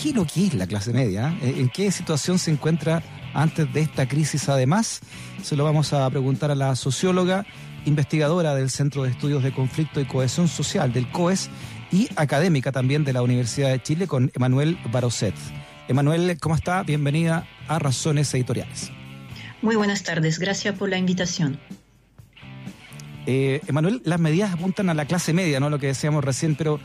¿qué 0.00 0.12
lo 0.12 0.26
que 0.26 0.46
es 0.46 0.54
la 0.54 0.66
clase 0.66 0.92
media? 0.92 1.34
Eh, 1.42 1.54
¿En 1.58 1.70
qué 1.70 1.90
situación 1.90 2.38
se 2.38 2.50
encuentra 2.50 3.02
antes 3.32 3.72
de 3.72 3.80
esta 3.80 4.06
crisis? 4.06 4.50
Además, 4.50 5.00
se 5.42 5.56
lo 5.56 5.64
vamos 5.64 5.94
a 5.94 6.08
preguntar 6.10 6.50
a 6.50 6.54
la 6.54 6.76
socióloga, 6.76 7.46
investigadora 7.86 8.54
del 8.54 8.68
Centro 8.68 9.04
de 9.04 9.10
Estudios 9.10 9.42
de 9.42 9.52
Conflicto 9.52 9.98
y 10.00 10.04
Cohesión 10.04 10.46
Social 10.46 10.92
del 10.92 11.10
COES 11.10 11.48
y 11.90 12.08
académica 12.16 12.70
también 12.70 13.02
de 13.04 13.14
la 13.14 13.22
Universidad 13.22 13.70
de 13.70 13.82
Chile 13.82 14.06
con 14.06 14.30
Emanuel 14.34 14.78
Baroset. 14.92 15.34
Emanuel, 15.88 16.36
¿cómo 16.38 16.54
está? 16.54 16.82
Bienvenida 16.82 17.46
a 17.66 17.78
Razones 17.78 18.32
Editoriales. 18.34 18.90
Muy 19.62 19.76
buenas 19.76 20.02
tardes, 20.02 20.38
gracias 20.38 20.76
por 20.76 20.90
la 20.90 20.98
invitación. 20.98 21.58
Eh, 23.26 23.60
Emanuel, 23.66 24.02
las 24.04 24.20
medidas 24.20 24.52
apuntan 24.52 24.90
a 24.90 24.94
la 24.94 25.06
clase 25.06 25.32
media, 25.32 25.60
¿no? 25.60 25.70
Lo 25.70 25.78
que 25.78 25.86
decíamos 25.86 26.24
recién, 26.24 26.56
pero 26.56 26.78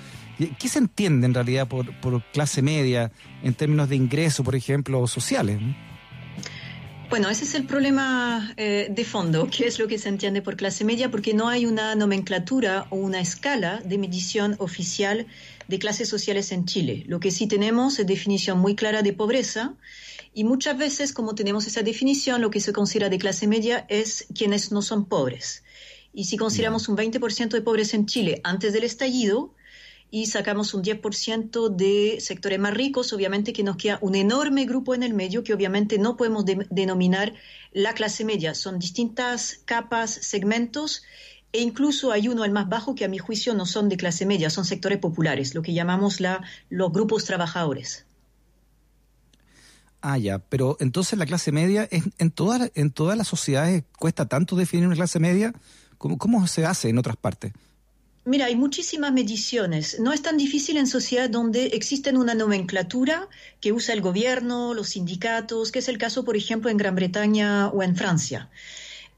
¿qué 0.57 0.69
se 0.69 0.79
entiende 0.79 1.25
en 1.25 1.33
realidad 1.33 1.67
por, 1.67 2.23
clase 2.31 2.61
media 2.61 3.11
en 3.43 3.53
términos 3.53 3.89
de 3.89 3.95
ingreso, 3.95 4.43
por 4.43 4.55
ejemplo, 4.55 5.05
sociales? 5.07 5.59
Bueno, 7.09 7.29
ese 7.29 7.43
es 7.43 7.55
el 7.55 7.65
problema 7.65 8.53
eh, 8.55 8.87
de 8.89 9.03
fondo, 9.03 9.49
qué 9.49 9.65
es 9.65 9.79
lo 9.79 9.87
que 9.87 9.97
se 9.97 10.09
entiende 10.09 10.43
por 10.43 10.55
clase 10.55 10.85
media, 10.85 11.09
porque 11.09 11.33
no 11.33 11.49
hay 11.49 11.65
una 11.65 11.95
nomenclatura 11.95 12.85
o 12.91 12.97
una 12.97 13.19
escala 13.19 13.81
de 13.83 13.97
medición 13.97 14.55
oficial 14.59 15.25
de 15.67 15.79
clases 15.79 16.07
sociales 16.07 16.51
en 16.51 16.65
Chile. 16.65 17.03
Lo 17.07 17.19
que 17.19 17.31
sí 17.31 17.47
tenemos 17.47 17.97
es 17.97 18.05
definición 18.05 18.59
muy 18.59 18.75
clara 18.75 19.01
de 19.01 19.11
pobreza 19.11 19.73
y 20.33 20.43
muchas 20.43 20.77
veces, 20.77 21.11
como 21.11 21.33
tenemos 21.33 21.65
esa 21.65 21.81
definición, 21.81 22.41
lo 22.41 22.51
que 22.51 22.61
se 22.61 22.73
considera 22.73 23.09
de 23.09 23.17
clase 23.17 23.47
media 23.47 23.85
es 23.89 24.27
quienes 24.35 24.71
no 24.71 24.83
son 24.83 25.05
pobres. 25.05 25.63
Y 26.19 26.25
si 26.25 26.35
consideramos 26.35 26.89
un 26.89 26.97
20% 26.97 27.51
de 27.51 27.61
pobres 27.61 27.93
en 27.93 28.05
Chile 28.05 28.41
antes 28.43 28.73
del 28.73 28.83
estallido 28.83 29.55
y 30.11 30.25
sacamos 30.25 30.73
un 30.73 30.83
10% 30.83 31.73
de 31.73 32.17
sectores 32.19 32.59
más 32.59 32.73
ricos, 32.73 33.13
obviamente 33.13 33.53
que 33.53 33.63
nos 33.63 33.77
queda 33.77 33.99
un 34.01 34.15
enorme 34.15 34.65
grupo 34.65 34.93
en 34.93 35.03
el 35.03 35.13
medio 35.13 35.45
que 35.45 35.53
obviamente 35.53 35.97
no 35.97 36.17
podemos 36.17 36.43
denominar 36.43 37.35
la 37.71 37.93
clase 37.93 38.25
media. 38.25 38.53
Son 38.53 38.79
distintas 38.79 39.61
capas, 39.63 40.11
segmentos 40.11 41.03
e 41.53 41.61
incluso 41.61 42.11
hay 42.11 42.27
uno, 42.27 42.43
el 42.43 42.51
más 42.51 42.67
bajo, 42.67 42.95
que 42.95 43.05
a 43.05 43.07
mi 43.07 43.17
juicio 43.17 43.53
no 43.53 43.65
son 43.65 43.87
de 43.87 43.95
clase 43.95 44.25
media, 44.25 44.49
son 44.49 44.65
sectores 44.65 44.97
populares, 44.99 45.55
lo 45.55 45.61
que 45.61 45.73
llamamos 45.73 46.19
la, 46.19 46.43
los 46.67 46.91
grupos 46.91 47.23
trabajadores. 47.23 48.05
Ah, 50.01 50.17
ya, 50.17 50.39
pero 50.39 50.75
entonces 50.81 51.17
la 51.17 51.25
clase 51.25 51.53
media, 51.53 51.87
en, 51.89 52.31
toda, 52.31 52.69
en 52.75 52.91
todas 52.91 53.17
las 53.17 53.29
sociedades 53.29 53.85
cuesta 53.97 54.27
tanto 54.27 54.57
definir 54.57 54.85
una 54.85 54.97
clase 54.97 55.19
media 55.19 55.53
¿Cómo, 55.99 56.47
se 56.47 56.65
hace 56.65 56.89
en 56.89 56.97
otras 56.97 57.17
partes? 57.17 57.51
Mira, 58.25 58.45
hay 58.45 58.55
muchísimas 58.55 59.11
mediciones. 59.11 59.99
No 59.99 60.13
es 60.13 60.21
tan 60.21 60.37
difícil 60.37 60.77
en 60.77 60.87
sociedades 60.87 61.31
donde 61.31 61.65
existe 61.67 62.09
una 62.11 62.35
nomenclatura 62.35 63.27
que 63.59 63.73
usa 63.73 63.93
el 63.93 64.01
gobierno, 64.01 64.73
los 64.73 64.89
sindicatos, 64.89 65.71
que 65.71 65.79
es 65.79 65.89
el 65.89 65.97
caso, 65.97 66.23
por 66.23 66.37
ejemplo, 66.37 66.69
en 66.69 66.77
Gran 66.77 66.95
Bretaña 66.95 67.67
o 67.67 67.83
en 67.83 67.95
Francia. 67.95 68.49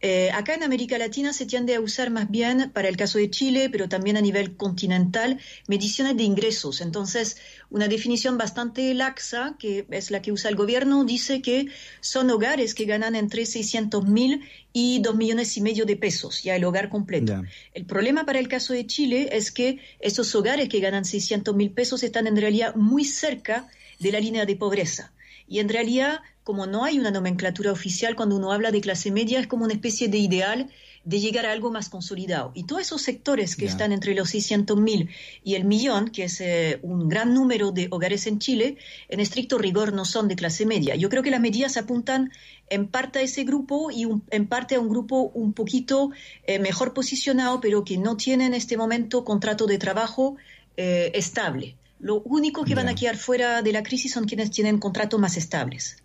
Eh, 0.04 0.32
acá 0.32 0.56
en 0.56 0.64
América 0.64 0.98
Latina 0.98 1.32
se 1.32 1.46
tiende 1.46 1.76
a 1.76 1.80
usar 1.80 2.10
más 2.10 2.30
bien, 2.30 2.72
para 2.74 2.90
el 2.90 2.98
caso 2.98 3.20
de 3.20 3.30
Chile, 3.30 3.70
pero 3.72 3.88
también 3.88 4.18
a 4.18 4.22
nivel 4.22 4.56
continental, 4.56 5.40
mediciones 5.68 6.18
de 6.18 6.24
ingresos. 6.24 6.82
Entonces, 6.82 7.38
una 7.70 7.88
definición 7.88 8.38
bastante 8.38 8.94
laxa, 8.96 9.56
que 9.60 9.86
es 9.92 10.10
la 10.10 10.22
que 10.24 10.32
usa 10.32 10.50
el 10.50 10.56
gobierno, 10.56 11.06
dice 11.06 11.44
que 11.44 11.68
son 12.00 12.32
hogares 12.32 12.74
que 12.74 12.86
ganan 12.86 13.16
entre 13.16 13.46
600 13.46 14.08
mil 14.08 14.42
y 14.74 15.00
2 15.02 15.16
millones 15.16 15.56
y 15.58 15.62
medio 15.62 15.86
de 15.86 15.98
pesos, 15.98 16.42
ya 16.42 16.56
el 16.56 16.64
hogar 16.64 16.90
completo. 16.90 17.44
El 17.74 17.86
problema 17.86 18.26
para 18.26 18.40
el 18.40 18.48
caso 18.48 18.74
de 18.74 18.88
Chile 18.88 19.30
es 19.32 19.52
que 19.52 19.80
esos 20.00 20.34
hogares 20.34 20.68
que 20.68 20.80
ganan 20.80 21.06
600 21.06 21.56
mil 21.56 21.72
pesos 21.72 22.02
están 22.02 22.26
en 22.26 22.38
realidad 22.38 22.74
muy 22.76 23.06
cerca 23.06 23.68
de 24.00 24.12
la 24.12 24.20
línea 24.20 24.48
de 24.48 24.56
pobreza. 24.56 25.12
Y 25.52 25.60
en 25.60 25.68
realidad, 25.68 26.22
como 26.46 26.66
no 26.66 26.86
hay 26.86 26.98
una 26.98 27.12
nomenclatura 27.12 27.74
oficial, 27.74 28.16
cuando 28.16 28.38
uno 28.38 28.54
habla 28.54 28.72
de 28.72 28.80
clase 28.80 29.12
media, 29.12 29.38
es 29.38 29.48
como 29.48 29.66
una 29.66 29.74
especie 29.74 30.08
de 30.08 30.18
ideal 30.18 30.70
de 31.04 31.20
llegar 31.20 31.46
a 31.46 31.52
algo 31.52 31.72
más 31.72 31.90
consolidado. 31.90 32.54
Y 32.56 32.64
todos 32.64 32.84
esos 32.84 33.02
sectores 33.02 33.58
que 33.58 33.66
están 33.66 33.92
entre 33.92 34.16
los 34.16 34.34
600.000 34.34 35.10
y 35.44 35.56
el 35.56 35.66
millón, 35.66 36.08
que 36.08 36.24
es 36.24 36.40
eh, 36.40 36.80
un 36.84 37.10
gran 37.10 37.34
número 37.34 37.74
de 37.74 37.90
hogares 37.92 38.28
en 38.28 38.40
Chile, 38.40 38.78
en 39.10 39.20
estricto 39.20 39.58
rigor 39.58 39.92
no 39.92 40.06
son 40.06 40.30
de 40.30 40.38
clase 40.38 40.66
media. 40.66 40.96
Yo 40.96 41.10
creo 41.10 41.22
que 41.22 41.32
las 41.32 41.42
medidas 41.42 41.76
apuntan 41.76 42.32
en 42.70 42.88
parte 42.88 43.20
a 43.20 43.22
ese 43.24 43.44
grupo 43.44 43.92
y 43.92 44.08
en 44.30 44.48
parte 44.48 44.76
a 44.76 44.80
un 44.80 44.88
grupo 44.88 45.32
un 45.34 45.52
poquito 45.52 46.12
eh, 46.48 46.60
mejor 46.60 46.94
posicionado, 46.94 47.60
pero 47.60 47.84
que 47.84 47.98
no 47.98 48.16
tiene 48.16 48.46
en 48.46 48.54
este 48.54 48.78
momento 48.78 49.26
contrato 49.26 49.68
de 49.68 49.78
trabajo 49.78 50.38
eh, 50.78 51.12
estable. 51.14 51.76
Lo 52.02 52.22
único 52.22 52.66
que 52.66 52.74
van 52.74 52.90
a 52.90 52.96
quedar 52.96 53.16
fuera 53.16 53.62
de 53.62 53.72
la 53.72 53.84
crisis 53.84 54.12
son 54.12 54.26
quienes 54.26 54.50
tienen 54.50 54.80
contratos 54.80 55.20
más 55.20 55.38
estables. 55.38 55.98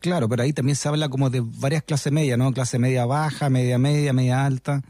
Claro, 0.00 0.28
pero 0.28 0.42
ahí 0.42 0.52
también 0.52 0.76
se 0.76 0.86
habla 0.86 1.08
como 1.08 1.30
de 1.30 1.40
varias 1.42 1.82
clases 1.82 2.12
medias, 2.12 2.36
¿no? 2.36 2.52
Clase 2.52 2.78
media 2.78 3.06
baja, 3.06 3.48
media 3.48 3.78
media, 3.78 4.12
media 4.12 4.44
alta. 4.44 4.82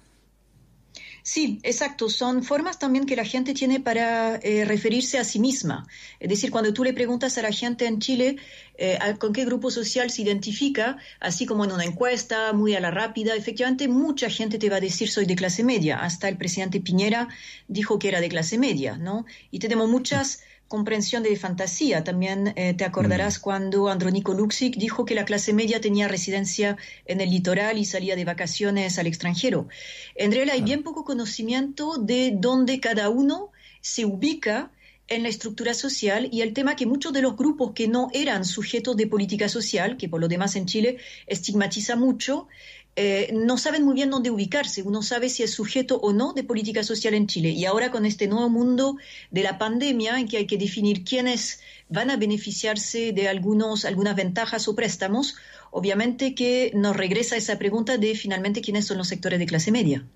Sí, 1.26 1.58
exacto. 1.62 2.10
Son 2.10 2.44
formas 2.44 2.78
también 2.78 3.06
que 3.06 3.16
la 3.16 3.24
gente 3.24 3.54
tiene 3.54 3.80
para 3.80 4.36
eh, 4.36 4.66
referirse 4.66 5.18
a 5.18 5.24
sí 5.24 5.38
misma. 5.38 5.86
Es 6.20 6.28
decir, 6.28 6.50
cuando 6.50 6.74
tú 6.74 6.84
le 6.84 6.92
preguntas 6.92 7.38
a 7.38 7.42
la 7.42 7.50
gente 7.50 7.86
en 7.86 7.98
Chile 7.98 8.36
eh, 8.76 8.98
con 9.18 9.32
qué 9.32 9.46
grupo 9.46 9.70
social 9.70 10.10
se 10.10 10.20
identifica, 10.20 10.98
así 11.20 11.46
como 11.46 11.64
en 11.64 11.72
una 11.72 11.86
encuesta 11.86 12.52
muy 12.52 12.74
a 12.74 12.80
la 12.80 12.90
rápida, 12.90 13.34
efectivamente 13.36 13.88
mucha 13.88 14.28
gente 14.28 14.58
te 14.58 14.68
va 14.68 14.76
a 14.76 14.80
decir 14.80 15.08
soy 15.08 15.24
de 15.24 15.34
clase 15.34 15.64
media. 15.64 16.02
Hasta 16.02 16.28
el 16.28 16.36
presidente 16.36 16.80
Piñera 16.82 17.28
dijo 17.68 17.98
que 17.98 18.08
era 18.08 18.20
de 18.20 18.28
clase 18.28 18.58
media, 18.58 18.98
¿no? 18.98 19.24
Y 19.50 19.60
tenemos 19.60 19.88
muchas 19.88 20.42
comprensión 20.68 21.22
de 21.22 21.36
fantasía. 21.36 22.04
También 22.04 22.52
eh, 22.56 22.74
te 22.74 22.84
acordarás 22.84 23.38
mm. 23.38 23.42
cuando 23.42 23.88
Andronico 23.88 24.34
Luxic 24.34 24.76
dijo 24.76 25.04
que 25.04 25.14
la 25.14 25.24
clase 25.24 25.52
media 25.52 25.80
tenía 25.80 26.08
residencia 26.08 26.76
en 27.06 27.20
el 27.20 27.30
litoral 27.30 27.78
y 27.78 27.84
salía 27.84 28.16
de 28.16 28.24
vacaciones 28.24 28.98
al 28.98 29.06
extranjero. 29.06 29.68
En 30.14 30.32
realidad 30.32 30.56
hay 30.56 30.62
bien 30.62 30.82
poco 30.82 31.04
conocimiento 31.04 31.96
de 31.98 32.32
dónde 32.34 32.80
cada 32.80 33.08
uno 33.08 33.50
se 33.80 34.04
ubica 34.04 34.70
en 35.06 35.22
la 35.22 35.28
estructura 35.28 35.74
social 35.74 36.28
y 36.32 36.40
el 36.40 36.54
tema 36.54 36.76
que 36.76 36.86
muchos 36.86 37.12
de 37.12 37.20
los 37.20 37.36
grupos 37.36 37.72
que 37.72 37.88
no 37.88 38.08
eran 38.14 38.44
sujetos 38.44 38.96
de 38.96 39.06
política 39.06 39.48
social, 39.48 39.96
que 39.98 40.08
por 40.08 40.20
lo 40.20 40.28
demás 40.28 40.56
en 40.56 40.64
Chile 40.64 40.96
estigmatiza 41.26 41.94
mucho, 41.94 42.48
eh, 42.96 43.30
no 43.32 43.58
saben 43.58 43.84
muy 43.84 43.94
bien 43.94 44.10
dónde 44.10 44.30
ubicarse. 44.30 44.82
Uno 44.82 45.02
sabe 45.02 45.28
si 45.28 45.42
es 45.42 45.52
sujeto 45.52 45.96
o 45.96 46.12
no 46.12 46.32
de 46.32 46.44
política 46.44 46.84
social 46.84 47.14
en 47.14 47.26
Chile. 47.26 47.50
Y 47.50 47.64
ahora 47.64 47.90
con 47.90 48.06
este 48.06 48.28
nuevo 48.28 48.48
mundo 48.48 48.96
de 49.30 49.42
la 49.42 49.58
pandemia, 49.58 50.20
en 50.20 50.28
que 50.28 50.36
hay 50.36 50.46
que 50.46 50.58
definir 50.58 51.04
quiénes 51.04 51.60
van 51.88 52.10
a 52.10 52.16
beneficiarse 52.16 53.12
de 53.12 53.28
algunos, 53.28 53.84
algunas 53.84 54.14
ventajas 54.14 54.68
o 54.68 54.76
préstamos, 54.76 55.36
obviamente 55.72 56.34
que 56.34 56.70
nos 56.74 56.96
regresa 56.96 57.36
esa 57.36 57.58
pregunta 57.58 57.98
de 57.98 58.14
finalmente 58.14 58.60
quiénes 58.60 58.86
son 58.86 58.98
los 58.98 59.08
sectores 59.08 59.38
de 59.40 59.46
clase 59.46 59.72
media. 59.72 60.06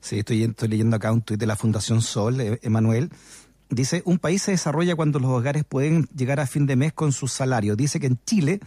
Sí, 0.00 0.18
estoy, 0.18 0.44
estoy 0.44 0.68
leyendo 0.68 0.96
acá 0.96 1.12
un 1.12 1.22
tuit 1.22 1.38
de 1.38 1.46
la 1.46 1.56
Fundación 1.56 2.02
Sol, 2.02 2.40
eh, 2.40 2.58
Emanuel. 2.62 3.10
Dice, 3.68 4.02
un 4.04 4.18
país 4.18 4.42
se 4.42 4.52
desarrolla 4.52 4.94
cuando 4.94 5.18
los 5.18 5.30
hogares 5.30 5.64
pueden 5.64 6.06
llegar 6.14 6.38
a 6.38 6.46
fin 6.46 6.66
de 6.66 6.76
mes 6.76 6.92
con 6.92 7.12
su 7.12 7.28
salario. 7.28 7.74
Dice 7.76 7.98
que 7.98 8.06
en 8.06 8.18
Chile 8.24 8.60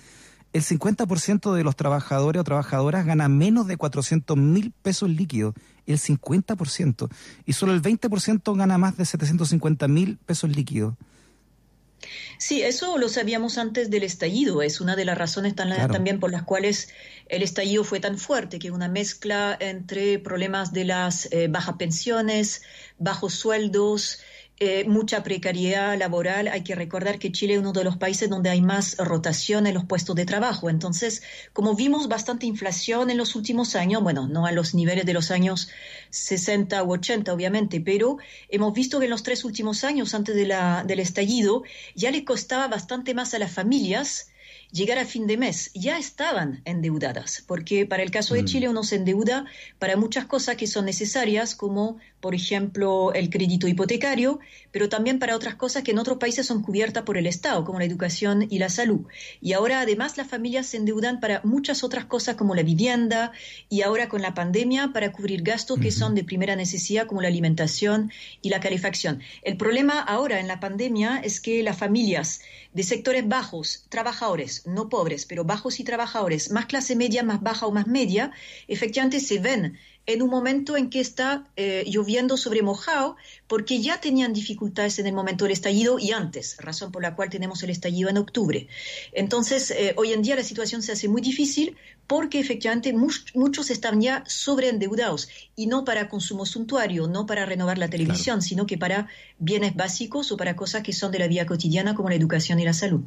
el 0.53 0.63
50% 0.63 1.53
de 1.53 1.63
los 1.63 1.75
trabajadores 1.75 2.39
o 2.39 2.43
trabajadoras 2.43 3.05
gana 3.05 3.29
menos 3.29 3.67
de 3.67 3.77
400 3.77 4.37
mil 4.37 4.73
pesos 4.81 5.09
líquidos, 5.09 5.53
el 5.85 5.99
50%, 5.99 7.09
y 7.45 7.53
solo 7.53 7.73
el 7.73 7.81
20% 7.81 8.57
gana 8.57 8.77
más 8.77 8.97
de 8.97 9.05
750 9.05 9.87
mil 9.87 10.17
pesos 10.17 10.49
líquidos. 10.49 10.95
Sí, 12.37 12.61
eso 12.61 12.97
lo 12.97 13.09
sabíamos 13.09 13.57
antes 13.57 13.89
del 13.89 14.03
estallido. 14.03 14.61
Es 14.61 14.79
una 14.79 14.95
de 14.95 15.05
las 15.05 15.17
razones 15.17 15.55
también 15.55 16.19
por 16.19 16.31
las 16.31 16.43
cuales 16.43 16.89
el 17.27 17.43
estallido 17.43 17.83
fue 17.83 17.99
tan 17.99 18.17
fuerte, 18.17 18.59
que 18.59 18.71
una 18.71 18.87
mezcla 18.87 19.57
entre 19.59 20.19
problemas 20.19 20.71
de 20.71 20.85
las 20.85 21.31
eh, 21.31 21.47
bajas 21.49 21.75
pensiones, 21.77 22.61
bajos 22.97 23.33
sueldos, 23.33 24.19
eh, 24.61 24.83
mucha 24.85 25.23
precariedad 25.23 25.97
laboral. 25.97 26.49
Hay 26.49 26.63
que 26.63 26.75
recordar 26.75 27.17
que 27.17 27.31
Chile 27.31 27.53
es 27.53 27.59
uno 27.59 27.71
de 27.71 27.85
los 27.85 27.95
países 27.95 28.29
donde 28.29 28.49
hay 28.49 28.61
más 28.61 28.97
rotación 28.97 29.67
en 29.67 29.73
los 29.73 29.85
puestos 29.85 30.15
de 30.17 30.25
trabajo. 30.25 30.69
Entonces, 30.69 31.23
como 31.53 31.75
vimos 31.75 32.09
bastante 32.09 32.45
inflación 32.45 33.09
en 33.09 33.17
los 33.17 33.35
últimos 33.35 33.75
años, 33.75 34.03
bueno, 34.03 34.27
no 34.27 34.45
a 34.45 34.51
los 34.51 34.75
niveles 34.75 35.05
de 35.05 35.13
los 35.13 35.31
años 35.31 35.69
60 36.09 36.83
u 36.83 36.91
80, 36.91 37.33
obviamente, 37.33 37.79
pero 37.79 38.17
hemos 38.49 38.73
visto 38.73 38.99
que 38.99 39.05
en 39.05 39.11
los 39.11 39.23
tres 39.23 39.45
últimos 39.45 39.85
años, 39.85 40.13
antes 40.13 40.35
de 40.35 40.45
la, 40.45 40.83
del 40.85 40.99
estallido, 40.99 41.63
ya 41.95 42.11
le 42.11 42.25
costaba 42.25 42.67
bastante 42.67 43.13
más 43.13 43.33
a 43.33 43.39
las 43.39 43.51
familias 43.51 44.29
llegar 44.71 44.99
a 44.99 45.05
fin 45.05 45.25
de 45.25 45.37
mes, 45.37 45.71
ya 45.73 45.97
estaban 45.97 46.61
endeudadas, 46.65 47.43
porque 47.47 47.85
para 47.85 48.03
el 48.03 48.11
caso 48.11 48.35
de 48.35 48.43
mm. 48.43 48.45
Chile 48.45 48.69
uno 48.69 48.83
se 48.83 48.97
endeuda 48.97 49.45
para 49.79 49.97
muchas 49.97 50.25
cosas 50.25 50.57
que 50.57 50.67
son 50.67 50.85
necesarias, 50.85 51.55
como 51.55 51.97
por 52.19 52.35
ejemplo 52.35 53.13
el 53.13 53.29
crédito 53.29 53.67
hipotecario, 53.67 54.39
pero 54.71 54.89
también 54.89 55.19
para 55.19 55.35
otras 55.35 55.55
cosas 55.55 55.83
que 55.83 55.91
en 55.91 55.99
otros 55.99 56.17
países 56.17 56.45
son 56.45 56.61
cubiertas 56.61 57.03
por 57.03 57.17
el 57.17 57.27
Estado, 57.27 57.63
como 57.65 57.79
la 57.79 57.85
educación 57.85 58.45
y 58.49 58.59
la 58.59 58.69
salud. 58.69 59.01
Y 59.41 59.53
ahora 59.53 59.81
además 59.81 60.17
las 60.17 60.27
familias 60.27 60.67
se 60.67 60.77
endeudan 60.77 61.19
para 61.19 61.41
muchas 61.43 61.83
otras 61.83 62.05
cosas 62.05 62.35
como 62.35 62.55
la 62.55 62.63
vivienda 62.63 63.31
y 63.69 63.81
ahora 63.81 64.09
con 64.09 64.21
la 64.21 64.33
pandemia 64.33 64.91
para 64.93 65.11
cubrir 65.11 65.41
gastos 65.41 65.79
que 65.79 65.91
son 65.91 66.15
de 66.15 66.23
primera 66.23 66.55
necesidad 66.55 67.07
como 67.07 67.21
la 67.21 67.27
alimentación 67.27 68.11
y 68.41 68.49
la 68.49 68.59
calefacción. 68.59 69.21
El 69.41 69.57
problema 69.57 69.99
ahora 69.99 70.39
en 70.39 70.47
la 70.47 70.59
pandemia 70.59 71.19
es 71.23 71.39
que 71.39 71.63
las 71.63 71.77
familias 71.77 72.41
de 72.73 72.83
sectores 72.83 73.27
bajos, 73.27 73.85
trabajadores, 73.89 74.67
no 74.67 74.89
pobres, 74.89 75.25
pero 75.25 75.43
bajos 75.43 75.79
y 75.79 75.83
trabajadores, 75.83 76.51
más 76.51 76.65
clase 76.67 76.95
media, 76.95 77.23
más 77.23 77.41
baja 77.41 77.65
o 77.65 77.71
más 77.71 77.87
media, 77.87 78.31
efectivamente 78.67 79.19
se 79.19 79.39
ven 79.39 79.77
en 80.09 80.23
un 80.23 80.29
momento 80.29 80.75
en 80.75 80.89
que 80.89 80.99
está 80.99 81.45
eh, 81.55 81.83
lloviendo 81.87 82.35
sobre 82.35 82.63
mojado, 82.63 83.15
porque 83.47 83.79
ya 83.79 84.01
tenían 84.01 84.33
dificultades 84.33 84.97
en 84.97 85.05
el 85.05 85.13
momento 85.13 85.45
del 85.45 85.51
estallido 85.51 85.99
y 85.99 86.11
antes, 86.11 86.57
razón 86.59 86.91
por 86.91 87.03
la 87.03 87.15
cual 87.15 87.29
tenemos 87.29 87.61
el 87.61 87.69
estallido 87.69 88.09
en 88.09 88.17
octubre. 88.17 88.67
Entonces, 89.13 89.69
eh, 89.69 89.93
hoy 89.97 90.13
en 90.13 90.23
día 90.23 90.35
la 90.35 90.43
situación 90.43 90.81
se 90.81 90.93
hace 90.93 91.07
muy 91.07 91.21
difícil 91.21 91.77
porque 92.07 92.39
efectivamente 92.39 92.91
muchos 92.91 93.69
están 93.69 94.01
ya 94.01 94.23
sobreendeudados 94.25 95.29
y 95.55 95.67
no 95.67 95.85
para 95.85 96.09
consumo 96.09 96.47
suntuario, 96.47 97.07
no 97.07 97.27
para 97.27 97.45
renovar 97.45 97.77
la 97.77 97.87
televisión, 97.87 98.41
sino 98.41 98.65
que 98.65 98.79
para 98.79 99.07
bienes 99.37 99.75
básicos 99.75 100.31
o 100.31 100.37
para 100.37 100.55
cosas 100.55 100.81
que 100.81 100.91
son 100.91 101.11
de 101.11 101.19
la 101.19 101.27
vida 101.27 101.45
cotidiana 101.45 101.93
como 101.93 102.09
la 102.09 102.15
educación 102.15 102.59
y 102.59 102.65
la 102.65 102.73
salud. 102.73 103.01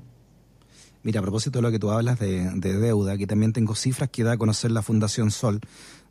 Mira, 1.05 1.19
a 1.19 1.23
propósito 1.23 1.59
de 1.59 1.63
lo 1.63 1.71
que 1.73 1.81
tú 1.81 1.91
hablas 1.91 2.21
de, 2.21 2.49
deuda, 2.55 3.15
aquí 3.15 3.27
también 3.27 3.53
tengo 3.53 3.75
cifras 3.75 4.09
que 4.11 4.23
da 4.23 4.33
a 4.33 4.37
conocer 4.37 4.71
la 4.71 4.83
Fundación 4.83 5.33
Sol. 5.33 5.61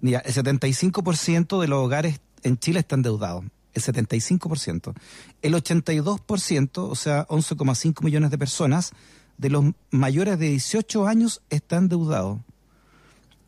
Mira, 0.02 0.20
el 0.20 0.34
75% 0.34 1.62
de 1.62 1.68
los 1.68 1.86
hogares 1.86 2.20
en 2.44 2.58
Chile 2.58 2.80
están 2.80 3.00
endeudados. 3.00 3.46
El 3.74 3.82
75%. 3.82 4.94
El 5.42 5.54
82%, 5.54 6.78
o 6.78 6.96
sea, 6.96 7.26
11,5 7.28 8.04
millones 8.04 8.32
de 8.32 8.38
personas, 8.38 8.92
de 9.38 9.50
los 9.50 9.66
mayores 9.90 10.38
de 10.38 10.50
18 10.50 11.08
años 11.08 11.42
están 11.50 11.84
endeudados. 11.84 12.40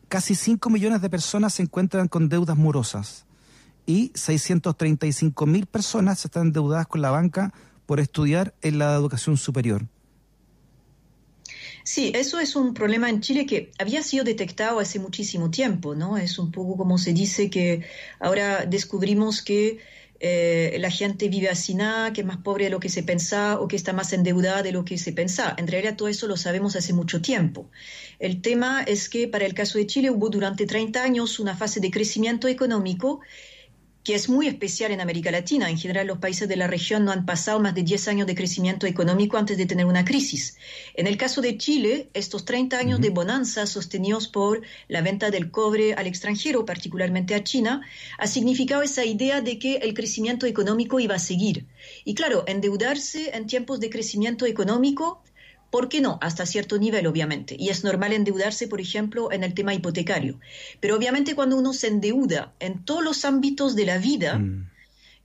Casi 0.08 0.36
5 0.36 0.70
millones 0.70 1.02
de 1.02 1.10
personas 1.10 1.56
se 1.56 1.64
encuentran 1.64 2.08
con 2.08 2.30
deudas 2.30 2.58
morosas 2.58 3.26
y 3.86 4.12
635 4.16 5.46
mil 5.46 5.66
personas 5.66 6.24
están 6.24 6.48
endeudadas 6.48 6.88
con 6.88 7.02
la 7.02 7.12
banca 7.12 7.54
por 7.86 8.00
estudiar 8.00 8.54
en 8.62 8.80
la 8.80 8.94
educación 8.94 9.38
superior. 9.38 9.88
Sí, 11.84 12.14
eso 12.16 12.40
es 12.40 12.56
un 12.56 12.74
problema 12.74 13.10
en 13.10 13.20
Chile 13.20 13.46
que 13.46 13.72
había 13.78 14.02
sido 14.02 14.24
detectado 14.24 14.80
hace 14.80 15.00
muchísimo 15.00 15.52
tiempo, 15.52 15.96
¿no? 15.96 16.18
Es 16.18 16.40
un 16.40 16.52
poco 16.52 16.78
como 16.78 16.98
se 16.98 17.12
dice 17.14 17.50
que 17.50 17.86
ahora 18.20 18.66
descubrimos 18.66 19.42
que 19.42 19.80
eh, 20.26 20.78
la 20.80 20.90
gente 20.90 21.28
vive 21.28 21.50
nada, 21.76 22.14
que 22.14 22.22
es 22.22 22.28
más 22.28 22.38
pobre 22.38 22.66
de 22.66 22.70
lo 22.70 22.80
que 22.80 22.88
se 22.88 23.04
pensaba 23.04 23.60
o 23.60 23.68
que 23.68 23.76
está 23.76 23.92
más 23.92 24.14
endeudada 24.14 24.64
de 24.64 24.72
lo 24.72 24.86
que 24.86 24.98
se 24.98 25.12
pensaba. 25.12 25.56
En 25.58 25.68
realidad 25.68 25.98
todo 25.98 26.08
eso 26.08 26.28
lo 26.28 26.38
sabemos 26.38 26.78
hace 26.78 26.94
mucho 26.94 27.22
tiempo. 27.22 27.70
El 28.20 28.42
tema 28.42 28.84
es 28.84 29.10
que 29.10 29.28
para 29.28 29.46
el 29.46 29.54
caso 29.54 29.78
de 29.78 29.86
Chile 29.86 30.10
hubo 30.10 30.30
durante 30.30 30.66
30 30.66 31.04
años 31.04 31.40
una 31.40 31.58
fase 31.58 31.82
de 31.82 31.92
crecimiento 31.92 32.48
económico 32.48 33.20
que 34.04 34.16
es 34.16 34.28
muy 34.28 34.48
especial 34.48 34.92
en 34.92 35.02
América 35.02 35.32
Latina. 35.32 35.70
En 35.70 35.78
general, 35.78 36.08
los 36.08 36.18
países 36.18 36.48
de 36.48 36.58
la 36.58 36.68
región 36.68 37.06
no 37.06 37.12
han 37.12 37.26
pasado 37.26 37.60
más 37.60 37.74
de 37.74 37.84
10 37.84 38.08
años 38.10 38.28
de 38.28 38.36
crecimiento 38.36 38.86
económico 38.86 39.38
antes 39.38 39.58
de 39.58 39.66
tener 39.66 39.86
una 39.86 40.04
crisis. 40.04 40.58
En 40.94 41.08
el 41.08 41.18
caso 41.18 41.42
de 41.42 41.58
Chile, 41.58 42.10
estos 42.14 42.44
30 42.46 42.78
años 42.78 43.00
de 43.00 43.10
bonanza 43.10 43.66
sostenidos 43.66 44.28
por 44.28 44.62
la 44.90 45.02
venta 45.02 45.32
del 45.32 45.52
cobre 45.52 45.94
al 45.94 46.08
extranjero, 46.08 46.66
particularmente 46.66 47.34
a 47.34 47.44
China, 47.44 47.82
ha 48.18 48.28
significado 48.28 48.82
esa 48.82 49.06
idea 49.06 49.42
de 49.42 49.58
que 49.58 49.78
el 49.78 49.94
crecimiento 49.94 50.46
económico 50.46 51.00
iba 51.00 51.16
a 51.16 51.20
seguir. 51.20 51.66
Y 52.04 52.14
claro, 52.14 52.44
endeudarse 52.48 53.32
en 53.34 53.48
tiempos 53.48 53.80
de 53.80 53.90
crecimiento 53.90 54.46
económico 54.46 55.22
¿Por 55.74 55.90
qué 55.90 56.02
no? 56.02 56.20
Hasta 56.22 56.46
cierto 56.46 56.78
nivel, 56.78 57.08
obviamente. 57.08 57.56
Y 57.58 57.70
es 57.70 57.84
normal 57.84 58.14
endeudarse, 58.14 58.68
por 58.68 58.80
ejemplo, 58.80 59.32
en 59.32 59.44
el 59.44 59.56
tema 59.56 59.74
hipotecario. 59.74 60.40
Pero 60.80 60.96
obviamente 60.96 61.34
cuando 61.34 61.58
uno 61.58 61.74
se 61.74 61.88
endeuda 61.88 62.54
en 62.60 62.86
todos 62.86 63.04
los 63.04 63.26
ámbitos 63.26 63.76
de 63.76 63.86
la 63.88 63.98
vida, 63.98 64.38
mm. 64.38 64.70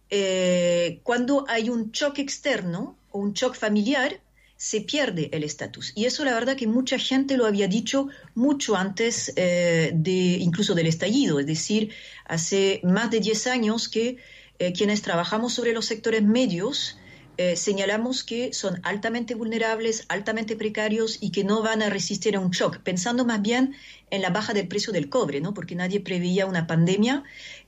eh, 0.08 1.00
cuando 1.02 1.44
hay 1.48 1.68
un 1.68 1.92
choque 1.92 2.22
externo 2.22 2.96
o 3.10 3.18
un 3.18 3.34
choque 3.34 3.58
familiar, 3.58 4.22
se 4.56 4.80
pierde 4.80 5.28
el 5.34 5.44
estatus. 5.44 5.92
Y 5.94 6.06
eso 6.06 6.24
la 6.24 6.32
verdad 6.32 6.56
que 6.56 6.66
mucha 6.66 6.98
gente 6.98 7.36
lo 7.36 7.44
había 7.44 7.68
dicho 7.68 8.08
mucho 8.34 8.74
antes 8.74 9.34
eh, 9.36 9.90
de 9.94 10.38
incluso 10.40 10.74
del 10.74 10.86
estallido, 10.86 11.40
es 11.40 11.46
decir, 11.46 11.90
hace 12.24 12.80
más 12.84 13.10
de 13.10 13.20
10 13.20 13.48
años 13.48 13.90
que 13.90 14.16
eh, 14.58 14.72
quienes 14.72 15.02
trabajamos 15.02 15.52
sobre 15.52 15.74
los 15.74 15.84
sectores 15.84 16.22
medios, 16.22 16.96
eh, 17.40 17.54
señalamos 17.54 18.24
que 18.24 18.52
son 18.52 18.80
altamente 18.82 19.36
vulnerables, 19.36 20.04
altamente 20.08 20.56
precarios 20.56 21.18
y 21.20 21.30
que 21.30 21.44
no 21.44 21.62
van 21.62 21.82
a 21.82 21.88
resistir 21.88 22.34
a 22.34 22.40
un 22.40 22.50
shock, 22.50 22.78
pensando 22.80 23.24
más 23.24 23.40
bien 23.40 23.76
en 24.10 24.22
la 24.22 24.30
baja 24.30 24.54
del 24.54 24.66
precio 24.66 24.92
del 24.92 25.08
cobre, 25.08 25.40
¿no? 25.40 25.54
porque 25.54 25.76
nadie 25.76 26.00
preveía 26.00 26.46
una 26.46 26.66
pandemia. 26.66 27.22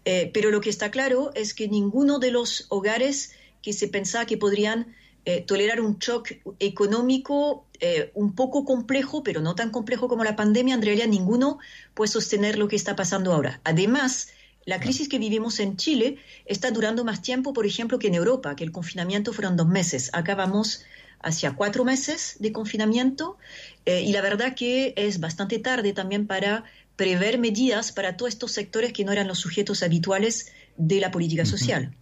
Eh, 0.05 0.29
pero 0.35 0.51
lo 0.51 0.61
que 0.61 0.71
está 0.71 0.91
claro 0.91 1.31
es 1.37 1.55
que 1.55 1.69
ninguno 1.69 2.19
de 2.19 2.33
los 2.33 2.67
hogares 2.69 3.33
que 3.63 3.73
se 3.73 3.87
pensaba 3.87 4.27
que 4.27 4.37
podrían 4.37 4.93
eh, 5.25 5.41
tolerar 5.43 5.81
un 5.81 5.99
shock 6.01 6.33
económico 6.59 7.65
un 8.13 8.35
poco 8.35 8.67
complejo, 8.67 9.23
pero 9.23 9.41
no 9.41 9.55
tan 9.55 9.71
complejo 9.71 10.07
como 10.07 10.23
la 10.23 10.37
pandemia, 10.37 10.75
en 10.75 10.83
realidad 10.83 11.07
ninguno 11.07 11.61
puede 11.95 12.13
sostener 12.13 12.59
lo 12.59 12.69
que 12.69 12.77
está 12.77 12.95
pasando 12.95 13.33
ahora. 13.33 13.63
Además, 13.65 14.29
la 14.67 14.79
crisis 14.79 15.09
que 15.09 15.19
vivimos 15.19 15.59
en 15.61 15.77
Chile 15.77 16.19
está 16.45 16.71
durando 16.71 17.05
más 17.05 17.23
tiempo, 17.23 17.53
por 17.53 17.67
ejemplo, 17.67 17.99
que 17.99 18.09
en 18.09 18.15
Europa, 18.15 18.55
que 18.57 18.65
el 18.65 18.73
confinamiento 18.73 19.33
fueron 19.33 19.57
dos 19.57 19.67
meses. 19.67 20.11
Acá 20.13 20.35
vamos 20.35 20.85
hacia 21.23 21.55
cuatro 21.55 21.85
meses 21.85 22.37
de 22.41 22.53
confinamiento 22.53 23.37
eh, 23.85 24.03
y 24.03 24.13
la 24.13 24.23
verdad 24.23 24.55
que 24.55 24.95
es 24.97 25.21
bastante 25.21 25.59
tarde 25.59 25.93
también 25.93 26.27
para 26.27 26.65
prever 26.97 27.39
medidas 27.39 27.93
para 27.93 28.17
todos 28.17 28.33
estos 28.33 28.53
sectores 28.53 28.93
que 28.93 29.05
no 29.05 29.13
eran 29.13 29.27
los 29.27 29.39
sujetos 29.39 29.83
habituales 29.83 30.53
de 30.77 31.01
la 31.01 31.11
política 31.11 31.45
social. 31.45 31.95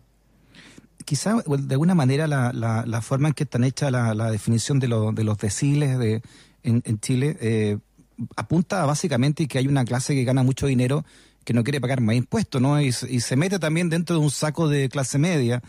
Quizá 1.04 1.36
de 1.46 1.74
alguna 1.74 1.94
manera 1.94 2.26
la, 2.26 3.02
forma 3.02 3.28
en 3.28 3.34
que 3.34 3.44
está 3.44 3.64
hecha 3.64 3.90
la, 3.90 4.30
definición 4.30 4.78
de, 4.78 4.88
los 4.88 5.38
deciles 5.38 5.98
de, 5.98 6.22
en, 6.62 7.00
Chile 7.00 7.36
eh, 7.40 7.78
apunta 8.36 8.84
básicamente 8.84 9.46
que 9.46 9.58
hay 9.58 9.68
una 9.68 9.84
clase 9.84 10.14
que 10.14 10.24
gana 10.24 10.42
mucho 10.42 10.66
dinero 10.66 11.04
que 11.48 11.54
no 11.54 11.64
quiere 11.64 11.80
pagar 11.80 12.02
más 12.02 12.14
impuestos, 12.14 12.60
¿no? 12.60 12.78
Y, 12.78 12.88
y, 12.88 13.20
se 13.20 13.34
mete 13.34 13.58
también 13.58 13.88
dentro 13.88 14.16
de 14.16 14.22
un 14.22 14.30
saco 14.30 14.68
de 14.68 14.90
clase 14.90 15.18
media. 15.18 15.62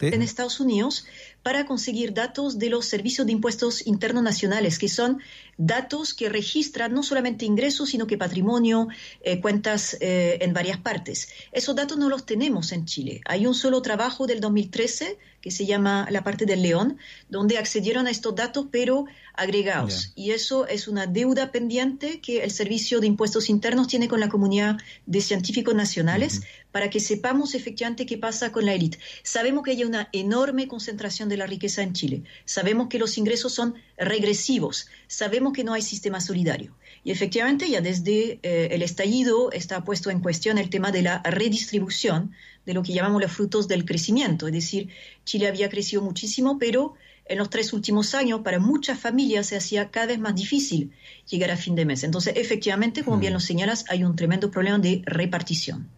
En 0.00 0.22
Estados 0.22 0.60
Unidos, 0.60 1.06
para 1.42 1.66
conseguir 1.66 2.14
datos 2.14 2.58
de 2.58 2.70
los 2.70 2.86
servicios 2.86 3.26
de 3.26 3.32
impuestos 3.32 3.86
internos 3.86 4.22
nacionales, 4.22 4.78
que 4.78 4.88
son 4.88 5.20
datos 5.56 6.14
que 6.14 6.28
registran 6.28 6.92
no 6.92 7.02
solamente 7.02 7.44
ingresos, 7.44 7.90
sino 7.90 8.06
que 8.06 8.18
patrimonio, 8.18 8.88
eh, 9.22 9.40
cuentas 9.40 9.96
eh, 10.00 10.38
en 10.40 10.52
varias 10.52 10.78
partes. 10.78 11.28
Esos 11.52 11.76
datos 11.76 11.98
no 11.98 12.08
los 12.08 12.26
tenemos 12.26 12.72
en 12.72 12.86
Chile. 12.86 13.20
Hay 13.26 13.46
un 13.46 13.54
solo 13.54 13.82
trabajo 13.82 14.26
del 14.26 14.40
2013 14.40 15.18
que 15.44 15.50
se 15.50 15.66
llama 15.66 16.08
la 16.10 16.24
parte 16.24 16.46
del 16.46 16.62
León, 16.62 16.96
donde 17.28 17.58
accedieron 17.58 18.06
a 18.06 18.10
estos 18.10 18.34
datos, 18.34 18.68
pero 18.70 19.04
agregados. 19.34 20.10
Y 20.14 20.30
eso 20.30 20.66
es 20.66 20.88
una 20.88 21.06
deuda 21.06 21.52
pendiente 21.52 22.22
que 22.22 22.42
el 22.44 22.50
Servicio 22.50 22.98
de 22.98 23.08
Impuestos 23.08 23.50
Internos 23.50 23.88
tiene 23.88 24.08
con 24.08 24.20
la 24.20 24.30
comunidad 24.30 24.78
de 25.04 25.20
científicos 25.20 25.74
nacionales 25.74 26.40
para 26.72 26.88
que 26.88 26.98
sepamos 26.98 27.54
efectivamente 27.54 28.06
qué 28.06 28.16
pasa 28.16 28.52
con 28.52 28.64
la 28.64 28.72
élite. 28.72 28.98
Sabemos 29.22 29.64
que 29.64 29.72
hay 29.72 29.83
una 29.86 30.08
enorme 30.12 30.68
concentración 30.68 31.28
de 31.28 31.36
la 31.36 31.46
riqueza 31.46 31.82
en 31.82 31.92
Chile. 31.92 32.22
Sabemos 32.44 32.88
que 32.88 32.98
los 32.98 33.18
ingresos 33.18 33.52
son 33.52 33.74
regresivos. 33.96 34.88
Sabemos 35.06 35.52
que 35.52 35.64
no 35.64 35.74
hay 35.74 35.82
sistema 35.82 36.20
solidario. 36.20 36.74
Y 37.04 37.10
efectivamente 37.10 37.68
ya 37.68 37.80
desde 37.80 38.38
eh, 38.42 38.68
el 38.70 38.82
estallido 38.82 39.52
está 39.52 39.84
puesto 39.84 40.10
en 40.10 40.20
cuestión 40.20 40.58
el 40.58 40.70
tema 40.70 40.90
de 40.90 41.02
la 41.02 41.22
redistribución 41.22 42.32
de 42.64 42.74
lo 42.74 42.82
que 42.82 42.94
llamamos 42.94 43.20
los 43.20 43.32
frutos 43.32 43.68
del 43.68 43.84
crecimiento. 43.84 44.46
Es 44.46 44.52
decir, 44.54 44.88
Chile 45.24 45.48
había 45.48 45.68
crecido 45.68 46.02
muchísimo, 46.02 46.58
pero 46.58 46.94
en 47.26 47.38
los 47.38 47.50
tres 47.50 47.72
últimos 47.72 48.14
años 48.14 48.40
para 48.42 48.58
muchas 48.58 48.98
familias 48.98 49.46
se 49.46 49.56
hacía 49.56 49.90
cada 49.90 50.06
vez 50.06 50.18
más 50.18 50.34
difícil 50.34 50.92
llegar 51.28 51.50
a 51.50 51.56
fin 51.56 51.74
de 51.74 51.84
mes. 51.84 52.04
Entonces, 52.04 52.34
efectivamente, 52.36 53.02
como 53.02 53.18
bien 53.18 53.32
mm. 53.32 53.34
lo 53.34 53.40
señalas, 53.40 53.84
hay 53.88 54.04
un 54.04 54.16
tremendo 54.16 54.50
problema 54.50 54.78
de 54.78 55.02
repartición. 55.04 55.88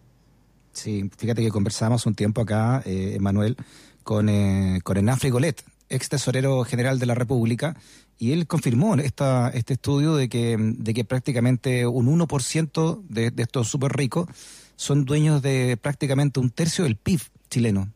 Sí, 0.77 1.09
fíjate 1.17 1.41
que 1.41 1.49
conversamos 1.49 2.05
un 2.05 2.13
tiempo 2.13 2.41
acá, 2.41 2.83
eh, 2.85 3.17
Manuel, 3.19 3.57
con, 4.03 4.29
eh, 4.29 4.79
con 4.83 4.97
Enafre 4.97 5.31
Golet, 5.31 5.63
ex 5.89 6.07
tesorero 6.07 6.63
general 6.65 6.99
de 6.99 7.07
la 7.07 7.15
República, 7.15 7.75
y 8.19 8.31
él 8.31 8.45
confirmó 8.45 8.93
esta, 8.93 9.49
este 9.49 9.73
estudio 9.73 10.15
de 10.15 10.29
que, 10.29 10.55
de 10.55 10.93
que 10.93 11.03
prácticamente 11.03 11.87
un 11.87 12.05
1% 12.05 13.01
de, 13.09 13.31
de 13.31 13.43
estos 13.43 13.69
súper 13.69 13.93
ricos 13.93 14.27
son 14.75 15.03
dueños 15.03 15.41
de 15.41 15.77
prácticamente 15.81 16.39
un 16.39 16.51
tercio 16.51 16.83
del 16.83 16.95
PIB 16.95 17.21
chileno. 17.49 17.91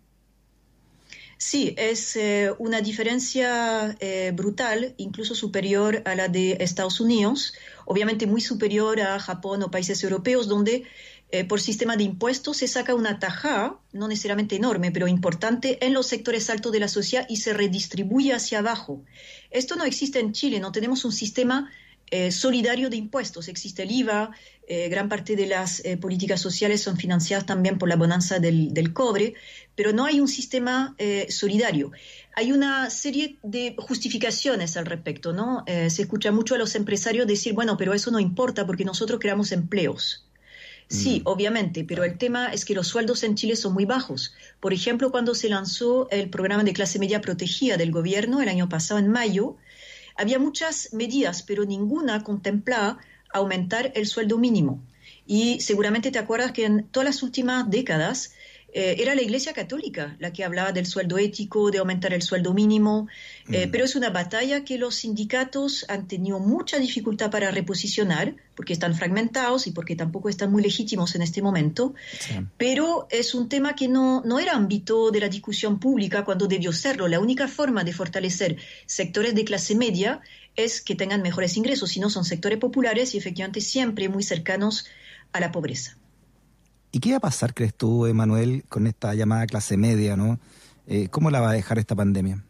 Sí, 1.41 1.73
es 1.75 2.15
eh, 2.17 2.51
una 2.59 2.81
diferencia 2.81 3.97
eh, 3.99 4.31
brutal, 4.31 4.93
incluso 4.97 5.33
superior 5.33 6.03
a 6.05 6.13
la 6.13 6.27
de 6.27 6.57
Estados 6.59 6.99
Unidos, 6.99 7.55
obviamente 7.85 8.27
muy 8.27 8.41
superior 8.41 9.01
a 9.01 9.19
Japón 9.19 9.63
o 9.63 9.71
países 9.71 10.03
europeos, 10.03 10.47
donde 10.47 10.83
eh, 11.31 11.45
por 11.45 11.61
sistema 11.61 11.97
de 11.97 12.03
impuestos 12.03 12.57
se 12.57 12.67
saca 12.67 12.95
una 12.95 13.19
taja, 13.19 13.79
no 13.93 14.07
necesariamente 14.07 14.55
enorme, 14.55 14.91
pero 14.91 15.07
importante, 15.07 15.85
en 15.85 15.93
los 15.93 16.07
sectores 16.07 16.49
altos 16.49 16.71
de 16.71 16.79
la 16.79 16.87
sociedad 16.87 17.25
y 17.29 17.37
se 17.37 17.53
redistribuye 17.53 18.33
hacia 18.33 18.59
abajo. 18.59 19.03
Esto 19.49 19.75
no 19.75 19.85
existe 19.85 20.19
en 20.19 20.33
Chile, 20.33 20.59
no 20.59 20.71
tenemos 20.71 21.05
un 21.05 21.11
sistema 21.11 21.71
solidario 22.29 22.89
de 22.89 22.97
impuestos. 22.97 23.47
Existe 23.47 23.83
el 23.83 23.91
IVA, 23.91 24.31
gran 24.67 25.07
parte 25.07 25.37
de 25.37 25.47
las 25.47 25.81
políticas 26.01 26.41
sociales 26.41 26.81
son 26.81 26.97
financiadas 26.97 27.45
también 27.45 27.77
por 27.77 27.87
la 27.87 27.95
bonanza 27.95 28.37
del, 28.37 28.91
cobre, 28.91 29.35
pero 29.75 29.93
no 29.93 30.03
hay 30.03 30.19
un 30.19 30.27
sistema 30.27 30.93
eh, 30.97 31.27
solidario. 31.29 31.91
Hay 32.35 32.51
una 32.51 32.89
serie 32.89 33.37
de 33.43 33.75
justificaciones 33.77 34.77
al 34.77 34.85
respecto, 34.85 35.33
¿no? 35.33 35.63
Eh, 35.67 35.89
se 35.89 36.03
escucha 36.03 36.31
mucho 36.31 36.55
a 36.55 36.57
los 36.57 36.75
empresarios 36.75 37.27
decir, 37.27 37.53
bueno, 37.53 37.77
pero 37.77 37.93
eso 37.93 38.11
no 38.11 38.19
importa 38.19 38.65
porque 38.65 38.85
nosotros 38.85 39.19
creamos 39.19 39.51
empleos. 39.51 40.25
Sí, 40.91 41.21
mm. 41.21 41.29
obviamente, 41.29 41.85
pero 41.85 42.03
el 42.03 42.17
tema 42.17 42.51
es 42.51 42.65
que 42.65 42.75
los 42.75 42.87
sueldos 42.87 43.23
en 43.23 43.35
Chile 43.35 43.55
son 43.55 43.73
muy 43.73 43.85
bajos. 43.85 44.33
Por 44.59 44.73
ejemplo, 44.73 45.09
cuando 45.09 45.33
se 45.33 45.47
lanzó 45.47 46.09
el 46.11 46.29
programa 46.29 46.65
de 46.65 46.73
clase 46.73 46.99
media 46.99 47.21
protegida 47.21 47.77
del 47.77 47.91
gobierno 47.91 48.41
el 48.41 48.49
año 48.49 48.67
pasado, 48.67 48.99
en 48.99 49.07
mayo, 49.07 49.55
había 50.17 50.37
muchas 50.37 50.93
medidas, 50.93 51.43
pero 51.43 51.63
ninguna 51.63 52.25
contemplaba 52.25 52.99
aumentar 53.31 53.93
el 53.95 54.05
sueldo 54.05 54.37
mínimo. 54.37 54.83
Y 55.25 55.61
seguramente 55.61 56.11
te 56.11 56.19
acuerdas 56.19 56.51
que 56.51 56.65
en 56.65 56.83
todas 56.83 57.05
las 57.05 57.23
últimas 57.23 57.69
décadas 57.69 58.33
eh, 58.73 58.95
era 58.99 59.15
la 59.15 59.21
Iglesia 59.21 59.53
Católica 59.53 60.15
la 60.19 60.31
que 60.31 60.43
hablaba 60.43 60.71
del 60.71 60.85
sueldo 60.85 61.17
ético, 61.17 61.71
de 61.71 61.79
aumentar 61.79 62.13
el 62.13 62.21
sueldo 62.21 62.53
mínimo, 62.53 63.07
eh, 63.49 63.67
mm. 63.67 63.71
pero 63.71 63.85
es 63.85 63.95
una 63.95 64.09
batalla 64.09 64.63
que 64.63 64.77
los 64.77 64.95
sindicatos 64.95 65.85
han 65.89 66.07
tenido 66.07 66.39
mucha 66.39 66.79
dificultad 66.79 67.29
para 67.29 67.51
reposicionar, 67.51 68.35
porque 68.55 68.73
están 68.73 68.95
fragmentados 68.95 69.67
y 69.67 69.71
porque 69.71 69.95
tampoco 69.95 70.29
están 70.29 70.51
muy 70.51 70.61
legítimos 70.61 71.15
en 71.15 71.21
este 71.21 71.41
momento, 71.41 71.93
pero 72.57 73.07
es 73.09 73.33
un 73.33 73.49
tema 73.49 73.75
que 73.75 73.87
no, 73.87 74.21
no 74.23 74.39
era 74.39 74.53
ámbito 74.53 75.11
de 75.11 75.19
la 75.19 75.29
discusión 75.29 75.79
pública 75.79 76.23
cuando 76.23 76.47
debió 76.47 76.71
serlo. 76.71 77.07
La 77.07 77.19
única 77.19 77.47
forma 77.47 77.83
de 77.83 77.93
fortalecer 77.93 78.57
sectores 78.85 79.33
de 79.35 79.45
clase 79.45 79.75
media 79.75 80.21
es 80.55 80.81
que 80.81 80.95
tengan 80.95 81.21
mejores 81.21 81.57
ingresos, 81.57 81.91
si 81.91 81.99
no 81.99 82.09
son 82.09 82.25
sectores 82.25 82.59
populares 82.59 83.15
y 83.15 83.17
efectivamente 83.17 83.61
siempre 83.61 84.09
muy 84.09 84.23
cercanos 84.23 84.85
a 85.31 85.39
la 85.39 85.51
pobreza. 85.51 85.97
¿Y 86.91 86.99
qué 86.99 87.11
va 87.11 87.17
a 87.17 87.21
pasar, 87.21 87.53
crees 87.53 87.73
tú, 87.73 88.05
Emanuel, 88.05 88.65
con 88.67 88.85
esta 88.85 89.13
llamada 89.13 89.45
clase 89.47 89.77
media, 89.77 90.17
¿no? 90.17 90.39
Eh, 90.87 91.07
¿Cómo 91.09 91.31
la 91.31 91.39
va 91.39 91.51
a 91.51 91.53
dejar 91.53 91.79
esta 91.79 91.95
pandemia? 91.95 92.43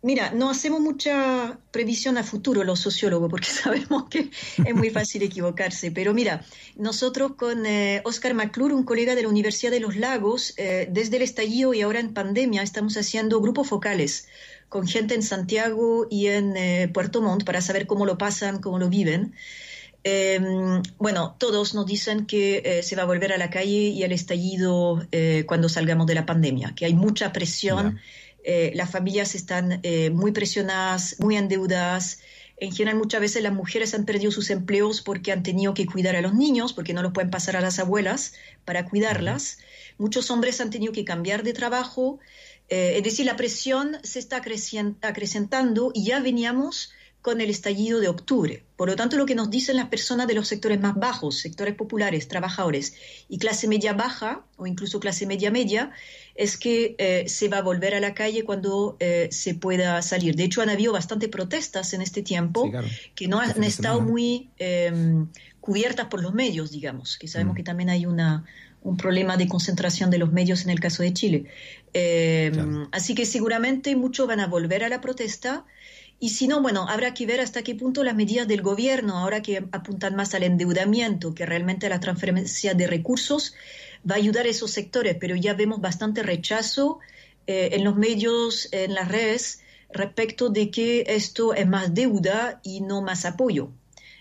Mira, 0.00 0.32
no 0.32 0.50
hacemos 0.50 0.80
mucha 0.80 1.58
previsión 1.70 2.18
a 2.18 2.24
futuro 2.24 2.62
los 2.62 2.80
sociólogos 2.80 3.30
porque 3.30 3.46
sabemos 3.62 4.04
que 4.08 4.30
es 4.64 4.74
muy 4.74 4.88
fácil 4.88 5.22
equivocarse. 5.22 5.90
Pero 5.90 6.14
mira, 6.14 6.44
nosotros 6.76 7.32
con 7.36 7.66
eh, 7.66 8.00
Oscar 8.04 8.32
McClure, 8.32 8.74
un 8.74 8.84
colega 8.84 9.14
de 9.14 9.22
la 9.22 9.28
Universidad 9.28 9.70
de 9.70 9.80
los 9.80 9.96
Lagos, 9.96 10.54
eh, 10.56 10.88
desde 10.90 11.16
el 11.16 11.22
estallido 11.22 11.74
y 11.74 11.82
ahora 11.82 12.00
en 12.00 12.14
pandemia, 12.14 12.62
estamos 12.62 12.96
haciendo 12.96 13.40
grupos 13.40 13.68
focales 13.68 14.28
con 14.70 14.86
gente 14.86 15.14
en 15.14 15.22
Santiago 15.22 16.06
y 16.10 16.26
en 16.28 16.92
Puerto 16.92 17.22
Montt 17.22 17.44
para 17.44 17.60
saber 17.60 17.86
cómo 17.86 18.06
lo 18.06 18.18
pasan, 18.18 18.60
cómo 18.60 18.78
lo 18.78 18.88
viven. 18.88 19.34
Em, 20.06 20.82
bueno, 20.98 21.34
todos 21.38 21.74
nos 21.74 21.86
dicen 21.86 22.26
que 22.26 22.60
eh, 22.62 22.82
se 22.82 22.94
va 22.94 23.04
a 23.04 23.06
volver 23.06 23.32
a 23.32 23.38
la 23.38 23.48
calle 23.48 23.88
y 23.88 24.04
al 24.04 24.12
estallido 24.12 25.02
eh, 25.10 25.44
cuando 25.46 25.70
salgamos 25.70 26.06
de 26.06 26.14
la 26.14 26.26
pandemia, 26.26 26.74
que 26.76 26.84
hay 26.84 26.92
mucha 26.92 27.32
presión, 27.32 27.98
eh, 28.44 28.70
las 28.74 28.90
familias 28.90 29.34
están 29.34 29.80
muy 30.12 30.32
presionadas, 30.32 31.16
muy 31.20 31.36
endeudadas. 31.38 32.20
En 32.58 32.72
general, 32.72 32.98
muchas 32.98 33.22
veces 33.22 33.42
las 33.42 33.54
mujeres 33.54 33.94
han 33.94 34.04
perdido 34.04 34.30
sus 34.30 34.50
empleos 34.50 35.00
porque 35.00 35.32
han 35.32 35.42
tenido 35.42 35.72
que 35.72 35.86
cuidar 35.86 36.16
a 36.16 36.20
los 36.20 36.34
niños, 36.34 36.74
porque 36.74 36.92
no 36.92 37.02
los 37.02 37.12
pueden 37.12 37.30
pasar 37.30 37.56
a 37.56 37.62
las 37.62 37.78
abuelas 37.78 38.34
para 38.66 38.84
cuidarlas. 38.84 39.56
Muchos 39.96 40.30
hombres 40.30 40.60
han 40.60 40.68
tenido 40.68 40.92
que 40.92 41.06
cambiar 41.06 41.42
de 41.42 41.54
trabajo. 41.54 42.18
es 42.68 43.02
decir, 43.02 43.24
la 43.24 43.36
presión 43.36 43.96
se 44.02 44.18
está 44.18 44.36
acrecentando 44.36 45.90
y 45.94 46.04
ya 46.04 46.20
veníamos 46.20 46.92
con 47.24 47.40
el 47.40 47.48
estallido 47.48 48.00
de 48.00 48.08
octubre. 48.08 48.64
Por 48.76 48.90
lo 48.90 48.96
tanto, 48.96 49.16
lo 49.16 49.24
que 49.24 49.34
nos 49.34 49.48
dicen 49.48 49.76
las 49.76 49.88
personas 49.88 50.26
de 50.26 50.34
los 50.34 50.46
sectores 50.46 50.78
más 50.78 50.94
bajos, 50.94 51.38
sectores 51.38 51.74
populares, 51.74 52.28
trabajadores 52.28 52.92
y 53.30 53.38
clase 53.38 53.66
media 53.66 53.94
baja 53.94 54.44
o 54.58 54.66
incluso 54.66 55.00
clase 55.00 55.24
media 55.24 55.50
media, 55.50 55.90
es 56.34 56.58
que 56.58 56.94
eh, 56.98 57.24
se 57.26 57.48
va 57.48 57.58
a 57.58 57.62
volver 57.62 57.94
a 57.94 58.00
la 58.00 58.12
calle 58.12 58.44
cuando 58.44 58.98
eh, 59.00 59.28
se 59.30 59.54
pueda 59.54 60.02
salir. 60.02 60.36
De 60.36 60.44
hecho, 60.44 60.60
han 60.60 60.68
habido 60.68 60.92
bastantes 60.92 61.30
protestas 61.30 61.94
en 61.94 62.02
este 62.02 62.20
tiempo 62.20 62.70
que 63.14 63.26
no 63.26 63.40
han 63.40 63.64
estado 63.64 64.02
muy 64.02 64.50
em, 64.58 65.28
cubiertas 65.62 66.08
por 66.08 66.22
los 66.22 66.34
medios, 66.34 66.72
digamos, 66.72 67.16
que 67.16 67.26
sabemos 67.26 67.54
mm. 67.54 67.56
que 67.56 67.62
también 67.62 67.88
hay 67.88 68.04
una, 68.04 68.44
un 68.82 68.98
problema 68.98 69.38
de 69.38 69.48
concentración 69.48 70.10
de 70.10 70.18
los 70.18 70.30
medios 70.30 70.64
en 70.64 70.68
el 70.68 70.78
caso 70.78 71.02
de 71.02 71.14
Chile. 71.14 71.46
Em, 71.94 72.86
así 72.92 73.14
que 73.14 73.24
seguramente 73.24 73.96
muchos 73.96 74.28
van 74.28 74.40
a 74.40 74.46
volver 74.46 74.84
a 74.84 74.90
la 74.90 75.00
protesta 75.00 75.64
y 76.20 76.30
si 76.30 76.48
no, 76.48 76.62
bueno, 76.62 76.88
habrá 76.88 77.12
que 77.12 77.26
ver 77.26 77.40
hasta 77.40 77.62
qué 77.62 77.74
punto 77.74 78.02
las 78.04 78.14
medidas 78.14 78.48
del 78.48 78.62
gobierno, 78.62 79.18
ahora 79.18 79.42
que 79.42 79.64
apuntan 79.72 80.16
más 80.16 80.34
al 80.34 80.42
endeudamiento 80.42 81.34
que 81.34 81.44
realmente 81.44 81.86
a 81.86 81.90
la 81.90 82.00
transferencia 82.00 82.74
de 82.74 82.86
recursos, 82.86 83.54
va 84.08 84.14
a 84.14 84.18
ayudar 84.18 84.46
a 84.46 84.50
esos 84.50 84.70
sectores, 84.70 85.16
pero 85.20 85.36
ya 85.36 85.54
vemos 85.54 85.80
bastante 85.80 86.22
rechazo 86.22 87.00
eh, 87.46 87.70
en 87.72 87.84
los 87.84 87.96
medios, 87.96 88.68
en 88.72 88.94
las 88.94 89.08
redes, 89.08 89.60
respecto 89.92 90.48
de 90.48 90.70
que 90.70 91.04
esto 91.08 91.54
es 91.54 91.66
más 91.66 91.94
deuda 91.94 92.60
y 92.62 92.80
no 92.80 93.02
más 93.02 93.24
apoyo. 93.24 93.70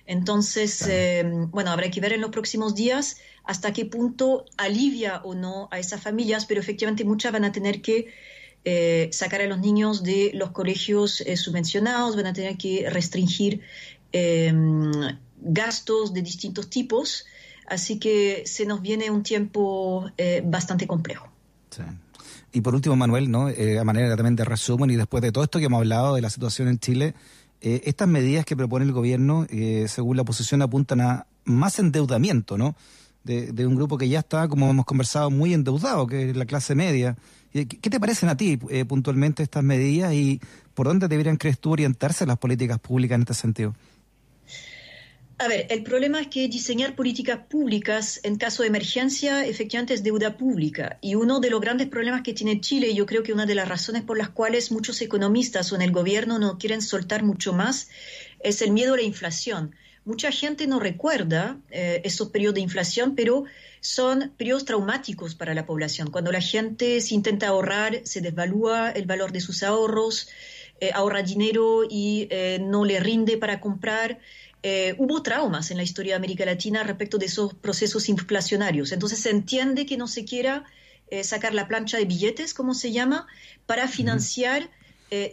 Entonces, 0.06 0.86
eh, 0.88 1.24
bueno, 1.26 1.72
habrá 1.72 1.90
que 1.90 2.02
ver 2.02 2.14
en 2.14 2.22
los 2.22 2.32
próximos 2.32 2.76
días 2.76 3.18
hasta 3.44 3.74
qué 3.74 3.86
punto 3.86 4.46
alivia 4.58 5.22
o 5.24 5.34
no 5.36 5.70
a 5.72 5.80
esas 5.80 6.02
familias, 6.02 6.46
pero 6.46 6.60
efectivamente 6.60 7.06
muchas 7.06 7.32
van 7.32 7.46
a 7.46 7.52
tener 7.52 7.82
que 7.82 8.08
eh, 8.66 9.10
sacar 9.12 9.42
a 9.42 9.48
los 9.48 9.60
niños 9.60 10.04
de 10.04 10.32
los 10.34 10.52
colegios 10.52 11.22
eh, 11.22 11.36
subvencionados, 11.36 12.16
van 12.16 12.28
a 12.28 12.34
tener 12.34 12.58
que 12.58 12.90
restringir 12.90 13.62
em, 14.12 14.92
gastos 15.42 16.14
de 16.14 16.22
distintos 16.22 16.70
tipos, 16.70 17.26
así 17.68 18.00
que 18.00 18.44
se 18.46 18.66
nos 18.66 18.82
viene 18.82 19.12
un 19.12 19.24
tiempo 19.24 20.10
eh, 20.18 20.42
bastante 20.46 20.88
complejo. 20.88 21.28
Y 22.54 22.62
por 22.62 22.76
último, 22.76 22.96
Manuel, 22.96 23.32
¿no? 23.32 23.48
a 23.48 23.84
manera 23.84 24.16
también 24.16 24.36
de 24.36 24.46
resumen 24.46 24.92
y 24.92 24.96
después 24.96 25.24
de 25.24 25.32
todo 25.32 25.44
esto 25.44 25.58
que 25.58 25.66
hemos 25.66 25.80
hablado 25.80 26.14
de 26.14 26.22
la 26.22 26.30
situación 26.30 26.68
en 26.68 26.78
Chile, 26.78 27.16
estas 27.60 28.08
medidas 28.08 28.46
que 28.46 28.56
propone 28.56 28.86
el 28.86 28.92
gobierno, 28.92 29.48
según 29.88 30.18
la 30.18 30.22
oposición, 30.22 30.62
apuntan 30.62 31.02
a 31.02 31.26
más 31.46 31.80
endeudamiento, 31.80 32.60
¿no? 32.60 32.76
de, 33.24 33.66
un 33.68 33.76
grupo 33.76 33.98
que 33.98 34.10
ya 34.10 34.20
está, 34.20 34.48
como 34.48 34.70
hemos 34.70 34.86
conversado, 34.86 35.32
muy 35.32 35.54
endeudado, 35.54 36.08
que 36.08 36.30
es 36.30 36.36
la 36.36 36.46
clase 36.46 36.76
media. 36.76 37.18
¿Qué 37.54 37.66
te 37.66 38.00
parecen 38.00 38.30
a 38.30 38.36
ti 38.36 38.58
eh, 38.70 38.84
puntualmente 38.84 39.44
estas 39.44 39.64
medidas 39.64 40.12
y 40.14 40.42
por 40.74 40.88
dónde 40.88 41.08
deberían, 41.08 41.38
crees 41.38 41.60
tú, 41.60 41.72
orientarse 41.72 42.26
las 42.26 42.40
políticas 42.40 42.80
públicas 42.80 43.16
en 43.16 43.22
este 43.22 43.36
sentido? 43.36 43.76
A 45.38 45.48
ver, 45.48 45.68
el 45.70 45.84
problema 45.84 46.22
es 46.22 46.28
que 46.28 46.48
diseñar 46.48 46.96
políticas 46.96 47.40
públicas 47.50 48.20
en 48.24 48.38
caso 48.38 48.64
de 48.64 48.70
emergencia 48.70 49.46
efectivamente 49.46 49.94
es 49.94 50.02
deuda 50.02 50.38
pública. 50.38 50.98
Y 51.02 51.16
uno 51.16 51.40
de 51.40 51.50
los 51.50 51.60
grandes 51.60 51.88
problemas 51.88 52.22
que 52.22 52.34
tiene 52.34 52.62
Chile, 52.62 52.90
y 52.90 52.96
yo 52.96 53.06
creo 53.06 53.24
que 53.24 53.34
una 53.34 53.46
de 53.46 53.56
las 53.56 53.68
razones 53.68 54.04
por 54.04 54.18
las 54.18 54.30
cuales 54.30 54.72
muchos 54.72 55.02
economistas 55.02 55.72
o 55.72 55.76
en 55.76 55.82
el 55.82 55.92
gobierno 55.92 56.40
no 56.40 56.58
quieren 56.58 56.82
soltar 56.82 57.24
mucho 57.24 57.52
más, 57.54 57.90
es 58.40 58.62
el 58.62 58.72
miedo 58.72 58.94
a 58.94 58.98
la 58.98 59.04
inflación. 59.04 59.76
Mucha 60.06 60.32
gente 60.32 60.68
no 60.68 60.80
recuerda 60.80 61.58
eh, 61.72 62.02
esos 62.04 62.30
periodos 62.30 62.56
de 62.56 62.62
inflación, 62.62 63.16
pero 63.16 63.46
son 63.84 64.32
periodos 64.38 64.64
traumáticos 64.64 65.36
para 65.36 65.54
la 65.54 65.66
población. 65.66 66.10
Cuando 66.10 66.32
la 66.32 66.40
gente 66.40 67.02
se 67.02 67.16
intenta 67.16 67.50
ahorrar, 67.50 68.00
se 68.06 68.22
desvalúa 68.22 68.92
el 68.92 69.06
valor 69.06 69.34
de 69.34 69.42
sus 69.42 69.62
ahorros, 69.62 70.30
eh, 70.80 70.92
ahorra 70.94 71.22
dinero 71.22 71.84
y 71.84 72.28
eh, 72.30 72.60
no 72.62 72.86
le 72.86 73.02
rinde 73.02 73.38
para 73.38 73.60
comprar. 73.60 74.20
hubo 74.98 75.22
traumas 75.22 75.72
en 75.72 75.78
la 75.78 75.84
historia 75.84 76.14
de 76.14 76.22
América 76.24 76.46
Latina 76.46 76.84
respecto 76.84 77.18
de 77.18 77.26
esos 77.26 77.54
procesos 77.54 78.08
inflacionarios. 78.08 78.94
Entonces 78.94 79.20
se 79.20 79.30
entiende 79.30 79.86
que 79.86 79.98
no 79.98 80.08
se 80.08 80.24
quiera 80.24 80.64
sacar 81.22 81.54
la 81.54 81.68
plancha 81.68 81.98
de 81.98 82.06
billetes, 82.06 82.54
como 82.54 82.74
se 82.74 82.94
llama, 82.94 83.28
para 83.66 83.90
financiar 83.90 84.70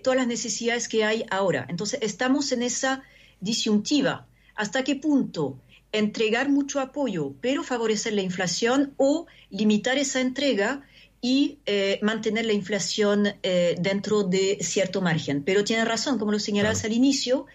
todas 0.02 0.18
las 0.18 0.26
necesidades 0.26 0.88
que 0.88 1.04
hay 1.04 1.24
ahora. 1.30 1.64
Entonces 1.68 2.00
estamos 2.02 2.50
en 2.50 2.64
esa 2.64 3.04
disyuntiva 3.40 4.26
hasta 4.56 4.82
qué 4.82 4.96
punto 4.96 5.60
entregar 5.92 6.48
mucho 6.48 6.80
apoyo 6.80 7.34
pero 7.40 7.62
favorecer 7.62 8.12
la 8.12 8.22
inflación 8.22 8.94
o 8.96 9.26
limitar 9.50 9.98
esa 9.98 10.20
entrega 10.20 10.82
y 11.20 11.58
eh, 11.66 11.98
mantener 12.02 12.46
la 12.46 12.52
inflación 12.52 13.34
eh, 13.42 13.76
dentro 13.78 14.22
de 14.22 14.58
cierto 14.62 15.02
margen. 15.02 15.42
Pero 15.42 15.64
tiene 15.64 15.84
razón, 15.84 16.18
como 16.18 16.32
lo 16.32 16.38
señalabas 16.38 16.84
al 16.84 16.92
inicio, 16.92 17.46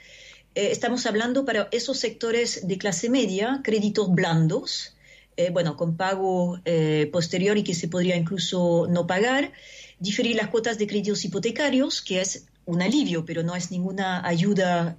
eh, 0.54 0.70
estamos 0.72 1.06
hablando 1.06 1.46
para 1.46 1.68
esos 1.72 1.98
sectores 1.98 2.68
de 2.68 2.78
clase 2.78 3.10
media, 3.10 3.62
créditos 3.64 4.14
blandos, 4.14 4.92
bueno, 5.52 5.76
con 5.76 5.98
pago 5.98 6.62
posterior 7.12 7.58
y 7.58 7.66
que 7.66 7.74
se 7.74 7.90
podría 7.90 8.16
incluso 8.16 8.88
no 8.90 9.06
pagar, 9.06 9.52
diferir 10.00 10.38
las 10.38 10.48
cuotas 10.48 10.78
de 10.78 10.88
créditos 10.88 11.26
hipotecarios, 11.26 12.02
que 12.02 12.22
es 12.22 12.46
un 12.66 12.82
alivio, 12.82 13.26
pero 13.26 13.44
no 13.44 13.56
es 13.56 13.72
ninguna 13.72 14.26
ayuda 14.28 14.98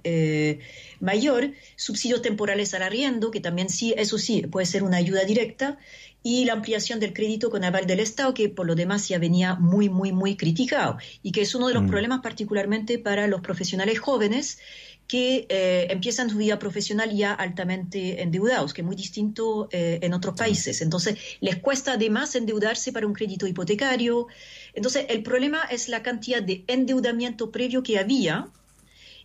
mayor, 0.99 1.51
subsidios 1.75 2.21
temporales 2.21 2.73
al 2.73 2.83
arriendo, 2.83 3.29
que 3.31 3.41
también 3.41 3.69
sí, 3.69 3.93
eso 3.97 4.17
sí, 4.17 4.43
puede 4.43 4.65
ser 4.65 4.83
una 4.83 4.97
ayuda 4.97 5.23
directa, 5.25 5.77
y 6.23 6.43
la 6.43 6.53
ampliación 6.53 6.99
del 6.99 7.13
crédito 7.13 7.49
con 7.49 7.63
aval 7.63 7.87
del 7.87 8.01
Estado, 8.01 8.33
que 8.33 8.49
por 8.49 8.65
lo 8.65 8.75
demás 8.75 9.07
ya 9.07 9.17
venía 9.17 9.55
muy, 9.55 9.87
muy, 9.87 10.11
muy 10.11 10.35
criticado. 10.35 10.97
Y 11.23 11.31
que 11.31 11.41
es 11.41 11.55
uno 11.55 11.69
de 11.69 11.73
los 11.73 11.83
mm. 11.83 11.87
problemas 11.87 12.19
particularmente 12.21 12.99
para 12.99 13.27
los 13.27 13.39
profesionales 13.39 13.99
jóvenes 13.99 14.59
que 15.07 15.45
eh, 15.47 15.87
empiezan 15.89 16.29
su 16.29 16.37
vida 16.37 16.59
profesional 16.59 17.15
ya 17.15 17.33
altamente 17.33 18.21
endeudados, 18.21 18.73
que 18.73 18.81
es 18.81 18.85
muy 18.85 18.95
distinto 18.95 19.69
eh, 19.71 19.99
en 20.01 20.13
otros 20.13 20.35
países. 20.35 20.81
Entonces, 20.81 21.17
les 21.39 21.57
cuesta 21.57 21.93
además 21.93 22.35
endeudarse 22.35 22.91
para 22.91 23.07
un 23.07 23.13
crédito 23.13 23.47
hipotecario. 23.47 24.27
Entonces, 24.73 25.05
el 25.07 25.23
problema 25.23 25.63
es 25.63 25.87
la 25.87 26.03
cantidad 26.03 26.43
de 26.43 26.65
endeudamiento 26.67 27.51
previo 27.51 27.83
que 27.83 27.97
había 27.97 28.49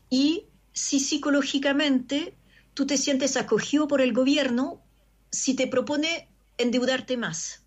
y 0.09 0.47
si 0.73 1.01
psicológicamente 1.01 2.35
tú 2.75 2.87
te 2.87 2.97
sientes 2.97 3.37
acogido 3.37 3.89
por 3.89 4.01
el 4.01 4.13
gobierno, 4.13 4.81
si 5.31 5.55
te 5.55 5.67
propone 5.67 6.29
endeudarte 6.59 7.17
más. 7.17 7.65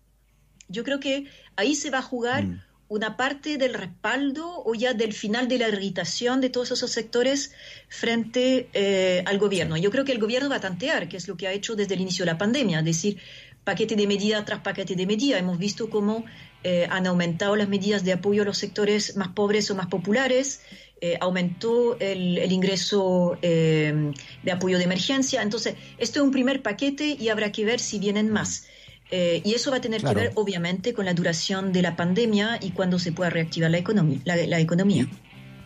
Yo 0.68 0.84
creo 0.84 1.00
que 1.00 1.26
ahí 1.54 1.74
se 1.74 1.90
va 1.90 1.98
a 1.98 2.02
jugar 2.02 2.44
mm. 2.44 2.62
Una 2.88 3.16
parte 3.16 3.58
del 3.58 3.74
respaldo 3.74 4.62
o 4.64 4.74
ya 4.74 4.94
del 4.94 5.12
final 5.12 5.48
de 5.48 5.58
la 5.58 5.68
irritación 5.68 6.40
de 6.40 6.50
todos 6.50 6.70
esos 6.70 6.90
sectores 6.90 7.52
frente 7.88 8.68
eh, 8.74 9.24
al 9.26 9.38
gobierno. 9.38 9.76
Yo 9.76 9.90
creo 9.90 10.04
que 10.04 10.12
el 10.12 10.18
gobierno 10.18 10.48
va 10.48 10.56
a 10.56 10.60
tantear, 10.60 11.08
que 11.08 11.16
es 11.16 11.26
lo 11.26 11.36
que 11.36 11.48
ha 11.48 11.52
hecho 11.52 11.74
desde 11.74 11.94
el 11.94 12.00
inicio 12.00 12.24
de 12.24 12.32
la 12.32 12.38
pandemia, 12.38 12.78
es 12.78 12.84
decir, 12.84 13.18
paquete 13.64 13.96
de 13.96 14.06
medida 14.06 14.44
tras 14.44 14.60
paquete 14.60 14.94
de 14.94 15.06
medida. 15.06 15.38
Hemos 15.38 15.58
visto 15.58 15.90
cómo 15.90 16.24
eh, 16.62 16.86
han 16.88 17.06
aumentado 17.08 17.56
las 17.56 17.68
medidas 17.68 18.04
de 18.04 18.12
apoyo 18.12 18.42
a 18.42 18.44
los 18.44 18.58
sectores 18.58 19.16
más 19.16 19.28
pobres 19.28 19.70
o 19.70 19.74
más 19.74 19.88
populares. 19.88 20.60
Eh, 21.00 21.18
aumentó 21.20 21.98
el, 21.98 22.38
el 22.38 22.52
ingreso 22.52 23.36
de 23.42 24.14
apoyo 24.50 24.78
de 24.78 24.84
emergencia. 24.84 25.42
Entonces, 25.42 25.74
esto 25.98 26.20
es 26.20 26.24
un 26.24 26.30
primer 26.30 26.62
paquete 26.62 27.16
y 27.20 27.28
habrá 27.28 27.52
que 27.52 27.64
ver 27.64 27.80
si 27.80 27.98
vienen 27.98 28.30
más. 28.30 28.66
Eh, 29.10 29.40
y 29.44 29.54
eso 29.54 29.70
va 29.70 29.76
a 29.76 29.80
tener 29.80 30.02
que 30.02 30.14
ver, 30.14 30.32
obviamente, 30.34 30.92
con 30.92 31.04
la 31.04 31.14
duración 31.14 31.72
de 31.72 31.82
la 31.82 31.96
pandemia 31.96 32.58
y 32.60 32.70
cuando 32.70 32.98
se 32.98 33.12
pueda 33.12 33.30
reactivar 33.30 33.70
la 33.70 33.78
economía. 33.78 34.18
La, 34.24 34.58
economía. 34.58 35.06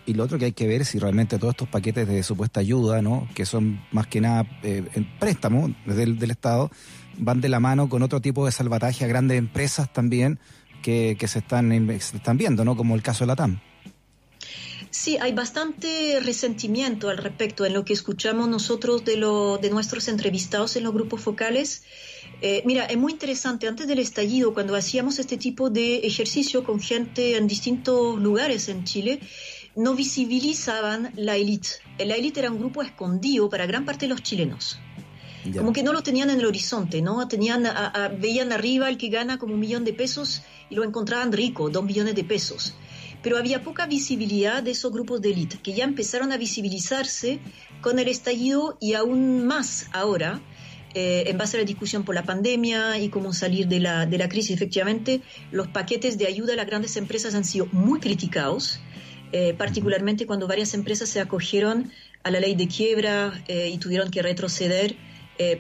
Y, 0.06 0.14
lo 0.14 0.24
otro 0.24 0.38
que 0.38 0.46
hay 0.46 0.52
que 0.52 0.66
ver 0.66 0.84
si 0.84 0.98
realmente 0.98 1.38
todos 1.38 1.52
estos 1.52 1.68
paquetes 1.68 2.06
de 2.06 2.22
supuesta 2.22 2.60
ayuda, 2.60 3.00
¿no? 3.00 3.28
que 3.34 3.46
son 3.46 3.80
más 3.92 4.06
que 4.06 4.20
nada 4.20 4.46
eh, 4.62 4.84
en 4.94 5.18
préstamo 5.18 5.74
del, 5.86 6.18
del 6.18 6.30
Estado, 6.30 6.70
van 7.16 7.40
de 7.40 7.48
la 7.48 7.60
mano 7.60 7.88
con 7.88 8.02
otro 8.02 8.20
tipo 8.20 8.44
de 8.44 8.52
salvataje 8.52 9.04
a 9.04 9.08
grandes 9.08 9.38
empresas 9.38 9.92
también 9.92 10.38
que, 10.82 11.16
que 11.18 11.28
se, 11.28 11.38
están, 11.38 11.70
se 12.00 12.16
están 12.16 12.36
viendo, 12.36 12.64
¿no? 12.64 12.76
como 12.76 12.94
el 12.94 13.02
caso 13.02 13.24
de 13.24 13.28
la 13.28 13.36
TAM. 13.36 13.60
Sí, 14.90 15.18
hay 15.18 15.32
bastante 15.32 16.18
resentimiento 16.20 17.10
al 17.10 17.18
respecto 17.18 17.64
en 17.64 17.74
lo 17.74 17.84
que 17.84 17.92
escuchamos 17.92 18.48
nosotros 18.48 19.04
de, 19.04 19.16
lo, 19.16 19.58
de 19.58 19.70
nuestros 19.70 20.08
entrevistados 20.08 20.74
en 20.74 20.82
los 20.82 20.92
grupos 20.92 21.20
focales. 21.20 21.84
Eh, 22.42 22.62
mira, 22.64 22.86
es 22.86 22.96
muy 22.96 23.12
interesante, 23.12 23.68
antes 23.68 23.86
del 23.86 23.98
estallido, 23.98 24.54
cuando 24.54 24.74
hacíamos 24.74 25.18
este 25.18 25.36
tipo 25.36 25.68
de 25.68 25.98
ejercicio 25.98 26.64
con 26.64 26.80
gente 26.80 27.36
en 27.36 27.46
distintos 27.46 28.18
lugares 28.18 28.68
en 28.68 28.84
Chile, 28.84 29.20
no 29.76 29.94
visibilizaban 29.94 31.12
la 31.16 31.36
élite. 31.36 31.68
La 31.98 32.16
élite 32.16 32.40
era 32.40 32.50
un 32.50 32.58
grupo 32.58 32.82
escondido 32.82 33.50
para 33.50 33.66
gran 33.66 33.84
parte 33.84 34.06
de 34.06 34.10
los 34.10 34.22
chilenos. 34.22 34.78
Como 35.56 35.72
que 35.72 35.82
no 35.82 35.92
lo 35.92 36.02
tenían 36.02 36.28
en 36.28 36.40
el 36.40 36.46
horizonte, 36.46 37.00
¿no? 37.00 37.26
Tenían 37.26 37.64
veían 38.18 38.52
arriba 38.52 38.90
el 38.90 38.98
que 38.98 39.08
gana 39.08 39.38
como 39.38 39.54
un 39.54 39.60
millón 39.60 39.84
de 39.84 39.94
pesos 39.94 40.42
y 40.68 40.74
lo 40.74 40.84
encontraban 40.84 41.32
rico, 41.32 41.70
dos 41.70 41.82
millones 41.82 42.14
de 42.14 42.24
pesos. 42.24 42.74
Pero 43.22 43.38
había 43.38 43.62
poca 43.62 43.86
visibilidad 43.86 44.62
de 44.62 44.72
esos 44.72 44.92
grupos 44.92 45.20
de 45.22 45.30
élite, 45.30 45.58
que 45.62 45.72
ya 45.72 45.84
empezaron 45.84 46.32
a 46.32 46.36
visibilizarse 46.36 47.40
con 47.80 47.98
el 47.98 48.08
estallido 48.08 48.76
y 48.80 48.94
aún 48.94 49.46
más 49.46 49.86
ahora, 49.92 50.42
eh, 50.94 51.24
en 51.26 51.38
base 51.38 51.56
a 51.56 51.60
la 51.60 51.66
discusión 51.66 52.04
por 52.04 52.14
la 52.14 52.24
pandemia 52.24 52.98
y 52.98 53.08
cómo 53.08 53.32
salir 53.32 53.68
de 53.68 53.80
la, 53.80 54.06
de 54.06 54.18
la 54.18 54.28
crisis, 54.28 54.50
efectivamente, 54.50 55.20
los 55.52 55.68
paquetes 55.68 56.18
de 56.18 56.26
ayuda 56.26 56.54
a 56.54 56.56
las 56.56 56.66
grandes 56.66 56.96
empresas 56.96 57.34
han 57.34 57.44
sido 57.44 57.66
muy 57.66 58.00
criticados, 58.00 58.80
eh, 59.32 59.54
particularmente 59.56 60.26
cuando 60.26 60.48
varias 60.48 60.74
empresas 60.74 61.08
se 61.08 61.20
acogieron 61.20 61.92
a 62.24 62.30
la 62.30 62.40
ley 62.40 62.54
de 62.54 62.66
quiebra 62.66 63.44
eh, 63.46 63.70
y 63.72 63.78
tuvieron 63.78 64.10
que 64.10 64.22
retroceder 64.22 64.96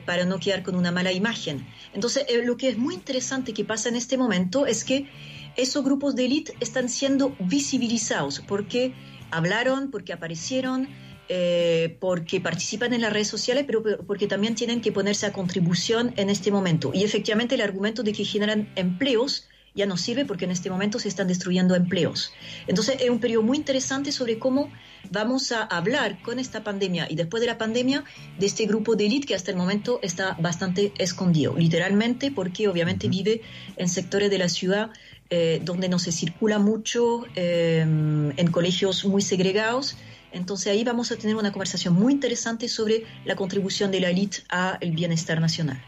para 0.04 0.26
no 0.26 0.38
quedar 0.38 0.62
con 0.62 0.74
una 0.74 0.92
mala 0.92 1.10
imagen. 1.10 1.66
Entonces, 1.94 2.26
lo 2.44 2.58
que 2.58 2.68
es 2.68 2.76
muy 2.76 2.92
interesante 2.92 3.54
que 3.54 3.64
pasa 3.64 3.88
en 3.88 3.96
este 3.96 4.18
momento 4.18 4.66
es 4.66 4.84
que 4.84 5.08
esos 5.56 5.82
grupos 5.82 6.14
de 6.14 6.26
élite 6.26 6.54
están 6.60 6.90
siendo 6.90 7.34
visibilizados 7.38 8.40
porque 8.46 8.92
hablaron, 9.30 9.90
porque 9.90 10.12
aparecieron, 10.12 10.86
eh, 11.32 11.96
porque 12.00 12.40
participan 12.40 12.92
en 12.92 13.02
las 13.02 13.12
redes 13.12 13.28
sociales, 13.28 13.62
pero 13.64 13.84
porque 14.04 14.26
también 14.26 14.56
tienen 14.56 14.80
que 14.80 14.90
ponerse 14.90 15.26
a 15.26 15.32
contribución 15.32 16.12
en 16.16 16.28
este 16.28 16.50
momento. 16.50 16.90
Y 16.92 17.04
efectivamente 17.04 17.54
el 17.54 17.60
argumento 17.60 18.02
de 18.02 18.12
que 18.12 18.24
generan 18.24 18.68
empleos 18.74 19.46
ya 19.72 19.86
no 19.86 19.96
sirve 19.96 20.24
porque 20.24 20.46
en 20.46 20.50
este 20.50 20.70
momento 20.70 20.98
se 20.98 21.06
están 21.06 21.28
destruyendo 21.28 21.76
empleos. 21.76 22.32
Entonces 22.66 22.96
es 22.98 23.08
un 23.10 23.20
periodo 23.20 23.44
muy 23.44 23.58
interesante 23.58 24.10
sobre 24.10 24.40
cómo 24.40 24.72
vamos 25.12 25.52
a 25.52 25.62
hablar 25.62 26.20
con 26.20 26.40
esta 26.40 26.64
pandemia 26.64 27.06
y 27.08 27.14
después 27.14 27.40
de 27.40 27.46
la 27.46 27.58
pandemia 27.58 28.02
de 28.36 28.46
este 28.46 28.66
grupo 28.66 28.96
de 28.96 29.06
élite 29.06 29.28
que 29.28 29.36
hasta 29.36 29.52
el 29.52 29.56
momento 29.56 30.00
está 30.02 30.36
bastante 30.40 30.92
escondido, 30.98 31.54
literalmente 31.56 32.32
porque 32.32 32.66
obviamente 32.66 33.08
vive 33.08 33.42
en 33.76 33.88
sectores 33.88 34.30
de 34.30 34.38
la 34.38 34.48
ciudad 34.48 34.90
eh, 35.30 35.60
donde 35.64 35.88
no 35.88 36.00
se 36.00 36.10
circula 36.10 36.58
mucho, 36.58 37.24
eh, 37.36 37.82
en 37.82 38.50
colegios 38.50 39.04
muy 39.04 39.22
segregados 39.22 39.96
entonces 40.32 40.68
ahí 40.68 40.84
vamos 40.84 41.10
a 41.12 41.16
tener 41.16 41.36
una 41.36 41.52
conversación 41.52 41.94
muy 41.94 42.12
interesante 42.12 42.68
sobre 42.68 43.04
la 43.24 43.36
contribución 43.36 43.90
de 43.90 44.00
la 44.00 44.10
élite 44.10 44.38
al 44.48 44.92
bienestar 44.92 45.40
nacional. 45.40 45.82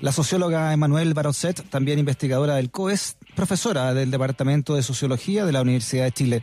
La 0.00 0.12
socióloga 0.12 0.72
Emanuel 0.72 1.12
Barocet, 1.12 1.68
también 1.68 1.98
investigadora 1.98 2.54
del 2.56 2.70
COES, 2.70 3.18
profesora 3.36 3.92
del 3.92 4.10
Departamento 4.10 4.74
de 4.74 4.82
Sociología 4.82 5.44
de 5.44 5.52
la 5.52 5.60
Universidad 5.60 6.04
de 6.04 6.12
Chile. 6.12 6.42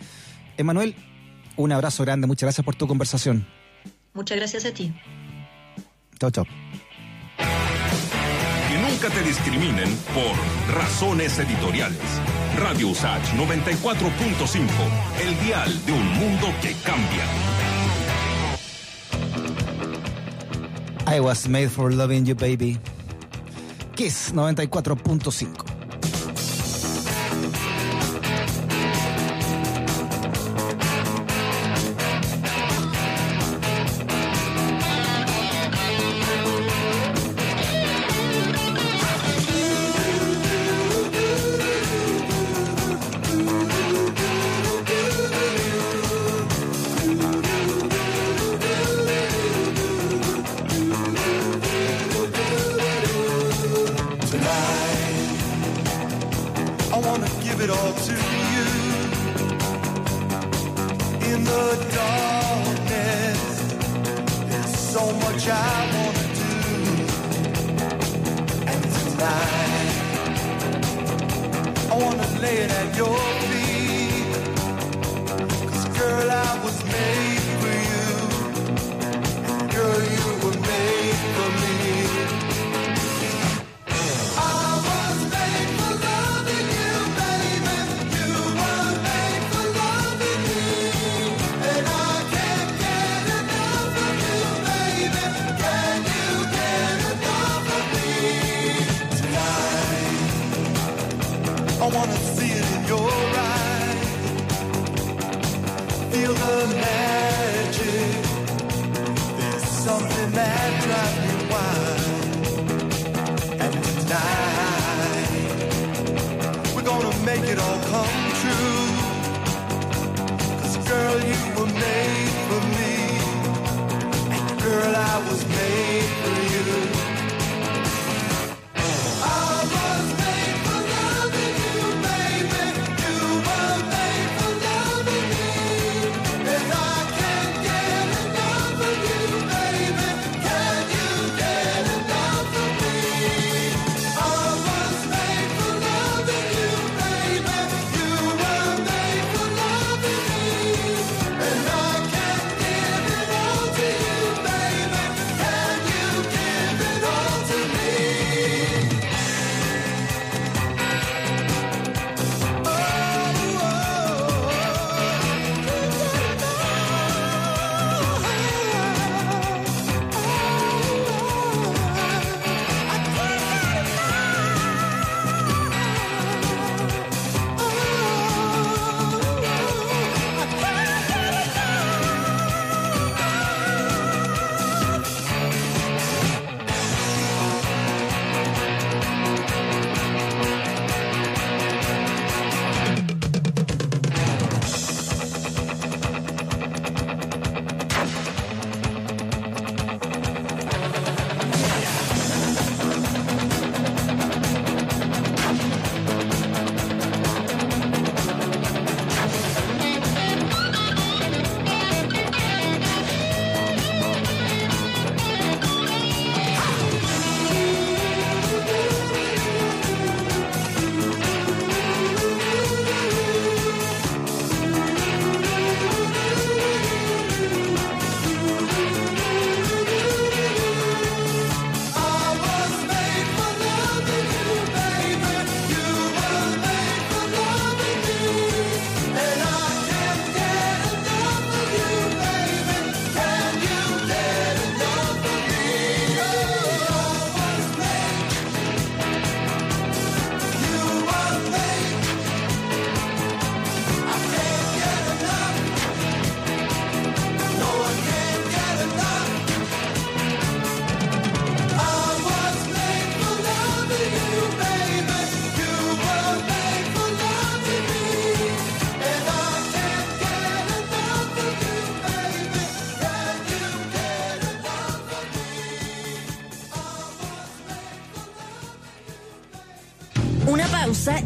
Emanuel, 0.58 0.96
un 1.56 1.72
abrazo 1.72 2.04
grande, 2.04 2.28
muchas 2.28 2.48
gracias 2.48 2.64
por 2.64 2.76
tu 2.76 2.88
conversación. 2.88 3.48
Muchas 4.14 4.38
gracias 4.38 4.66
a 4.66 4.72
ti. 4.72 4.94
Chao, 6.20 6.30
chao. 6.30 6.46
Nunca 9.00 9.14
te 9.14 9.22
discriminen 9.22 9.96
por 10.12 10.76
razones 10.76 11.38
editoriales. 11.38 12.00
Radio 12.58 12.88
Usach 12.88 13.22
94.5, 13.36 14.68
el 15.24 15.40
dial 15.46 15.86
de 15.86 15.92
un 15.92 16.14
mundo 16.14 16.48
que 16.64 16.74
cambia. 16.84 17.24
I 21.06 21.20
was 21.20 21.48
made 21.48 21.70
for 21.70 21.94
loving 21.94 22.26
you, 22.26 22.34
baby. 22.34 22.80
Kiss 23.96 24.34
94.5. 24.34 25.77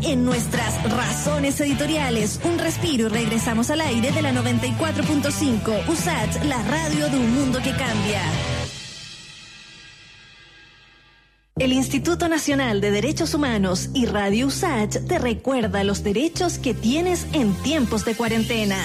en 0.03 0.25
nuestras 0.25 0.81
razones 0.91 1.59
editoriales. 1.61 2.39
Un 2.43 2.59
respiro 2.59 3.07
y 3.07 3.09
regresamos 3.09 3.69
al 3.69 3.81
aire 3.81 4.11
de 4.11 4.21
la 4.21 4.31
94.5. 4.33 5.87
USAT, 5.87 6.43
la 6.45 6.61
radio 6.63 7.09
de 7.09 7.17
un 7.17 7.33
mundo 7.33 7.59
que 7.63 7.71
cambia. 7.71 8.21
El 11.61 11.73
Instituto 11.73 12.27
Nacional 12.27 12.81
de 12.81 12.89
Derechos 12.89 13.35
Humanos 13.35 13.89
y 13.93 14.07
Radio 14.07 14.47
USAT 14.47 15.05
te 15.07 15.19
recuerda 15.19 15.83
los 15.83 16.03
derechos 16.03 16.57
que 16.57 16.73
tienes 16.73 17.27
en 17.33 17.53
tiempos 17.61 18.03
de 18.03 18.15
cuarentena. 18.15 18.77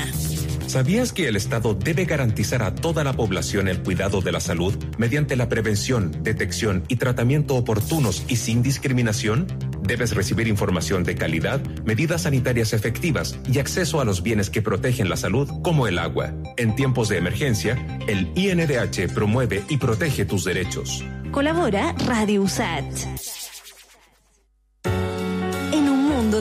¿Sabías 0.66 1.12
que 1.12 1.28
el 1.28 1.36
Estado 1.36 1.74
debe 1.74 2.04
garantizar 2.06 2.62
a 2.62 2.74
toda 2.74 3.04
la 3.04 3.12
población 3.12 3.68
el 3.68 3.82
cuidado 3.82 4.20
de 4.20 4.32
la 4.32 4.40
salud 4.40 4.74
mediante 4.98 5.36
la 5.36 5.48
prevención, 5.48 6.22
detección 6.22 6.84
y 6.88 6.96
tratamiento 6.96 7.54
oportunos 7.54 8.24
y 8.28 8.36
sin 8.36 8.62
discriminación? 8.62 9.46
Debes 9.86 10.14
recibir 10.14 10.48
información 10.48 11.04
de 11.04 11.14
calidad, 11.14 11.60
medidas 11.84 12.22
sanitarias 12.22 12.72
efectivas 12.72 13.38
y 13.50 13.58
acceso 13.58 14.00
a 14.00 14.04
los 14.04 14.22
bienes 14.22 14.50
que 14.50 14.62
protegen 14.62 15.08
la 15.08 15.16
salud, 15.16 15.48
como 15.62 15.86
el 15.86 15.98
agua. 15.98 16.32
En 16.56 16.74
tiempos 16.74 17.08
de 17.08 17.18
emergencia, 17.18 17.78
el 18.08 18.32
INDH 18.34 19.12
promueve 19.14 19.62
y 19.68 19.76
protege 19.76 20.24
tus 20.24 20.44
derechos. 20.44 21.04
Colabora 21.30 21.94
Radio 22.06 22.42
USAT. 22.42 23.35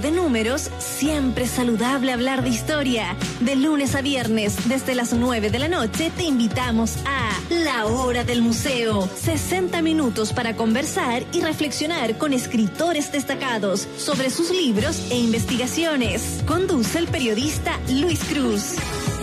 De 0.02 0.12
números, 0.12 0.70
siempre 0.78 1.48
saludable 1.48 2.12
hablar 2.12 2.44
de 2.44 2.50
historia. 2.50 3.16
De 3.40 3.56
lunes 3.56 3.96
a 3.96 4.02
viernes, 4.02 4.68
desde 4.68 4.94
las 4.94 5.14
9 5.14 5.50
de 5.50 5.58
la 5.58 5.70
noche, 5.70 6.12
te 6.18 6.24
invitamos 6.24 6.98
a 7.06 7.32
La 7.50 7.86
Hora 7.86 8.26
del 8.26 8.42
Museo. 8.42 9.08
60 9.16 9.82
minutos 9.82 10.34
para 10.34 10.58
conversar 10.58 11.24
y 11.32 11.40
reflexionar 11.40 12.18
con 12.18 12.34
escritores 12.34 13.14
destacados 13.14 13.88
sobre 13.98 14.32
sus 14.32 14.52
libros 14.52 15.02
e 15.12 15.18
investigaciones. 15.18 16.44
Conduce 16.46 17.00
el 17.00 17.08
periodista 17.08 17.80
Luis 17.88 18.20
Cruz. 18.26 18.76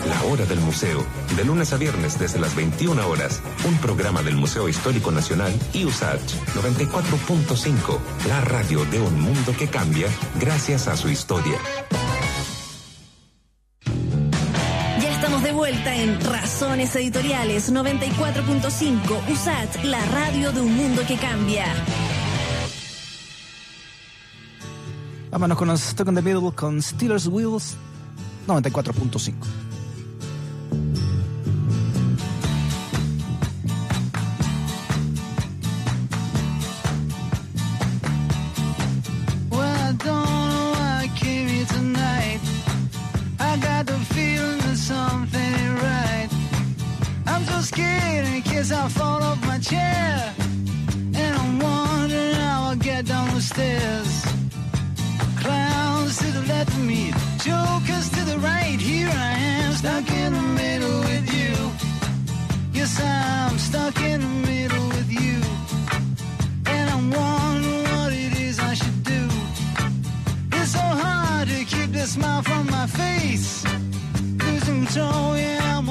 La 0.07 0.21
Hora 0.23 0.45
del 0.45 0.59
Museo, 0.59 1.05
de 1.37 1.45
lunes 1.45 1.71
a 1.71 1.77
viernes 1.77 2.19
desde 2.19 2.39
las 2.39 2.55
21 2.55 3.07
horas, 3.07 3.41
un 3.65 3.77
programa 3.77 4.21
del 4.21 4.35
Museo 4.35 4.67
Histórico 4.67 5.11
Nacional 5.11 5.53
y 5.73 5.85
USACH 5.85 6.33
94.5, 6.55 7.99
la 8.27 8.41
radio 8.41 8.83
de 8.85 8.99
un 8.99 9.21
mundo 9.21 9.53
que 9.57 9.67
cambia 9.67 10.07
gracias 10.39 10.87
a 10.87 10.97
su 10.97 11.09
historia. 11.09 11.57
Ya 15.01 15.09
estamos 15.09 15.41
de 15.41 15.53
vuelta 15.53 15.95
en 15.95 16.19
Razones 16.21 16.95
Editoriales 16.95 17.71
94.5 17.71 19.31
USAT, 19.31 19.83
la 19.85 20.03
radio 20.07 20.51
de 20.51 20.61
un 20.61 20.75
mundo 20.75 21.03
que 21.07 21.15
cambia. 21.15 21.65
Vámonos 25.31 25.57
con 25.57 25.75
Stuck 25.77 26.09
in 26.09 26.15
the 26.15 26.21
Middle 26.21 26.51
con 26.51 26.81
Steelers 26.81 27.27
Wheels 27.27 27.75
94.5. 28.47 29.62
Clowns 55.43 56.17
to 56.19 56.25
the 56.31 56.41
left 56.47 56.69
of 56.69 56.83
me, 56.85 57.11
Joker's 57.43 58.07
to 58.11 58.23
the 58.23 58.39
right, 58.39 58.79
here 58.79 59.09
I 59.09 59.33
am, 59.33 59.73
stuck 59.73 60.09
in 60.09 60.31
the 60.31 60.41
middle 60.41 60.99
with 61.01 61.27
you. 61.37 61.53
Yes, 62.71 62.97
I'm 63.01 63.57
stuck 63.57 63.99
in 63.99 64.21
the 64.21 64.47
middle 64.47 64.87
with 64.87 65.11
you. 65.11 65.41
And 66.65 66.89
I'm 66.89 67.11
wondering 67.11 67.83
what 67.97 68.13
it 68.13 68.39
is 68.39 68.61
I 68.61 68.73
should 68.75 69.03
do. 69.03 69.27
It's 70.53 70.71
so 70.71 70.79
hard 70.79 71.49
to 71.49 71.65
keep 71.65 71.91
the 71.91 72.07
smile 72.07 72.43
from 72.43 72.67
my 72.67 72.87
face. 72.87 73.65
Losing 74.39 74.85
control, 74.85 75.35
yeah, 75.35 75.77
I'm 75.77 75.82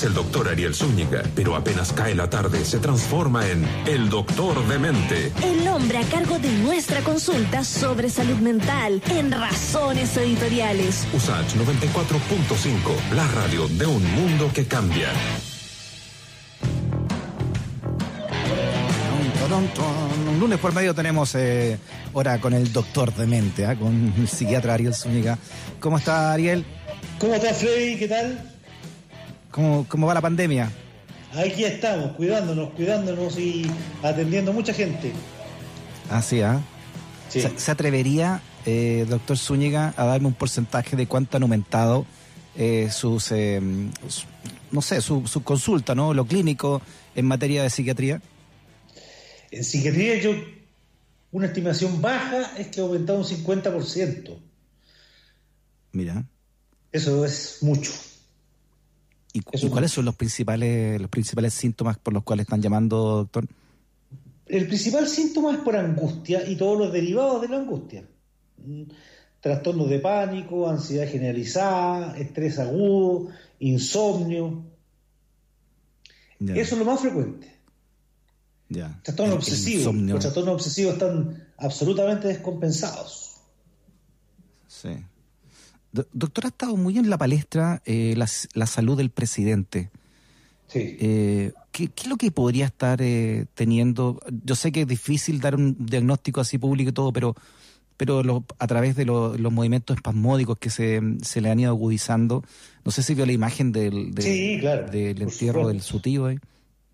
es 0.00 0.04
el 0.04 0.14
doctor 0.14 0.48
Ariel 0.48 0.74
Zúñiga, 0.74 1.22
pero 1.34 1.54
apenas 1.54 1.92
cae 1.92 2.14
la 2.14 2.30
tarde 2.30 2.64
se 2.64 2.78
transforma 2.78 3.46
en 3.46 3.66
el 3.86 4.08
doctor 4.08 4.66
de 4.66 4.78
mente. 4.78 5.32
El 5.44 5.66
hombre 5.68 5.98
a 5.98 6.02
cargo 6.04 6.38
de 6.38 6.50
nuestra 6.60 7.00
consulta 7.00 7.64
sobre 7.64 8.08
salud 8.08 8.36
mental 8.38 9.02
en 9.10 9.30
Razones 9.30 10.16
Editoriales. 10.16 11.06
Usach 11.12 11.54
94.5, 11.54 13.14
la 13.14 13.26
radio 13.28 13.68
de 13.68 13.86
un 13.86 14.14
mundo 14.14 14.50
que 14.54 14.66
cambia. 14.66 15.08
Un 20.32 20.40
lunes 20.40 20.58
por 20.60 20.72
medio 20.72 20.94
tenemos 20.94 21.34
eh, 21.34 21.78
hora 22.12 22.40
con 22.40 22.54
el 22.54 22.72
doctor 22.72 23.12
de 23.14 23.26
mente, 23.26 23.66
¿ah? 23.66 23.76
con 23.76 24.14
el 24.16 24.28
psiquiatra 24.28 24.74
Ariel 24.74 24.94
Zúñiga. 24.94 25.36
¿Cómo 25.80 25.98
está 25.98 26.32
Ariel? 26.32 26.64
¿Cómo 27.18 27.34
estás, 27.34 27.58
Freddy? 27.58 27.98
¿Qué 27.98 28.08
tal? 28.08 28.59
¿Cómo, 29.50 29.86
cómo 29.88 30.06
va 30.06 30.14
la 30.14 30.20
pandemia? 30.20 30.70
Aquí 31.34 31.64
estamos, 31.64 32.12
cuidándonos, 32.16 32.70
cuidándonos 32.70 33.38
y 33.38 33.70
atendiendo 34.02 34.52
mucha 34.52 34.72
gente. 34.74 35.12
Ah, 36.10 36.22
sí, 36.22 36.40
¿ah? 36.42 36.60
Sí. 37.28 37.40
¿Se, 37.40 37.58
se 37.58 37.70
atrevería, 37.70 38.42
eh, 38.66 39.06
doctor 39.08 39.38
Zúñiga, 39.38 39.94
a 39.96 40.04
darme 40.06 40.26
un 40.26 40.34
porcentaje 40.34 40.96
de 40.96 41.06
cuánto 41.06 41.36
han 41.36 41.44
aumentado 41.44 42.04
eh, 42.56 42.88
sus, 42.90 43.30
eh, 43.30 43.60
su- 44.08 44.26
no 44.72 44.82
sé, 44.82 45.00
su, 45.00 45.26
su 45.28 45.42
consulta, 45.44 45.94
¿no? 45.94 46.14
Lo 46.14 46.24
clínico 46.26 46.82
en 47.14 47.26
materia 47.26 47.62
de 47.62 47.70
psiquiatría. 47.70 48.20
En 49.52 49.62
psiquiatría 49.64 50.18
yo, 50.20 50.32
una 51.30 51.46
estimación 51.46 52.00
baja 52.02 52.56
es 52.58 52.68
que 52.68 52.80
ha 52.80 52.82
aumentado 52.84 53.20
un 53.20 53.24
50%. 53.24 54.36
Mira. 55.92 56.24
Eso 56.92 57.24
es 57.24 57.58
mucho. 57.62 57.92
¿Y, 59.32 59.40
cu- 59.40 59.52
y 59.56 59.68
cuáles 59.68 59.92
son 59.92 60.04
los 60.04 60.16
principales, 60.16 61.00
los 61.00 61.10
principales 61.10 61.54
síntomas 61.54 61.98
por 61.98 62.12
los 62.12 62.22
cuales 62.24 62.44
están 62.44 62.60
llamando, 62.62 62.96
doctor? 63.18 63.46
El 64.46 64.66
principal 64.66 65.06
síntoma 65.06 65.52
es 65.52 65.58
por 65.58 65.76
angustia 65.76 66.48
y 66.48 66.56
todos 66.56 66.76
los 66.78 66.92
derivados 66.92 67.40
de 67.42 67.48
la 67.48 67.56
angustia. 67.58 68.04
Mm, 68.58 68.82
Trastornos 69.40 69.88
de 69.88 70.00
pánico, 70.00 70.68
ansiedad 70.68 71.08
generalizada, 71.08 72.18
estrés 72.18 72.58
agudo, 72.58 73.28
insomnio. 73.60 74.64
Eso 76.40 76.74
es 76.74 76.78
lo 76.78 76.84
más 76.84 77.00
frecuente. 77.00 77.50
ya. 78.68 79.00
Trastornos 79.02 79.36
obsesivos. 79.36 79.94
Los 79.94 80.20
trastornos 80.20 80.54
obsesivos 80.56 80.94
están 80.94 81.48
absolutamente 81.56 82.28
descompensados. 82.28 83.36
Sí. 84.66 84.90
Do- 85.92 86.06
doctor, 86.12 86.44
ha 86.44 86.48
estado 86.48 86.76
muy 86.76 86.98
en 86.98 87.10
la 87.10 87.18
palestra 87.18 87.82
eh, 87.84 88.14
la, 88.16 88.28
la 88.54 88.66
salud 88.66 88.96
del 88.96 89.10
presidente. 89.10 89.90
Sí. 90.68 90.96
Eh, 91.00 91.52
¿qué, 91.72 91.88
qué 91.88 92.02
es 92.04 92.08
lo 92.08 92.16
que 92.16 92.30
podría 92.30 92.66
estar 92.66 93.00
eh, 93.02 93.46
teniendo? 93.54 94.20
Yo 94.44 94.54
sé 94.54 94.70
que 94.70 94.82
es 94.82 94.86
difícil 94.86 95.40
dar 95.40 95.56
un 95.56 95.76
diagnóstico 95.84 96.40
así 96.40 96.58
público 96.58 96.90
y 96.90 96.92
todo, 96.92 97.12
pero, 97.12 97.34
pero 97.96 98.22
lo- 98.22 98.44
a 98.58 98.66
través 98.68 98.94
de 98.94 99.04
lo- 99.04 99.36
los 99.36 99.52
movimientos 99.52 99.96
espasmódicos 99.96 100.58
que 100.58 100.70
se, 100.70 101.00
se 101.22 101.40
le 101.40 101.50
han 101.50 101.58
ido 101.58 101.70
agudizando, 101.70 102.44
no 102.84 102.92
sé 102.92 103.02
si 103.02 103.14
vio 103.14 103.26
la 103.26 103.32
imagen 103.32 103.72
del, 103.72 104.14
de- 104.14 104.22
Sí, 104.22 104.56
claro, 104.60 104.88
del 104.90 105.14
por 105.16 105.22
entierro 105.24 105.66
del 105.68 105.80
su 105.82 105.98
tío. 106.00 106.28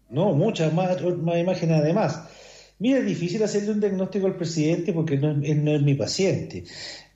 No, 0.09 0.32
muchas 0.32 0.73
más, 0.73 0.97
más 1.23 1.39
imágenes 1.39 1.81
además. 1.81 2.23
Mira, 2.78 3.01
es 3.01 3.06
difícil 3.06 3.43
hacerle 3.43 3.73
un 3.73 3.81
diagnóstico 3.81 4.27
al 4.27 4.36
presidente 4.36 4.93
porque 4.94 5.18
no 5.18 5.31
él 5.32 5.64
no 5.64 5.73
es 5.73 5.82
mi 5.82 5.94
paciente, 5.94 6.64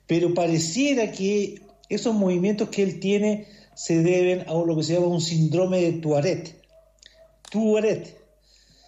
pero 0.07 0.33
pareciera 0.33 1.11
que 1.11 1.61
esos 1.95 2.13
movimientos 2.13 2.69
que 2.69 2.83
él 2.83 2.99
tiene 2.99 3.47
se 3.75 4.01
deben 4.01 4.47
a 4.47 4.53
lo 4.53 4.75
que 4.75 4.83
se 4.83 4.93
llama 4.93 5.07
un 5.07 5.21
síndrome 5.21 5.81
de 5.81 5.93
Tourette. 5.93 6.55
Tourette, 7.49 8.17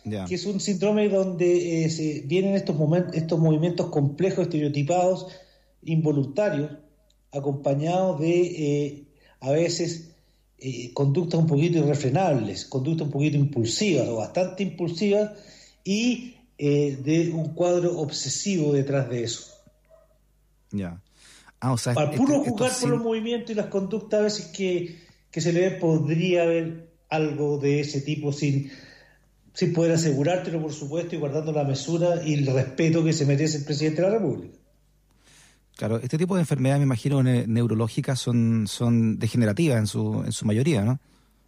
Ya. 0.05 0.25
que 0.25 0.35
es 0.35 0.45
un 0.45 0.59
síndrome 0.59 1.07
donde 1.09 1.85
eh, 1.85 1.89
se 1.89 2.21
vienen 2.25 2.55
estos, 2.55 2.75
momentos, 2.75 3.15
estos 3.15 3.39
movimientos 3.39 3.88
complejos, 3.88 4.45
estereotipados, 4.45 5.27
involuntarios, 5.84 6.71
acompañados 7.31 8.19
de 8.19 8.41
eh, 8.41 9.03
a 9.39 9.51
veces 9.51 10.09
eh, 10.59 10.93
conductas 10.93 11.39
un 11.39 11.47
poquito 11.47 11.80
irrefrenables, 11.80 12.65
conductas 12.65 13.07
un 13.07 13.11
poquito 13.11 13.38
impulsivas 13.38 14.07
o 14.07 14.17
bastante 14.17 14.63
impulsivas 14.63 15.31
y 15.84 16.35
eh, 16.57 16.97
de 17.03 17.31
un 17.31 17.53
cuadro 17.53 17.99
obsesivo 17.99 18.71
detrás 18.71 19.09
de 19.09 19.23
eso. 19.23 19.43
Ya. 20.71 21.01
Ah, 21.65 21.72
o 21.72 21.77
sea, 21.77 21.94
Al 21.94 22.06
este- 22.06 22.18
puro 22.18 22.35
esto 22.40 22.49
jugar 22.52 22.72
por 22.81 22.90
los 22.90 23.02
movimientos 23.02 23.52
y 23.52 23.53
las 23.53 23.68
conductas 23.68 24.19
a 24.19 24.23
veces 24.23 24.48
que, 24.48 24.99
que 25.31 25.40
se 25.40 25.53
le 25.53 25.61
ve, 25.61 25.72
podría 25.77 26.44
haber 26.44 26.90
algo 27.10 27.57
de 27.57 27.80
ese 27.80 28.02
tipo 28.02 28.34
sin, 28.34 28.69
sin 29.53 29.72
poder 29.73 29.94
asegurártelo, 29.94 30.61
por 30.61 30.73
supuesto, 30.73 31.15
y 31.15 31.19
guardando 31.19 31.53
la 31.53 31.64
mesura 31.64 32.22
y 32.26 32.34
el 32.34 32.48
respeto 32.48 33.02
que 33.03 33.14
se 33.14 33.26
merece 33.26 33.60
el 33.60 33.64
presidente 33.64 34.02
de 34.02 34.10
la 34.10 34.14
República. 34.18 34.57
Claro, 35.77 35.99
este 35.99 36.18
tipo 36.18 36.35
de 36.35 36.41
enfermedades, 36.41 36.80
me 36.81 36.85
imagino, 36.85 37.23
ne- 37.23 37.48
neurológicas 37.48 38.19
son, 38.19 38.65
son 38.68 39.18
degenerativas 39.18 39.80
en 39.80 39.88
su, 39.88 40.22
en 40.26 40.31
su 40.34 40.45
mayoría, 40.45 40.84
¿no? 40.84 40.99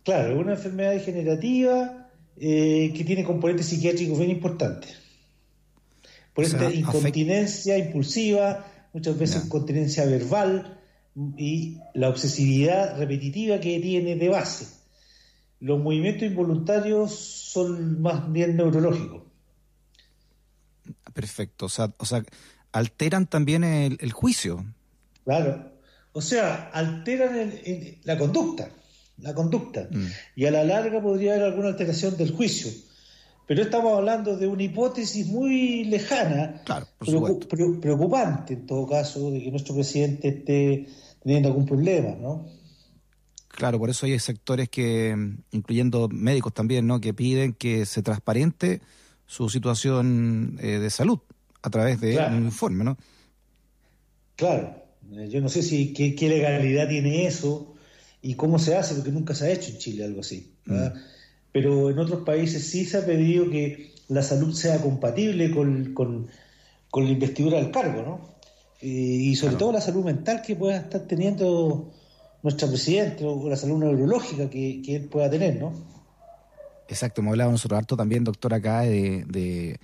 Claro, 0.04 0.34
es 0.34 0.40
una 0.40 0.54
enfermedad 0.54 0.92
degenerativa 0.92 2.08
eh, 2.38 2.94
que 2.96 3.04
tiene 3.04 3.24
componentes 3.26 3.66
psiquiátricos 3.66 4.18
bien 4.18 4.32
importantes. 4.32 4.96
Por 6.34 6.46
O 6.46 6.48
sea, 6.48 6.58
esta 6.60 6.70
afect- 6.72 6.80
incontinencia 6.80 7.78
impulsiva, 7.78 8.66
muchas 8.96 9.18
veces 9.20 9.42
Ya. 9.42 9.46
incontinencia 9.48 10.06
verbal 10.06 10.80
y 11.38 11.78
la 11.94 12.08
obsesividad 12.10 12.98
repetitiva 12.98 13.60
que 13.60 13.80
tiene 13.80 14.16
de 14.16 14.30
base. 14.30 14.68
Los 15.60 15.80
movimientos 15.82 16.24
involuntarios 16.24 17.14
son 17.14 18.02
más 18.02 18.32
bien 18.32 18.56
neurológicos. 18.56 19.24
Perfecto. 21.14 21.66
O 21.66 21.70
sea, 21.70 21.94
o 21.98 22.06
sea 22.06 22.24
alteran 22.72 23.28
también 23.28 23.64
el, 23.64 23.98
el 24.02 24.12
juicio. 24.12 24.66
Claro. 25.24 25.72
O 26.14 26.22
sea, 26.22 26.70
alteran 26.74 27.38
el- 27.38 27.62
el- 27.66 27.98
la 28.04 28.18
conducta, 28.18 28.70
la 29.20 29.34
conducta. 29.34 29.88
Mm. 29.92 30.06
Y 30.36 30.46
a 30.46 30.52
la 30.52 30.64
larga 30.64 31.02
podría 31.02 31.34
haber 31.34 31.46
alguna 31.46 31.70
alteración 31.70 32.16
del 32.18 32.32
juicio. 32.32 32.72
Pero 33.48 33.62
estamos 33.62 33.98
hablando 33.98 34.36
de 34.38 34.48
una 34.48 34.64
hipótesis 34.64 35.28
muy 35.28 35.84
lejana, 35.86 36.62
pre- 37.48 37.74
preocupante 37.80 38.54
en 38.54 38.66
todo 38.66 38.88
caso, 38.88 39.32
de 39.32 39.44
que 39.44 39.52
nuestro 39.52 39.76
presidente 39.76 40.30
esté 40.30 40.88
teniendo 41.22 41.50
algún 41.50 41.66
problema, 41.66 42.16
¿no? 42.20 42.48
Claro, 43.48 43.80
por 43.80 43.90
eso 43.90 44.06
hay 44.06 44.20
sectores 44.20 44.68
que, 44.68 45.16
incluyendo 45.52 46.10
médicos 46.10 46.54
también, 46.54 46.88
¿no? 46.88 47.00
que 47.00 47.14
piden 47.14 47.54
que 47.54 47.86
se 47.86 48.02
transparente 48.02 48.82
su 49.28 49.48
situación 49.50 50.58
eh, 50.62 50.80
de 50.80 50.90
salud 50.90 51.20
a 51.62 51.70
través 51.70 52.02
de 52.02 52.14
Claro. 52.14 52.36
un 52.36 52.46
informe, 52.46 52.84
¿no? 52.84 52.98
Claro, 54.36 54.76
eh, 55.14 55.30
yo 55.30 55.40
no 55.40 55.48
sé 55.50 55.62
si 55.62 55.94
qué, 55.94 56.16
qué 56.16 56.28
legalidad 56.28 56.90
tiene 56.90 57.26
eso 57.26 57.74
y 58.22 58.34
cómo 58.36 58.60
se 58.60 58.76
hace, 58.76 58.96
porque 58.96 59.12
nunca 59.12 59.34
se 59.34 59.46
ha 59.46 59.52
hecho 59.52 59.72
en 59.72 59.78
Chile 59.78 60.04
algo 60.04 60.20
así. 60.22 60.52
¿verdad? 60.66 60.96
Pero 61.56 61.90
en 61.90 61.98
otros 62.00 62.24
países 62.26 62.68
sí 62.68 62.84
se 62.84 62.98
ha 62.98 63.06
pedido 63.06 63.50
que 63.50 63.94
la 64.10 64.22
salud 64.22 64.54
sea 64.54 64.82
compatible 64.82 65.52
con, 65.52 65.94
con- 65.94 66.28
con 66.90 67.06
la 67.06 67.12
investidura 67.12 67.60
del 67.60 67.72
cargo, 67.72 68.02
¿no? 68.02 68.36
Eh, 68.82 68.88
y 69.32 69.36
sobre 69.38 69.56
todo 69.56 69.72
la 69.72 69.80
salud 69.80 70.04
mental 70.04 70.42
que 70.42 70.58
pueda 70.58 70.76
estar 70.76 71.00
teniendo 71.08 71.94
nuestra 72.44 72.68
presidenta 72.68 73.24
o 73.26 73.50
la 73.50 73.56
salud 73.56 73.78
neurológica 73.80 74.50
que, 74.50 74.82
que 74.84 74.98
él 74.98 75.06
pueda 75.06 75.30
tener, 75.30 75.56
¿no? 75.58 75.72
Exacto, 76.90 77.22
hemos 77.22 77.32
hablado 77.32 77.52
nosotros 77.52 77.78
harto 77.78 77.96
también, 77.96 78.26
doctor, 78.26 78.54
acá 78.54 78.82
de, 78.82 79.24
de 79.26 79.80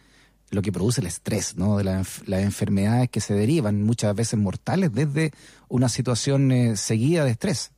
lo 0.50 0.62
que 0.62 0.74
produce 0.74 1.00
el 1.00 1.08
estrés, 1.08 1.56
¿no? 1.56 1.78
De 1.78 1.86
la 1.86 2.04
las 2.26 2.42
enfermedades 2.44 3.10
que 3.10 3.22
se 3.22 3.34
derivan, 3.34 3.82
muchas 3.84 4.14
veces 4.14 4.38
mortales, 4.38 4.92
desde 4.94 5.32
una 5.70 5.88
situación 5.88 6.52
eh, 6.52 6.76
seguida 6.76 7.24
de 7.24 7.32
estrés. 7.32 7.72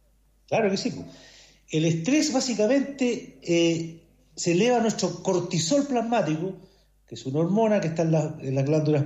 Claro 0.47 0.71
que 0.71 0.77
sí. 0.77 1.05
El 1.73 1.85
estrés 1.85 2.31
básicamente 2.31 3.39
eh, 3.41 3.99
se 4.35 4.51
eleva 4.51 4.79
nuestro 4.79 5.23
cortisol 5.23 5.87
plasmático, 5.87 6.53
que 7.07 7.15
es 7.15 7.25
una 7.25 7.39
hormona 7.39 7.81
que 7.81 7.87
está 7.87 8.03
en, 8.03 8.11
la- 8.11 8.37
en 8.41 8.55
las 8.55 8.65
glándulas 8.65 9.05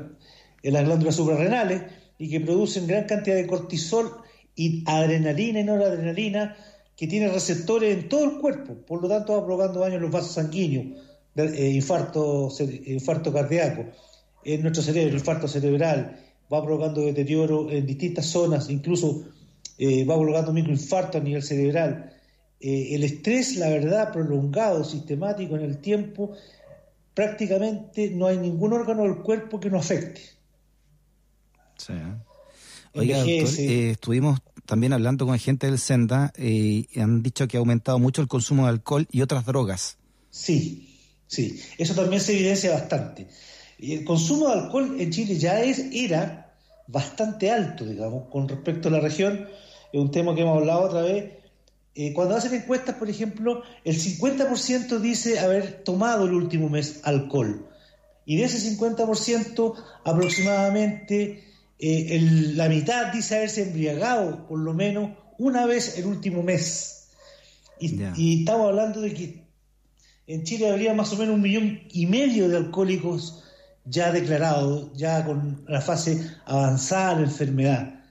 en 0.64 0.73
las 0.73 0.84
glándulas 0.85 1.15
suprarrenales 1.15 1.84
y 2.18 2.30
que 2.30 2.41
producen 2.41 2.88
gran 2.88 3.06
cantidad 3.06 3.35
de 3.38 3.48
cortisol 3.48 4.11
y 4.56 4.84
adrenalina 4.85 5.60
y 5.61 5.64
noradrenalina 5.64 6.57
que 6.98 7.07
tiene 7.07 7.30
receptores 7.30 7.95
en 7.95 8.10
todo 8.10 8.26
el 8.26 8.39
cuerpo, 8.39 8.73
por 8.85 9.02
lo 9.02 9.07
tanto 9.07 9.34
va 9.34 9.45
provocando 9.45 9.80
daño 9.81 9.95
en 9.95 10.02
los 10.02 10.11
vasos 10.11 10.34
sanguíneos, 10.34 10.99
eh, 11.38 11.72
infarto, 11.73 12.49
infarto 12.88 13.31
cardíaco, 13.31 13.85
en 14.44 14.61
nuestro 14.64 14.81
cerebro, 14.84 15.14
infarto 15.15 15.48
cerebral, 15.48 16.19
va 16.52 16.64
provocando 16.65 17.02
deterioro 17.02 17.69
en 17.72 17.85
distintas 17.85 18.26
zonas, 18.26 18.69
incluso 18.69 19.23
eh, 19.77 20.03
va 20.06 20.15
provocando 20.18 20.52
microinfarto 20.52 21.19
a 21.19 21.22
nivel 21.22 21.44
cerebral. 21.44 22.16
Eh, 22.59 22.95
el 22.95 23.03
estrés, 23.03 23.55
la 23.57 23.69
verdad, 23.69 24.11
prolongado, 24.11 24.84
sistemático 24.84 25.55
en 25.55 25.63
el 25.63 25.77
tiempo, 25.77 26.34
prácticamente 27.13 28.09
no 28.09 28.27
hay 28.27 28.38
ningún 28.38 28.73
órgano 28.73 29.03
del 29.03 29.17
cuerpo 29.17 29.59
que 29.59 29.69
no 29.69 29.77
afecte. 29.77 30.21
Sí. 31.77 31.93
Oiga, 32.93 33.17
doctor, 33.17 33.34
Envejece. 33.34 33.65
eh, 33.65 33.89
estuvimos 33.91 34.39
también 34.65 34.93
hablando 34.93 35.25
con 35.25 35.38
gente 35.39 35.67
del 35.67 35.79
Senda 35.79 36.34
eh, 36.35 36.85
y 36.91 36.99
han 36.99 37.23
dicho 37.23 37.47
que 37.47 37.57
ha 37.57 37.59
aumentado 37.59 37.99
mucho 37.99 38.21
el 38.21 38.27
consumo 38.27 38.63
de 38.63 38.69
alcohol 38.69 39.07
y 39.11 39.21
otras 39.21 39.45
drogas. 39.45 39.97
Sí, 40.29 40.99
sí, 41.27 41.61
eso 41.77 41.95
también 41.95 42.21
se 42.21 42.34
evidencia 42.34 42.73
bastante. 42.73 43.27
Y 43.79 43.93
el 43.93 44.03
consumo 44.03 44.47
de 44.47 44.61
alcohol 44.61 44.95
en 44.99 45.11
Chile 45.11 45.38
ya 45.38 45.61
es, 45.61 45.79
era 45.93 46.55
bastante 46.88 47.51
alto, 47.51 47.85
digamos, 47.85 48.29
con 48.29 48.47
respecto 48.47 48.89
a 48.89 48.91
la 48.91 48.99
región. 48.99 49.47
Es 49.93 49.99
un 49.99 50.11
tema 50.11 50.35
que 50.35 50.41
hemos 50.41 50.57
hablado 50.57 50.81
otra 50.81 51.01
vez. 51.01 51.36
Eh, 51.99 52.14
cuando 52.14 52.36
hacen 52.36 52.53
encuestas, 52.53 52.95
por 52.95 53.10
ejemplo, 53.10 53.64
el 53.84 53.95
50% 53.99 54.99
dice 54.99 55.40
haber 55.40 55.84
tomado 55.84 56.26
el 56.26 56.34
último 56.34 56.69
mes 56.69 56.99
alcohol. 57.03 57.68
Y 58.24 58.38
de 58.38 58.44
ese 58.44 58.60
50%, 58.60 59.74
aproximadamente 60.03 61.44
eh, 61.80 62.15
el- 62.15 62.57
la 62.57 62.69
mitad 62.69 63.11
dice 63.14 63.36
haberse 63.38 63.64
embriagado 63.64 64.48
por 64.48 64.60
lo 64.60 64.74
menos 64.74 65.11
una 65.38 65.65
vez 65.65 65.98
el 65.98 66.06
último 66.06 66.44
mes. 66.44 67.07
Y, 67.80 67.88
y 68.15 68.40
estamos 68.40 68.68
hablando 68.69 69.02
de 69.02 69.14
que 69.14 69.44
en 70.28 70.44
Chile 70.44 70.69
habría 70.69 70.94
más 70.94 71.11
o 71.14 71.18
menos 71.18 71.36
un 71.36 71.41
millón 71.41 71.82
y 71.91 72.06
medio 72.07 72.49
de 72.49 72.57
alcohólicos 72.57 73.44
ya 73.86 74.11
declarados, 74.11 74.91
ya 74.95 75.24
con 75.26 75.64
la 75.68 75.80
fase 75.82 76.19
avanzada 76.45 77.15
de 77.15 77.22
la 77.22 77.28
enfermedad. 77.28 78.03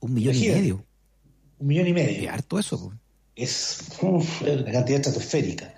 Un 0.00 0.14
millón 0.14 0.34
y 0.36 0.38
medio. 0.54 0.84
Un 1.58 1.66
millón 1.66 1.86
y 1.88 1.92
medio. 1.92 2.22
Es 2.28 2.34
harto 2.34 2.58
eso. 2.58 2.92
Es 3.38 3.78
uf, 4.02 4.42
una 4.42 4.72
cantidad 4.72 4.98
estratosférica. 4.98 5.72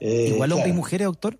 Eh, 0.00 0.30
Igual 0.30 0.52
hombres 0.52 0.72
y 0.72 0.76
mujeres, 0.76 1.04
doctor. 1.06 1.38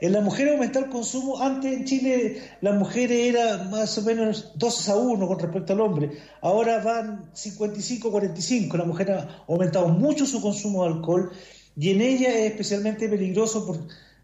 En 0.00 0.12
las 0.12 0.24
mujeres 0.24 0.54
aumentó 0.54 0.78
el 0.78 0.88
consumo. 0.88 1.40
Antes 1.42 1.72
en 1.72 1.84
Chile 1.84 2.42
las 2.62 2.74
mujeres 2.76 3.34
era 3.34 3.64
más 3.64 3.96
o 3.98 4.02
menos 4.02 4.52
2 4.56 4.88
a 4.88 4.96
1 4.96 5.26
con 5.26 5.38
respecto 5.38 5.74
al 5.74 5.80
hombre. 5.80 6.10
Ahora 6.40 6.82
van 6.82 7.30
55-45. 7.34 8.76
La 8.78 8.84
mujer 8.84 9.12
ha 9.12 9.44
aumentado 9.46 9.88
mucho 9.88 10.24
su 10.24 10.40
consumo 10.40 10.84
de 10.84 10.94
alcohol 10.94 11.30
y 11.76 11.90
en 11.90 12.00
ella 12.00 12.30
es 12.30 12.52
especialmente 12.52 13.08
peligroso 13.08 13.66
por, 13.66 13.78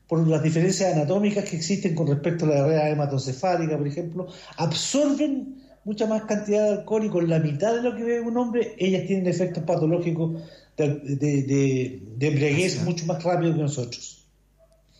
por 0.07 0.27
las 0.27 0.43
diferencias 0.43 0.95
anatómicas 0.95 1.45
que 1.45 1.57
existen 1.57 1.95
con 1.95 2.07
respecto 2.07 2.47
a 2.47 2.49
la 2.49 2.55
diarrea 2.55 2.91
hematocefálica, 2.91 3.77
por 3.77 3.87
ejemplo. 3.87 4.29
Absorben 4.57 5.68
mucha 5.89 6.07
más 6.07 6.23
cantidad 6.25 6.63
de 6.65 6.71
alcohol 6.81 7.05
y 7.07 7.09
con 7.09 7.29
la 7.29 7.39
mitad 7.39 7.75
de 7.75 7.83
lo 7.83 7.97
que 7.97 8.05
bebe 8.05 8.21
un 8.21 8.37
hombre, 8.37 8.75
ellas 8.79 9.07
tienen 9.07 9.27
efectos 9.27 9.65
patológicos 9.65 10.43
de, 10.77 10.89
de, 10.97 11.43
de- 11.43 12.03
de 12.19 12.29
embriaguez 12.29 12.83
mucho 12.85 13.07
más 13.07 13.23
rápido 13.25 13.55
que 13.55 13.61
nosotros. 13.63 14.27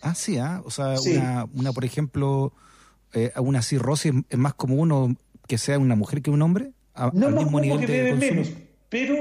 Ah, 0.01 0.15
sí, 0.15 0.39
ah, 0.39 0.63
O 0.65 0.71
sea, 0.71 0.97
Sí. 0.97 1.13
una, 1.17 1.47
una, 1.55 1.73
por 1.73 1.85
ejemplo, 1.85 2.53
eh, 3.13 3.31
una 3.39 3.61
cirrosis 3.63 4.13
es 4.31 4.39
más 4.39 4.55
común 4.55 5.19
que 5.47 5.59
sea 5.59 5.79
una 5.79 5.95
mujer 5.95 6.23
que 6.23 6.31
un 6.31 6.41
hombre 6.43 6.71
a- 6.95 7.11
No 7.13 7.27
al 7.27 7.35
más 7.35 7.45
mismo 7.45 7.61
nivel 7.61 7.81
que 7.81 7.87
de 7.87 8.03
beben 8.05 8.19
menos, 8.19 8.51
pero 8.89 9.15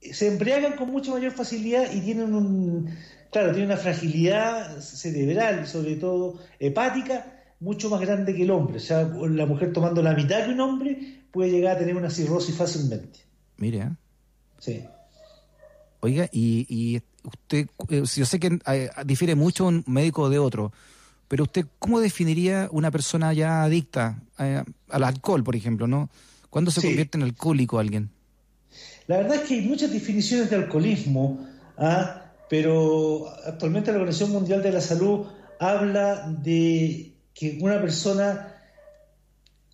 se 0.00 0.26
embriagan 0.28 0.72
con 0.76 0.90
mucha 0.90 1.10
mayor 1.12 1.32
facilidad 1.32 1.92
y 1.92 2.00
tienen 2.00 2.34
un, 2.34 2.90
claro, 3.30 3.52
tienen 3.52 3.70
una 3.70 3.76
fragilidad 3.78 4.78
cerebral, 4.80 5.66
sobre 5.66 5.96
todo 5.96 6.38
hepática, 6.58 7.37
mucho 7.60 7.90
más 7.90 8.00
grande 8.00 8.34
que 8.34 8.42
el 8.42 8.50
hombre. 8.50 8.76
O 8.76 8.80
sea, 8.80 9.02
la 9.04 9.46
mujer 9.46 9.72
tomando 9.72 10.02
la 10.02 10.14
mitad 10.14 10.44
que 10.46 10.52
un 10.52 10.60
hombre 10.60 11.22
puede 11.30 11.50
llegar 11.50 11.76
a 11.76 11.78
tener 11.78 11.96
una 11.96 12.10
cirrosis 12.10 12.54
fácilmente. 12.56 13.20
Mire, 13.56 13.82
ah. 13.82 13.96
Sí. 14.58 14.84
Oiga, 16.00 16.28
y, 16.32 16.66
y 16.68 17.02
usted, 17.24 17.68
eh, 17.88 18.02
yo 18.14 18.24
sé 18.24 18.38
que 18.38 18.58
eh, 18.66 18.90
difiere 19.04 19.34
mucho 19.34 19.66
un 19.66 19.82
médico 19.86 20.30
de 20.30 20.38
otro, 20.38 20.72
pero 21.26 21.44
usted, 21.44 21.66
¿cómo 21.78 22.00
definiría 22.00 22.68
una 22.70 22.90
persona 22.90 23.32
ya 23.32 23.64
adicta 23.64 24.22
eh, 24.38 24.62
al 24.88 25.04
alcohol, 25.04 25.42
por 25.42 25.56
ejemplo, 25.56 25.86
no? 25.86 26.08
¿Cuándo 26.50 26.70
se 26.70 26.80
Sí. 26.80 26.86
convierte 26.88 27.18
en 27.18 27.24
alcohólico 27.24 27.78
alguien? 27.78 28.10
La 29.08 29.18
verdad 29.18 29.36
es 29.36 29.40
que 29.42 29.54
hay 29.54 29.62
muchas 29.66 29.90
definiciones 29.92 30.50
de 30.50 30.56
alcoholismo, 30.56 31.46
¿ah? 31.76 32.22
pero 32.48 33.28
actualmente 33.46 33.90
la 33.90 33.96
Organización 33.98 34.32
Mundial 34.32 34.62
de 34.62 34.70
la 34.72 34.80
Salud 34.80 35.26
habla 35.58 36.28
de 36.42 37.12
que 37.38 37.58
una 37.60 37.80
persona, 37.80 38.54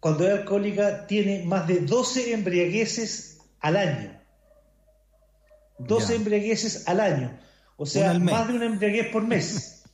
cuando 0.01 0.27
es 0.27 0.33
alcohólica, 0.41 1.07
tiene 1.07 1.45
más 1.45 1.67
de 1.67 1.81
12 1.81 2.33
embriagueces 2.35 3.39
al 3.61 3.77
año. 3.77 4.21
12 5.79 6.09
Ya. 6.09 6.15
embriagueces 6.17 6.87
al 6.87 7.01
año. 7.01 7.39
O 7.77 7.87
sea, 7.87 8.15
más 8.19 8.47
de 8.49 8.55
una 8.55 8.67
embriaguez 8.67 9.09
por 9.11 9.27
mes. 9.27 9.71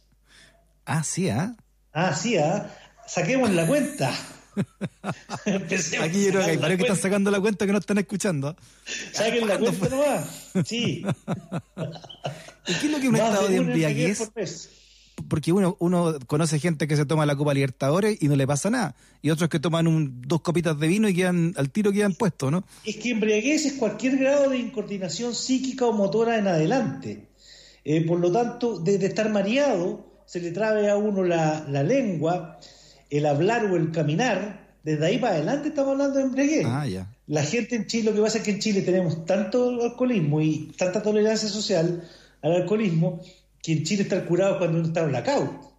Ah, 0.86 1.04
sí, 1.04 1.28
¿ah? 1.28 1.54
Ah, 1.92 2.12
sí, 2.16 2.36
¿ah? 2.36 2.68
Saquemos 3.06 3.48
la 3.52 3.64
cuenta. 3.64 4.10
Aquí 5.46 6.24
yo 6.24 6.30
creo 6.30 6.44
que 6.44 6.50
hay 6.50 6.56
varios 6.56 6.78
que 6.78 6.82
están 6.86 6.96
sacando 6.96 7.30
la 7.30 7.38
cuenta 7.38 7.64
que 7.64 7.70
no 7.70 7.78
están 7.78 7.98
escuchando. 7.98 8.56
Saquen 9.12 9.46
la 9.46 9.58
cuenta 9.58 9.88
nomás. 9.88 10.50
Sí. 10.66 11.04
¿Y 12.66 12.74
qué 12.74 12.86
es 12.86 12.90
lo 12.90 12.98
que 12.98 13.06
un 13.06 13.12
Más 13.12 13.20
estado 13.20 13.46
de 13.46 13.60
una 13.60 13.68
embriaguez? 13.68 14.18
Porque 15.28 15.52
uno, 15.52 15.76
uno 15.78 16.14
conoce 16.26 16.58
gente 16.58 16.86
que 16.88 16.96
se 16.96 17.06
toma 17.06 17.26
la 17.26 17.36
Copa 17.36 17.54
Libertadores 17.54 18.18
y 18.20 18.28
no 18.28 18.36
le 18.36 18.46
pasa 18.46 18.70
nada. 18.70 18.94
Y 19.22 19.30
otros 19.30 19.48
que 19.48 19.60
toman 19.60 19.86
un, 19.86 20.22
dos 20.22 20.40
copitas 20.40 20.78
de 20.78 20.88
vino 20.88 21.08
y 21.08 21.14
quedan 21.14 21.54
al 21.56 21.70
tiro 21.70 21.92
quedan 21.92 22.14
puestos, 22.14 22.50
¿no? 22.50 22.64
Es 22.84 22.96
que 22.96 23.10
embriaguez 23.10 23.66
es 23.66 23.72
cualquier 23.74 24.16
grado 24.16 24.50
de 24.50 24.58
incoordinación 24.58 25.34
psíquica 25.34 25.86
o 25.86 25.92
motora 25.92 26.38
en 26.38 26.48
adelante. 26.48 27.28
Eh, 27.84 28.04
por 28.06 28.20
lo 28.20 28.30
tanto, 28.30 28.78
desde 28.78 29.06
estar 29.06 29.30
mareado, 29.30 30.22
se 30.26 30.40
le 30.40 30.52
trabe 30.52 30.90
a 30.90 30.96
uno 30.96 31.24
la, 31.24 31.66
la 31.68 31.82
lengua, 31.82 32.58
el 33.10 33.26
hablar 33.26 33.64
o 33.66 33.76
el 33.76 33.90
caminar. 33.90 34.68
Desde 34.82 35.06
ahí 35.06 35.18
para 35.18 35.34
adelante 35.34 35.68
estamos 35.68 35.92
hablando 35.92 36.18
de 36.18 36.24
embriaguez. 36.24 36.66
Ah. 36.66 36.86
La 37.26 37.42
gente 37.44 37.76
en 37.76 37.86
Chile, 37.86 38.10
lo 38.10 38.16
que 38.16 38.22
pasa 38.22 38.38
es 38.38 38.44
que 38.44 38.50
en 38.50 38.60
Chile 38.60 38.82
tenemos 38.82 39.24
tanto 39.24 39.82
alcoholismo 39.82 40.40
y 40.40 40.72
tanta 40.76 41.02
tolerancia 41.02 41.48
social 41.48 42.02
al 42.42 42.52
alcoholismo 42.52 43.20
que 43.62 43.72
en 43.72 43.82
Chile 43.84 44.02
está 44.02 44.24
curado 44.24 44.58
cuando 44.58 44.78
uno 44.78 44.88
está 44.88 45.04
blackout. 45.04 45.70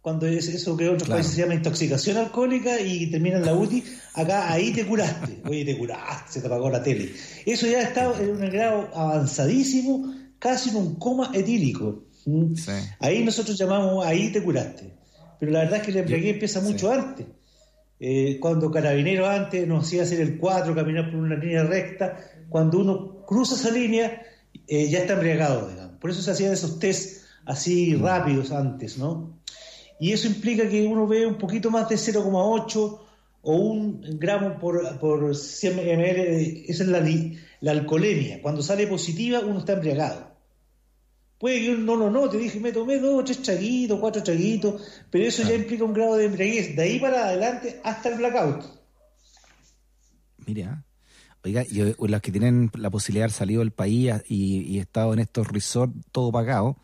Cuando 0.00 0.26
es 0.26 0.48
eso 0.48 0.76
que 0.76 0.84
en 0.84 0.90
otros 0.90 1.04
Claro. 1.04 1.16
países 1.18 1.34
se 1.34 1.40
llama 1.40 1.54
intoxicación 1.54 2.18
alcohólica 2.18 2.78
y 2.78 3.10
termina 3.10 3.38
en 3.38 3.46
la 3.46 3.54
UTI, 3.54 3.82
acá 4.14 4.52
ahí 4.52 4.70
te 4.72 4.84
curaste. 4.86 5.40
Oye, 5.48 5.64
te 5.64 5.78
curaste, 5.78 6.32
se 6.32 6.40
te 6.40 6.46
apagó 6.46 6.68
la 6.68 6.82
tele. 6.82 7.10
Eso 7.46 7.66
ya 7.66 7.80
está 7.80 8.12
en 8.20 8.30
un 8.30 8.50
grado 8.50 8.90
avanzadísimo, 8.94 10.14
casi 10.38 10.70
en 10.70 10.76
un 10.76 10.94
coma 10.96 11.30
etílico. 11.32 12.04
¿Mm? 12.26 12.54
Sí. 12.54 12.72
Ahí 13.00 13.24
nosotros 13.24 13.56
llamamos, 13.58 14.04
ahí 14.04 14.30
te 14.30 14.42
curaste. 14.42 14.92
Pero 15.40 15.52
la 15.52 15.60
verdad 15.60 15.78
es 15.78 15.82
que 15.84 15.90
el 15.92 15.96
embriaguez 15.98 16.34
empieza 16.34 16.60
mucho 16.60 16.92
antes. 16.92 17.26
Eh, 17.98 18.38
cuando 18.40 18.70
Carabineros 18.70 19.26
antes 19.28 19.66
nos 19.66 19.86
hacía 19.86 20.02
hacer 20.02 20.20
el 20.20 20.36
4, 20.36 20.74
caminar 20.74 21.10
por 21.10 21.20
una 21.20 21.36
línea 21.36 21.62
recta, 21.62 22.18
cuando 22.50 22.78
uno 22.80 23.24
cruza 23.24 23.54
esa 23.54 23.70
línea, 23.70 24.20
eh, 24.66 24.88
ya 24.90 24.98
está 24.98 25.14
embriagado, 25.14 25.68
digamos. 25.68 25.83
Por 26.04 26.10
eso 26.10 26.20
se 26.20 26.32
hacían 26.32 26.52
esos 26.52 26.78
test 26.78 27.24
así 27.46 27.94
rápidos 27.94 28.52
antes, 28.52 28.98
¿no? 28.98 29.40
Y 29.98 30.12
eso 30.12 30.26
implica 30.26 30.68
que 30.68 30.86
uno 30.86 31.06
ve 31.06 31.24
un 31.24 31.38
poquito 31.38 31.70
más 31.70 31.88
de 31.88 31.94
0,8 31.94 33.00
o 33.40 33.56
un 33.56 34.02
gramo 34.18 34.58
por, 34.58 34.98
por 35.00 35.34
100 35.34 35.74
ml, 35.74 36.64
esa 36.68 36.82
es 36.82 36.88
la, 36.90 37.02
la 37.60 37.70
alcoholemia. 37.70 38.42
Cuando 38.42 38.62
sale 38.62 38.86
positiva, 38.86 39.40
uno 39.40 39.60
está 39.60 39.72
embriagado. 39.72 40.30
Puede 41.38 41.60
que 41.60 41.70
uno 41.70 41.96
no 41.96 41.96
lo 41.96 42.10
note, 42.10 42.36
dije, 42.36 42.60
me 42.60 42.72
tomé 42.72 42.98
dos, 42.98 43.24
tres 43.24 43.40
traguitos, 43.40 43.98
cuatro 43.98 44.22
traguitos, 44.22 44.82
pero 45.10 45.24
eso 45.24 45.42
ya 45.42 45.54
implica 45.54 45.84
un 45.84 45.94
grado 45.94 46.16
de 46.16 46.26
embriaguez, 46.26 46.76
de 46.76 46.82
ahí 46.82 46.98
para 47.00 47.28
adelante 47.28 47.80
hasta 47.82 48.10
el 48.10 48.16
blackout. 48.16 48.62
Mira. 50.46 50.84
Oiga, 51.44 51.64
y 51.70 51.80
eh, 51.82 51.94
los 51.98 52.20
que 52.22 52.32
tienen 52.32 52.70
la 52.74 52.90
posibilidad 52.90 53.22
de 53.22 53.24
haber 53.26 53.32
salido 53.36 53.60
del 53.60 53.70
país 53.70 54.12
y, 54.28 54.62
y 54.62 54.78
estado 54.78 55.12
en 55.12 55.18
estos 55.18 55.46
resorts 55.48 55.94
todo 56.10 56.32
pagado, 56.32 56.76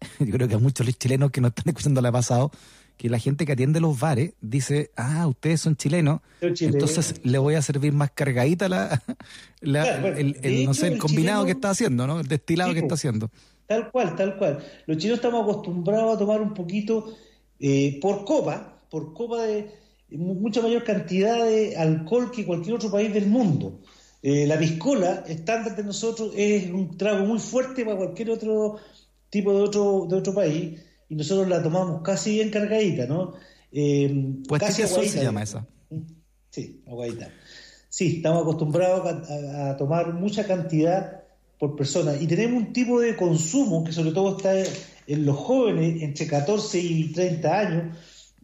yo 0.18 0.32
creo 0.32 0.48
que 0.48 0.54
a 0.54 0.58
muchos 0.58 0.84
los 0.86 0.98
chilenos 0.98 1.30
que 1.30 1.40
nos 1.40 1.50
están 1.50 1.68
escuchando 1.68 2.00
le 2.02 2.08
ha 2.08 2.12
pasado 2.12 2.50
que 2.96 3.08
la 3.08 3.18
gente 3.18 3.46
que 3.46 3.52
atiende 3.52 3.80
los 3.80 3.98
bares 3.98 4.32
dice, 4.40 4.90
ah, 4.96 5.26
ustedes 5.26 5.60
son 5.60 5.76
chilenos, 5.76 6.20
chileno. 6.54 6.74
entonces 6.78 7.20
le 7.24 7.38
voy 7.38 7.54
a 7.54 7.62
servir 7.62 7.92
más 7.92 8.10
cargadita 8.12 8.68
la, 8.68 9.02
la- 9.60 9.82
Claro, 9.82 10.02
bueno, 10.02 10.16
el, 10.18 10.64
no 10.66 10.74
sé, 10.74 10.98
combinado 10.98 11.42
chileno- 11.42 11.46
que 11.46 11.52
está 11.52 11.70
haciendo, 11.70 12.06
¿no? 12.06 12.20
El 12.20 12.26
destilado 12.28 12.72
que 12.74 12.80
está 12.80 12.94
haciendo. 12.94 13.30
Tal 13.66 13.90
cual, 13.90 14.14
tal 14.16 14.36
cual. 14.36 14.58
Los 14.86 14.98
chilenos 14.98 15.18
estamos 15.18 15.42
acostumbrados 15.42 16.16
a 16.16 16.18
tomar 16.18 16.40
un 16.42 16.52
poquito 16.54 17.14
eh, 17.58 17.98
por 18.00 18.24
copa, 18.24 18.82
por 18.90 19.14
copa 19.14 19.42
de 19.44 19.70
mucha 20.16 20.60
mayor 20.62 20.84
cantidad 20.84 21.44
de 21.44 21.76
alcohol 21.76 22.30
que 22.30 22.44
cualquier 22.46 22.74
otro 22.76 22.90
país 22.90 23.12
del 23.12 23.26
mundo. 23.26 23.80
Eh, 24.22 24.46
la 24.46 24.58
piscola, 24.58 25.24
estándar 25.26 25.74
de 25.74 25.82
nosotros, 25.84 26.32
es 26.36 26.70
un 26.70 26.96
trago 26.96 27.24
muy 27.26 27.38
fuerte 27.40 27.84
para 27.84 27.96
cualquier 27.96 28.30
otro 28.30 28.76
tipo 29.30 29.52
de 29.52 29.62
otro, 29.62 30.06
de 30.08 30.16
otro 30.16 30.34
país 30.34 30.80
y 31.08 31.14
nosotros 31.16 31.48
la 31.48 31.62
tomamos 31.62 32.02
casi 32.02 32.34
bien 32.34 32.50
cargadita, 32.50 33.06
¿no? 33.06 33.32
Eh, 33.72 34.34
Pues 34.46 34.60
casi 34.60 34.82
¿qué 34.82 34.88
sol 34.88 35.02
se 35.04 35.08
aguadita. 35.08 35.22
llama 35.24 35.42
esa? 35.42 35.66
Sí, 36.50 36.82
aguadita. 36.86 37.30
Sí, 37.88 38.16
estamos 38.16 38.42
acostumbrados 38.42 39.06
a, 39.06 39.68
a- 39.68 39.70
a 39.70 39.76
tomar 39.76 40.12
mucha 40.14 40.46
cantidad 40.46 41.22
por 41.58 41.76
persona 41.76 42.14
y 42.20 42.26
tenemos 42.26 42.62
un 42.62 42.72
tipo 42.72 43.00
de 43.00 43.16
consumo 43.16 43.84
que 43.84 43.92
sobre 43.92 44.12
todo 44.12 44.36
está 44.36 44.52
en 45.06 45.26
los 45.26 45.36
jóvenes 45.36 46.02
entre 46.02 46.26
14 46.26 46.78
y 46.80 47.12
30 47.12 47.58
años, 47.58 47.96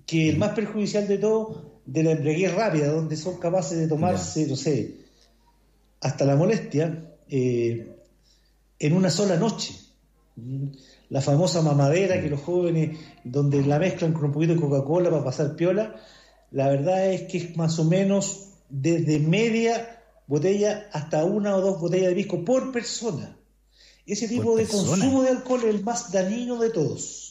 que 0.09 0.30
el 0.30 0.39
más 0.39 0.52
perjudicial 0.52 1.06
de 1.06 1.18
todo, 1.18 1.82
de 1.85 2.02
la 2.02 2.12
embriaguez 2.12 2.55
rápida, 2.55 2.90
donde 2.90 3.14
son 3.14 3.36
capaces 3.36 3.76
de 3.76 3.86
tomarse, 3.86 4.47
no 4.47 4.56
sé, 4.56 4.94
hasta 6.01 6.24
la 6.24 6.35
molestia, 6.35 7.12
eh, 7.28 7.94
en 8.78 8.93
una 8.94 9.10
sola 9.10 9.36
noche. 9.36 9.74
La 11.10 11.20
famosa 11.20 11.60
mamadera 11.60 12.22
que 12.22 12.30
los 12.30 12.40
jóvenes, 12.40 12.98
donde 13.22 13.60
la 13.62 13.78
mezclan 13.78 14.14
con 14.14 14.24
un 14.24 14.32
poquito 14.32 14.55
de 14.55 14.60
Coca-Cola 14.60 15.10
para 15.10 15.24
pasar 15.24 15.55
piola, 15.56 15.97
la 16.52 16.68
verdad 16.68 17.12
es 17.12 17.22
que 17.30 17.36
es 17.36 17.56
más 17.59 17.78
o 17.78 17.85
menos 17.85 18.52
desde 18.70 19.18
media 19.18 20.05
botella 20.26 20.89
hasta 20.90 21.26
una 21.26 21.55
o 21.55 21.60
dos 21.60 21.80
botellas 21.82 22.09
de 22.09 22.14
pisco 22.14 22.43
por 22.47 22.72
persona. 22.72 23.36
Ese 24.06 24.26
tipo 24.26 24.56
de 24.56 24.64
persona. 24.64 24.89
consumo 24.89 25.22
de 25.22 25.28
alcohol 25.28 25.60
es 25.64 25.74
el 25.74 25.85
más 25.85 26.10
dañino 26.10 26.59
de 26.59 26.70
todos. 26.70 27.27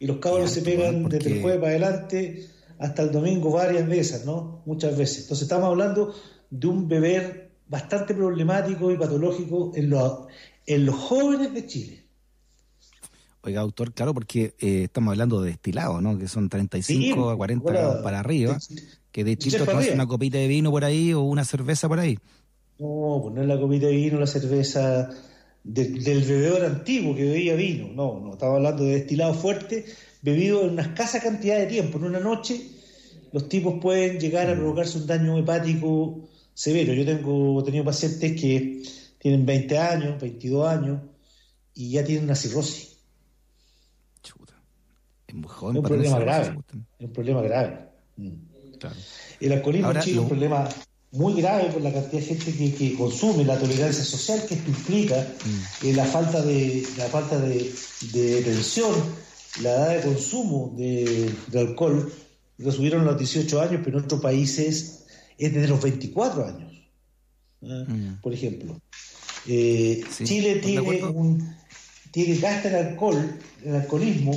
Y 0.00 0.06
los 0.06 0.16
cabros 0.16 0.50
se 0.50 0.62
pegan 0.62 1.08
desde 1.08 1.30
el 1.30 1.42
jueves 1.42 1.60
para 1.60 1.70
adelante 1.72 2.48
hasta 2.78 3.02
el 3.02 3.12
domingo 3.12 3.52
varias 3.52 3.86
veces, 3.86 4.24
¿no? 4.24 4.62
Muchas 4.64 4.96
veces. 4.96 5.22
Entonces 5.24 5.42
estamos 5.42 5.68
hablando 5.68 6.14
de 6.48 6.66
un 6.66 6.88
beber 6.88 7.50
bastante 7.68 8.14
problemático 8.14 8.90
y 8.90 8.96
patológico 8.96 9.72
en 9.74 9.90
los, 9.90 10.26
en 10.66 10.86
los 10.86 10.96
jóvenes 10.96 11.52
de 11.52 11.66
Chile. 11.66 12.04
Oiga, 13.42 13.60
doctor, 13.60 13.92
claro, 13.92 14.14
porque 14.14 14.54
eh, 14.58 14.84
estamos 14.84 15.12
hablando 15.12 15.42
de 15.42 15.50
destilado, 15.50 16.00
¿no? 16.00 16.18
Que 16.18 16.28
son 16.28 16.48
35 16.48 17.00
Sí, 17.00 17.12
a 17.12 17.36
40 17.36 17.62
bueno, 17.62 18.02
para 18.02 18.20
arriba. 18.20 18.58
Que 19.12 19.24
para 19.24 19.36
tomarse 19.36 19.72
arriba. 19.72 19.94
una 19.94 20.06
copita 20.06 20.38
de 20.38 20.48
vino 20.48 20.70
por 20.70 20.84
ahí 20.84 21.12
o 21.12 21.20
una 21.20 21.44
cerveza 21.44 21.88
por 21.88 22.00
ahí. 22.00 22.18
No, 22.78 23.20
pues 23.22 23.34
no 23.34 23.42
es 23.42 23.48
la 23.48 23.60
copita 23.60 23.86
de 23.86 23.96
vino, 23.96 24.18
la 24.18 24.26
cerveza 24.26 25.10
de- 25.64 25.88
del 25.90 26.22
bebedor 26.22 26.64
antiguo 26.64 27.14
que 27.14 27.24
bebía 27.24 27.54
vino. 27.54 27.88
No, 27.94 28.20
no, 28.20 28.32
estaba 28.32 28.56
hablando 28.56 28.84
de 28.84 28.94
destilado 28.94 29.34
fuerte, 29.34 29.84
bebido 30.22 30.62
en 30.64 30.70
una 30.70 30.82
escasa 30.82 31.20
cantidad 31.20 31.58
de 31.58 31.66
tiempo. 31.66 31.98
En 31.98 32.04
una 32.04 32.20
noche, 32.20 32.60
los 33.32 33.48
tipos 33.48 33.74
pueden 33.80 34.18
llegar 34.18 34.48
a 34.50 34.54
provocarse 34.54 34.98
un 34.98 35.06
daño 35.06 35.38
hepático 35.38 36.28
severo. 36.54 36.92
Yo 36.94 37.04
tengo 37.04 37.60
he 37.60 37.64
tenido 37.64 37.84
pacientes 37.84 38.40
que 38.40 38.82
tienen 39.18 39.46
20 39.46 39.78
años, 39.78 40.20
22 40.20 40.66
años 40.68 41.00
y 41.74 41.90
ya 41.90 42.04
tienen 42.04 42.24
una 42.24 42.34
cirrosis. 42.34 42.88
Es 45.26 45.34
muy 45.34 45.44
Es 45.46 45.52
joven 45.52 45.76
un 45.76 45.82
para 45.82 45.94
problema 45.94 46.18
grave. 46.18 46.58
Es 46.98 47.06
un 47.06 47.12
problema 47.12 47.42
grave. 47.42 47.78
Mm. 48.16 48.30
Claro. 48.78 48.96
El 49.40 49.52
alcoholismo 49.52 49.86
Ahora, 49.88 50.00
es 50.00 50.16
un 50.16 50.28
problema 50.28 50.68
muy 51.12 51.34
grave 51.40 51.70
por 51.72 51.82
la 51.82 51.92
cantidad 51.92 52.20
de 52.22 52.26
gente 52.26 52.52
que, 52.54 52.72
que 52.74 52.94
consume, 52.94 53.44
la 53.44 53.58
tolerancia 53.58 54.04
social 54.04 54.44
que 54.46 54.54
esto 54.54 54.70
implica, 54.70 55.16
Mm. 55.44 55.86
eh, 55.86 55.92
la 55.94 56.04
falta 56.04 56.40
de 56.42 56.86
la 56.96 57.06
falta 57.06 57.38
de, 57.38 57.72
de 58.12 58.40
prevención, 58.42 58.94
la 59.62 59.70
edad 59.70 59.96
de 59.96 60.00
consumo 60.02 60.72
de, 60.76 61.30
de 61.48 61.60
alcohol, 61.60 62.12
lo 62.58 62.70
subieron 62.72 63.02
a 63.02 63.04
los 63.06 63.18
18 63.18 63.60
años, 63.60 63.80
pero 63.84 63.98
en 63.98 64.04
otros 64.04 64.20
países 64.20 65.04
es 65.38 65.52
desde 65.54 65.66
los 65.68 65.82
24 65.82 66.44
años, 66.46 66.72
¿eh? 67.62 67.84
Mm. 67.88 68.20
por 68.22 68.32
ejemplo. 68.32 68.80
Eh, 69.48 70.02
Sí, 70.10 70.24
Chile 70.24 70.50
¿estás 70.52 70.66
de 70.66 70.80
tiene 70.82 71.04
un 71.06 71.56
tiene 72.12 72.36
gasta 72.38 72.68
el 72.68 72.86
alcohol, 72.88 73.38
el 73.64 73.74
alcoholismo, 73.76 74.32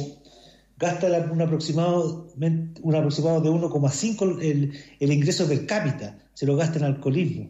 gasta 0.77 1.09
la- 1.09 1.29
un 1.31 1.41
aproximado, 1.41 2.33
un 2.81 2.95
aproximado 2.95 3.41
de 3.41 3.49
1,5 3.49 4.39
el, 4.41 4.73
el 4.99 5.11
ingreso 5.11 5.47
per 5.47 5.65
cápita, 5.65 6.17
se 6.33 6.45
lo 6.45 6.55
gasta 6.55 6.79
en 6.79 6.85
alcoholismo. 6.85 7.49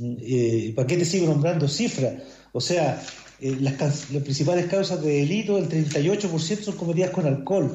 Eh, 0.00 0.72
¿Para 0.76 0.86
qué 0.86 0.96
te 0.96 1.04
sigo 1.04 1.26
nombrando 1.26 1.66
cifras? 1.68 2.14
O 2.52 2.60
sea, 2.60 3.02
eh, 3.40 3.56
las, 3.60 4.10
las 4.10 4.22
principales 4.22 4.66
causas 4.66 5.02
de 5.02 5.10
delito, 5.20 5.58
el 5.58 5.68
38% 5.68 6.62
son 6.62 6.76
cometidas 6.76 7.10
con 7.10 7.26
alcohol 7.26 7.74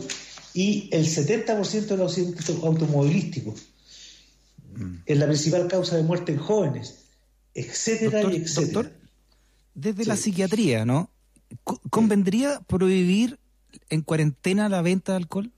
y 0.54 0.90
el 0.92 1.06
70% 1.06 1.86
de 1.88 1.98
los 1.98 2.12
accidentes 2.12 2.50
automovilísticos. 2.64 3.62
Mm. 4.76 4.96
Es 5.06 5.18
la 5.18 5.26
principal 5.28 5.68
causa 5.68 5.96
de 5.98 6.04
muerte 6.04 6.32
en 6.34 6.38
jóvenes, 6.40 7.06
etcétera 7.54 8.22
Doctor, 8.22 8.34
y 8.34 8.44
etcétera. 8.44 8.82
doctor, 8.84 8.94
desde 9.76 10.06
la 10.06 10.16
psiquiatría, 10.16 10.86
¿no? 10.86 11.10
Co- 11.64 11.82
¿Convendría 11.90 12.60
prohibir 12.62 13.40
en 13.90 14.02
cuarentena 14.02 14.70
la 14.70 14.82
venta 14.82 15.14
de 15.14 15.18
alcohol? 15.18 15.52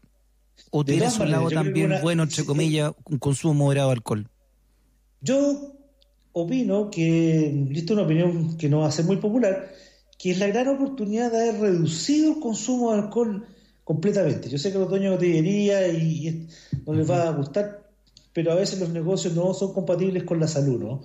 ¿O 0.71 0.83
tiene 0.83 1.09
su 1.09 1.23
lado 1.25 1.49
también 1.49 1.87
una- 1.87 2.01
bueno, 2.01 2.23
entre 2.23 2.43
comillas, 2.45 2.91
un 3.05 3.17
consumo 3.19 3.53
moderado 3.53 3.89
de 3.89 3.93
alcohol? 3.95 4.29
Yo 5.21 5.73
opino 6.33 6.89
que, 6.89 7.67
y 7.71 7.77
esto 7.77 7.93
es 7.93 7.97
una 7.97 8.03
opinión 8.05 8.57
que 8.57 8.69
no 8.69 8.79
va 8.79 8.87
a 8.87 8.91
ser 8.91 9.05
muy 9.05 9.17
popular, 9.17 9.71
que 10.17 10.31
es 10.31 10.39
la 10.39 10.47
gran 10.47 10.67
oportunidad 10.67 11.31
de 11.31 11.49
haber 11.49 11.61
reducido 11.61 12.33
el 12.33 12.39
consumo 12.39 12.91
de 12.93 12.99
alcohol 13.01 13.45
completamente. 13.83 14.49
Yo 14.49 14.57
sé 14.57 14.71
que 14.71 14.79
los 14.79 14.89
dueños 14.89 15.11
de 15.11 15.15
botillería 15.27 15.87
y, 15.87 16.27
y 16.27 16.47
no 16.85 16.93
les 16.93 17.09
va 17.09 17.27
a 17.27 17.31
gustar, 17.31 17.89
pero 18.33 18.51
a 18.51 18.55
veces 18.55 18.79
los 18.79 18.89
negocios 18.89 19.33
no 19.33 19.53
son 19.53 19.73
compatibles 19.73 20.23
con 20.23 20.39
la 20.39 20.47
salud, 20.47 20.81
¿no? 20.81 21.01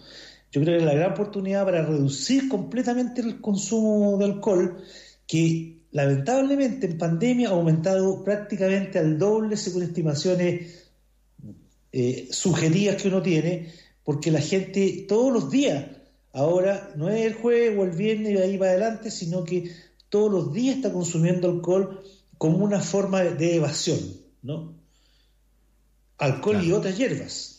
Yo 0.53 0.61
creo 0.63 0.77
que 0.77 0.79
es 0.79 0.85
la 0.85 0.95
gran 0.95 1.13
oportunidad 1.13 1.65
para 1.65 1.87
reducir 1.87 2.49
completamente 2.49 3.21
el 3.21 3.41
consumo 3.41 4.19
de 4.19 4.25
alcohol, 4.25 4.83
que 5.27 5.80
lamentablemente 5.93 6.87
en 6.87 6.99
pandemia 6.99 7.49
ha 7.49 7.53
aumentado 7.53 8.23
prácticamente 8.25 8.99
al 8.99 9.19
doble 9.19 9.57
según 9.57 9.83
estimaciones 9.83 10.89
eh, 11.93 12.29
subjetivas 12.31 13.01
que 13.03 13.09
uno 13.09 13.21
tiene, 13.23 13.73
porque 14.05 14.31
la 14.31 14.41
gente 14.41 15.05
todos 15.09 15.33
los 15.33 15.51
días, 15.51 15.85
ahora 16.33 16.93
no 16.97 17.09
es 17.09 17.27
el 17.27 17.35
jueves 17.35 17.77
o 17.79 17.85
el 17.85 17.91
viernes 17.91 18.33
y 18.33 18.37
ahí 18.37 18.57
para 18.59 18.71
adelante, 18.73 19.11
sino 19.11 19.45
que 19.45 19.71
todos 20.09 20.31
los 20.31 20.53
días 20.53 20.77
está 20.77 20.93
consumiendo 20.93 21.49
alcohol 21.51 22.01
como 22.39 22.59
una 22.59 22.81
forma 22.81 23.23
de 23.23 23.57
evasión, 23.57 23.99
¿no? 24.43 24.75
Alcohol 26.19 26.62
y 26.65 26.73
otras 26.73 26.97
hierbas. 26.99 27.57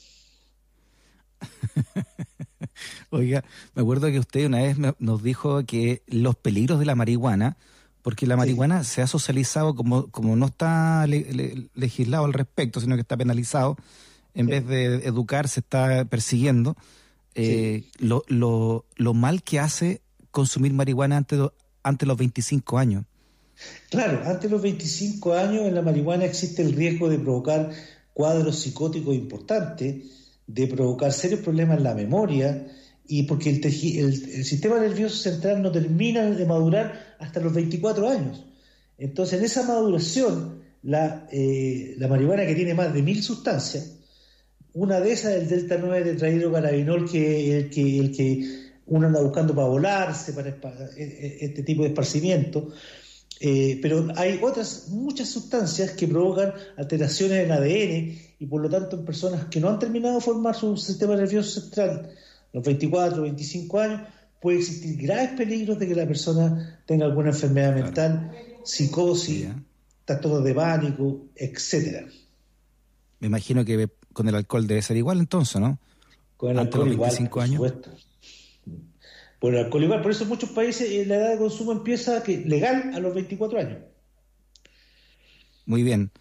Oiga, 3.10 3.44
me 3.76 3.82
acuerdo 3.82 4.08
que 4.08 4.20
usted 4.20 4.46
una 4.46 4.62
vez 4.62 4.78
me- 4.78 4.94
nos 5.00 5.22
dijo 5.24 5.66
que 5.66 6.04
los 6.08 6.36
peligros 6.36 6.80
de 6.80 6.86
la 6.86 6.96
marihuana, 6.96 7.58
porque 8.02 8.26
la 8.28 8.36
marihuana 8.38 8.84
se 8.84 9.02
ha 9.02 9.08
socializado 9.08 9.76
como, 9.76 10.08
como 10.08 10.36
no 10.36 10.48
está 10.48 11.06
le- 11.08 11.32
le- 11.34 11.68
legislado 11.76 12.26
al 12.26 12.34
respecto, 12.34 12.80
sino 12.82 12.96
que 12.96 13.02
está 13.02 13.18
penalizado, 13.18 13.78
en 14.34 14.48
vez 14.48 14.66
de 14.68 15.06
educar 15.08 15.48
se 15.48 15.60
está 15.60 16.06
persiguiendo, 16.06 16.76
eh, 17.36 17.84
lo, 18.00 18.24
lo, 18.28 18.86
lo 18.96 19.14
mal 19.14 19.44
que 19.44 19.60
hace 19.60 20.02
consumir 20.32 20.74
marihuana 20.74 21.18
antes 21.18 21.40
de, 21.40 21.50
antes 21.84 22.06
de 22.06 22.08
los 22.08 22.18
25 22.18 22.78
años. 22.78 23.06
Claro, 23.90 24.22
antes 24.26 24.44
de 24.44 24.50
los 24.50 24.62
25 24.62 25.34
años 25.34 25.66
en 25.68 25.76
la 25.76 25.82
marihuana 25.82 26.26
existe 26.26 26.62
el 26.62 26.74
riesgo 26.74 27.10
de 27.10 27.20
provocar 27.20 27.72
cuadros 28.14 28.58
psicóticos 28.60 29.14
importantes, 29.16 30.04
de 30.48 30.68
provocar 30.68 31.12
serios 31.14 31.42
problemas 31.42 31.78
en 31.78 31.84
la 31.84 31.94
memoria, 31.94 32.68
y 33.08 33.24
porque 33.24 33.50
el, 33.50 33.64
el- 33.66 34.30
el 34.32 34.46
sistema 34.46 34.80
nervioso 34.80 35.16
central 35.18 35.62
no 35.62 35.72
termina 35.72 36.22
de 36.24 36.46
madurar 36.46 37.11
hasta 37.22 37.40
los 37.40 37.54
24 37.54 38.10
años. 38.10 38.46
Entonces, 38.98 39.40
en 39.40 39.46
esa 39.46 39.64
maduración, 39.64 40.62
la, 40.84 41.28
eh, 41.32 41.96
la 41.98 42.08
marihuana 42.08 42.46
que 42.46 42.56
tiene 42.56 42.74
más 42.74 42.94
de 42.94 43.02
mil 43.02 43.24
sustancias, 43.24 43.98
una 44.74 45.00
de 45.00 45.12
esas 45.12 45.34
es 45.34 45.42
el 45.44 45.50
delta 45.50 45.78
9 45.80 46.12
tetrahidrocannabinol, 46.12 47.10
que 47.10 47.58
es 47.58 47.64
el 47.66 47.70
que, 47.70 48.00
el 48.00 48.16
que 48.16 48.72
uno 48.88 49.08
anda 49.08 49.22
buscando 49.22 49.54
para 49.54 49.68
volarse, 49.68 50.34
para 50.34 50.50
e- 50.50 51.04
e- 51.04 51.38
este 51.46 51.64
tipo 51.64 51.84
de 51.84 51.90
esparcimiento. 51.90 52.70
Eh, 53.40 53.80
pero 53.82 54.08
hay 54.16 54.40
otras 54.42 54.90
muchas 54.90 55.30
sustancias 55.30 55.92
que 55.92 56.08
provocan 56.08 56.54
alteraciones 56.78 57.44
en 57.44 57.52
ADN 57.52 58.20
y 58.40 58.46
por 58.46 58.62
lo 58.62 58.70
tanto 58.70 58.98
en 58.98 59.06
personas 59.06 59.46
que 59.46 59.60
no 59.60 59.68
han 59.68 59.80
terminado 59.80 60.16
de 60.16 60.22
formar 60.22 60.56
su 60.56 60.78
sistema 60.78 61.16
nervioso 61.16 61.60
central, 61.60 62.12
los 62.54 62.64
24, 62.64 63.24
25 63.24 63.80
años, 63.80 64.02
puede 64.42 64.58
existir 64.58 64.98
graves 64.98 65.30
peligros 65.38 65.80
de 65.80 65.88
que 65.88 65.96
la 65.96 66.08
persona 66.08 66.82
tenga 66.86 67.06
alguna 67.06 67.30
enfermedad 67.30 67.76
mental, 67.76 68.32
psicosis, 68.64 69.48
trastornos 70.04 70.44
de 70.44 70.54
pánico, 70.54 71.28
etcétera. 71.36 72.08
Me 73.20 73.28
imagino 73.28 73.64
que 73.64 73.88
con 74.12 74.28
el 74.28 74.36
alcohol 74.36 74.68
debe 74.68 74.82
ser 74.82 74.98
igual 74.98 75.20
entonces, 75.20 75.62
¿no? 75.62 75.80
Con 76.38 76.52
el 76.52 76.60
alcohol 76.60 76.86
los 76.86 76.94
igual, 76.96 77.12
25 77.12 77.40
por 77.40 77.48
supuesto. 77.48 77.92
Por 79.40 79.54
el 79.54 79.66
alcohol 79.66 79.84
igual, 79.84 80.02
por 80.02 80.12
eso 80.12 80.24
en 80.24 80.30
muchos 80.30 80.50
países 80.50 80.90
eh, 80.90 81.06
la 81.06 81.16
edad 81.16 81.32
de 81.32 81.38
consumo 81.38 81.72
empieza 81.72 82.24
que, 82.24 82.40
legal 82.40 82.92
a 82.96 83.00
los 83.00 83.14
24 83.14 83.60
años. 83.60 83.78
Muy 85.68 85.84
bien. 85.84 86.12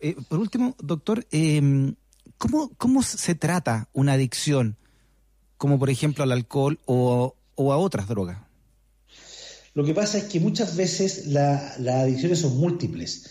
Eh, 0.00 0.16
por 0.28 0.40
último, 0.40 0.74
doctor, 0.78 1.26
eh, 1.30 1.92
¿cómo, 2.38 2.70
¿cómo 2.78 3.02
se 3.02 3.34
trata 3.34 3.88
una 3.92 4.14
adicción, 4.14 4.76
como 5.58 5.78
por 5.78 5.90
ejemplo 5.90 6.24
al 6.24 6.32
alcohol 6.32 6.78
o, 6.86 7.35
o 7.56 7.72
a 7.72 7.76
otras 7.78 8.06
drogas? 8.08 8.38
Lo 9.74 9.84
que 9.84 9.92
pasa 9.92 10.16
es 10.18 10.24
que 10.24 10.40
muchas 10.40 10.76
veces 10.76 11.26
la- 11.26 11.74
las 11.78 11.96
adicciones 11.96 12.38
son 12.38 12.56
múltiples. 12.56 13.26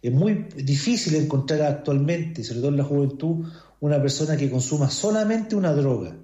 Es 0.00 0.12
muy 0.12 0.46
difícil 0.56 1.16
encontrar 1.16 1.62
actualmente, 1.62 2.44
sobre 2.44 2.60
todo 2.60 2.70
en 2.70 2.76
la 2.76 2.84
juventud, 2.84 3.48
una 3.80 4.00
persona 4.00 4.36
que 4.36 4.48
consuma 4.50 4.90
solamente 4.90 5.56
una 5.56 5.72
droga. 5.72 6.16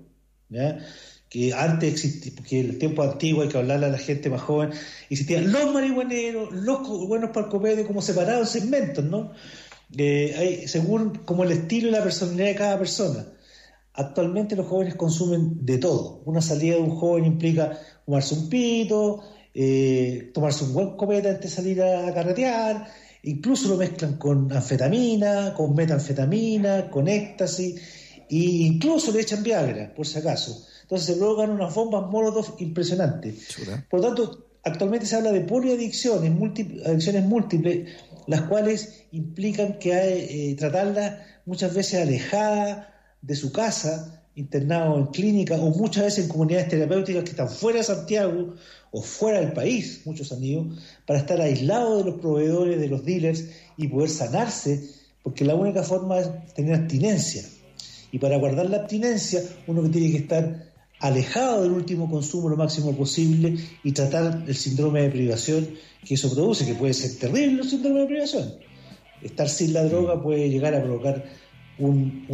Que 1.28 1.52
antes 1.52 1.93
existía, 1.93 2.32
porque 2.36 2.60
en 2.60 2.70
el 2.70 2.78
tiempo 2.78 3.02
antiguo 3.02 3.43
hay 3.43 3.48
que 3.48 3.59
hablarle 3.59 3.86
a 3.86 3.89
la 3.89 3.98
gente 3.98 4.31
más 4.31 4.43
joven, 4.43 4.70
existían 5.10 5.51
los 5.51 5.72
marihuaneros, 5.72 6.52
los 6.52 6.86
buenos 7.09 7.31
para 7.31 7.48
el 7.72 7.86
como 7.86 8.01
separados 8.01 8.55
en 8.55 8.62
segmentos, 8.62 9.05
¿no? 9.05 9.32
Eh, 9.97 10.35
hay- 10.39 10.68
según 10.68 11.16
como 11.24 11.43
el 11.43 11.51
estilo 11.51 11.89
y 11.89 11.90
la 11.90 12.05
personalidad 12.05 12.47
de 12.47 12.55
cada 12.55 12.78
persona. 12.78 13.26
Actualmente 13.95 14.57
los 14.57 14.66
jóvenes 14.66 14.97
consumen 14.97 15.65
de 15.65 15.79
todo. 15.79 16.23
Una 16.25 16.43
salida 16.43 16.75
de 16.75 16.83
un 16.83 16.97
joven 16.97 17.25
implica 17.25 17.79
fumarse 18.05 18.35
un 18.35 18.49
pito, 18.49 19.23
eh, 19.55 20.31
tomarse 20.35 20.65
un 20.65 20.75
buen 20.75 20.97
copete 20.97 21.29
antes 21.29 21.51
de 21.51 21.57
salir 21.57 21.81
a, 21.81 22.12
carretear, 22.12 22.89
incluso 23.23 23.69
lo 23.69 23.77
mezclan 23.77 24.16
con 24.16 24.53
anfetamina, 24.53 25.55
con 25.55 25.77
metanfetamina, 25.77 26.91
con 26.91 27.07
éxtasis, 27.07 27.81
e 28.29 28.37
incluso 28.37 29.12
le 29.12 29.21
echan 29.21 29.45
Viagra, 29.45 29.95
por 29.95 30.07
si 30.07 30.19
acaso. 30.19 30.66
Entonces 30.83 31.07
se 31.07 31.15
provocan 31.15 31.51
unas 31.51 31.73
bombas 31.73 32.11
Molotov 32.11 32.57
impresionantes. 32.59 33.57
Por 33.89 34.01
lo 34.01 34.07
tanto, 34.09 34.47
actualmente 34.65 35.07
se 35.07 35.15
habla 35.15 35.31
de 35.31 35.43
poliadicciones, 35.43 36.33
múlti- 36.33 36.85
adicciones 36.85 37.25
múltiples, 37.25 37.91
las 38.27 38.43
cuales 38.43 39.05
implican 39.12 39.79
que 39.79 39.95
hay 39.95 40.27
eh, 40.29 40.57
tratarlas 40.59 41.19
muchas 41.47 41.73
veces 41.73 42.03
alejadas 42.03 42.94
de 43.27 43.35
su 43.35 43.53
casa, 43.53 44.23
internado 44.37 44.99
en 44.99 45.07
clínica 45.07 45.55
o 45.57 45.71
muchas 45.71 46.05
veces 46.05 46.25
en 46.25 46.31
comunidades 46.31 46.69
terapéuticas 46.69 47.25
que 47.25 47.31
están 47.31 47.49
fuera 47.49 47.79
de 47.79 47.85
Santiago 47.85 48.55
o 48.91 49.03
fuera 49.03 49.41
del 49.41 49.53
país, 49.53 50.03
muchos 50.05 50.31
han 50.33 50.43
ido, 50.43 50.67
para 51.07 51.21
estar 51.21 51.41
aislados 51.41 52.05
de 52.05 52.11
los 52.11 52.21
proveedores, 52.21 52.81
de 52.81 52.89
los 52.89 53.05
dealers 53.05 53.47
y 53.77 53.89
poder 53.89 54.11
sanarse, 54.11 54.89
porque 55.23 55.45
la 55.45 55.55
única 55.55 55.83
forma 55.83 56.21
es 56.21 56.29
tener 56.55 56.75
abstinencia. 56.75 57.45
Y 58.13 58.19
para 58.19 58.37
guardar 58.37 58.69
la 58.69 58.79
abstinencia, 58.79 59.43
uno 59.67 59.83
que 59.83 59.89
tiene 59.89 60.11
que 60.11 60.19
estar 60.19 60.73
alejado 61.01 61.63
del 61.63 61.73
último 61.73 62.11
consumo 62.11 62.49
lo 62.49 62.57
máximo 62.57 62.93
posible 62.93 63.57
y 63.83 63.93
tratar 63.93 64.45
el 64.47 64.55
síndrome 64.55 65.03
de 65.03 65.11
privación 65.11 65.69
que 66.07 66.15
eso 66.15 66.33
produce, 66.33 66.67
que 66.67 66.75
puede 66.75 66.95
ser 66.95 67.19
terrible 67.19 67.63
el 67.63 67.69
síndrome 67.69 68.01
de 68.01 68.07
privación. 68.07 68.55
Estar 69.23 69.49
sin 69.49 69.73
la 69.73 69.85
droga 69.85 70.23
puede 70.23 70.51
llegar 70.51 70.75
a 70.75 70.83
provocar 70.83 71.25
un, 71.79 72.25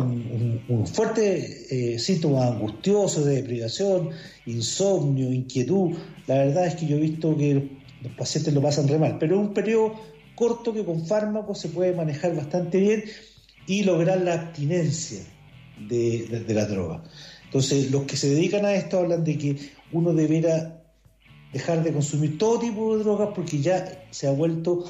un- 0.68 0.86
fuerte 0.86 1.94
eh, 1.94 1.98
síntoma 1.98 2.46
angustioso 2.46 3.24
de 3.24 3.36
deprivación, 3.36 4.10
insomnio, 4.46 5.32
inquietud. 5.32 5.96
La 6.26 6.36
verdad 6.36 6.66
es 6.66 6.74
que 6.74 6.86
yo 6.86 6.96
he 6.96 7.00
visto 7.00 7.36
que 7.36 7.68
los 8.02 8.12
pacientes 8.16 8.52
lo 8.52 8.60
pasan 8.62 8.88
re 8.88 8.98
mal, 8.98 9.18
pero 9.18 9.36
es 9.36 9.40
un 9.48 9.54
periodo 9.54 9.94
corto 10.34 10.72
que 10.72 10.84
con 10.84 11.06
fármacos 11.06 11.58
se 11.60 11.68
puede 11.68 11.94
manejar 11.94 12.34
bastante 12.34 12.78
bien 12.78 13.04
y 13.66 13.82
lograr 13.84 14.20
la 14.22 14.34
abstinencia 14.34 15.20
de, 15.88 16.26
de- 16.30 16.40
de 16.44 16.54
la 16.54 16.66
droga. 16.66 17.02
Entonces, 17.44 17.90
los 17.90 18.04
que 18.04 18.16
se 18.16 18.28
dedican 18.30 18.64
a 18.64 18.74
esto 18.74 18.98
hablan 18.98 19.24
de 19.24 19.36
que 19.38 19.56
uno 19.92 20.12
deberá 20.12 20.82
dejar 21.52 21.82
de 21.82 21.92
consumir 21.92 22.38
todo 22.38 22.60
tipo 22.60 22.96
de 22.96 23.02
drogas 23.02 23.30
porque 23.34 23.58
ya 23.60 24.04
se 24.10 24.28
ha 24.28 24.30
vuelto 24.30 24.84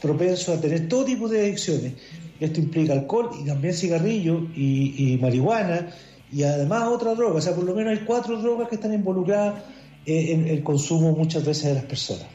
propenso 0.00 0.52
a 0.54 0.60
tener 0.60 0.88
todo 0.88 1.04
tipo 1.04 1.28
de 1.28 1.40
adicciones. 1.42 1.94
Esto 2.40 2.60
implica 2.60 2.92
alcohol 2.92 3.30
y 3.42 3.46
también 3.46 3.74
cigarrillo 3.74 4.46
y, 4.54 5.14
y 5.14 5.18
marihuana 5.18 5.88
y 6.32 6.42
además 6.42 6.84
otra 6.84 7.14
droga. 7.14 7.36
O 7.36 7.40
sea, 7.40 7.54
por 7.54 7.64
lo 7.64 7.74
menos 7.74 7.98
hay 7.98 8.04
cuatro 8.04 8.40
drogas 8.40 8.68
que 8.68 8.76
están 8.76 8.92
involucradas 8.92 9.62
eh, 10.06 10.32
en 10.32 10.46
el 10.48 10.62
consumo 10.62 11.12
muchas 11.12 11.44
veces 11.44 11.64
de 11.64 11.74
las 11.74 11.84
personas. 11.84 12.26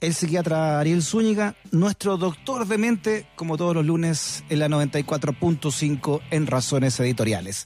El 0.00 0.12
psiquiatra 0.12 0.78
Ariel 0.78 1.02
Zúñiga, 1.02 1.56
nuestro 1.70 2.16
doctor 2.16 2.66
de 2.66 2.78
mente, 2.78 3.26
como 3.34 3.56
todos 3.56 3.74
los 3.74 3.84
lunes 3.84 4.44
en 4.50 4.58
la 4.58 4.68
94.5 4.68 6.20
en 6.30 6.46
Razones 6.46 7.00
Editoriales. 7.00 7.64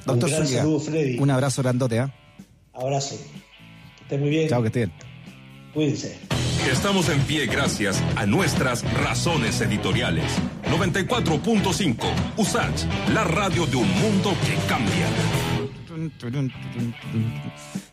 Un 0.00 0.06
Doctor 0.06 0.30
gran 0.30 0.42
Zúñiga, 0.42 0.62
saludo, 0.62 0.80
Freddy. 0.80 1.18
un 1.18 1.30
abrazo 1.30 1.62
grandote. 1.62 1.98
¿ah? 1.98 2.14
Abrazo. 2.72 3.16
Que 3.96 4.02
esté 4.04 4.18
muy 4.18 4.30
bien. 4.30 4.48
Chao, 4.48 4.62
que 4.62 4.68
esté 4.68 4.78
bien. 4.86 4.92
Cuídense. 5.74 6.39
Estamos 6.68 7.08
en 7.08 7.20
pie 7.22 7.46
gracias 7.46 8.02
a 8.16 8.26
nuestras 8.26 8.84
razones 9.02 9.60
editoriales. 9.60 10.24
94.5 10.70 11.96
USACH, 12.36 12.84
la 13.12 13.24
radio 13.24 13.66
de 13.66 13.76
un 13.76 13.88
mundo 14.00 14.36
que 14.44 14.54
cambia. 14.68 15.06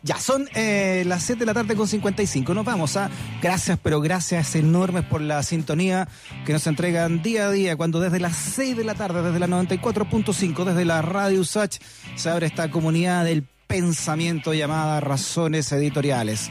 Ya, 0.02 0.18
son 0.18 0.48
eh, 0.54 1.02
las 1.06 1.22
7 1.24 1.40
de 1.40 1.46
la 1.46 1.54
tarde 1.54 1.74
con 1.74 1.88
55. 1.88 2.54
Nos 2.54 2.64
vamos 2.64 2.96
a. 2.96 3.10
Gracias, 3.42 3.78
pero 3.82 4.00
gracias 4.00 4.54
enormes 4.54 5.04
por 5.04 5.22
la 5.22 5.42
sintonía 5.42 6.06
que 6.46 6.52
nos 6.52 6.66
entregan 6.66 7.22
día 7.22 7.48
a 7.48 7.50
día. 7.50 7.76
Cuando 7.76 8.00
desde 8.00 8.20
las 8.20 8.36
6 8.36 8.76
de 8.76 8.84
la 8.84 8.94
tarde, 8.94 9.22
desde 9.22 9.38
la 9.40 9.48
94.5, 9.48 10.64
desde 10.64 10.84
la 10.84 11.02
radio 11.02 11.40
USACH, 11.40 11.78
se 12.16 12.30
abre 12.30 12.46
esta 12.46 12.70
comunidad 12.70 13.24
del 13.24 13.44
pensamiento 13.66 14.54
llamada 14.54 15.00
Razones 15.00 15.70
Editoriales. 15.72 16.50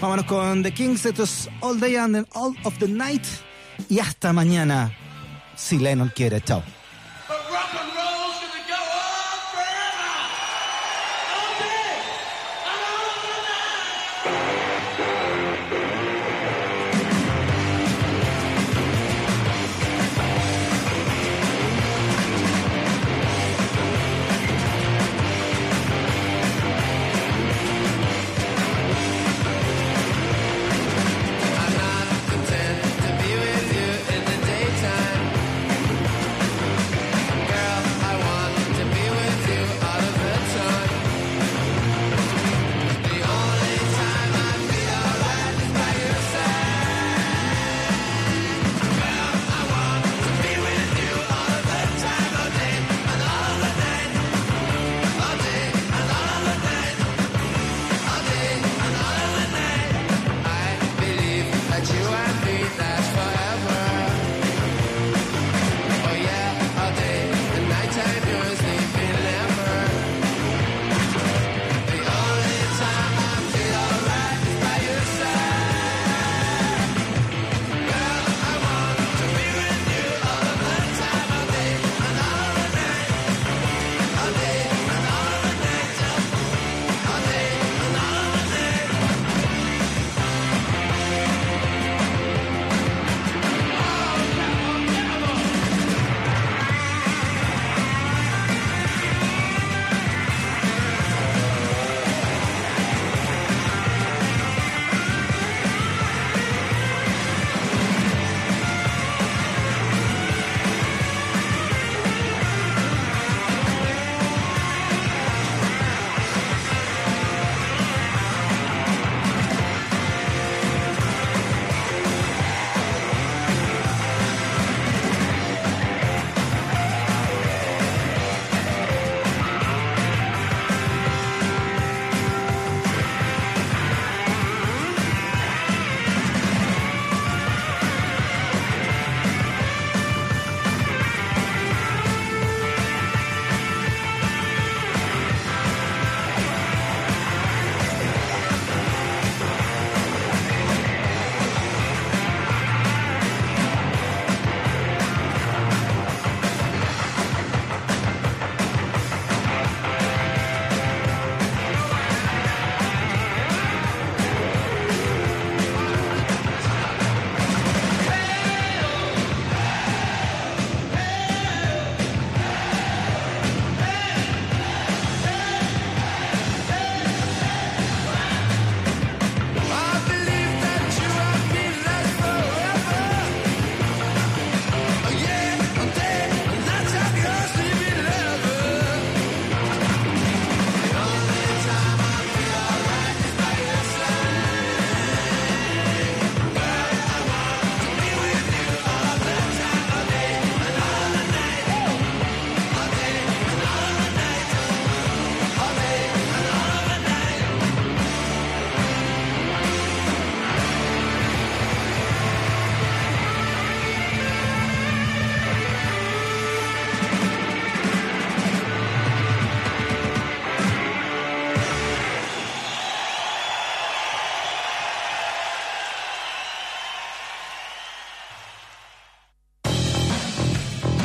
Vámonos 0.00 0.24
con 0.26 0.62
The 0.62 0.72
Kings, 0.72 1.06
esto 1.06 1.22
es 1.22 1.48
All 1.60 1.78
Day 1.78 1.96
and 1.96 2.26
All 2.34 2.56
of 2.64 2.78
the 2.78 2.88
Night. 2.88 3.24
Y 3.88 4.00
hasta 4.00 4.32
mañana, 4.32 4.92
si 5.56 5.78
Lennon 5.78 6.12
quiere. 6.14 6.40
Chao. 6.40 6.62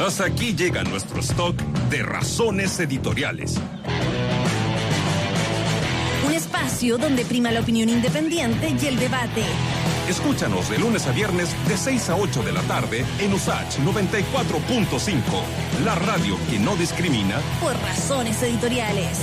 Hasta 0.08 0.24
aquí 0.24 0.56
llega 0.56 0.86
nuestro 0.86 1.20
stock 1.20 1.54
de 1.90 2.02
razones 2.02 2.80
editoriales. 2.80 3.60
Un 6.26 6.34
espacio 6.34 6.98
donde 6.98 7.26
prima 7.26 7.52
la 7.52 7.60
opinión 7.60 7.90
independiente 7.90 8.74
y 8.82 8.86
el 8.86 8.98
debate. 8.98 9.44
Escúchanos 10.08 10.70
de 10.70 10.80
lunes 10.80 11.06
a 11.08 11.12
viernes 11.12 11.50
de 11.68 11.76
6 11.76 12.10
a 12.12 12.16
8 12.16 12.42
de 12.42 12.54
la 12.54 12.62
tarde 12.62 13.04
en 13.20 13.34
USACH 13.34 13.80
94.5, 13.80 15.22
la 15.84 15.96
radio 15.96 16.38
que 16.50 16.58
no 16.58 16.78
discrimina 16.78 17.42
Por 17.60 17.78
razones 17.82 18.42
editoriales. 18.42 19.20